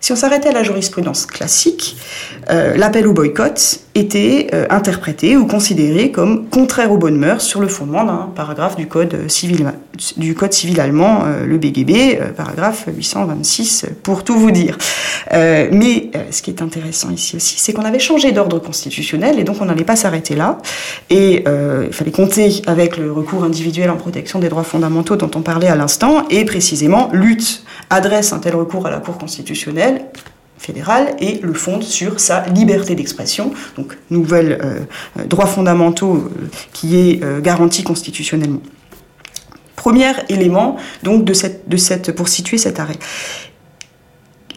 Si 0.01 0.12
on 0.12 0.16
s'arrêtait 0.16 0.51
à 0.51 0.53
la 0.53 0.62
jurisprudence 0.62 1.26
classique, 1.26 1.97
euh, 2.51 2.76
l'appel 2.76 3.07
au 3.07 3.12
boycott 3.12 3.80
était 3.94 4.49
euh, 4.53 4.66
interprété 4.68 5.36
ou 5.36 5.47
considéré 5.47 6.12
comme 6.12 6.49
contraire 6.49 6.92
aux 6.92 6.99
bonnes 6.99 7.16
mœurs 7.16 7.40
sur 7.40 7.61
le 7.61 7.66
fondement 7.66 8.05
d'un 8.05 8.30
paragraphe 8.34 8.76
du 8.76 8.86
code 8.86 9.28
civil, 9.28 9.72
du 10.18 10.34
code 10.34 10.53
civil 10.53 10.80
allemand, 10.80 11.24
euh, 11.24 11.47
le 11.47 11.57
BGB, 11.57 12.20
paragraphe 12.36 12.88
826, 12.94 13.86
pour 14.03 14.22
tout 14.22 14.38
vous 14.38 14.51
dire. 14.51 14.76
mais 15.32 16.11
ce 16.30 16.42
qui 16.42 16.51
est 16.51 16.62
intéressant 16.62 17.11
ici 17.11 17.36
aussi, 17.36 17.59
c'est 17.59 17.72
qu'on 17.72 17.84
avait 17.84 17.99
changé 17.99 18.32
d'ordre 18.32 18.59
constitutionnel 18.59 19.40
et 19.40 19.44
donc 19.44 19.57
on 19.61 19.64
n'allait 19.64 19.84
pas 19.84 19.97
s'arrêter 19.97 20.36
là. 20.36 20.59
Et 21.11 21.44
il 21.86 21.92
fallait 21.92 22.11
compter 22.12 22.62
avec 22.66 22.97
le 22.97 23.11
recours 23.11 23.44
individuel 23.44 23.90
en 23.90 23.97
protection 23.97 24.38
des 24.38 24.49
droits 24.49 24.62
fondamentaux 24.62 25.16
dont 25.16 25.30
on 25.34 25.40
parlait 25.40 25.68
à 25.68 25.74
l'instant, 25.74 26.28
et 26.30 26.44
précisément 26.44 27.09
lutte 27.12 27.64
adresse 27.90 28.32
un 28.32 28.38
tel 28.38 28.55
recours 28.55 28.86
à 28.86 28.90
la 28.90 28.99
Cour 28.99 29.18
constitutionnelle 29.18 29.86
fédérale 30.59 31.14
et 31.20 31.39
le 31.43 31.55
fonde 31.55 31.82
sur 31.82 32.18
sa 32.18 32.47
liberté 32.47 32.95
d'expression, 32.95 33.53
donc 33.76 33.97
nouvel 34.11 34.59
euh, 34.62 35.24
droit 35.24 35.47
fondamentaux 35.47 36.14
euh, 36.16 36.49
qui 36.72 36.97
est 36.97 37.22
euh, 37.22 37.41
garanti 37.41 37.84
constitutionnellement. 37.84 38.62
Premier 39.76 40.12
élément 40.28 40.76
donc 41.03 41.24
de 41.24 41.32
cette, 41.32 41.68
de 41.68 41.76
cette, 41.76 42.12
pour 42.12 42.28
situer 42.28 42.59
cet 42.59 42.80
arrêt. 42.80 42.99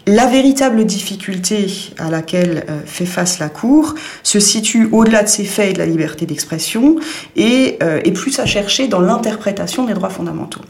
La 0.06 0.26
véritable 0.26 0.84
difficulté 0.86 1.66
à 1.98 2.10
laquelle 2.10 2.64
fait 2.84 3.06
face 3.06 3.38
la 3.38 3.48
Cour 3.48 3.94
se 4.24 4.40
situe 4.40 4.88
au-delà 4.90 5.22
de 5.22 5.28
ces 5.28 5.44
faits 5.44 5.70
et 5.70 5.72
de 5.74 5.78
la 5.78 5.86
liberté 5.86 6.26
d'expression 6.26 6.96
et 7.36 7.78
est 7.80 8.12
plus 8.12 8.40
à 8.40 8.46
chercher 8.46 8.88
dans 8.88 8.98
l'interprétation 8.98 9.84
des 9.84 9.92
droits 9.92 10.08
fondamentaux 10.08 10.62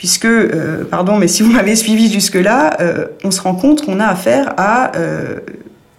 puisque, 0.00 0.24
euh, 0.24 0.84
pardon, 0.90 1.18
mais 1.18 1.28
si 1.28 1.42
vous 1.42 1.52
m'avez 1.52 1.76
suivi 1.76 2.10
jusque-là, 2.10 2.78
euh, 2.80 3.04
on 3.22 3.30
se 3.30 3.42
rend 3.42 3.54
compte 3.54 3.84
qu'on 3.84 4.00
a 4.00 4.06
affaire 4.06 4.54
à 4.56 4.96
euh, 4.96 5.40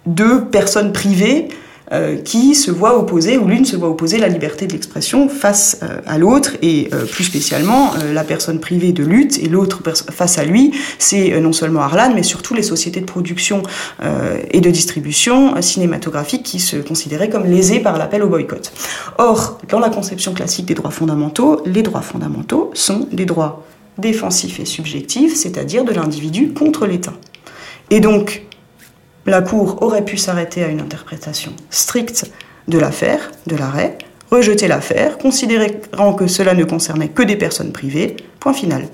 deux 0.06 0.44
personnes 0.46 0.92
privées 0.92 1.48
qui 2.24 2.54
se 2.54 2.70
voient 2.70 2.98
opposer, 2.98 3.36
ou 3.36 3.46
l'une 3.46 3.66
se 3.66 3.76
voit 3.76 3.90
opposer 3.90 4.16
la 4.16 4.28
liberté 4.28 4.66
de 4.66 4.72
l'expression 4.72 5.28
face 5.28 5.80
à 6.06 6.16
l'autre, 6.16 6.52
et 6.62 6.88
plus 7.10 7.24
spécialement 7.24 7.92
la 8.14 8.24
personne 8.24 8.60
privée 8.60 8.92
de 8.92 9.04
lutte, 9.04 9.38
et 9.38 9.46
l'autre 9.46 9.82
face 10.10 10.38
à 10.38 10.44
lui, 10.44 10.72
c'est 10.98 11.38
non 11.38 11.52
seulement 11.52 11.82
Arlan, 11.82 12.14
mais 12.14 12.22
surtout 12.22 12.54
les 12.54 12.62
sociétés 12.62 13.02
de 13.02 13.04
production 13.04 13.62
et 14.52 14.62
de 14.62 14.70
distribution 14.70 15.60
cinématographique 15.60 16.44
qui 16.44 16.60
se 16.60 16.78
considéraient 16.78 17.28
comme 17.28 17.44
lésées 17.44 17.80
par 17.80 17.98
l'appel 17.98 18.22
au 18.22 18.28
boycott. 18.30 18.72
Or, 19.18 19.60
dans 19.68 19.78
la 19.78 19.90
conception 19.90 20.32
classique 20.32 20.64
des 20.64 20.74
droits 20.74 20.92
fondamentaux, 20.92 21.60
les 21.66 21.82
droits 21.82 22.00
fondamentaux 22.00 22.70
sont 22.72 23.06
des 23.12 23.26
droits 23.26 23.66
défensif 23.98 24.60
et 24.60 24.64
subjectif, 24.64 25.34
c'est-à-dire 25.34 25.84
de 25.84 25.92
l'individu 25.92 26.52
contre 26.52 26.86
l'État. 26.86 27.14
Et 27.90 28.00
donc, 28.00 28.42
la 29.26 29.42
Cour 29.42 29.82
aurait 29.82 30.04
pu 30.04 30.16
s'arrêter 30.16 30.64
à 30.64 30.68
une 30.68 30.80
interprétation 30.80 31.52
stricte 31.70 32.30
de 32.68 32.78
l'affaire, 32.78 33.30
de 33.46 33.56
l'arrêt, 33.56 33.98
rejeter 34.30 34.66
l'affaire, 34.66 35.18
considérant 35.18 36.14
que 36.14 36.26
cela 36.26 36.54
ne 36.54 36.64
concernait 36.64 37.08
que 37.08 37.22
des 37.22 37.36
personnes 37.36 37.72
privées, 37.72 38.16
point 38.40 38.54
final. 38.54 38.88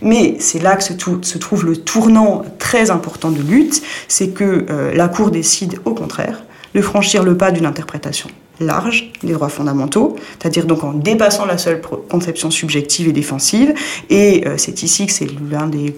Mais 0.00 0.36
c'est 0.38 0.60
là 0.60 0.76
que 0.76 0.84
se, 0.84 1.38
trouve 1.38 1.66
le 1.66 1.76
tournant 1.76 2.44
très 2.58 2.90
important 2.90 3.30
de 3.30 3.42
lutte, 3.42 3.82
c'est 4.06 4.28
que 4.28 4.66
euh, 4.70 4.94
la 4.94 5.08
Cour 5.08 5.30
décide 5.30 5.80
au 5.84 5.92
contraire 5.92 6.44
de 6.74 6.80
franchir 6.80 7.24
le 7.24 7.36
pas 7.36 7.50
d'une 7.50 7.66
interprétation 7.66 8.30
large 8.60 9.12
des 9.22 9.32
droits 9.32 9.48
fondamentaux, 9.48 10.16
c'est-à-dire 10.38 10.66
donc 10.66 10.84
en 10.84 10.92
dépassant 10.92 11.44
la 11.44 11.58
seule 11.58 11.80
conception 12.08 12.50
subjective 12.50 13.08
et 13.08 13.12
défensive. 13.12 13.74
Et 14.10 14.46
euh, 14.46 14.54
c'est 14.56 14.82
ici 14.82 15.06
que 15.06 15.12
c'est 15.12 15.28
l'un 15.50 15.66
des, 15.66 15.94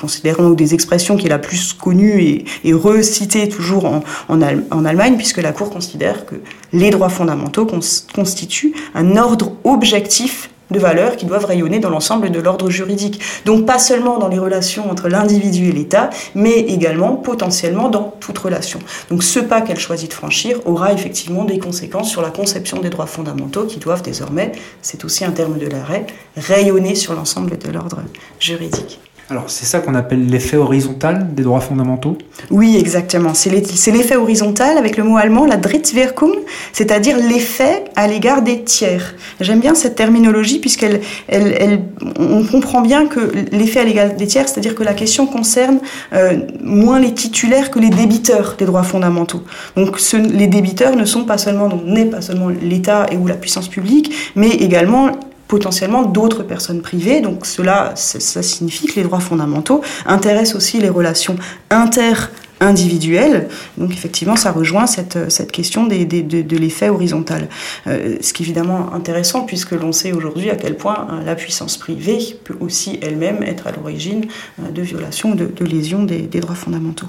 considérants 0.00 0.48
ou 0.48 0.54
des 0.54 0.74
expressions 0.74 1.16
qui 1.16 1.26
est 1.26 1.30
la 1.30 1.38
plus 1.38 1.72
connue 1.72 2.44
et, 2.64 2.72
recitée 2.72 3.48
toujours 3.48 3.84
en, 4.28 4.84
Allemagne, 4.84 5.16
puisque 5.16 5.38
la 5.38 5.52
Cour 5.52 5.70
considère 5.70 6.26
que 6.26 6.36
les 6.72 6.90
droits 6.90 7.08
fondamentaux 7.08 7.66
constituent 8.14 8.74
un 8.94 9.16
ordre 9.16 9.52
objectif 9.64 10.50
de 10.70 10.78
valeurs 10.78 11.16
qui 11.16 11.26
doivent 11.26 11.44
rayonner 11.44 11.78
dans 11.78 11.90
l'ensemble 11.90 12.30
de 12.30 12.40
l'ordre 12.40 12.70
juridique. 12.70 13.20
Donc 13.44 13.66
pas 13.66 13.78
seulement 13.78 14.18
dans 14.18 14.28
les 14.28 14.38
relations 14.38 14.90
entre 14.90 15.08
l'individu 15.08 15.68
et 15.68 15.72
l'État, 15.72 16.10
mais 16.34 16.58
également 16.60 17.16
potentiellement 17.16 17.88
dans 17.88 18.14
toute 18.20 18.38
relation. 18.38 18.78
Donc 19.10 19.22
ce 19.22 19.40
pas 19.40 19.60
qu'elle 19.60 19.78
choisit 19.78 20.10
de 20.10 20.14
franchir 20.14 20.58
aura 20.64 20.92
effectivement 20.92 21.44
des 21.44 21.58
conséquences 21.58 22.10
sur 22.10 22.22
la 22.22 22.30
conception 22.30 22.80
des 22.80 22.90
droits 22.90 23.06
fondamentaux 23.06 23.64
qui 23.64 23.78
doivent 23.78 24.02
désormais, 24.02 24.52
c'est 24.82 25.04
aussi 25.04 25.24
un 25.24 25.32
terme 25.32 25.58
de 25.58 25.66
l'arrêt, 25.66 26.06
rayonner 26.36 26.94
sur 26.94 27.14
l'ensemble 27.14 27.58
de 27.58 27.70
l'ordre 27.70 28.02
juridique. 28.38 29.00
Alors 29.30 29.48
c'est 29.48 29.64
ça 29.64 29.78
qu'on 29.78 29.94
appelle 29.94 30.26
l'effet 30.26 30.56
horizontal 30.56 31.32
des 31.36 31.44
droits 31.44 31.60
fondamentaux 31.60 32.18
Oui, 32.50 32.76
exactement. 32.76 33.32
C'est 33.32 33.50
l'effet 33.50 34.16
horizontal 34.16 34.76
avec 34.76 34.96
le 34.96 35.04
mot 35.04 35.18
allemand, 35.18 35.46
la 35.46 35.56
Drittwirkung, 35.56 36.34
c'est-à-dire 36.72 37.16
l'effet 37.16 37.84
à 37.94 38.08
l'égard 38.08 38.42
des 38.42 38.64
tiers. 38.64 39.14
J'aime 39.40 39.60
bien 39.60 39.76
cette 39.76 39.94
terminologie 39.94 40.58
puisqu'elle, 40.58 41.00
elle, 41.28 41.80
on 42.18 42.44
comprend 42.44 42.80
bien 42.80 43.06
que 43.06 43.20
l'effet 43.52 43.78
à 43.78 43.84
l'égard 43.84 44.14
des 44.16 44.26
tiers, 44.26 44.48
c'est-à-dire 44.48 44.74
que 44.74 44.82
la 44.82 44.94
question 44.94 45.28
concerne 45.28 45.78
euh, 46.12 46.38
moins 46.64 46.98
les 46.98 47.14
titulaires 47.14 47.70
que 47.70 47.78
les 47.78 47.90
débiteurs 47.90 48.56
des 48.58 48.64
droits 48.64 48.82
fondamentaux. 48.82 49.44
Donc 49.76 50.00
les 50.12 50.48
débiteurs 50.48 50.96
ne 50.96 51.04
sont 51.04 51.24
pas 51.24 51.38
seulement, 51.38 51.70
n'est 51.86 52.06
pas 52.06 52.20
seulement 52.20 52.48
l'État 52.48 53.06
et 53.12 53.16
ou 53.16 53.28
la 53.28 53.36
puissance 53.36 53.68
publique, 53.68 54.12
mais 54.34 54.48
également 54.48 55.12
potentiellement 55.50 56.04
d'autres 56.04 56.44
personnes 56.44 56.80
privées. 56.80 57.20
Donc 57.20 57.44
cela, 57.44 57.92
signifie 57.96 58.86
que 58.86 58.94
les 58.94 59.02
droits 59.02 59.18
fondamentaux 59.18 59.82
intéressent 60.06 60.54
aussi 60.54 60.78
les 60.78 60.88
relations 60.88 61.34
inter-individuelles. 61.70 63.48
Donc 63.76 63.90
effectivement, 63.90 64.36
ça 64.36 64.52
rejoint 64.52 64.86
cette, 64.86 65.50
question 65.50 65.88
de, 65.88 66.56
l'effet 66.56 66.88
horizontal. 66.88 67.48
Euh, 67.88 68.16
ce 68.20 68.32
qui 68.32 68.44
est 68.44 68.46
évidemment 68.46 68.94
intéressant 68.94 69.40
puisque 69.42 69.72
l'on 69.72 69.90
sait 69.90 70.12
aujourd'hui 70.12 70.50
à 70.50 70.54
quel 70.54 70.76
point 70.76 71.08
hein, 71.10 71.22
la 71.26 71.34
puissance 71.34 71.76
privée 71.76 72.38
peut 72.44 72.56
aussi 72.60 73.00
elle-même 73.02 73.42
être 73.42 73.66
à 73.66 73.72
l'origine 73.72 74.26
euh, 74.60 74.70
de 74.70 74.82
violations, 74.82 75.34
de, 75.34 75.46
de 75.46 75.64
lésions 75.64 76.04
des, 76.04 76.22
des 76.22 76.38
droits 76.38 76.54
fondamentaux. 76.54 77.08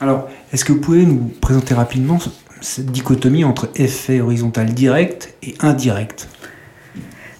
Alors, 0.00 0.28
est-ce 0.52 0.64
que 0.64 0.72
vous 0.72 0.80
pouvez 0.80 1.04
nous 1.04 1.32
présenter 1.40 1.74
rapidement 1.74 2.18
cette 2.60 2.92
dichotomie 2.92 3.42
entre 3.42 3.70
effet 3.74 4.20
horizontal 4.20 4.72
direct 4.72 5.34
et 5.42 5.56
indirect? 5.60 6.28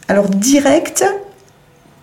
Alors 0.09 0.29
direct, 0.29 1.05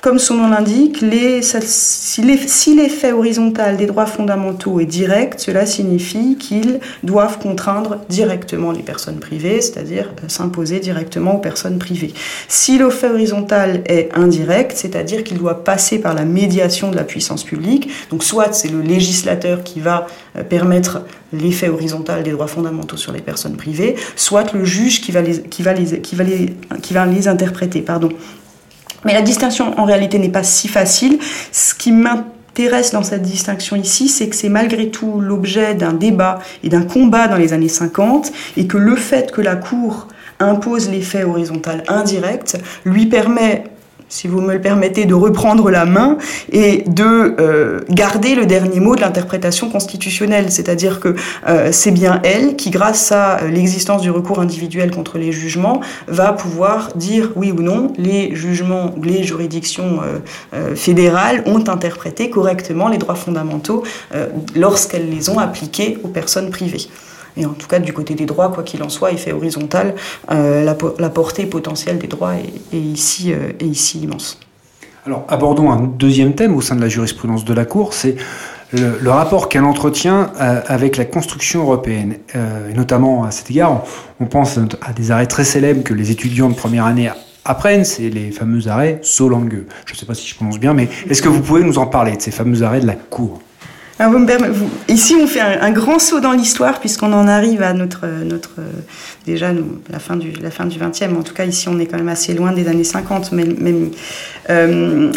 comme 0.04 0.20
son 0.20 0.36
nom 0.36 0.50
l'indique, 0.50 1.02
si 1.42 2.76
l'effet 2.76 3.14
horizontal 3.14 3.78
des 3.78 3.86
droits 3.86 4.06
fondamentaux 4.06 4.82
est 4.82 4.86
direct, 4.86 5.40
cela 5.40 5.66
signifie 5.66 6.36
qu'ils 6.36 6.82
doivent 7.04 7.40
contraindre 7.40 8.00
directement 8.10 8.74
les 8.74 8.82
personnes 8.82 9.20
privées, 9.20 9.62
c'est-à-dire 9.62 10.12
euh, 10.22 10.28
s'imposer 10.28 10.82
directement 10.82 11.38
aux 11.38 11.40
personnes 11.40 11.80
privées. 11.80 12.14
Si 12.50 12.78
l'effet 12.78 13.12
horizontal 13.12 13.82
est 13.86 14.10
indirect, 14.14 14.74
c'est-à-dire 14.76 15.24
qu'il 15.24 15.38
doit 15.38 15.64
passer 15.64 16.00
par 16.00 16.14
la 16.14 16.26
médiation 16.26 16.92
de 16.92 16.98
la 16.98 17.06
puissance 17.06 17.46
publique, 17.46 17.90
donc 18.10 18.26
soit 18.26 18.52
c'est 18.52 18.70
le 18.70 18.82
législateur 18.82 19.64
qui 19.64 19.80
va 19.80 20.08
euh, 20.36 20.44
permettre 20.44 21.04
l'effet 21.32 21.70
horizontal 21.70 22.24
des 22.24 22.32
droits 22.32 22.48
fondamentaux 22.48 22.98
sur 22.98 23.14
les 23.14 23.22
personnes 23.22 23.56
privées, 23.56 23.96
soit 24.18 24.52
le 24.52 24.66
juge 24.66 25.00
qui 25.00 25.14
va 25.14 25.22
les, 25.22 27.28
interpréter. 27.30 27.86
Mais 29.06 29.14
la 29.14 29.22
distinction 29.22 29.78
en 29.80 29.86
réalité 29.86 30.20
n'est 30.20 30.30
pas 30.30 30.44
si 30.44 30.68
facile. 30.68 31.20
Ce 31.52 31.74
qui 31.74 31.92
m'intéresse 31.92 32.92
dans 32.92 33.04
cette 33.04 33.24
distinction 33.24 33.76
ici, 33.76 34.08
c'est 34.08 34.30
que 34.30 34.36
c'est 34.36 34.50
malgré 34.50 34.90
tout 34.90 35.20
l'objet 35.20 35.76
d'un 35.76 35.94
débat 35.94 36.40
et 36.64 36.70
d'un 36.70 36.84
combat 36.84 37.28
dans 37.28 37.38
les 37.38 37.54
années 37.54 37.70
50 37.70 38.32
et 38.58 38.68
que 38.68 38.78
le 38.78 38.96
fait 38.96 39.32
que 39.32 39.42
la 39.42 39.56
Cour 39.56 40.08
impose 40.40 40.90
l'effet 40.90 41.24
horizontal 41.24 41.84
indirect 41.88 42.58
lui 42.86 43.06
permet 43.06 43.66
si 44.14 44.28
vous 44.28 44.42
me 44.42 44.54
le 44.54 44.62
permettez, 44.62 45.06
de 45.06 45.16
reprendre 45.16 45.72
la 45.72 45.86
main 45.86 46.20
et 46.52 46.84
de 46.86 47.36
euh, 47.40 47.80
garder 47.90 48.36
le 48.36 48.46
dernier 48.46 48.80
mot 48.80 48.96
de 48.96 49.02
l'interprétation 49.02 49.72
constitutionnelle. 49.72 50.52
C'est-à-dire 50.52 51.00
que 51.00 51.16
euh, 51.48 51.70
c'est 51.72 51.90
bien 51.90 52.22
elle 52.24 52.56
qui, 52.56 52.70
grâce 52.70 53.12
à 53.12 53.40
euh, 53.40 53.50
l'existence 53.50 54.04
du 54.04 54.12
recours 54.12 54.40
individuel 54.40 54.92
contre 54.92 55.18
les 55.18 55.32
jugements, 55.32 55.82
va 56.08 56.32
pouvoir 56.32 56.94
dire 56.96 57.32
oui 57.36 57.52
ou 57.52 57.64
non 57.64 57.92
les 57.98 58.36
jugements 58.36 58.94
ou 58.96 59.02
les 59.02 59.24
juridictions 59.24 60.02
fédérales 60.76 61.44
ont 61.46 61.64
interprété 61.68 62.30
correctement 62.30 62.90
les 62.90 62.98
droits 62.98 63.16
fondamentaux 63.16 63.84
lorsqu'elles 64.56 65.10
les 65.10 65.30
ont 65.30 65.40
appliqués 65.40 65.98
aux 66.04 66.08
personnes 66.08 66.50
privées. 66.50 66.88
Et 67.38 67.46
en 67.46 67.54
tout 67.54 67.68
cas, 67.68 67.80
du 67.80 67.94
côté 67.94 68.14
des 68.16 68.26
droits, 68.26 68.50
quoi 68.50 68.64
qu'il 68.64 68.84
en 68.84 68.90
soit, 68.90 69.12
effet 69.12 69.32
horizontal, 69.32 69.96
euh, 70.32 70.64
la, 70.64 71.10
portée 71.10 71.46
potentielle 71.46 71.98
des 71.98 72.08
droits 72.08 72.34
est, 72.36 72.78
ici, 72.78 73.34
euh, 73.34 73.52
est 73.60 73.66
ici 73.66 74.00
immense. 74.02 74.40
Alors, 75.06 75.26
abordons 75.28 75.72
un 75.72 75.82
deuxième 75.82 76.34
thème 76.34 76.56
au 76.56 76.62
sein 76.62 76.76
de 76.76 76.82
la 76.82 76.90
jurisprudence 76.90 77.44
de 77.44 77.54
la 77.54 77.66
Cour, 77.66 77.94
c'est 77.94 78.16
le, 78.72 79.10
rapport 79.10 79.50
qu'elle 79.50 79.66
entretient 79.66 80.32
euh, 80.40 80.62
avec 80.66 80.98
la 80.98 81.06
construction 81.06 81.62
européenne. 81.62 82.18
notamment, 82.76 83.24
à 83.24 83.32
cet 83.32 83.52
égard, 83.52 83.84
on, 84.20 84.26
pense 84.26 84.58
à 84.82 84.94
des 84.94 85.12
arrêts 85.12 85.28
très 85.28 85.44
célèbres 85.44 85.84
que 85.84 85.94
les 85.94 86.12
étudiants 86.12 86.50
de 86.50 86.56
première 86.56 86.86
année 86.86 87.10
apprennent, 87.46 87.84
c'est 87.84 88.10
les 88.10 88.32
fameux 88.32 88.68
arrêts 88.68 89.00
Solange. 89.02 89.50
Je 89.86 89.94
ne 89.94 89.98
sais 89.98 90.06
pas 90.06 90.14
si 90.14 90.28
je 90.28 90.36
prononce 90.36 90.60
bien, 90.60 90.74
mais 90.74 90.88
est-ce 91.10 91.22
que 91.22 91.30
vous 91.30 91.42
pouvez 91.42 91.64
nous 91.64 91.78
en 91.78 91.86
parler 91.86 92.16
de 92.16 92.22
ces 92.22 92.32
fameux 92.32 92.64
arrêts 92.64 92.80
de 92.80 92.88
la 92.88 92.96
Cour? 92.96 93.42
Ici, 94.88 95.16
on 95.22 95.28
fait 95.28 95.40
un, 95.40 95.72
grand 95.72 96.00
saut 96.00 96.20
dans 96.20 96.32
l'histoire 96.32 96.80
puisqu'on 96.80 97.14
en 97.14 97.28
arrive 97.28 97.62
à 97.62 97.74
notre, 97.74 98.06
notre 98.24 98.56
déjà 99.26 99.52
la 99.90 100.00
fin 100.00 100.16
du 100.16 100.32
la 100.32 100.52
fin 100.52 100.66
du 100.66 100.80
20e. 100.80 101.16
En 101.16 101.24
tout 101.24 101.34
cas, 101.34 101.46
ici, 101.46 101.70
on 101.70 101.80
est 101.80 101.86
quand 101.86 101.98
même 101.98 102.10
assez 102.10 102.34
loin 102.34 102.52
des 102.52 102.68
années 102.68 102.84
50. 102.84 103.32
Mais, 103.32 103.46
euh, 104.50 105.12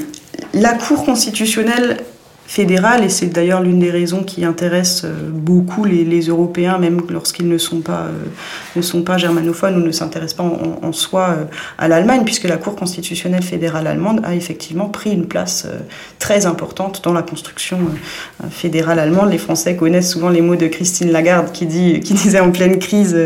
la 0.52 0.74
Cour 0.74 1.04
constitutionnelle 1.04 1.98
fédérale, 2.46 3.04
et 3.04 3.08
c'est 3.08 3.26
d'ailleurs 3.26 3.62
l'une 3.62 3.80
des 3.80 3.90
raisons 3.90 4.22
qui 4.22 4.44
intéresse 4.44 5.02
euh, 5.04 5.30
beaucoup 5.30 5.84
les, 5.84 6.20
Européens, 6.20 6.78
même 6.78 7.00
lorsqu'ils 7.10 7.48
ne 7.48 7.58
sont 7.58 7.80
pas, 7.80 8.06
euh, 8.06 8.24
ne 8.76 8.82
sont 8.82 9.02
pas 9.02 9.18
germanophones 9.18 9.76
ou 9.76 9.84
ne 9.84 9.90
s'intéressent 9.90 10.36
pas 10.36 10.44
en, 10.82 10.92
soi 10.92 11.28
euh, 11.30 11.44
à 11.78 11.88
l'Allemagne, 11.88 12.22
puisque 12.24 12.44
la 12.44 12.56
Cour 12.56 12.76
constitutionnelle 12.76 13.42
fédérale 13.42 13.86
allemande 13.86 14.20
a 14.24 14.34
effectivement 14.34 14.88
pris 14.88 15.12
une 15.12 15.26
place 15.26 15.66
très 16.18 16.46
importante 16.46 17.02
dans 17.04 17.12
la 17.12 17.22
construction 17.22 17.78
fédérale 18.50 18.98
allemande. 18.98 19.30
Les 19.30 19.38
Français 19.38 19.76
connaissent 19.76 20.10
souvent 20.10 20.30
les 20.30 20.40
mots 20.40 20.56
de 20.56 20.66
Christine 20.66 21.10
Lagarde 21.12 21.52
qui, 21.52 21.66
dit, 21.66 22.00
qui 22.00 22.14
disait 22.14 22.40
en 22.40 22.50
pleine 22.50 22.78
crise 22.78 23.16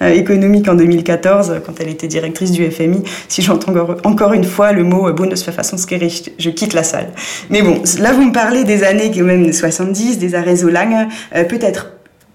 économique 0.00 0.68
en 0.68 0.74
2014, 0.74 1.60
quand 1.66 1.74
elle 1.80 1.88
était 1.88 2.08
directrice 2.08 2.50
du 2.50 2.68
FMI, 2.70 3.02
si 3.28 3.42
j'entends 3.42 3.74
encore 4.04 4.32
une 4.32 4.44
fois 4.44 4.72
le 4.72 4.84
mot 4.84 5.12
Bundesverfassungsgericht, 5.12 6.32
je 6.38 6.50
quitte 6.50 6.74
la 6.74 6.82
salle. 6.82 7.08
Mais 7.50 7.62
bon, 7.62 7.82
là 7.98 8.12
vous 8.12 8.24
me 8.24 8.32
parlez 8.32 8.64
des 8.68 8.84
années 8.84 9.10
même 9.22 9.52
70, 9.52 10.18
des 10.18 10.34
arrêts 10.34 10.56
Zolang. 10.56 11.08
Euh, 11.34 11.44
peut-être, 11.44 11.88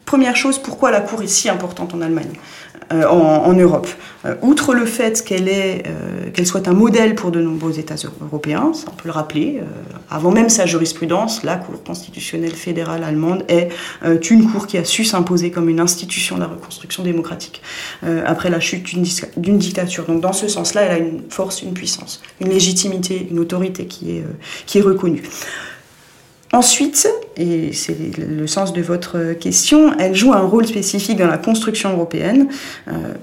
première 0.04 0.36
chose, 0.36 0.58
pourquoi 0.58 0.92
la 0.92 1.00
Cour 1.00 1.22
est 1.22 1.28
si 1.28 1.48
importante 1.48 1.94
en 1.94 2.02
Allemagne 2.02 2.34
euh, 2.92 3.06
en, 3.08 3.54
Europe. 3.54 3.88
Euh, 4.26 4.36
outre 4.42 4.74
le 4.74 4.86
fait 4.86 5.24
qu'elle 5.24 5.48
est, 5.48 5.84
qu'elle 6.34 6.46
soit 6.46 6.68
un 6.68 6.74
modèle 6.74 7.16
pour 7.16 7.32
de 7.32 7.40
nombreux 7.40 7.80
États 7.80 7.96
européens, 8.20 8.72
on 8.88 8.92
peut 8.92 9.06
le 9.06 9.12
rappeler, 9.12 9.62
avant 10.10 10.32
même 10.32 10.50
sa 10.50 10.66
jurisprudence, 10.66 11.44
la 11.44 11.56
Cour 11.56 11.82
constitutionnelle 11.84 12.56
fédérale 12.56 13.04
allemande 13.04 13.46
est 13.48 13.70
une 14.30 14.52
cour 14.52 14.68
qui 14.68 14.78
a 14.78 14.84
su 14.84 15.06
s'imposer 15.06 15.52
comme 15.52 15.70
une 15.70 15.80
institution 15.80 16.36
de 16.36 16.42
la 16.42 16.48
reconstruction 16.48 17.04
démocratique 17.04 17.62
après 18.26 18.50
la 18.50 18.60
chute 18.60 18.84
d'une 19.38 19.58
dictature. 19.58 20.06
Donc 20.06 20.22
dans 20.22 20.34
ce 20.34 20.48
sens-là, 20.48 20.82
elle 20.82 20.92
a 20.92 20.98
une 20.98 21.22
force, 21.30 21.62
une 21.62 21.74
puissance, 21.74 22.22
une 22.42 22.50
légitimité, 22.50 23.28
une 23.32 23.40
autorité 23.40 23.86
qui 23.86 24.18
est 24.18 24.82
reconnue. 24.82 25.24
Ensuite, 26.54 27.10
et 27.36 27.74
c'est 27.74 27.98
le 28.16 28.46
sens 28.46 28.74
de 28.74 28.82
votre 28.84 29.34
question, 29.34 29.92
elle 29.98 30.14
joue 30.14 30.34
un 30.34 30.42
rôle 30.42 30.68
spécifique 30.68 31.18
dans 31.18 31.28
la 31.28 31.40
construction 31.40 31.94
européenne. 31.94 32.48
Euh, 32.88 33.16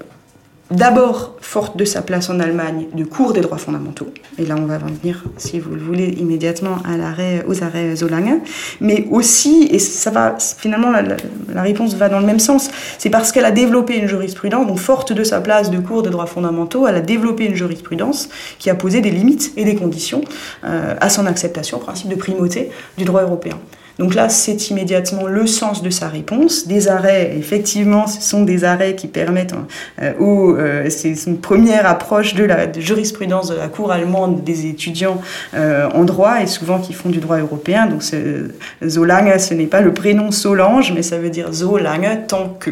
d'abord 0.71 1.35
forte 1.41 1.77
de 1.77 1.85
sa 1.85 2.01
place 2.01 2.29
en 2.29 2.39
Allemagne 2.39 2.87
de 2.93 3.03
cours 3.03 3.33
des 3.33 3.41
droits 3.41 3.57
fondamentaux, 3.57 4.07
et 4.37 4.45
là 4.45 4.55
on 4.57 4.65
va 4.65 4.77
venir, 4.77 5.23
si 5.37 5.59
vous 5.59 5.75
le 5.75 5.81
voulez, 5.81 6.09
immédiatement 6.19 6.77
à 6.85 6.91
aux 7.47 7.63
arrêts 7.63 7.95
Zolang, 7.95 8.41
mais 8.79 9.07
aussi, 9.11 9.67
et 9.71 9.79
ça 9.79 10.11
va, 10.11 10.37
finalement 10.39 10.91
la, 10.91 11.61
réponse 11.61 11.95
va 11.95 12.09
dans 12.09 12.19
le 12.19 12.25
même 12.25 12.39
sens, 12.39 12.69
c'est 12.97 13.09
parce 13.09 13.31
qu'elle 13.31 13.45
a 13.45 13.51
développé 13.51 13.97
une 13.97 14.07
jurisprudence, 14.07 14.67
donc 14.67 14.79
forte 14.79 15.13
de 15.13 15.23
sa 15.23 15.41
place 15.41 15.69
de 15.71 15.79
cours 15.79 16.03
des 16.03 16.09
droits 16.09 16.25
fondamentaux, 16.25 16.87
elle 16.87 16.95
a 16.95 17.01
développé 17.01 17.45
une 17.45 17.55
jurisprudence 17.55 18.29
qui 18.59 18.69
a 18.69 18.75
posé 18.75 19.01
des 19.01 19.11
limites 19.11 19.51
et 19.57 19.65
des 19.65 19.75
conditions 19.75 20.21
euh, 20.63 20.95
à 20.99 21.09
son 21.09 21.25
acceptation, 21.25 21.77
au 21.77 21.81
principe 21.81 22.09
de 22.09 22.15
primauté 22.15 22.71
du 22.97 23.03
droit 23.03 23.23
européen. 23.23 23.57
Donc 23.99 24.15
là, 24.15 24.29
c'est 24.29 24.69
immédiatement 24.69 25.27
le 25.27 25.45
sens 25.47 25.83
de 25.83 25.89
sa 25.89 26.07
réponse. 26.07 26.67
Des 26.67 26.87
arrêts, 26.87 27.35
effectivement, 27.37 28.07
ce 28.07 28.21
sont 28.21 28.43
des 28.43 28.63
arrêts 28.63 28.95
qui 28.95 29.07
permettent, 29.07 29.53
euh, 30.01 30.13
euh 30.19 30.89
c'est 30.89 31.13
une 31.27 31.39
première 31.39 31.85
approche 31.85 32.33
de 32.33 32.43
la 32.43 32.71
jurisprudence 32.71 33.49
de 33.49 33.55
la 33.55 33.67
Cour 33.67 33.91
allemande 33.91 34.43
des 34.43 34.65
étudiants 34.65 35.21
euh, 35.53 35.89
en 35.93 36.03
droit 36.03 36.41
et 36.41 36.47
souvent 36.47 36.79
qui 36.79 36.93
font 36.93 37.09
du 37.09 37.19
droit 37.19 37.37
européen. 37.37 37.87
Donc 37.87 38.03
Zolang, 38.85 39.37
ce 39.37 39.53
n'est 39.53 39.67
pas 39.67 39.81
le 39.81 39.93
prénom 39.93 40.31
Solange, 40.31 40.93
mais 40.93 41.03
ça 41.03 41.17
veut 41.17 41.29
dire 41.29 41.51
Zolang, 41.51 42.25
tant 42.27 42.49
que. 42.59 42.71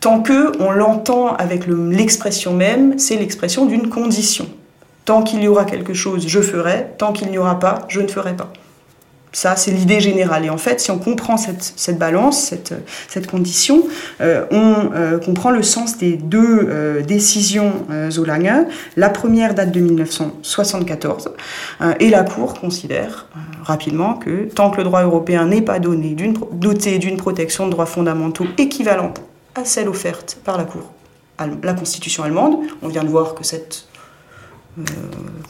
Tant 0.00 0.20
que, 0.20 0.52
on 0.60 0.70
l'entend 0.70 1.34
avec 1.34 1.66
l'expression 1.66 2.54
même, 2.54 2.98
c'est 2.98 3.16
l'expression 3.16 3.66
d'une 3.66 3.90
condition. 3.90 4.46
Tant 5.04 5.22
qu'il 5.22 5.42
y 5.42 5.48
aura 5.48 5.64
quelque 5.64 5.92
chose, 5.92 6.26
je 6.26 6.40
ferai. 6.40 6.86
Tant 6.96 7.12
qu'il 7.12 7.28
n'y 7.28 7.36
aura 7.36 7.58
pas, 7.58 7.80
je 7.88 8.00
ne 8.00 8.08
ferai 8.08 8.34
pas. 8.34 8.50
Ça, 9.32 9.54
c'est 9.54 9.70
l'idée 9.70 10.00
générale. 10.00 10.44
Et 10.44 10.50
en 10.50 10.58
fait, 10.58 10.80
si 10.80 10.90
on 10.90 10.98
comprend 10.98 11.36
cette, 11.36 11.98
balance, 11.98 12.52
cette, 13.08 13.26
condition, 13.30 13.84
euh, 14.20 14.44
on 14.50 14.90
euh, 14.94 15.18
comprend 15.18 15.50
le 15.50 15.62
sens 15.62 15.98
des 15.98 16.16
deux 16.16 16.66
euh, 16.68 17.02
décisions 17.02 17.72
Zolange. 18.10 18.66
La 18.96 19.08
première 19.08 19.54
date 19.54 19.70
de 19.72 19.80
1974, 19.80 21.30
et 21.98 22.10
la 22.10 22.22
Cour 22.22 22.54
considère 22.54 23.26
rapidement 23.62 24.14
que 24.14 24.48
tant 24.54 24.70
que 24.70 24.78
le 24.78 24.84
droit 24.84 25.02
européen 25.02 25.46
n'est 25.46 25.62
pas 25.62 25.78
doté 25.78 26.98
d'une 26.98 27.16
protection 27.16 27.66
de 27.66 27.70
droits 27.70 27.86
fondamentaux 27.86 28.46
équivalente 28.58 29.20
à 29.54 29.64
celle 29.64 29.88
offerte 29.88 30.38
par 30.44 30.56
la 30.56 30.64
Cour, 30.64 30.92
la 31.62 31.74
Constitution 31.74 32.22
allemande, 32.22 32.56
on 32.82 32.88
vient 32.88 33.04
de 33.04 33.08
voir 33.08 33.34
que 33.34 33.44
cette 33.44 33.89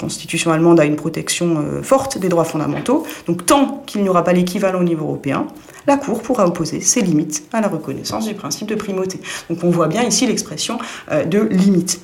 Constitution 0.01 0.51
allemande 0.51 0.81
a 0.81 0.87
une 0.87 0.97
protection 0.97 1.59
euh, 1.59 1.83
forte 1.83 2.17
des 2.19 2.31
droits 2.31 2.45
fondamentaux. 2.45 3.07
Donc 3.27 3.45
tant 3.45 3.83
qu'il 3.87 4.03
n'y 4.03 4.09
aura 4.09 4.25
pas 4.25 4.33
l'équivalent 4.33 4.81
au 4.81 4.85
niveau 4.85 5.05
européen, 5.05 5.47
la 5.87 5.99
Cour 5.99 6.23
pourra 6.23 6.47
opposer 6.47 6.81
ses 6.81 7.03
limites 7.03 7.45
à 7.53 7.61
la 7.61 7.69
reconnaissance 7.69 8.27
du 8.27 8.33
principe 8.35 8.67
de 8.69 8.75
primauté. 8.75 9.21
Donc 9.51 9.63
on 9.63 9.69
voit 9.71 9.89
bien 9.89 10.03
ici 10.03 10.27
l'expression 10.27 10.79
euh, 11.13 11.25
de 11.25 11.41
limite. 11.41 12.01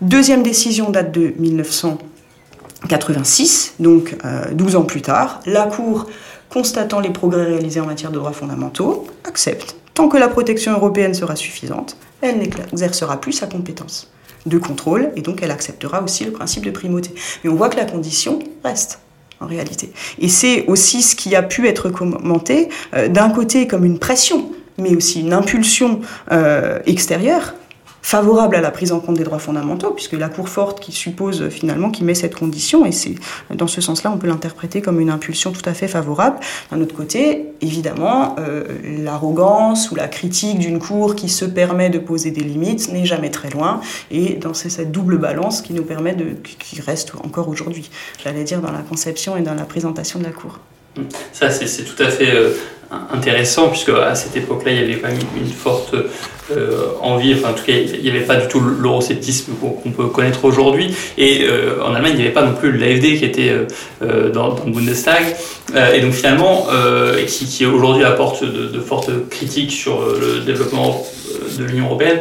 Deuxième 0.00 0.42
décision 0.42 0.90
date 0.90 1.12
de 1.12 1.34
1986, 1.38 3.76
donc 3.80 4.14
12 4.52 4.76
ans 4.76 4.82
plus 4.82 5.00
tard. 5.00 5.40
La 5.46 5.64
Cour, 5.64 6.04
constatant 6.50 7.00
les 7.00 7.08
progrès 7.08 7.44
réalisés 7.44 7.80
en 7.80 7.86
matière 7.86 8.10
de 8.10 8.18
droits 8.18 8.32
fondamentaux, 8.32 9.06
accepte, 9.24 9.74
tant 9.94 10.08
que 10.08 10.18
la 10.18 10.28
protection 10.28 10.72
européenne 10.72 11.14
sera 11.14 11.34
suffisante, 11.34 11.96
elle 12.20 12.36
n'exercera 12.36 13.18
plus 13.18 13.32
sa 13.32 13.46
compétence 13.46 14.10
de 14.46 14.58
contrôle, 14.58 15.10
et 15.16 15.20
donc 15.20 15.42
elle 15.42 15.50
acceptera 15.50 16.02
aussi 16.02 16.24
le 16.24 16.32
principe 16.32 16.64
de 16.64 16.70
primauté. 16.70 17.10
Mais 17.44 17.50
on 17.50 17.54
voit 17.54 17.68
que 17.68 17.76
la 17.76 17.84
condition 17.84 18.38
reste 18.64 19.00
en 19.40 19.46
réalité. 19.46 19.92
Et 20.18 20.28
c'est 20.28 20.64
aussi 20.66 21.02
ce 21.02 21.14
qui 21.14 21.36
a 21.36 21.42
pu 21.42 21.68
être 21.68 21.90
commenté 21.90 22.68
euh, 22.94 23.08
d'un 23.08 23.30
côté 23.30 23.66
comme 23.66 23.84
une 23.84 23.98
pression, 23.98 24.50
mais 24.78 24.94
aussi 24.94 25.20
une 25.20 25.32
impulsion 25.32 26.00
euh, 26.32 26.78
extérieure 26.86 27.54
favorable 28.06 28.54
à 28.54 28.60
la 28.60 28.70
prise 28.70 28.92
en 28.92 29.00
compte 29.00 29.16
des 29.16 29.24
droits 29.24 29.40
fondamentaux, 29.40 29.90
puisque 29.90 30.12
la 30.12 30.28
Cour 30.28 30.48
forte 30.48 30.78
qui 30.78 30.92
suppose 30.92 31.48
finalement, 31.48 31.90
qui 31.90 32.04
met 32.04 32.14
cette 32.14 32.36
condition, 32.36 32.86
et 32.86 32.92
c'est 32.92 33.16
dans 33.52 33.66
ce 33.66 33.80
sens-là, 33.80 34.12
on 34.12 34.16
peut 34.16 34.28
l'interpréter 34.28 34.80
comme 34.80 35.00
une 35.00 35.10
impulsion 35.10 35.50
tout 35.50 35.68
à 35.68 35.74
fait 35.74 35.88
favorable. 35.88 36.38
D'un 36.70 36.80
autre 36.80 36.94
côté, 36.94 37.46
évidemment, 37.60 38.36
euh, 38.38 39.02
l'arrogance 39.02 39.90
ou 39.90 39.96
la 39.96 40.06
critique 40.06 40.60
d'une 40.60 40.78
Cour 40.78 41.16
qui 41.16 41.28
se 41.28 41.44
permet 41.44 41.90
de 41.90 41.98
poser 41.98 42.30
des 42.30 42.44
limites 42.44 42.92
n'est 42.92 43.06
jamais 43.06 43.30
très 43.32 43.50
loin, 43.50 43.80
et 44.12 44.34
dans 44.34 44.54
cette 44.54 44.92
double 44.92 45.18
balance 45.18 45.60
qui 45.60 45.72
nous 45.72 45.82
permet 45.82 46.14
de, 46.14 46.36
qui 46.60 46.80
reste 46.80 47.12
encore 47.24 47.48
aujourd'hui, 47.48 47.90
j'allais 48.22 48.44
dire, 48.44 48.60
dans 48.60 48.70
la 48.70 48.82
conception 48.82 49.36
et 49.36 49.42
dans 49.42 49.54
la 49.54 49.64
présentation 49.64 50.20
de 50.20 50.24
la 50.24 50.30
Cour. 50.30 50.60
Ça, 51.32 51.50
c'est 51.50 51.84
tout 51.84 52.02
à 52.02 52.08
fait 52.08 52.34
euh, 52.34 52.50
intéressant, 53.12 53.68
puisque 53.68 53.90
à 53.90 54.14
cette 54.14 54.36
époque-là, 54.36 54.72
il 54.72 54.80
y 54.80 54.84
avait 54.84 54.98
quand 55.00 55.08
même 55.08 55.18
une 55.36 55.50
forte 55.50 55.94
euh, 56.52 56.86
envie, 57.00 57.34
enfin 57.34 57.50
en 57.50 57.52
tout 57.52 57.64
cas, 57.64 57.72
il 57.72 58.00
n'y 58.02 58.08
avait 58.08 58.20
pas 58.20 58.36
du 58.36 58.48
tout 58.48 58.60
l'eurosceptisme 58.60 59.52
qu'on 59.54 59.90
peut 59.90 60.06
connaître 60.06 60.44
aujourd'hui. 60.44 60.94
Et 61.18 61.44
euh, 61.44 61.82
en 61.84 61.94
Allemagne, 61.94 62.12
il 62.14 62.18
n'y 62.18 62.24
avait 62.24 62.32
pas 62.32 62.44
non 62.44 62.54
plus 62.54 62.72
l'AFD 62.72 63.18
qui 63.18 63.24
était 63.24 63.52
dans, 64.32 64.54
le 64.54 64.72
Bundestag. 64.72 65.36
et 65.94 66.00
donc 66.00 66.12
finalement, 66.12 66.68
qui, 67.26 67.46
qui 67.46 67.66
aujourd'hui 67.66 68.04
apporte 68.04 68.44
de, 68.44 68.80
fortes 68.80 69.10
critiques 69.28 69.72
sur 69.72 70.00
le 70.00 70.40
développement 70.40 71.04
de 71.58 71.64
l'Union 71.64 71.86
européenne. 71.86 72.20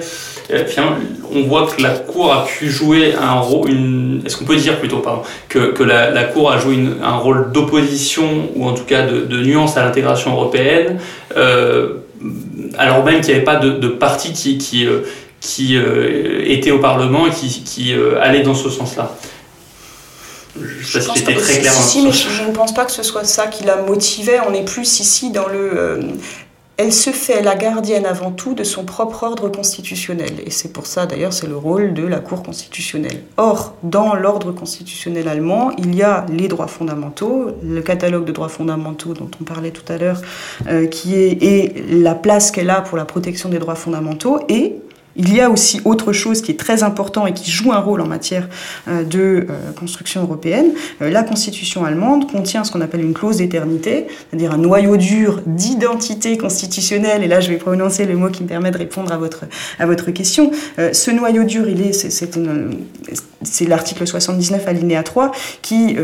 Euh, 0.51 0.65
finalement, 0.65 0.97
on 1.33 1.43
voit 1.43 1.67
que 1.67 1.81
la 1.81 1.89
Cour 1.89 2.31
a 2.31 2.45
pu 2.45 2.69
jouer 2.69 3.15
un 3.15 3.39
rôle, 3.39 4.21
est-ce 4.25 4.37
qu'on 4.37 4.45
peut 4.45 4.55
dire 4.55 4.79
plutôt, 4.79 4.99
pardon, 4.99 5.23
que, 5.49 5.71
que 5.71 5.83
la, 5.83 6.11
la, 6.11 6.23
Cour 6.23 6.51
a 6.51 6.59
joué 6.59 6.77
un 7.01 7.15
rôle 7.17 7.51
d'opposition 7.51 8.49
ou 8.55 8.67
en 8.67 8.73
tout 8.73 8.83
cas 8.83 9.07
de, 9.07 9.21
de 9.21 9.41
nuance 9.43 9.75
à 9.77 9.83
l'intégration 9.83 10.33
européenne, 10.33 10.99
euh, 11.35 11.95
alors 12.77 13.03
même 13.03 13.21
qu'il 13.21 13.29
n'y 13.29 13.35
avait 13.35 13.43
pas 13.43 13.55
de, 13.55 13.71
de 13.71 13.87
parti 13.87 14.33
qui, 14.33 14.57
qui, 14.59 14.85
euh, 14.85 15.01
qui 15.41 15.77
euh, 15.77 16.43
était 16.45 16.71
au 16.71 16.79
Parlement 16.79 17.25
et 17.25 17.31
qui, 17.31 17.63
qui 17.63 17.93
allait 18.21 18.43
dans 18.43 18.55
ce 18.55 18.69
sens-là. 18.69 19.15
Je, 20.57 20.99
sais 20.99 21.05
pas 21.05 21.13
si 21.13 21.19
c'était 21.19 21.35
très 21.35 21.59
clair. 21.59 21.73
Si, 21.73 22.01
mais 22.01 22.11
je, 22.13 22.29
je, 22.29 22.43
ne 22.43 22.53
pense 22.53 22.73
pas 22.73 22.85
que 22.85 22.91
ce 22.91 23.03
soit 23.03 23.25
ça 23.25 23.47
qui 23.47 23.65
la 23.65 23.77
motivait. 23.77 24.39
On 24.47 24.53
est 24.53 24.63
plus 24.63 25.01
ici 25.01 25.31
dans 25.31 25.47
le 25.47 25.99
elle 26.77 26.91
se 26.91 27.11
fait 27.11 27.41
la 27.41 27.55
gardienne 27.55 28.05
avant 28.05 28.31
tout 28.31 28.53
de 28.53 28.63
son 28.63 28.83
propre 28.83 29.23
ordre 29.23 29.47
constitutionnel. 29.49 30.33
Et 30.45 30.49
c'est 30.49 30.73
pour 30.73 30.87
ça, 30.87 31.05
d'ailleurs, 31.05 31.31
c'est 31.31 31.47
le 31.47 31.55
rôle 31.55 31.93
de 31.93 32.03
la 32.03 32.19
Cour 32.19 32.43
constitutionnelle. 32.43 33.23
Or, 33.37 33.75
dans 33.83 34.13
l'ordre 34.13 34.51
constitutionnel 34.51 35.27
allemand, 35.27 35.71
il 35.77 35.95
y 35.95 36.03
a 36.03 36.25
les 36.29 36.47
droits 36.47 36.67
fondamentaux, 36.67 37.51
le 37.63 37.81
catalogue 37.81 38.25
de 38.25 38.33
droits 38.33 38.49
fondamentaux 38.49 39.13
dont 39.13 39.29
on 39.39 39.43
parlait 39.45 39.71
tout 39.71 39.89
à 39.91 39.97
l'heure, 39.97 40.21
euh, 40.67 40.87
qui 40.87 41.15
est 41.15 41.43
et 41.43 41.85
la 41.89 42.15
place 42.15 42.51
qu'elle 42.51 42.69
a 42.69 42.81
pour 42.81 42.97
la 42.97 43.05
protection 43.05 43.49
des 43.49 43.59
droits 43.59 43.75
fondamentaux, 43.75 44.39
et 44.49 44.75
il 45.15 45.33
y 45.33 45.41
a 45.41 45.49
aussi 45.49 45.81
autre 45.85 46.11
chose 46.11 46.41
qui 46.41 46.51
est 46.51 46.59
très 46.59 46.83
important 46.83 47.25
et 47.25 47.33
qui 47.33 47.49
joue 47.49 47.71
un 47.71 47.79
rôle 47.79 48.01
en 48.01 48.07
matière 48.07 48.49
euh, 48.87 49.03
de 49.03 49.47
euh, 49.49 49.71
construction 49.77 50.21
européenne. 50.21 50.71
Euh, 51.01 51.09
la 51.09 51.23
constitution 51.23 51.85
allemande 51.85 52.29
contient 52.29 52.63
ce 52.63 52.71
qu'on 52.71 52.81
appelle 52.81 53.01
une 53.01 53.13
clause 53.13 53.37
d'éternité, 53.37 54.07
c'est-à-dire 54.29 54.51
un 54.51 54.57
noyau 54.57 54.97
dur 54.97 55.41
d'identité 55.45 56.37
constitutionnelle. 56.37 57.23
Et 57.23 57.27
là, 57.27 57.39
je 57.39 57.49
vais 57.49 57.57
prononcer 57.57 58.05
le 58.05 58.17
mot 58.17 58.29
qui 58.29 58.43
me 58.43 58.47
permet 58.47 58.71
de 58.71 58.77
répondre 58.77 59.11
à 59.11 59.17
votre, 59.17 59.45
à 59.79 59.85
votre 59.85 60.11
question. 60.11 60.51
Ce 60.77 61.11
noyau 61.11 61.43
dur, 61.43 61.67
il 61.69 61.81
est, 61.81 61.93
c'est 61.93 63.65
l'article 63.67 64.05
79 64.05 64.67
alinéa 64.67 65.03
3 65.03 65.31
qui, 65.61 65.97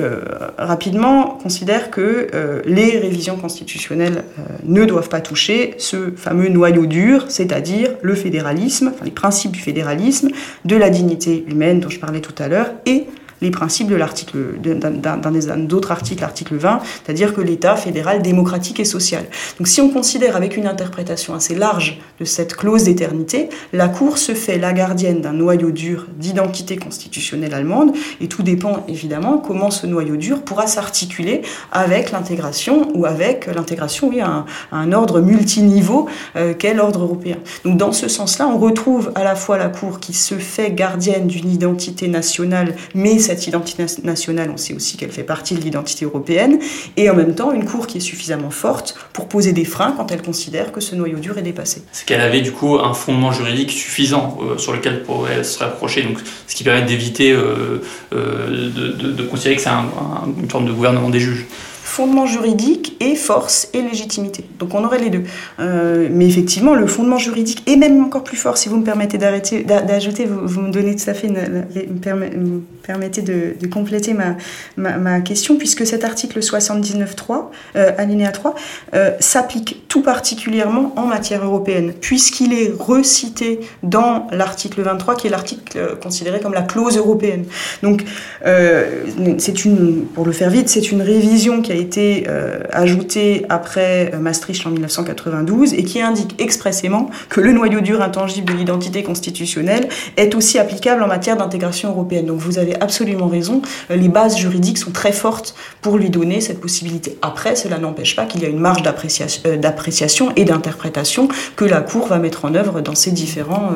rapidement, 0.58 1.40
considère 1.42 1.92
que 1.92 2.28
les 2.66 3.00
révisions 3.00 3.38
constitutionnelles 3.38 4.24
ne 4.64 4.86
doivent 4.86 5.10
pas 5.10 5.22
toucher 5.22 5.76
ce 5.78 6.12
fameux 6.16 6.50
noyau 6.50 6.86
dur, 6.86 7.26
c'est-à-dire 7.30 7.92
le 8.02 8.16
fédéralisme, 8.16 8.94
les 9.04 9.12
principes 9.12 9.52
du 9.52 9.60
fédéralisme, 9.60 10.30
de 10.66 10.76
la 10.76 10.90
dignité 10.90 11.46
humaine 11.48 11.80
dont 11.80 11.90
je 11.90 12.00
parlais 12.00 12.22
tout 12.22 12.36
à 12.42 12.48
l'heure, 12.48 12.72
et 12.86 13.08
les 13.42 13.52
principes 13.52 13.88
de 13.88 13.96
l'article, 13.96 14.38
d'un 14.60 15.58
d'autres 15.58 15.92
articles, 15.92 16.22
l'article 16.22 16.56
20, 16.56 16.80
c'est-à-dire 17.04 17.34
que 17.34 17.42
l'État 17.42 17.76
fédéral 17.76 18.22
démocratique 18.22 18.80
et 18.80 18.86
social. 18.86 19.26
Donc 19.58 19.68
si 19.68 19.82
on 19.82 19.90
considère 19.90 20.36
avec 20.36 20.58
une 20.58 20.68
interprétation 20.68 21.34
assez 21.34 21.56
large 21.56 22.00
de 22.20 22.26
cette 22.26 22.56
clause 22.56 22.84
d'éternité, 22.84 23.50
la 23.74 23.88
Cour 23.88 24.18
se 24.18 24.34
fait 24.34 24.58
la 24.58 24.74
gardienne 24.74 25.22
d'un 25.22 25.34
noyau 25.34 25.72
dur 25.72 26.08
d'identité 26.18 26.78
constitutionnelle 26.78 27.54
allemande, 27.54 27.94
et 28.20 28.28
tout 28.28 28.44
dépend 28.44 28.86
évidemment 28.88 29.38
comment 29.38 29.72
ce 29.72 29.88
noyau 29.88 30.16
dur 30.16 30.42
pourra 30.42 30.68
s'articuler 30.68 31.42
avec 31.72 32.12
l'intégration 32.12 32.92
ou 32.94 33.06
avec 33.06 33.48
l'intégration, 33.48 34.10
oui, 34.10 34.22
à 34.22 34.46
un, 34.72 34.92
ordre 34.92 35.22
multiniveau 35.22 36.08
euh, 36.36 36.54
qu'est 36.54 36.74
l'ordre 36.74 37.04
européen. 37.04 37.38
Donc 37.64 37.78
dans 37.78 37.92
ce 37.92 38.08
sens-là, 38.08 38.48
on 38.48 38.58
retrouve 38.58 39.12
à 39.16 39.24
la 39.24 39.36
fois 39.36 39.58
la 39.58 39.70
Cour 39.70 40.00
qui 40.00 40.14
se 40.14 40.36
fait 40.36 40.72
gardienne 40.72 41.28
d'une 41.28 41.50
identité 41.50 42.08
nationale, 42.08 42.76
mais 42.94 43.20
cette 43.20 43.31
identité 43.34 43.84
nationale, 44.04 44.52
on 44.54 44.58
sait 44.58 44.74
aussi 44.74 44.98
qu'elle 44.98 45.12
fait 45.12 45.24
partie 45.24 45.56
de 45.56 45.62
l'identité 45.62 46.06
européenne, 46.06 46.60
et 46.98 47.10
en 47.10 47.16
même 47.16 47.36
temps 47.36 47.52
une 47.52 47.66
Cour 47.66 47.88
qui 47.88 47.98
est 47.98 48.02
suffisamment 48.02 48.52
forte 48.52 48.96
pour 49.14 49.28
poser 49.28 49.54
des 49.54 49.66
freins 49.66 49.94
quand 49.96 50.12
elle 50.12 50.22
considère 50.22 50.72
que 50.72 50.82
ce 50.82 50.96
noyau 50.96 51.18
dur 51.18 51.38
est 51.38 51.44
dépassé. 51.44 51.84
C'est 51.92 52.06
qu'elle 52.06 52.22
avait 52.22 52.42
du 52.42 52.52
coup 52.52 52.78
un 52.80 52.94
fondement 52.94 53.32
juridique 53.32 53.72
suffisant 53.72 54.38
euh, 54.42 54.58
sur 54.58 54.74
lequel 54.74 55.04
pourrait 55.04 55.44
se 55.44 55.60
rapprocher, 55.60 56.04
donc 56.04 56.20
ce 56.48 56.56
qui 56.56 56.64
permet 56.64 56.84
d'éviter 56.84 57.32
euh, 57.32 57.82
euh, 58.14 58.70
de, 58.70 59.24
considérer 59.24 59.56
que 59.56 59.62
c'est 59.62 59.70
une 59.70 60.50
forme 60.50 60.66
de 60.66 60.74
gouvernement 60.74 61.10
des 61.10 61.20
juges 61.20 61.46
fondement 61.92 62.26
juridique 62.26 62.96
et 63.02 63.16
force 63.16 63.68
et 63.74 63.82
légitimité. 63.82 64.46
Donc 64.60 64.74
on 64.74 64.86
aurait 64.86 65.00
les 65.00 65.10
deux. 65.10 65.24
Euh, 65.60 66.08
mais 66.10 66.26
effectivement, 66.26 66.74
le 66.74 66.88
fondement 66.88 67.18
juridique 67.18 67.70
est 67.70 67.76
même 67.76 68.02
encore 68.02 68.24
plus 68.24 68.38
fort, 68.38 68.58
si 68.58 68.70
vous 68.70 68.78
me 68.78 68.86
permettez 68.86 69.18
d'arrêter, 69.18 69.64
d'ajouter, 69.64 70.26
vous, 70.26 70.62
me 70.62 70.72
donnez 70.72 70.96
tout 70.96 71.10
à 71.10 71.14
fait, 71.14 71.28
me, 71.28 72.62
permettez 72.82 73.22
de, 73.22 73.68
compléter 73.68 74.14
ma, 74.14 74.38
ma, 74.78 75.20
question, 75.20 75.58
puisque 75.58 75.86
cet 75.86 76.06
article 76.06 76.40
79.3, 76.40 77.48
euh, 77.76 77.92
alinéa 77.98 78.32
3, 78.32 78.56
euh, 78.94 79.12
s'applique 79.20 79.84
tout 79.90 80.02
particulièrement 80.02 80.94
en 80.96 81.08
matière 81.08 81.44
européenne, 81.44 81.92
puisqu'il 82.00 82.54
est 82.54 82.72
recité 82.80 83.60
dans 83.84 84.28
l'article 84.32 84.82
23, 84.82 85.16
qui 85.16 85.28
est 85.28 85.30
l'article 85.30 85.98
considéré 86.02 86.40
comme 86.40 86.54
la 86.54 86.62
clause 86.62 86.96
européenne. 86.98 87.44
Donc, 87.84 88.06
c'est 88.46 89.66
une, 89.66 90.06
pour 90.06 90.26
le 90.26 90.32
faire 90.32 90.50
vite, 90.50 90.70
c'est 90.70 90.92
une 90.94 91.02
révision 91.02 91.62
qui 91.62 91.74
a 91.74 91.81
été 91.82 92.26
euh, 92.28 92.60
ajouté 92.72 93.46
après 93.50 94.12
euh, 94.14 94.20
Maastricht 94.20 94.66
en 94.66 94.70
1992 94.70 95.74
et 95.74 95.84
qui 95.84 96.02
indique 96.02 96.36
expressément 96.40 97.10
que 97.30 97.42
le 97.42 97.52
noyau 97.52 97.82
dur 97.82 98.02
intangible 98.02 98.52
de 98.52 98.58
l'identité 98.58 99.04
constitutionnelle 99.04 99.90
est 100.18 100.36
aussi 100.36 100.60
applicable 100.60 101.04
en 101.04 101.08
matière 101.08 101.38
d'intégration 101.38 101.90
européenne. 101.90 102.28
Donc 102.28 102.40
vous 102.40 102.60
avez 102.60 102.80
absolument 102.82 103.28
raison, 103.28 103.62
euh, 103.90 103.96
les 103.96 104.08
bases 104.08 104.38
juridiques 104.38 104.78
sont 104.78 104.92
très 104.92 105.12
fortes 105.12 105.56
pour 105.82 105.98
lui 105.98 106.10
donner 106.10 106.40
cette 106.42 106.62
possibilité. 106.62 107.18
Après, 107.22 107.56
cela 107.56 107.78
n'empêche 107.78 108.16
pas 108.16 108.26
qu'il 108.26 108.42
y 108.42 108.46
a 108.46 108.50
une 108.50 108.60
marge 108.60 108.84
d'appréciation 108.84 110.32
et 110.36 110.46
d'interprétation 110.46 111.28
que 111.56 111.66
la 111.66 111.82
Cour 111.82 112.08
va 112.08 112.20
mettre 112.20 112.46
en 112.46 112.56
œuvre 112.56 112.82
dans 112.82 112.96
ces, 112.96 113.12
différents, 113.12 113.72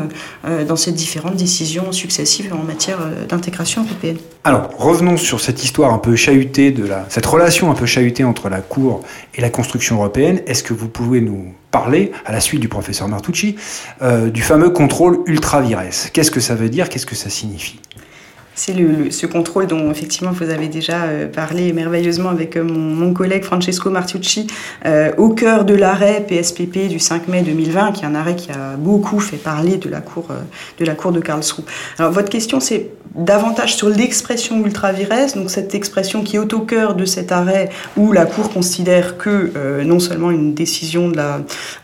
dans 0.68 0.76
ces 0.76 0.92
différentes 0.92 1.36
décisions 1.36 1.92
successives 1.92 2.54
en 2.54 2.64
matière 2.64 3.00
d'intégration 3.28 3.84
européenne. 3.84 4.18
Alors, 4.44 4.70
revenons 4.78 5.18
sur 5.18 5.40
cette 5.40 5.64
histoire 5.64 5.92
un 5.92 5.98
peu 5.98 6.16
chahutée 6.16 6.70
de 6.70 6.86
la, 6.86 7.06
cette 7.10 7.26
relation 7.26 7.72
un 7.72 7.74
peu 7.74 7.88
entre 8.24 8.50
la 8.50 8.62
Cour 8.62 9.02
et 9.36 9.42
la 9.42 9.50
construction 9.50 9.98
européenne. 9.98 10.42
Est-ce 10.48 10.64
que 10.64 10.74
vous 10.74 10.88
pouvez 10.88 11.22
nous 11.22 11.54
parler, 11.72 12.12
à 12.26 12.32
la 12.32 12.40
suite 12.40 12.62
du 12.62 12.68
professeur 12.68 13.08
Martucci, 13.08 13.56
euh, 14.02 14.30
du 14.30 14.42
fameux 14.42 14.70
contrôle 14.70 15.20
ultra 15.26 15.62
vires 15.62 15.82
Qu'est-ce 16.14 16.32
que 16.32 16.40
ça 16.40 16.56
veut 16.56 16.70
dire? 16.70 16.90
Qu'est-ce 16.90 17.06
que 17.06 17.16
ça 17.16 17.30
signifie? 17.30 17.80
C'est 18.56 18.74
ce 19.12 19.26
contrôle 19.26 19.68
dont 19.68 19.92
effectivement 19.92 20.32
vous 20.32 20.50
avez 20.50 20.70
déjà 20.70 21.04
euh, 21.04 21.28
parlé 21.28 21.74
merveilleusement 21.74 22.30
avec 22.30 22.56
euh, 22.56 22.64
mon, 22.64 23.14
collègue 23.14 23.44
Francesco 23.44 23.90
Martucci 23.90 24.48
euh, 24.86 25.12
au 25.18 25.30
cœur 25.30 25.66
de 25.66 25.74
l'arrêt 25.74 26.26
PSPP 26.28 26.88
du 26.88 27.00
5 27.00 27.28
mai 27.28 27.42
2020, 27.42 27.92
qui 27.92 28.04
est 28.04 28.08
un 28.08 28.16
arrêt 28.16 28.36
qui 28.36 28.52
a 28.52 28.78
beaucoup 28.78 29.20
fait 29.20 29.38
parler 29.38 29.78
de 29.78 29.90
la 29.90 30.02
cour 30.02 30.28
de 30.80 30.86
la 30.86 30.96
cour 30.96 31.12
de 31.12 31.20
Karlsruhe. 31.20 31.66
Alors 32.00 32.12
votre 32.12 32.30
question 32.30 32.60
c'est 32.60 32.92
davantage 33.14 33.76
sur 33.76 33.90
l'expression 33.90 34.64
ultra 34.66 34.92
vires, 34.92 35.10
donc 35.36 35.50
cette 35.50 35.76
expression 35.76 36.24
qui 36.24 36.38
est 36.38 36.54
au 36.54 36.60
cœur 36.62 36.96
de 36.96 37.06
cet 37.06 37.32
arrêt 37.32 37.70
où 37.96 38.12
la 38.12 38.26
cour 38.26 38.50
considère 38.50 39.18
que 39.18 39.84
non 39.84 40.00
seulement 40.00 40.32
une 40.32 40.54
décision 40.54 41.10
de 41.10 41.18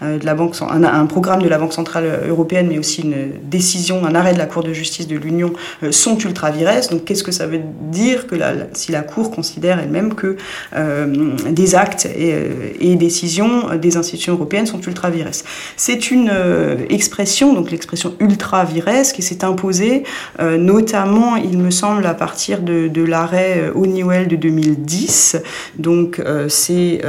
la 0.01 0.35
banque 0.35 0.55
un, 0.61 1.05
programme 1.05 1.41
de 1.41 1.47
la 1.47 1.57
banque 1.57 1.73
centrale 1.73 2.23
européenne, 2.27 2.67
mais 2.69 2.79
aussi 2.79 3.01
une 3.01 3.31
décision, 3.43 4.05
un 4.05 4.15
arrêt 4.15 4.33
de 4.33 4.39
la 4.39 4.45
Cour 4.45 4.63
de 4.63 4.73
justice 4.73 5.07
de 5.07 5.15
l'Union 5.15 5.53
sont 5.91 6.17
ultra 6.17 6.51
vires 6.51 6.60
donc 6.89 7.05
qu'est-ce 7.05 7.23
que 7.23 7.31
ça 7.31 7.47
veut 7.47 7.61
dire 7.91 8.27
que 8.27 8.35
si 8.73 8.91
la 8.91 9.01
Cour 9.01 9.31
considère 9.31 9.79
elle-même 9.79 10.13
que 10.13 10.37
euh, 10.75 11.35
des 11.49 11.75
actes 11.75 12.05
et, 12.05 12.35
et, 12.79 12.95
décisions 12.95 13.75
des 13.77 13.97
institutions 13.97 14.33
européennes 14.33 14.67
sont 14.67 14.81
ultra 14.81 15.09
vires 15.09 15.29
C'est 15.75 16.11
une 16.11 16.29
euh, 16.31 16.77
expression, 16.89 17.53
donc 17.53 17.71
l'expression 17.71 18.13
ultra 18.19 18.63
vires, 18.63 18.81
qui 19.13 19.21
s'est 19.21 19.43
imposée 19.43 20.03
euh, 20.39 20.57
notamment, 20.57 21.35
il 21.35 21.57
me 21.57 21.71
semble, 21.71 22.05
à 22.05 22.13
partir 22.13 22.61
de, 22.61 22.87
de 22.87 23.03
l'arrêt 23.03 23.71
Honeywell 23.73 24.27
de 24.27 24.35
2010. 24.35 25.37
Donc 25.77 26.21
c'est, 26.47 27.01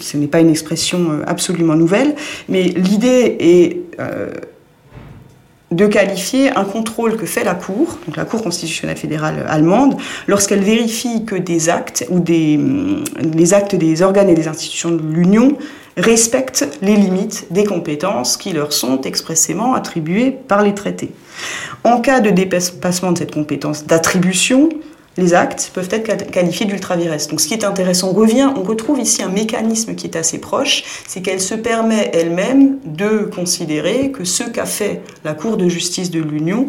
ce 0.00 0.16
n'est 0.16 0.26
pas 0.26 0.40
une 0.40 0.50
expression 0.50 1.20
absolument 1.26 1.74
nouvelle, 1.74 2.14
mais 2.48 2.62
l'idée 2.62 3.36
est 3.40 3.80
de 5.74 5.86
qualifier 5.86 6.50
un 6.50 6.64
contrôle 6.64 7.16
que 7.16 7.26
fait 7.26 7.44
la 7.44 7.54
Cour, 7.54 7.98
la 8.16 8.24
Cour 8.24 8.42
constitutionnelle 8.42 8.96
fédérale 8.96 9.44
allemande, 9.48 9.96
lorsqu'elle 10.26 10.62
vérifie 10.62 11.24
que 11.24 11.34
des 11.34 11.68
actes 11.68 12.06
ou 12.10 12.20
des 12.20 12.58
les 13.34 13.54
actes 13.54 13.74
des 13.74 14.02
organes 14.02 14.28
et 14.28 14.34
des 14.34 14.48
institutions 14.48 14.90
de 14.90 15.02
l'Union 15.02 15.56
respectent 15.96 16.66
les 16.82 16.96
limites 16.96 17.46
des 17.50 17.64
compétences 17.64 18.36
qui 18.36 18.52
leur 18.52 18.72
sont 18.72 19.00
expressément 19.02 19.74
attribuées 19.74 20.30
par 20.30 20.62
les 20.62 20.74
traités. 20.74 21.12
En 21.84 22.00
cas 22.00 22.20
de 22.20 22.30
dépassement 22.30 23.12
de 23.12 23.18
cette 23.18 23.32
compétence 23.32 23.86
d'attribution, 23.86 24.68
les 25.16 25.34
actes 25.34 25.70
peuvent 25.72 25.88
être 25.90 26.30
qualifiés 26.30 26.66
d'ultra-vires. 26.66 27.14
Donc 27.30 27.40
ce 27.40 27.48
qui 27.48 27.54
est 27.54 27.64
intéressant, 27.64 28.10
on 28.10 28.12
revient, 28.12 28.50
on 28.56 28.62
retrouve 28.62 28.98
ici 28.98 29.22
un 29.22 29.28
mécanisme 29.28 29.94
qui 29.94 30.06
est 30.06 30.16
assez 30.16 30.38
proche, 30.38 30.84
c'est 31.06 31.20
qu'elle 31.22 31.40
se 31.40 31.54
permet 31.54 32.10
elle-même 32.12 32.78
de 32.84 33.30
considérer 33.34 34.10
que 34.10 34.24
ce 34.24 34.44
qu'a 34.44 34.66
fait 34.66 35.02
la 35.24 35.34
Cour 35.34 35.56
de 35.56 35.68
justice 35.68 36.10
de 36.10 36.20
l'Union 36.20 36.66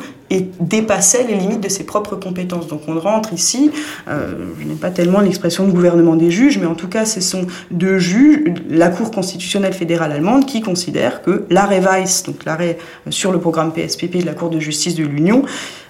dépassait 0.60 1.24
les 1.24 1.36
limites 1.36 1.62
de 1.62 1.70
ses 1.70 1.84
propres 1.84 2.16
compétences. 2.16 2.68
Donc 2.68 2.82
on 2.88 3.00
rentre 3.00 3.34
ici, 3.34 3.72
euh, 4.08 4.34
je 4.60 4.66
n'ai 4.66 4.76
pas 4.76 4.90
tellement 4.90 5.22
l'expression 5.22 5.66
de 5.66 5.72
gouvernement 5.72 6.16
des 6.16 6.32
juges, 6.32 6.58
mais 6.58 6.66
en 6.66 6.76
tout 6.76 6.88
cas 6.88 7.06
ce 7.06 7.22
sont 7.22 7.46
deux 7.72 8.00
juges, 8.00 8.54
la 8.70 8.90
Cour 8.90 9.12
constitutionnelle 9.12 9.74
fédérale 9.74 10.12
allemande, 10.12 10.46
qui 10.46 10.62
considère 10.62 11.22
que 11.22 11.46
l'arrêt 11.50 11.80
Weiss, 11.80 12.24
donc 12.24 12.46
l'arrêt 12.46 12.78
sur 13.10 13.32
le 13.32 13.40
programme 13.40 13.72
PSPP 13.72 14.18
de 14.18 14.26
la 14.26 14.34
Cour 14.34 14.50
de 14.50 14.60
justice 14.60 14.96
de 14.96 15.04
l'Union, 15.04 15.44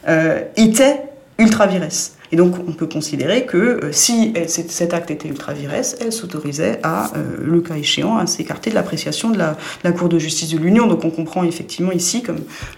euh, 0.07 0.41
était 0.57 1.01
ultra-vires. 1.39 1.87
Et 2.31 2.35
donc, 2.35 2.55
on 2.67 2.71
peut 2.71 2.87
considérer 2.87 3.45
que 3.45 3.57
euh, 3.57 3.91
si 3.91 4.33
cet 4.47 4.93
acte 4.93 5.11
était 5.11 5.27
ultra-vires, 5.27 5.71
elle 5.73 6.11
s'autorisait 6.11 6.79
à, 6.83 7.15
euh, 7.15 7.37
le 7.41 7.61
cas 7.61 7.75
échéant, 7.75 8.17
à 8.17 8.27
s'écarter 8.27 8.69
de 8.69 8.75
l'appréciation 8.75 9.29
de 9.29 9.37
la, 9.37 9.55
Cour 9.91 10.09
de 10.09 10.19
justice 10.19 10.49
de 10.49 10.57
l'Union. 10.57 10.87
Donc, 10.87 11.05
on 11.05 11.11
comprend 11.11 11.43
effectivement 11.43 11.91
ici 11.91 12.23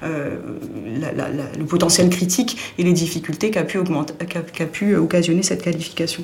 euh, 0.03 0.35
le 1.57 1.65
potentiel 1.65 2.09
critique 2.09 2.57
et 2.77 2.83
les 2.83 2.93
difficultés 2.93 3.49
qu'a 3.49 3.63
pu 3.63 4.95
occasionner 4.95 5.41
cette 5.41 5.63
qualification. 5.63 6.23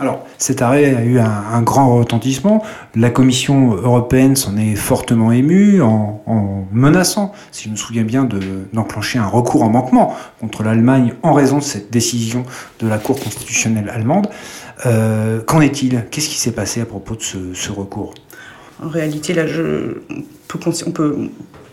Alors, 0.00 0.26
cet 0.38 0.62
arrêt 0.62 0.96
a 0.96 1.04
eu 1.04 1.18
un, 1.18 1.60
grand 1.60 1.94
retentissement. 1.94 2.64
La 2.94 3.10
Commission 3.10 3.74
européenne 3.74 4.34
s'en 4.34 4.56
est 4.56 4.74
fortement 4.74 5.30
émue 5.30 5.82
en, 5.82 6.66
menaçant, 6.72 7.32
si 7.52 7.64
je 7.64 7.68
me 7.68 7.76
souviens 7.76 8.04
bien, 8.04 8.26
d'enclencher 8.72 9.18
un 9.18 9.26
recours 9.26 9.62
en 9.62 9.68
manquement 9.68 10.16
contre 10.40 10.62
l'Allemagne 10.62 11.12
en 11.22 11.34
raison 11.34 11.58
de 11.58 11.62
cette 11.62 11.92
décision 11.92 12.44
de 12.78 12.88
la 12.88 12.96
Cour 12.96 13.20
constitutionnelle 13.20 13.90
allemande. 13.90 14.28
Euh, 14.86 15.42
qu'en 15.42 15.60
est-il? 15.60 16.02
Qu'est-ce 16.10 16.30
qui 16.30 16.38
s'est 16.38 16.52
passé 16.52 16.80
à 16.80 16.86
propos 16.86 17.14
de 17.14 17.20
ce, 17.52 17.70
recours? 17.70 18.14
En 18.82 18.88
réalité, 18.88 19.34
là, 19.34 19.44
on 20.86 20.90
peut 20.92 21.16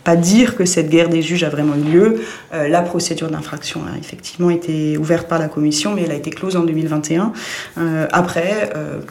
pas 0.07 0.15
dire 0.15 0.55
que 0.55 0.63
cette 0.63 0.89
guerre 0.89 1.09
des 1.09 1.21
juges 1.21 1.43
a 1.43 1.49
vraiment 1.49 1.75
eu 1.75 1.81
lieu. 1.81 2.21
Euh, 2.53 2.69
la 2.69 2.81
procédure 2.81 3.29
d'infraction 3.29 3.81
a 3.93 3.97
effectivement 3.97 4.49
été 4.49 4.97
ouverte 4.97 5.27
par 5.27 5.37
la 5.37 5.49
commission, 5.49 5.93
mais 5.93 6.03
elle 6.03 6.11
a 6.11 6.15
été 6.15 6.29
close 6.29 6.55
en 6.55 6.63
2021. 6.63 7.33
Euh, 7.77 8.07
après, 8.13 8.69
euh, 8.77 9.01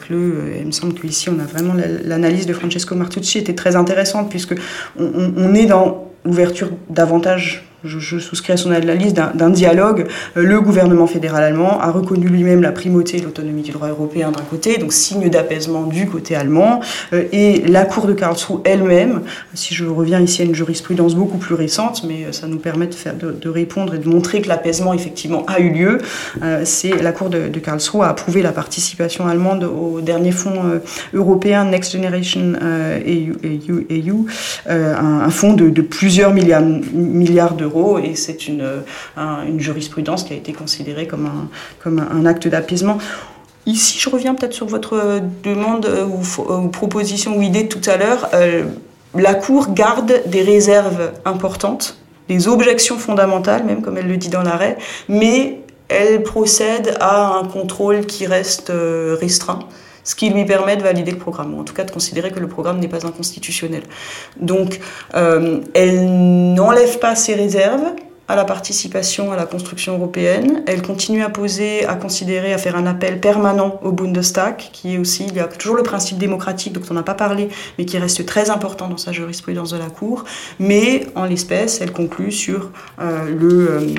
il 0.59 0.65
me 0.65 0.71
semble 0.71 0.95
qu'ici, 0.95 1.29
on 1.29 1.37
a 1.37 1.43
vraiment 1.43 1.75
l'analyse 2.03 2.47
de 2.47 2.53
Francesco 2.53 2.95
Martucci 2.95 3.37
était 3.37 3.53
très 3.53 3.75
intéressante, 3.75 4.31
puisque 4.31 4.55
on, 4.99 5.33
on 5.37 5.53
est 5.53 5.67
dans 5.67 6.09
l'ouverture 6.25 6.71
davantage 6.89 7.66
je, 7.83 8.19
souscris 8.19 8.53
à 8.53 8.57
son 8.57 8.71
analyse 8.71 9.13
d'un 9.13 9.49
dialogue. 9.49 10.07
Euh, 10.35 10.43
le 10.43 10.61
gouvernement 10.61 11.07
fédéral 11.07 11.43
allemand 11.43 11.79
a 11.79 11.91
reconnu 11.91 12.27
lui-même 12.27 12.61
la 12.61 12.71
primauté 12.71 13.17
et 13.17 13.21
l'autonomie 13.21 13.61
du 13.61 13.71
droit 13.71 13.87
européen 13.89 14.31
d'un 14.31 14.43
côté, 14.43 14.77
donc 14.77 14.93
signe 14.93 15.29
d'apaisement 15.29 15.83
du 15.83 16.07
côté 16.07 16.35
allemand, 16.35 16.79
euh, 17.13 17.23
et 17.31 17.61
la 17.67 17.85
Cour 17.85 18.07
de 18.07 18.13
Karlsruhe 18.13 18.61
elle-même, 18.63 19.21
si 19.53 19.75
je 19.75 19.85
reviens 19.85 20.19
ici 20.19 20.41
à 20.41 20.45
une 20.45 20.55
jurisprudence 20.55 21.15
beaucoup 21.15 21.37
plus 21.37 21.55
récente, 21.55 22.03
mais 22.07 22.25
euh, 22.25 22.31
ça 22.31 22.47
nous 22.47 22.57
permet 22.57 22.87
de, 22.87 22.95
faire, 22.95 23.13
de, 23.15 23.49
répondre 23.49 23.95
et 23.95 23.99
de 23.99 24.09
montrer 24.09 24.41
que 24.41 24.49
l'apaisement 24.49 24.93
effectivement 24.93 25.45
a 25.47 25.59
eu 25.59 25.69
lieu, 25.69 25.99
c'est 26.63 27.01
la 27.01 27.11
Cour 27.11 27.29
de, 27.29 27.47
Karlsruhe 27.59 28.03
a 28.03 28.09
approuvé 28.09 28.41
la 28.41 28.51
participation 28.51 29.25
allemande 29.27 29.63
au 29.63 30.01
dernier 30.01 30.31
fonds 30.31 30.79
européen 31.13 31.65
Next 31.65 31.93
Generation 31.93 32.53
EU, 33.07 34.25
un, 34.67 35.29
fonds 35.29 35.53
de, 35.53 35.81
plusieurs 35.81 36.33
milliards, 36.33 36.61
milliards 36.61 37.55
et 37.99 38.15
c'est 38.15 38.47
une, 38.47 38.83
une, 39.17 39.59
jurisprudence 39.59 40.23
qui 40.23 40.33
a 40.33 40.35
été 40.35 40.53
considérée 40.53 41.07
comme 41.07 41.49
un, 41.85 42.25
acte 42.25 42.47
d'apaisement. 42.47 42.97
Ici, 43.65 43.97
je 43.99 44.09
reviens 44.09 44.33
peut-être 44.33 44.53
sur 44.53 44.67
votre 44.67 45.21
demande 45.43 45.89
ou, 46.09 46.67
proposition 46.69 47.37
ou 47.37 47.41
idée 47.41 47.67
tout 47.67 47.81
à 47.89 47.97
l'heure. 47.97 48.29
Euh, 48.33 48.63
la 49.13 49.33
Cour 49.33 49.73
garde 49.73 50.21
des 50.25 50.41
réserves 50.41 51.11
importantes, 51.25 51.97
des 52.29 52.47
objections 52.47 52.97
fondamentales, 52.97 53.65
même 53.65 53.81
comme 53.81 53.97
elle 53.97 54.07
le 54.07 54.17
dit 54.17 54.29
dans 54.29 54.43
l'arrêt, 54.43 54.77
mais 55.09 55.59
elle 55.89 56.23
procède 56.23 56.95
à 56.99 57.37
un 57.37 57.45
contrôle 57.45 58.05
qui 58.05 58.25
reste 58.25 58.69
euh, 58.69 59.17
restreint 59.19 59.59
ce 60.07 60.15
qui 60.15 60.29
lui 60.29 60.45
permet 60.45 60.77
de 60.77 60.83
valider 60.83 61.11
le 61.11 61.17
programme, 61.17 61.53
ou 61.53 61.59
en 61.59 61.65
tout 61.65 61.73
cas 61.73 61.83
de 61.83 61.91
considérer 61.91 62.31
que 62.31 62.39
le 62.39 62.47
programme 62.47 62.79
n'est 62.79 62.87
pas 62.87 63.05
inconstitutionnel. 63.05 63.83
Donc, 64.39 64.79
euh, 65.15 65.59
elle 65.73 66.53
n'enlève 66.53 66.97
pas 66.99 67.13
ses 67.13 67.35
réserves 67.35 67.91
à 68.29 68.35
la 68.35 68.45
participation 68.45 69.33
à 69.33 69.35
la 69.35 69.45
construction 69.45 69.95
européenne. 69.95 70.63
Elle 70.65 70.81
continue 70.81 71.23
à 71.23 71.29
poser, 71.29 71.85
à 71.85 71.95
considérer, 71.95 72.53
à 72.53 72.57
faire 72.57 72.77
un 72.77 72.85
appel 72.85 73.19
permanent 73.19 73.79
au 73.83 73.91
Bundestag, 73.91 74.57
qui 74.71 74.95
est 74.95 74.97
aussi, 74.97 75.25
il 75.27 75.35
y 75.35 75.39
a 75.39 75.45
toujours 75.45 75.75
le 75.75 75.83
principe 75.83 76.17
démocratique 76.17 76.73
dont 76.73 76.81
on 76.89 76.93
n'a 76.93 77.03
pas 77.03 77.13
parlé, 77.13 77.49
mais 77.77 77.85
qui 77.85 77.97
reste 77.97 78.25
très 78.25 78.49
important 78.49 78.87
dans 78.87 78.97
sa 78.97 79.11
jurisprudence 79.11 79.71
de 79.71 79.77
la 79.77 79.89
Cour. 79.89 80.23
Mais 80.59 81.07
en 81.15 81.25
l'espèce, 81.25 81.81
elle 81.81 81.91
conclut 81.91 82.31
sur 82.31 82.71
euh, 83.01 83.29
le 83.29 83.71
euh, 83.71 83.95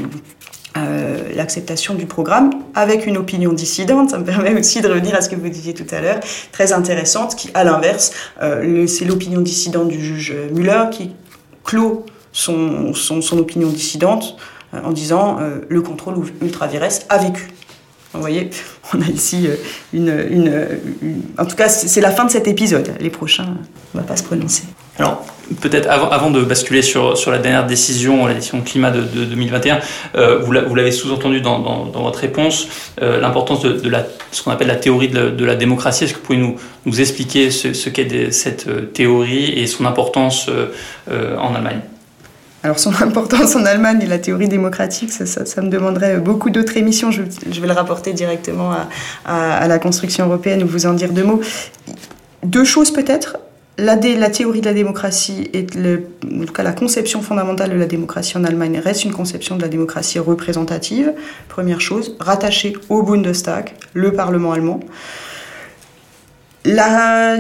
euh, 0.77 1.35
l'acceptation 1.35 1.95
du 1.95 2.05
programme 2.05 2.51
avec 2.75 3.07
une 3.07 3.17
opinion 3.17 3.53
dissidente. 3.53 4.11
Ça 4.11 4.19
me 4.19 4.25
permet 4.25 4.59
aussi 4.59 4.81
de 4.81 4.89
revenir 4.89 5.15
à 5.15 5.21
ce 5.23 5.29
que 5.29 5.37
vous 5.37 5.49
disiez 5.49 5.73
tout 5.73 5.87
à 5.91 6.01
l'heure, 6.01 6.21
très 6.53 6.73
intéressante, 6.73 7.37
qui, 7.37 7.51
à 7.55 7.65
l'inverse, 7.65 8.13
euh, 8.43 8.87
c'est 8.87 9.05
l'opinion 9.05 9.41
dissidente 9.41 9.89
du 9.89 10.01
juge 10.01 10.35
Muller 10.53 10.85
qui 10.91 11.13
clôt 11.65 12.05
son, 12.33 12.93
son, 12.93 13.39
opinion 13.39 13.69
dissidente 13.69 14.37
euh, 14.75 14.81
en 14.85 14.93
disant 14.93 15.39
le 15.69 15.83
contrôle 15.83 16.17
ultra-vires 16.43 16.87
a 17.09 17.19
vécu. 17.19 17.49
Vous 18.13 18.21
voyez, 18.21 18.51
on 18.95 19.01
a 19.01 19.07
ici 19.07 19.49
une, 19.93 20.27
une 20.31 21.23
en 21.39 21.47
tout 21.47 21.57
cas, 21.57 21.69
c'est 21.69 22.01
la 22.01 22.11
fin 22.11 22.25
de 22.25 22.31
cet 22.31 22.47
épisode. 22.47 22.93
Les 23.01 23.11
prochains, 23.11 23.57
on 23.95 23.99
ne 23.99 24.03
va 24.03 24.07
pas 24.07 24.17
se 24.17 24.23
prononcer. 24.23 24.65
Alors, 24.99 25.25
peut-être 25.61 25.89
avant, 25.89 26.31
de 26.31 26.43
basculer 26.43 26.83
sur, 26.83 27.17
sur 27.17 27.31
la 27.31 27.39
dernière 27.39 27.67
décision, 27.67 28.27
la 28.27 28.35
décision 28.35 28.61
climat 28.63 28.91
de, 28.91 29.03
2021, 29.03 29.79
euh, 30.17 30.41
vous 30.41 30.53
l'avez 30.53 30.91
sous-entendu 30.91 31.41
dans, 31.41 31.59
dans, 31.59 32.03
votre 32.03 32.19
réponse, 32.19 32.69
euh, 33.01 33.21
l'importance 33.21 33.63
de, 33.63 33.73
de, 33.73 33.89
la, 33.89 34.07
ce 34.33 34.43
qu'on 34.43 34.51
appelle 34.51 34.67
la 34.67 34.77
théorie 34.77 35.09
de 35.09 35.45
la, 35.45 35.55
de 35.55 35.59
démocratie. 35.59 36.05
Est-ce 36.05 36.15
que 36.15 36.19
vous 36.19 36.25
pouvez 36.25 36.39
nous, 36.39 36.57
nous 36.85 37.01
expliquer 37.01 37.51
ce, 37.51 37.89
qu'est 37.89 38.33
cette 38.33 38.67
euh, 38.69 38.83
théorie 38.83 39.53
et 39.53 39.67
son 39.67 39.87
importance 39.87 40.49
euh, 40.49 41.37
en 41.37 41.55
Allemagne? 41.55 41.81
Alors 42.65 42.81
son 42.81 42.93
importance 43.03 43.55
en 43.55 43.65
Allemagne 43.65 44.01
et 44.03 44.07
la 44.07 44.19
théorie 44.19 44.49
démocratique, 44.49 45.13
ça, 45.13 45.63
me 45.63 45.71
demanderait 45.71 46.17
beaucoup 46.17 46.51
d'autres 46.51 46.77
émissions. 46.77 47.13
Je, 47.13 47.23
je, 47.51 47.61
vais 47.61 47.69
le 47.69 47.73
rapporter 47.73 48.13
directement 48.13 48.73
à, 48.73 48.89
à, 49.25 49.59
à 49.59 49.69
la 49.69 49.79
construction 49.79 50.27
européenne 50.27 50.65
ou 50.65 50.67
vous 50.67 50.87
en 50.87 50.93
dire 50.93 51.13
deux 51.13 51.25
mots. 51.25 51.41
Deux 52.43 52.65
choses 52.65 52.93
peut-être? 52.93 53.37
La, 53.79 53.97
théorie 54.31 54.61
de 54.61 54.67
la 54.67 54.75
démocratie 54.75 55.49
et 55.55 55.65
en 55.65 56.45
tout 56.45 56.53
cas 56.53 56.65
la 56.65 56.73
conception 56.73 57.23
fondamentale 57.23 57.71
de 57.71 57.77
la 57.77 57.87
démocratie 57.87 58.37
en 58.37 58.45
Allemagne 58.45 58.81
reste 58.83 59.05
une 59.05 59.13
conception 59.13 59.57
de 59.57 59.63
la 59.63 59.69
démocratie 59.69 60.19
représentative. 60.19 61.13
Première 61.49 61.81
chose, 61.81 62.17
rattachée 62.19 62.75
au 62.89 63.03
Bundestag, 63.03 63.75
le 63.95 64.13
Parlement 64.13 64.53
allemand. 64.53 64.81
La, 66.65 67.37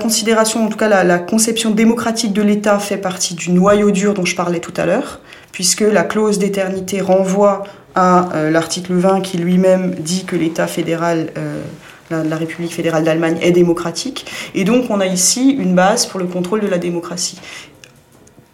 considération, 0.00 0.66
en 0.66 0.68
tout 0.68 0.76
cas 0.76 0.88
la, 0.88 1.02
la 1.02 1.18
conception 1.18 1.70
démocratique 1.70 2.34
de 2.34 2.42
l'État 2.42 2.78
fait 2.78 2.98
partie 2.98 3.34
du 3.34 3.50
noyau 3.50 3.90
dur 3.90 4.12
dont 4.12 4.26
je 4.26 4.36
parlais 4.36 4.60
tout 4.60 4.74
à 4.76 4.84
l'heure, 4.84 5.20
puisque 5.52 5.80
la 5.80 6.02
clause 6.02 6.38
d'éternité 6.38 7.00
renvoie 7.00 7.64
à 7.94 8.28
euh, 8.34 8.50
l'article 8.50 8.94
20 8.94 9.22
qui 9.22 9.38
lui-même 9.38 9.94
dit 9.94 10.24
que 10.24 10.36
l'État 10.36 10.66
fédéral 10.66 11.30
euh, 11.36 11.62
la, 12.10 12.36
République 12.36 12.74
fédérale 12.74 13.04
d'Allemagne 13.04 13.38
est 13.40 13.52
démocratique. 13.52 14.26
Et 14.54 14.64
donc 14.64 14.90
on 14.90 15.00
a 15.00 15.06
ici 15.06 15.50
une 15.50 15.74
base 15.74 16.06
pour 16.06 16.20
le 16.20 16.26
contrôle 16.26 16.60
de 16.60 16.66
la 16.66 16.78
démocratie. 16.78 17.38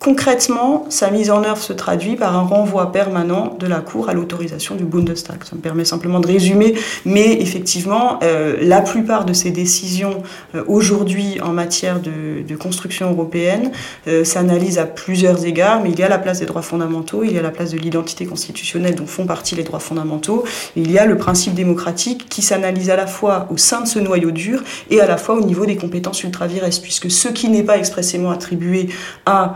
Concrètement, 0.04 0.84
sa 0.90 1.10
mise 1.10 1.30
en 1.30 1.44
œuvre 1.44 1.56
se 1.56 1.72
traduit 1.72 2.16
par 2.16 2.36
un 2.36 2.42
renvoi 2.42 2.92
permanent 2.92 3.56
de 3.58 3.66
la 3.66 3.80
Cour 3.80 4.10
à 4.10 4.12
l'autorisation 4.12 4.74
du 4.74 4.84
Bundestag. 4.84 5.42
Ça 5.44 5.56
me 5.56 5.62
permet 5.62 5.86
simplement 5.86 6.20
de 6.20 6.26
résumer, 6.26 6.74
mais 7.06 7.40
effectivement, 7.40 8.18
euh, 8.22 8.58
la 8.60 8.82
plupart 8.82 9.24
de 9.24 9.32
ces 9.32 9.50
décisions 9.50 10.22
euh, 10.54 10.62
aujourd'hui 10.66 11.40
en 11.40 11.54
matière 11.54 12.00
de, 12.00 12.54
construction 12.56 13.12
européenne 13.12 13.72
euh, 14.06 14.24
s'analysent 14.24 14.78
à 14.78 14.84
plusieurs 14.84 15.46
égards, 15.46 15.82
mais 15.82 15.90
il 15.90 15.98
y 15.98 16.02
a 16.02 16.08
la 16.08 16.18
place 16.18 16.40
des 16.40 16.46
droits 16.46 16.60
fondamentaux, 16.60 17.24
il 17.24 17.32
y 17.32 17.38
a 17.38 17.42
la 17.42 17.50
place 17.50 17.70
de 17.70 17.78
l'identité 17.78 18.26
constitutionnelle 18.26 18.94
dont 18.94 19.06
font 19.06 19.24
partie 19.24 19.54
les 19.54 19.62
droits 19.62 19.80
fondamentaux, 19.80 20.44
il 20.76 20.92
y 20.92 20.98
a 20.98 21.06
le 21.06 21.16
principe 21.16 21.54
démocratique 21.54 22.28
qui 22.28 22.42
s'analyse 22.42 22.90
à 22.90 22.96
la 22.96 23.06
fois 23.06 23.48
au 23.50 23.56
sein 23.56 23.80
de 23.80 23.86
ce 23.86 23.98
noyau 23.98 24.32
dur 24.32 24.62
et 24.90 25.00
à 25.00 25.06
la 25.06 25.16
fois 25.16 25.34
au 25.34 25.40
niveau 25.40 25.64
des 25.64 25.76
compétences 25.76 26.22
ultra-vires, 26.22 26.68
puisque 26.82 27.10
ce 27.10 27.28
qui 27.28 27.48
n'est 27.48 27.62
pas 27.62 27.78
expressément 27.78 28.30
attribué 28.30 28.90
à 29.24 29.54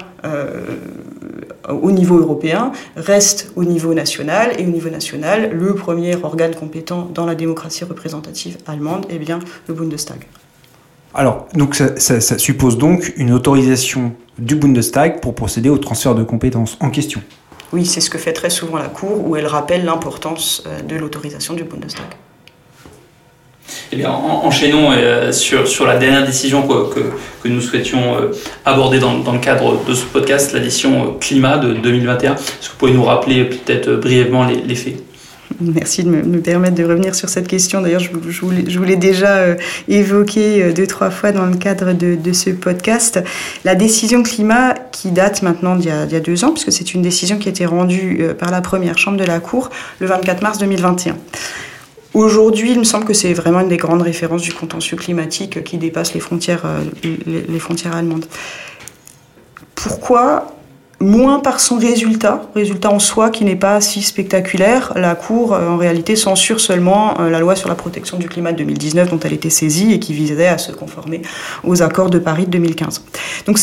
au 1.69 1.91
niveau 1.91 2.19
européen 2.19 2.73
reste 2.97 3.53
au 3.57 3.65
niveau 3.65 3.95
national. 3.95 4.53
Et 4.59 4.65
au 4.65 4.71
niveau 4.71 4.91
national, 4.91 5.51
le 5.53 5.75
premier 5.75 6.17
organe 6.23 6.55
compétent 6.55 7.09
dans 7.13 7.27
la 7.27 7.35
démocratie 7.35 7.85
représentative 7.85 8.59
allemande 8.67 9.07
est 9.11 9.19
bien 9.19 9.39
le 9.67 9.75
Bundestag. 9.75 10.27
Alors, 11.15 11.49
donc 11.55 11.75
ça, 11.75 12.21
suppose 12.21 12.79
donc 12.79 13.13
une 13.17 13.33
autorisation 13.33 14.13
du 14.39 14.55
Bundestag 14.55 15.21
pour 15.21 15.35
procéder 15.35 15.69
au 15.69 15.79
transfert 15.79 16.15
de 16.15 16.23
compétences 16.23 16.77
en 16.81 16.91
question. 16.91 17.21
Oui, 17.73 17.85
c'est 17.85 18.01
ce 18.01 18.09
que 18.09 18.19
fait 18.19 18.33
très 18.33 18.51
souvent 18.51 18.79
la 18.79 18.89
Cour, 18.89 19.27
où 19.27 19.37
elle 19.37 19.47
rappelle 19.47 19.85
l'importance 19.85 20.63
euh, 20.67 20.81
de 20.81 20.97
l'autorisation 20.97 21.55
du 21.55 21.65
Bundestag. 21.65 22.07
Eh 23.93 24.05
enchaînons 24.07 24.91
euh, 24.93 25.33
sur, 25.33 25.87
la 25.87 25.97
dernière 25.97 26.25
décision 26.25 26.67
que, 26.67 27.49
nous 27.49 27.61
souhaitions 27.61 28.17
euh, 28.17 28.33
aborder 28.65 28.99
dans, 28.99 29.33
le 29.33 29.39
cadre 29.39 29.83
de 29.87 29.95
ce 29.95 30.05
podcast, 30.05 30.53
la 30.53 30.61
décision 30.61 31.17
climat 31.19 31.59
de 31.59 31.73
2021. 31.75 32.35
Est-ce 32.35 32.41
que 32.41 32.73
vous 32.73 32.79
pouvez 32.79 32.93
nous 32.93 33.05
rappeler 33.05 33.45
peut-être 33.45 33.93
brièvement 33.93 34.47
les, 34.47 34.75
faits? 34.75 34.97
Merci 35.61 36.05
de 36.05 36.11
me, 36.11 36.41
permettre 36.41 36.77
de 36.77 36.85
revenir 36.85 37.15
sur 37.15 37.29
cette 37.29 37.49
question. 37.49 37.81
D'ailleurs, 37.81 38.01
je, 38.01 38.11
je, 38.29 38.79
voulais, 38.79 38.97
déjà 38.97 39.39
euh, 39.39 39.55
évoquer 39.89 40.63
euh, 40.63 40.73
deux, 40.73 40.87
trois 40.87 41.11
fois 41.11 41.33
dans 41.33 41.47
le 41.47 41.57
cadre 41.57 41.93
de, 41.93 42.33
ce 42.33 42.51
podcast 42.51 43.21
la 43.65 43.75
décision 43.75 44.23
climat 44.23 44.75
qui 44.93 45.11
date 45.11 45.43
maintenant 45.43 45.75
d'il 45.75 45.89
y, 45.89 45.91
a 45.91 46.21
deux 46.21 46.45
ans, 46.45 46.53
puisque 46.53 46.71
c'est 46.71 46.95
une 46.95 47.03
décision 47.03 47.39
qui 47.39 47.49
a 47.49 47.51
été 47.51 47.67
rendue 47.67 48.19
euh, 48.21 48.35
par 48.35 48.51
la 48.51 48.61
première 48.61 48.99
chambre 48.99 49.17
de 49.17 49.25
la 49.25 49.41
Cour 49.41 49.71
le 50.01 50.07
24 50.07 50.43
mars 50.43 50.59
2021. 50.59 51.17
Aujourd'hui, 52.19 52.73
il 52.73 52.81
me 52.81 52.85
semble 52.85 53.05
que 53.05 53.15
c'est 53.15 53.33
vraiment 53.33 53.61
une 53.61 53.69
des 53.69 53.77
grandes 53.77 54.03
références 54.03 54.43
du 54.43 54.53
contentieux 54.53 54.97
climatique 54.97 55.63
qui 55.63 55.79
dépasse 55.79 56.15
les 56.15 56.21
frontières, 56.21 56.65
les 57.05 57.59
frontières 57.61 57.95
allemandes. 57.95 58.27
Pourquoi 59.77 60.53
moins 61.01 61.39
par 61.39 61.61
son 61.61 61.79
résultat, 61.79 62.43
résultat 62.57 62.91
en 62.91 62.99
soi 62.99 63.31
qui 63.31 63.45
n'est 63.45 63.55
pas 63.55 63.81
si 63.81 64.03
spectaculaire. 64.03 64.93
La 64.97 65.15
Cour, 65.15 65.55
euh, 65.55 65.69
en 65.69 65.77
réalité, 65.77 66.17
censure 66.17 66.59
seulement 66.59 67.21
euh, 67.21 67.31
la 67.31 67.39
loi 67.39 67.55
sur 67.55 67.69
la 67.69 67.77
protection 67.77 68.19
du 68.19 68.29
climat 68.29 68.51
de 68.51 68.59
2019 68.59 69.11
dont 69.11 69.21
elle 69.21 69.35
était 69.35 69.49
saisie 69.49 69.93
et 69.93 70.01
qui 70.01 70.13
visait 70.13 70.49
à 70.49 70.59
se 70.59 70.73
conformer 70.73 71.23
aux 71.63 71.83
accords 71.83 72.11
de 72.11 72.19
Paris 72.19 72.47
de 72.47 72.51
2015. 72.51 73.05
Donc, 73.47 73.61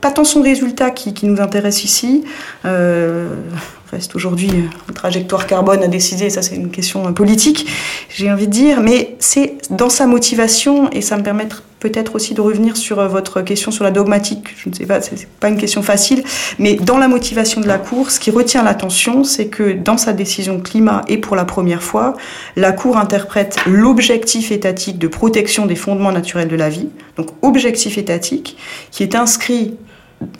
pas 0.00 0.12
tant 0.12 0.24
son 0.24 0.40
résultat 0.40 0.90
qui, 0.90 1.26
nous 1.26 1.42
intéresse 1.42 1.84
ici. 1.84 2.24
Euh, 2.64 3.34
reste 3.90 4.14
aujourd'hui 4.14 4.48
une 4.48 4.94
trajectoire 4.94 5.46
carbone 5.46 5.82
à 5.82 5.88
décider, 5.88 6.30
ça 6.30 6.42
c'est 6.42 6.56
une 6.56 6.70
question 6.70 7.12
politique, 7.12 7.66
j'ai 8.10 8.30
envie 8.30 8.46
de 8.46 8.52
dire, 8.52 8.80
mais 8.80 9.16
c'est 9.18 9.56
dans 9.70 9.88
sa 9.88 10.06
motivation, 10.06 10.90
et 10.90 11.00
ça 11.00 11.16
me 11.16 11.22
permet 11.22 11.48
peut-être 11.80 12.14
aussi 12.16 12.34
de 12.34 12.40
revenir 12.40 12.76
sur 12.76 12.98
euh, 12.98 13.08
votre 13.08 13.40
question 13.40 13.70
sur 13.70 13.84
la 13.84 13.90
dogmatique, 13.90 14.54
je 14.56 14.68
ne 14.68 14.74
sais 14.74 14.84
pas, 14.84 15.00
c'est 15.00 15.28
pas 15.40 15.48
une 15.48 15.56
question 15.56 15.82
facile, 15.82 16.22
mais 16.58 16.74
dans 16.74 16.98
la 16.98 17.08
motivation 17.08 17.60
de 17.60 17.66
la 17.66 17.78
Cour, 17.78 18.10
ce 18.10 18.20
qui 18.20 18.30
retient 18.30 18.62
l'attention, 18.62 19.24
c'est 19.24 19.46
que 19.46 19.72
dans 19.72 19.96
sa 19.96 20.12
décision 20.12 20.60
climat, 20.60 21.02
et 21.08 21.18
pour 21.18 21.36
la 21.36 21.44
première 21.44 21.82
fois, 21.82 22.14
la 22.56 22.72
Cour 22.72 22.96
interprète 22.96 23.58
l'objectif 23.66 24.50
étatique 24.50 24.98
de 24.98 25.08
protection 25.08 25.66
des 25.66 25.76
fondements 25.76 26.12
naturels 26.12 26.48
de 26.48 26.56
la 26.56 26.68
vie, 26.68 26.88
donc 27.16 27.28
objectif 27.42 27.96
étatique, 27.96 28.56
qui 28.90 29.02
est 29.02 29.14
inscrit 29.14 29.74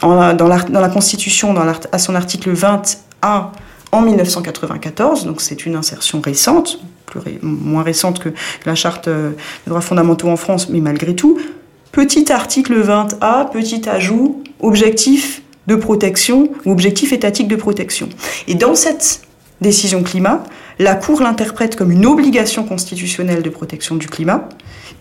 dans 0.00 0.16
la, 0.16 0.34
dans 0.34 0.80
la 0.80 0.88
Constitution, 0.88 1.54
dans 1.54 1.64
à 1.92 1.98
son 1.98 2.14
article 2.16 2.50
20 2.50 3.07
a 3.22 3.52
en 3.92 4.02
1994, 4.02 5.24
donc 5.24 5.40
c'est 5.40 5.64
une 5.66 5.74
insertion 5.74 6.20
récente, 6.20 6.80
moins 7.42 7.82
récente 7.82 8.18
que 8.18 8.30
la 8.66 8.74
charte 8.74 9.08
euh, 9.08 9.30
des 9.30 9.70
droits 9.70 9.80
fondamentaux 9.80 10.28
en 10.28 10.36
France, 10.36 10.68
mais 10.68 10.80
malgré 10.80 11.14
tout. 11.14 11.38
Petit 11.90 12.30
article 12.30 12.82
20A, 12.82 13.50
petit 13.50 13.88
ajout, 13.88 14.42
objectif 14.60 15.42
de 15.66 15.74
protection 15.74 16.50
ou 16.64 16.72
objectif 16.72 17.12
étatique 17.12 17.48
de 17.48 17.56
protection. 17.56 18.08
Et 18.46 18.54
dans 18.54 18.74
cette 18.74 19.22
décision 19.60 20.02
climat, 20.02 20.44
la 20.78 20.94
Cour 20.94 21.22
l'interprète 21.22 21.76
comme 21.76 21.90
une 21.90 22.06
obligation 22.06 22.64
constitutionnelle 22.64 23.42
de 23.42 23.50
protection 23.50 23.96
du 23.96 24.06
climat, 24.06 24.48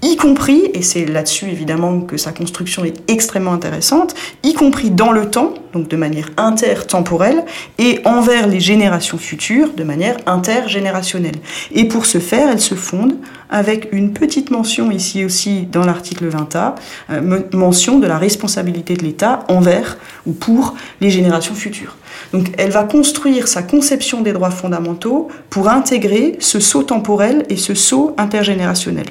y 0.01 0.15
compris, 0.15 0.69
et 0.73 0.81
c'est 0.81 1.05
là-dessus 1.05 1.45
évidemment 1.49 2.01
que 2.01 2.17
sa 2.17 2.31
construction 2.31 2.85
est 2.85 3.09
extrêmement 3.09 3.53
intéressante, 3.53 4.13
y 4.43 4.53
compris 4.53 4.91
dans 4.91 5.11
le 5.11 5.29
temps, 5.29 5.53
donc 5.73 5.87
de 5.87 5.97
manière 5.97 6.29
intertemporelle, 6.37 7.43
et 7.79 7.99
envers 8.05 8.47
les 8.47 8.59
générations 8.59 9.17
futures 9.17 9.73
de 9.73 9.83
manière 9.83 10.17
intergénérationnelle. 10.25 11.37
Et 11.71 11.87
pour 11.87 12.05
ce 12.05 12.19
faire, 12.19 12.49
elle 12.51 12.61
se 12.61 12.75
fonde 12.75 13.15
avec 13.49 13.89
une 13.91 14.13
petite 14.13 14.51
mention 14.51 14.91
ici 14.91 15.25
aussi 15.25 15.67
dans 15.71 15.85
l'article 15.85 16.29
20A, 16.29 16.75
euh, 17.09 17.41
mention 17.53 17.99
de 17.99 18.07
la 18.07 18.17
responsabilité 18.17 18.95
de 18.95 19.03
l'État 19.03 19.45
envers 19.47 19.97
ou 20.25 20.33
pour 20.33 20.75
les 21.01 21.09
générations 21.09 21.55
futures. 21.55 21.95
Donc 22.33 22.51
elle 22.57 22.71
va 22.71 22.83
construire 22.83 23.47
sa 23.47 23.63
conception 23.63 24.21
des 24.21 24.33
droits 24.33 24.51
fondamentaux 24.51 25.29
pour 25.49 25.69
intégrer 25.69 26.35
ce 26.39 26.59
saut 26.59 26.83
temporel 26.83 27.45
et 27.49 27.57
ce 27.57 27.73
saut 27.73 28.13
intergénérationnel. 28.17 29.05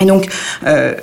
Et 0.00 0.04
donc, 0.04 0.28
euh, 0.66 0.94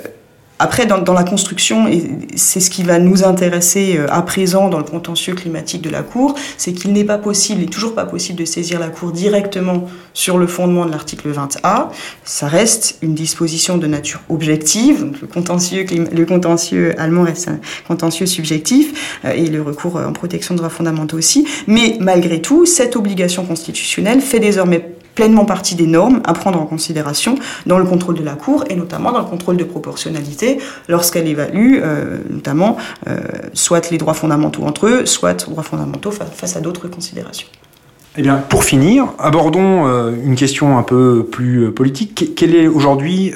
après, 0.60 0.86
dans, 0.86 1.12
la 1.12 1.24
construction, 1.24 1.88
et 1.88 2.02
c'est 2.36 2.60
ce 2.60 2.70
qui 2.70 2.84
va 2.84 3.00
nous 3.00 3.24
intéresser 3.24 3.96
euh, 3.98 4.06
à 4.08 4.22
présent 4.22 4.68
dans 4.68 4.78
le 4.78 4.84
contentieux 4.84 5.34
climatique 5.34 5.82
de 5.82 5.90
la 5.90 6.02
Cour, 6.02 6.36
c'est 6.56 6.72
qu'il 6.72 6.92
n'est 6.92 7.04
pas 7.04 7.18
possible, 7.18 7.62
et 7.62 7.66
toujours 7.66 7.94
pas 7.94 8.06
possible 8.06 8.38
de 8.38 8.44
saisir 8.44 8.78
la 8.78 8.88
Cour 8.88 9.10
directement 9.10 9.88
sur 10.12 10.38
le 10.38 10.46
fondement 10.46 10.86
de 10.86 10.92
l'article 10.92 11.32
20A. 11.32 11.88
Ça 12.24 12.46
reste 12.46 12.98
une 13.02 13.16
disposition 13.16 13.78
de 13.78 13.88
nature 13.88 14.20
objective. 14.28 15.12
le 15.20 15.26
contentieux, 15.26 15.84
le 15.90 16.24
contentieux 16.24 16.94
allemand 16.98 17.24
reste 17.24 17.48
un 17.48 17.58
contentieux 17.88 18.26
subjectif, 18.26 19.20
euh, 19.24 19.32
et 19.32 19.46
le 19.46 19.60
recours 19.60 19.96
en 19.96 20.12
protection 20.12 20.54
de 20.54 20.58
droits 20.58 20.70
fondamentaux 20.70 21.18
aussi. 21.18 21.48
Mais 21.66 21.96
malgré 21.98 22.40
tout, 22.40 22.64
cette 22.64 22.94
obligation 22.94 23.44
constitutionnelle 23.44 24.20
fait 24.20 24.40
désormais 24.40 24.94
pleinement 25.14 25.44
partie 25.44 25.74
des 25.74 25.86
normes 25.86 26.20
à 26.24 26.32
prendre 26.32 26.60
en 26.60 26.66
considération 26.66 27.36
dans 27.66 27.78
le 27.78 27.84
contrôle 27.84 28.16
de 28.16 28.24
la 28.24 28.34
Cour 28.34 28.64
et 28.68 28.76
notamment 28.76 29.12
dans 29.12 29.20
le 29.20 29.24
contrôle 29.24 29.56
de 29.56 29.64
proportionnalité 29.64 30.58
lorsqu'elle 30.88 31.28
évalue 31.28 31.78
euh, 31.82 32.18
notamment 32.30 32.76
euh, 33.08 33.20
soit 33.52 33.90
les 33.90 33.98
droits 33.98 34.14
fondamentaux 34.14 34.64
entre 34.64 34.86
eux, 34.86 35.06
soit 35.06 35.48
droits 35.48 35.62
fondamentaux 35.62 36.10
face 36.10 36.56
à 36.56 36.60
d'autres 36.60 36.88
considérations. 36.88 37.48
Eh 38.16 38.22
bien, 38.22 38.36
pour 38.36 38.62
finir, 38.62 39.08
abordons 39.18 39.86
euh, 39.86 40.12
une 40.24 40.36
question 40.36 40.78
un 40.78 40.84
peu 40.84 41.26
plus 41.30 41.72
politique. 41.72 42.34
Quelle 42.36 42.54
est 42.54 42.68
aujourd'hui 42.68 43.32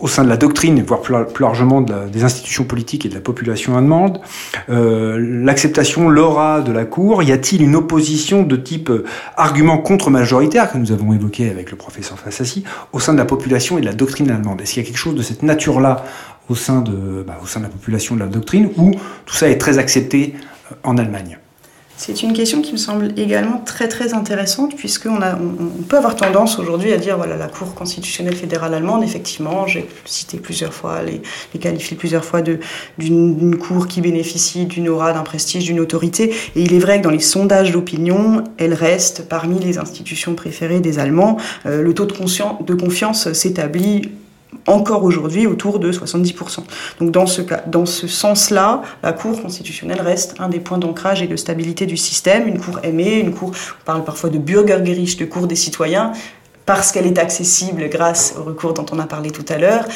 au 0.00 0.08
sein 0.08 0.24
de 0.24 0.28
la 0.28 0.36
doctrine, 0.36 0.82
voire 0.82 1.00
plus, 1.00 1.14
largement 1.40 1.80
des 1.80 2.24
institutions 2.24 2.64
politiques 2.64 3.06
et 3.06 3.08
de 3.08 3.14
la 3.14 3.20
population 3.20 3.76
allemande, 3.76 4.20
euh, 4.68 5.18
l'acceptation, 5.18 6.08
l'aura 6.08 6.60
de 6.60 6.72
la 6.72 6.84
Cour 6.84 7.22
Y 7.22 7.32
a-t-il 7.32 7.62
une 7.62 7.76
opposition 7.76 8.42
de 8.42 8.56
type 8.56 8.90
euh, 8.90 9.04
argument 9.36 9.78
contre-majoritaire 9.78 10.70
que 10.70 10.78
nous 10.78 10.92
avons 10.92 11.12
évoqué 11.12 11.50
avec 11.50 11.70
le 11.70 11.76
professeur 11.76 12.18
Fassassi 12.18 12.64
au 12.92 13.00
sein 13.00 13.12
de 13.12 13.18
la 13.18 13.24
population 13.24 13.78
et 13.78 13.80
de 13.80 13.86
la 13.86 13.94
doctrine 13.94 14.30
allemande? 14.30 14.60
Est-ce 14.60 14.74
qu'il 14.74 14.82
y 14.82 14.86
a 14.86 14.88
quelque 14.88 14.98
chose 14.98 15.14
de 15.14 15.22
cette 15.22 15.42
nature-là 15.42 16.04
au, 16.48 16.54
sein 16.54 16.80
de, 16.80 17.24
bah, 17.26 17.38
au 17.42 17.46
sein 17.46 17.60
de 17.60 17.64
la 17.64 17.70
population 17.70 18.14
de 18.14 18.20
la 18.20 18.26
doctrine 18.26 18.70
ou 18.76 18.92
tout 19.26 19.34
ça 19.34 19.48
est 19.48 19.58
très 19.58 19.78
accepté 19.78 20.34
euh, 20.70 20.74
en 20.82 20.98
Allemagne? 20.98 21.38
C'est 22.06 22.22
une 22.22 22.34
question 22.34 22.60
qui 22.60 22.72
me 22.72 22.76
semble 22.76 23.18
également 23.18 23.62
très 23.64 23.88
très 23.88 24.12
intéressante 24.12 24.76
puisqu'on 24.76 25.22
on, 25.22 25.82
peut 25.88 25.96
avoir 25.96 26.16
tendance 26.16 26.58
aujourd'hui 26.58 26.92
à 26.92 26.98
dire 26.98 27.16
voilà 27.16 27.38
la 27.38 27.46
Cour 27.46 27.74
constitutionnelle 27.74 28.36
fédérale 28.36 28.74
allemande 28.74 29.02
effectivement 29.02 29.66
j'ai 29.66 29.88
cité 30.04 30.36
plusieurs 30.36 30.74
fois 30.74 31.02
les, 31.02 31.22
les 31.54 31.60
qualifié 31.60 31.96
plusieurs 31.96 32.22
fois 32.22 32.42
d'une 32.42 33.56
cour 33.56 33.88
qui 33.88 34.02
bénéficie 34.02 34.66
d'une 34.66 34.90
aura 34.90 35.14
d'un 35.14 35.22
prestige 35.22 35.64
d'une 35.64 35.80
autorité. 35.80 36.34
Et 36.56 36.62
il 36.62 36.74
est 36.74 36.78
vrai 36.78 36.98
que 36.98 37.04
dans 37.04 37.10
les 37.10 37.20
sondages 37.20 37.72
d'opinion 37.72 38.44
elle 38.58 38.74
reste 38.74 39.26
parmi 39.26 39.58
les 39.58 39.78
institutions 39.78 40.34
préférées 40.34 40.80
des 40.80 40.98
Allemands. 40.98 41.38
Euh, 41.64 41.80
le 41.80 41.94
taux 41.94 42.04
de 42.04 42.74
confiance 42.74 43.32
s'établit 43.32 44.10
encore 44.66 45.04
aujourd'hui 45.04 45.46
autour 45.46 45.78
de 45.78 45.92
70%. 45.92 46.60
Donc 47.00 47.10
dans 47.10 47.26
ce, 47.26 47.42
cas, 47.42 47.62
dans 47.66 47.86
ce 47.86 48.06
sens-là, 48.06 48.82
la 49.02 49.12
Cour 49.12 49.40
constitutionnelle 49.42 50.00
reste 50.00 50.34
un 50.38 50.48
des 50.48 50.60
points 50.60 50.78
d'ancrage 50.78 51.22
et 51.22 51.26
de 51.26 51.36
stabilité 51.36 51.86
du 51.86 51.96
système, 51.96 52.48
une 52.48 52.58
Cour 52.58 52.80
aimée, 52.82 53.18
une 53.18 53.34
Cour, 53.34 53.52
on 53.52 53.84
parle 53.84 54.04
parfois 54.04 54.30
de 54.30 54.38
Bürgergericht, 54.38 55.18
de 55.20 55.24
Cour 55.24 55.46
des 55.46 55.56
citoyens, 55.56 56.12
parce 56.66 56.92
qu'elle 56.92 57.06
est 57.06 57.18
accessible 57.18 57.88
grâce 57.88 58.34
au 58.38 58.42
recours 58.42 58.72
dont 58.72 58.86
on 58.92 58.98
a 58.98 59.06
parlé 59.06 59.30
tout 59.30 59.44
à 59.48 59.58
l'heure. 59.58 59.86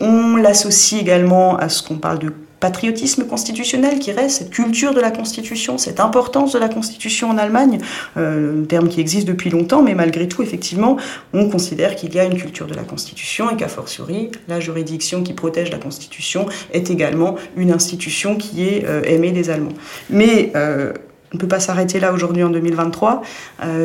On 0.00 0.36
l'associe 0.36 1.00
également 1.00 1.56
à 1.56 1.68
ce 1.68 1.82
qu'on 1.82 1.98
parle 1.98 2.18
de 2.18 2.32
patriotisme 2.60 3.24
constitutionnel 3.24 3.98
qui 3.98 4.12
reste, 4.12 4.38
cette 4.38 4.50
culture 4.50 4.94
de 4.94 5.00
la 5.00 5.10
Constitution, 5.10 5.78
cette 5.78 6.00
importance 6.00 6.52
de 6.52 6.58
la 6.58 6.68
Constitution 6.68 7.30
en 7.30 7.38
Allemagne, 7.38 7.78
euh, 8.16 8.62
un 8.62 8.64
terme 8.64 8.88
qui 8.88 9.00
existe 9.00 9.26
depuis 9.26 9.50
longtemps, 9.50 9.82
mais 9.82 9.94
malgré 9.94 10.26
tout, 10.28 10.42
effectivement, 10.42 10.96
on 11.34 11.48
considère 11.48 11.96
qu'il 11.96 12.14
y 12.14 12.18
a 12.18 12.24
une 12.24 12.36
culture 12.36 12.66
de 12.66 12.74
la 12.74 12.82
Constitution 12.82 13.50
et 13.50 13.56
qu'a 13.56 13.68
fortiori, 13.68 14.30
la 14.48 14.60
juridiction 14.60 15.22
qui 15.22 15.34
protège 15.34 15.70
la 15.70 15.78
Constitution 15.78 16.46
est 16.72 16.90
également 16.90 17.36
une 17.56 17.72
institution 17.72 18.36
qui 18.36 18.64
est 18.64 18.84
euh, 18.86 19.02
aimée 19.04 19.32
des 19.32 19.50
Allemands. 19.50 19.74
Mais 20.08 20.52
euh, 20.56 20.92
on 21.32 21.36
ne 21.36 21.40
peut 21.40 21.48
pas 21.48 21.60
s'arrêter 21.60 22.00
là 22.00 22.12
aujourd'hui 22.12 22.42
en 22.42 22.50
2023. 22.50 23.20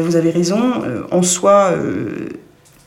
vous 0.04 0.16
avez 0.16 0.30
raison, 0.30 0.84
en 1.10 1.24
soi, 1.24 1.74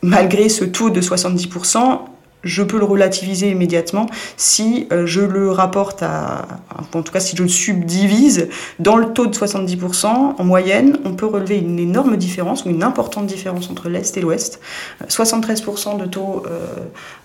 malgré 0.01 0.47
ce 0.47 0.63
taux 0.63 0.89
de 0.89 1.01
70%, 1.01 1.99
je 2.45 2.63
peux 2.63 2.79
le 2.79 2.85
relativiser 2.85 3.49
immédiatement 3.49 4.05
si 4.37 4.87
euh, 4.93 5.05
je 5.05 5.21
le 5.21 5.51
rapporte 5.51 6.01
à, 6.03 6.47
en 6.93 7.01
tout 7.01 7.11
cas 7.11 7.19
si 7.19 7.35
je 7.35 7.43
le 7.43 7.49
subdivise 7.49 8.47
dans 8.79 8.95
le 8.95 9.07
taux 9.07 9.25
de 9.25 9.35
70%, 9.35 10.05
en 10.37 10.43
moyenne, 10.43 10.99
on 11.03 11.13
peut 11.13 11.25
relever 11.25 11.57
une 11.57 11.79
énorme 11.79 12.15
différence 12.15 12.63
ou 12.63 12.69
une 12.69 12.83
importante 12.83 13.25
différence 13.25 13.69
entre 13.69 13.89
l'Est 13.89 14.15
et 14.15 14.21
l'Ouest. 14.21 14.61
73% 15.09 15.97
de 15.97 16.05
taux 16.05 16.43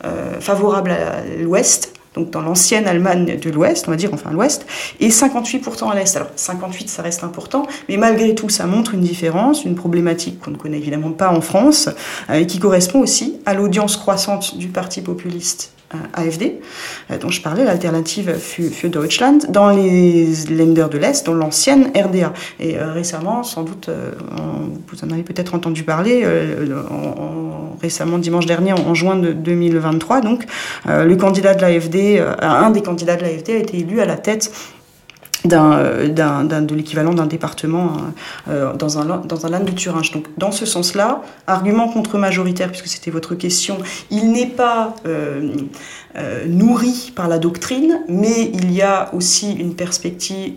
euh, 0.05 0.41
favorables 0.41 0.91
à 0.91 1.23
l'Ouest, 1.39 2.00
donc 2.15 2.31
dans 2.31 2.41
l'ancienne 2.41 2.87
Allemagne 2.87 3.39
de 3.39 3.51
l'Ouest, 3.51 3.87
on 3.89 3.91
va 3.91 3.97
dire, 3.97 4.11
enfin 4.13 4.31
l'Ouest, 4.33 4.67
et 4.99 5.09
58% 5.09 5.91
à 5.91 5.95
l'Est. 5.95 6.17
Alors 6.17 6.29
58, 6.35 6.89
ça 6.89 7.03
reste 7.03 7.25
important, 7.25 7.67
mais 7.89 7.97
malgré 7.97 8.35
tout, 8.35 8.49
ça 8.49 8.67
montre 8.67 8.95
une 8.95 9.01
différence, 9.01 9.65
une 9.65 9.75
problématique 9.75 10.41
qu'on 10.41 10.51
ne 10.51 10.57
connaît 10.57 10.79
évidemment 10.79 11.13
pas 11.13 11.31
en 11.31 11.41
France, 11.41 11.89
euh, 12.29 12.35
et 12.35 12.47
qui 12.47 12.59
correspond 12.59 13.01
aussi 13.01 13.39
à 13.47 13.55
l'audience 13.55 13.97
croissante 13.97 14.57
du 14.59 14.69
Parti 14.69 15.03
populiste 15.03 15.73
AFD, 16.15 16.61
euh, 17.11 17.19
dont 17.19 17.31
je 17.31 17.43
parlais, 17.43 17.65
l'alternative 17.65 18.35
für, 18.39 18.89
Deutschland, 18.89 19.47
dans 19.49 19.71
les 19.71 20.27
Länder 20.49 20.87
de 20.91 20.99
l'Est, 20.99 21.27
dans 21.27 21.35
l'ancienne 21.35 21.91
RDA. 21.95 22.33
Et 22.59 22.79
euh, 22.79 22.93
récemment, 22.93 23.43
sans 23.43 23.63
doute, 23.63 23.91
vous 24.89 25.05
en 25.05 25.11
avez 25.11 25.23
peut-être 25.23 25.55
entendu 25.55 25.83
parler, 25.83 26.25
récemment, 27.81 28.19
dimanche 28.19 28.47
dernier, 28.47 28.73
en, 28.73 28.95
juin 28.95 29.17
de 29.17 29.33
2023, 29.33 30.21
donc, 30.21 30.45
le 30.87 31.15
candidat 31.15 31.55
de 31.55 31.63
l'AFD, 31.63 32.23
un 32.41 32.71
des 32.71 32.83
candidats 32.83 33.17
de 33.17 33.23
l'AFD 33.23 33.51
a 33.51 33.59
été 33.59 33.79
élu 33.79 34.01
à 34.01 34.07
la 34.07 34.17
tête 34.17 34.53
de 35.45 36.75
l'équivalent 36.75 37.15
d'un 37.15 37.27
département 37.27 37.93
dans, 38.47 38.99
un, 38.99 39.19
dans 39.19 39.47
un 39.47 39.51
land 39.51 39.65
de 39.65 39.71
Thuringe. 39.71 40.13
Donc, 40.13 40.27
dans 40.39 40.53
ce 40.53 40.67
sens-là, 40.67 41.23
argument 41.47 41.89
contre-majoritaire, 41.89 42.69
puisque 42.69 42.89
c'était 42.89 43.11
votre 43.11 43.35
question, 43.35 43.79
il 44.11 44.33
n'est 44.33 44.47
pas 44.47 44.95
euh, 45.07 45.55
nourri 46.47 47.13
par 47.15 47.29
la 47.29 47.39
doctrine, 47.39 48.03
mais 48.09 48.51
il 48.53 48.73
y 48.73 48.83
a 48.83 49.11
aussi 49.15 49.53
une 49.53 49.75
perspective, 49.75 50.55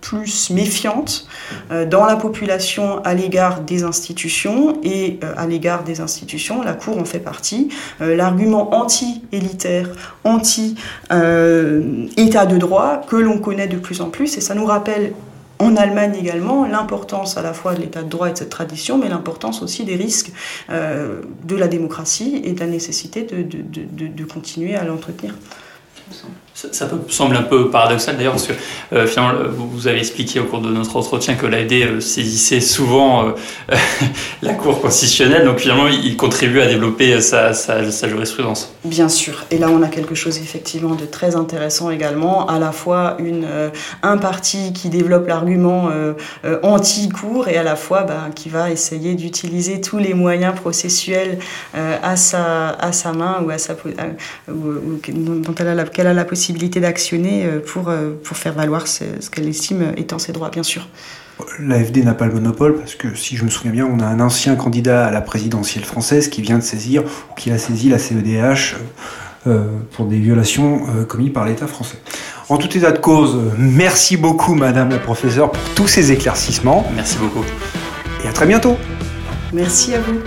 plus 0.00 0.50
méfiante 0.50 1.26
euh, 1.72 1.84
dans 1.84 2.04
la 2.04 2.14
population 2.16 3.02
à 3.02 3.14
l'égard 3.14 3.62
des 3.62 3.82
institutions 3.82 4.78
et 4.84 5.18
euh, 5.24 5.32
à 5.36 5.46
l'égard 5.48 5.82
des 5.82 6.00
institutions, 6.00 6.62
la 6.62 6.74
Cour 6.74 6.98
en 6.98 7.04
fait 7.04 7.18
partie. 7.18 7.68
L'argument 7.98 8.74
anti-élitaire, 8.74 9.88
anti-état 10.24 10.76
de 12.46 12.56
droit 12.58 13.00
que 13.08 13.16
l'on 13.16 13.38
connaît 13.38 13.66
de 13.66 13.78
plus 13.78 14.00
en 14.00 14.10
plus, 14.10 14.36
et 14.36 14.40
ça 14.40 14.54
nous 14.54 14.66
rappelle 14.66 15.12
en 15.58 15.76
Allemagne 15.76 16.14
également, 16.18 16.66
l'importance 16.66 17.36
à 17.36 17.42
la 17.42 17.52
fois 17.52 17.74
de 17.74 17.80
l'état 17.80 18.02
de 18.02 18.08
droit 18.08 18.28
et 18.28 18.32
de 18.32 18.38
cette 18.38 18.50
tradition, 18.50 18.98
mais 18.98 19.08
l'importance 19.08 19.62
aussi 19.62 19.84
des 19.84 19.96
risques 19.96 20.32
euh, 20.70 21.22
de 21.44 21.56
la 21.56 21.68
démocratie 21.68 22.40
et 22.44 22.52
de 22.52 22.60
la 22.60 22.66
nécessité 22.66 23.22
de, 23.22 24.24
continuer 24.24 24.74
à 24.74 24.84
l'entretenir. 24.84 25.34
Ça, 26.56 26.86
peut 26.86 26.96
sembler 27.10 27.36
un 27.36 27.42
peu 27.42 27.68
paradoxal 27.68 28.16
d'ailleurs 28.16 28.32
parce 28.32 28.46
que 28.46 28.54
euh, 28.94 29.06
finalement 29.06 29.42
vous 29.54 29.88
avez 29.88 29.98
expliqué 29.98 30.40
au 30.40 30.44
cours 30.44 30.62
de 30.62 30.70
notre 30.70 30.96
entretien 30.96 31.34
que 31.34 31.44
l'AD 31.44 31.70
euh, 31.72 32.00
saisissait 32.00 32.62
souvent 32.62 33.26
euh, 33.26 33.32
la 34.42 34.54
Cour 34.54 34.80
constitutionnelle, 34.80 35.44
donc 35.44 35.58
finalement 35.58 35.86
il 35.86 36.16
contribue 36.16 36.62
à 36.62 36.66
développer 36.66 37.20
sa, 37.20 37.52
sa, 37.52 38.08
jurisprudence. 38.08 38.72
Bien 38.84 39.10
sûr, 39.10 39.44
et 39.50 39.58
là 39.58 39.68
on 39.68 39.82
a 39.82 39.88
quelque 39.88 40.14
chose 40.14 40.38
effectivement 40.38 40.94
de 40.94 41.04
très 41.04 41.36
intéressant 41.36 41.90
également, 41.90 42.46
à 42.46 42.58
la 42.58 42.72
fois 42.72 43.16
une, 43.18 43.46
un 44.02 44.16
parti 44.16 44.72
qui 44.72 44.88
développe 44.88 45.28
l'argument 45.28 45.90
anti-cour 46.62 47.48
et 47.48 47.58
à 47.58 47.64
la 47.64 47.76
fois 47.76 48.04
ben, 48.04 48.30
qui 48.34 48.48
va 48.48 48.70
essayer 48.70 49.14
d'utiliser 49.14 49.82
tous 49.82 49.98
les 49.98 50.14
moyens 50.14 50.54
processuels 50.54 51.38
à, 51.74 52.16
sa, 52.16 52.70
à 52.70 52.92
sa 52.92 53.12
main 53.12 53.42
ou, 53.44 53.50
à 53.50 53.58
sa, 53.58 53.74
dont 54.48 55.54
elle 55.58 55.68
a 55.68 55.74
la, 55.74 55.84
qu'elle 55.84 56.06
a 56.06 56.14
la 56.14 56.24
possibilité 56.24 56.45
d'actionner 56.52 57.44
euh, 57.44 57.60
pour, 57.60 57.88
euh, 57.88 58.12
pour 58.22 58.36
faire 58.36 58.52
valoir 58.52 58.86
ce, 58.86 59.04
qu'elle 59.30 59.48
estime 59.48 59.92
étant 59.96 60.18
ses 60.18 60.32
droits, 60.32 60.50
bien 60.50 60.62
sûr. 60.62 60.88
L'AFD 61.58 62.02
n'a 62.02 62.14
pas 62.14 62.26
le 62.26 62.32
monopole 62.32 62.78
parce 62.78 62.94
que 62.94 63.14
si 63.14 63.36
je 63.36 63.44
me 63.44 63.50
souviens 63.50 63.72
bien, 63.72 63.86
on 63.86 64.00
a 64.00 64.06
un 64.06 64.20
ancien 64.20 64.56
candidat 64.56 65.06
à 65.06 65.10
la 65.10 65.20
présidentielle 65.20 65.84
française 65.84 66.28
qui 66.28 66.40
vient 66.40 66.56
de 66.56 66.62
saisir 66.62 67.02
ou 67.02 67.34
qui 67.34 67.50
a 67.50 67.58
saisi 67.58 67.90
la 67.90 67.98
CEDH 67.98 68.76
euh, 69.46 69.64
pour 69.92 70.06
des 70.06 70.18
violations 70.18 70.86
commises 71.06 71.32
par 71.32 71.44
l'État 71.44 71.66
français. 71.66 71.98
En 72.48 72.56
tout 72.56 72.74
état 72.76 72.90
de 72.90 72.98
cause, 72.98 73.38
merci 73.58 74.16
beaucoup 74.16 74.54
Madame 74.54 74.88
la 74.88 74.98
professeure 74.98 75.50
pour 75.50 75.62
tous 75.74 75.88
ces 75.88 76.10
éclaircissements. 76.10 76.90
Merci 76.94 77.18
beaucoup. 77.18 77.44
Et 78.24 78.28
à 78.28 78.32
très 78.32 78.46
bientôt. 78.46 78.78
Merci 79.52 79.94
à 79.94 80.00
vous. 80.00 80.20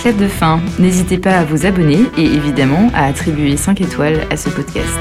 Clap 0.00 0.16
de 0.16 0.28
fin, 0.28 0.60
n'hésitez 0.78 1.18
pas 1.18 1.38
à 1.38 1.44
vous 1.44 1.66
abonner 1.66 2.06
et 2.16 2.24
évidemment 2.24 2.90
à 2.94 3.04
attribuer 3.04 3.58
5 3.58 3.82
étoiles 3.82 4.26
à 4.30 4.36
ce 4.38 4.48
podcast. 4.48 4.98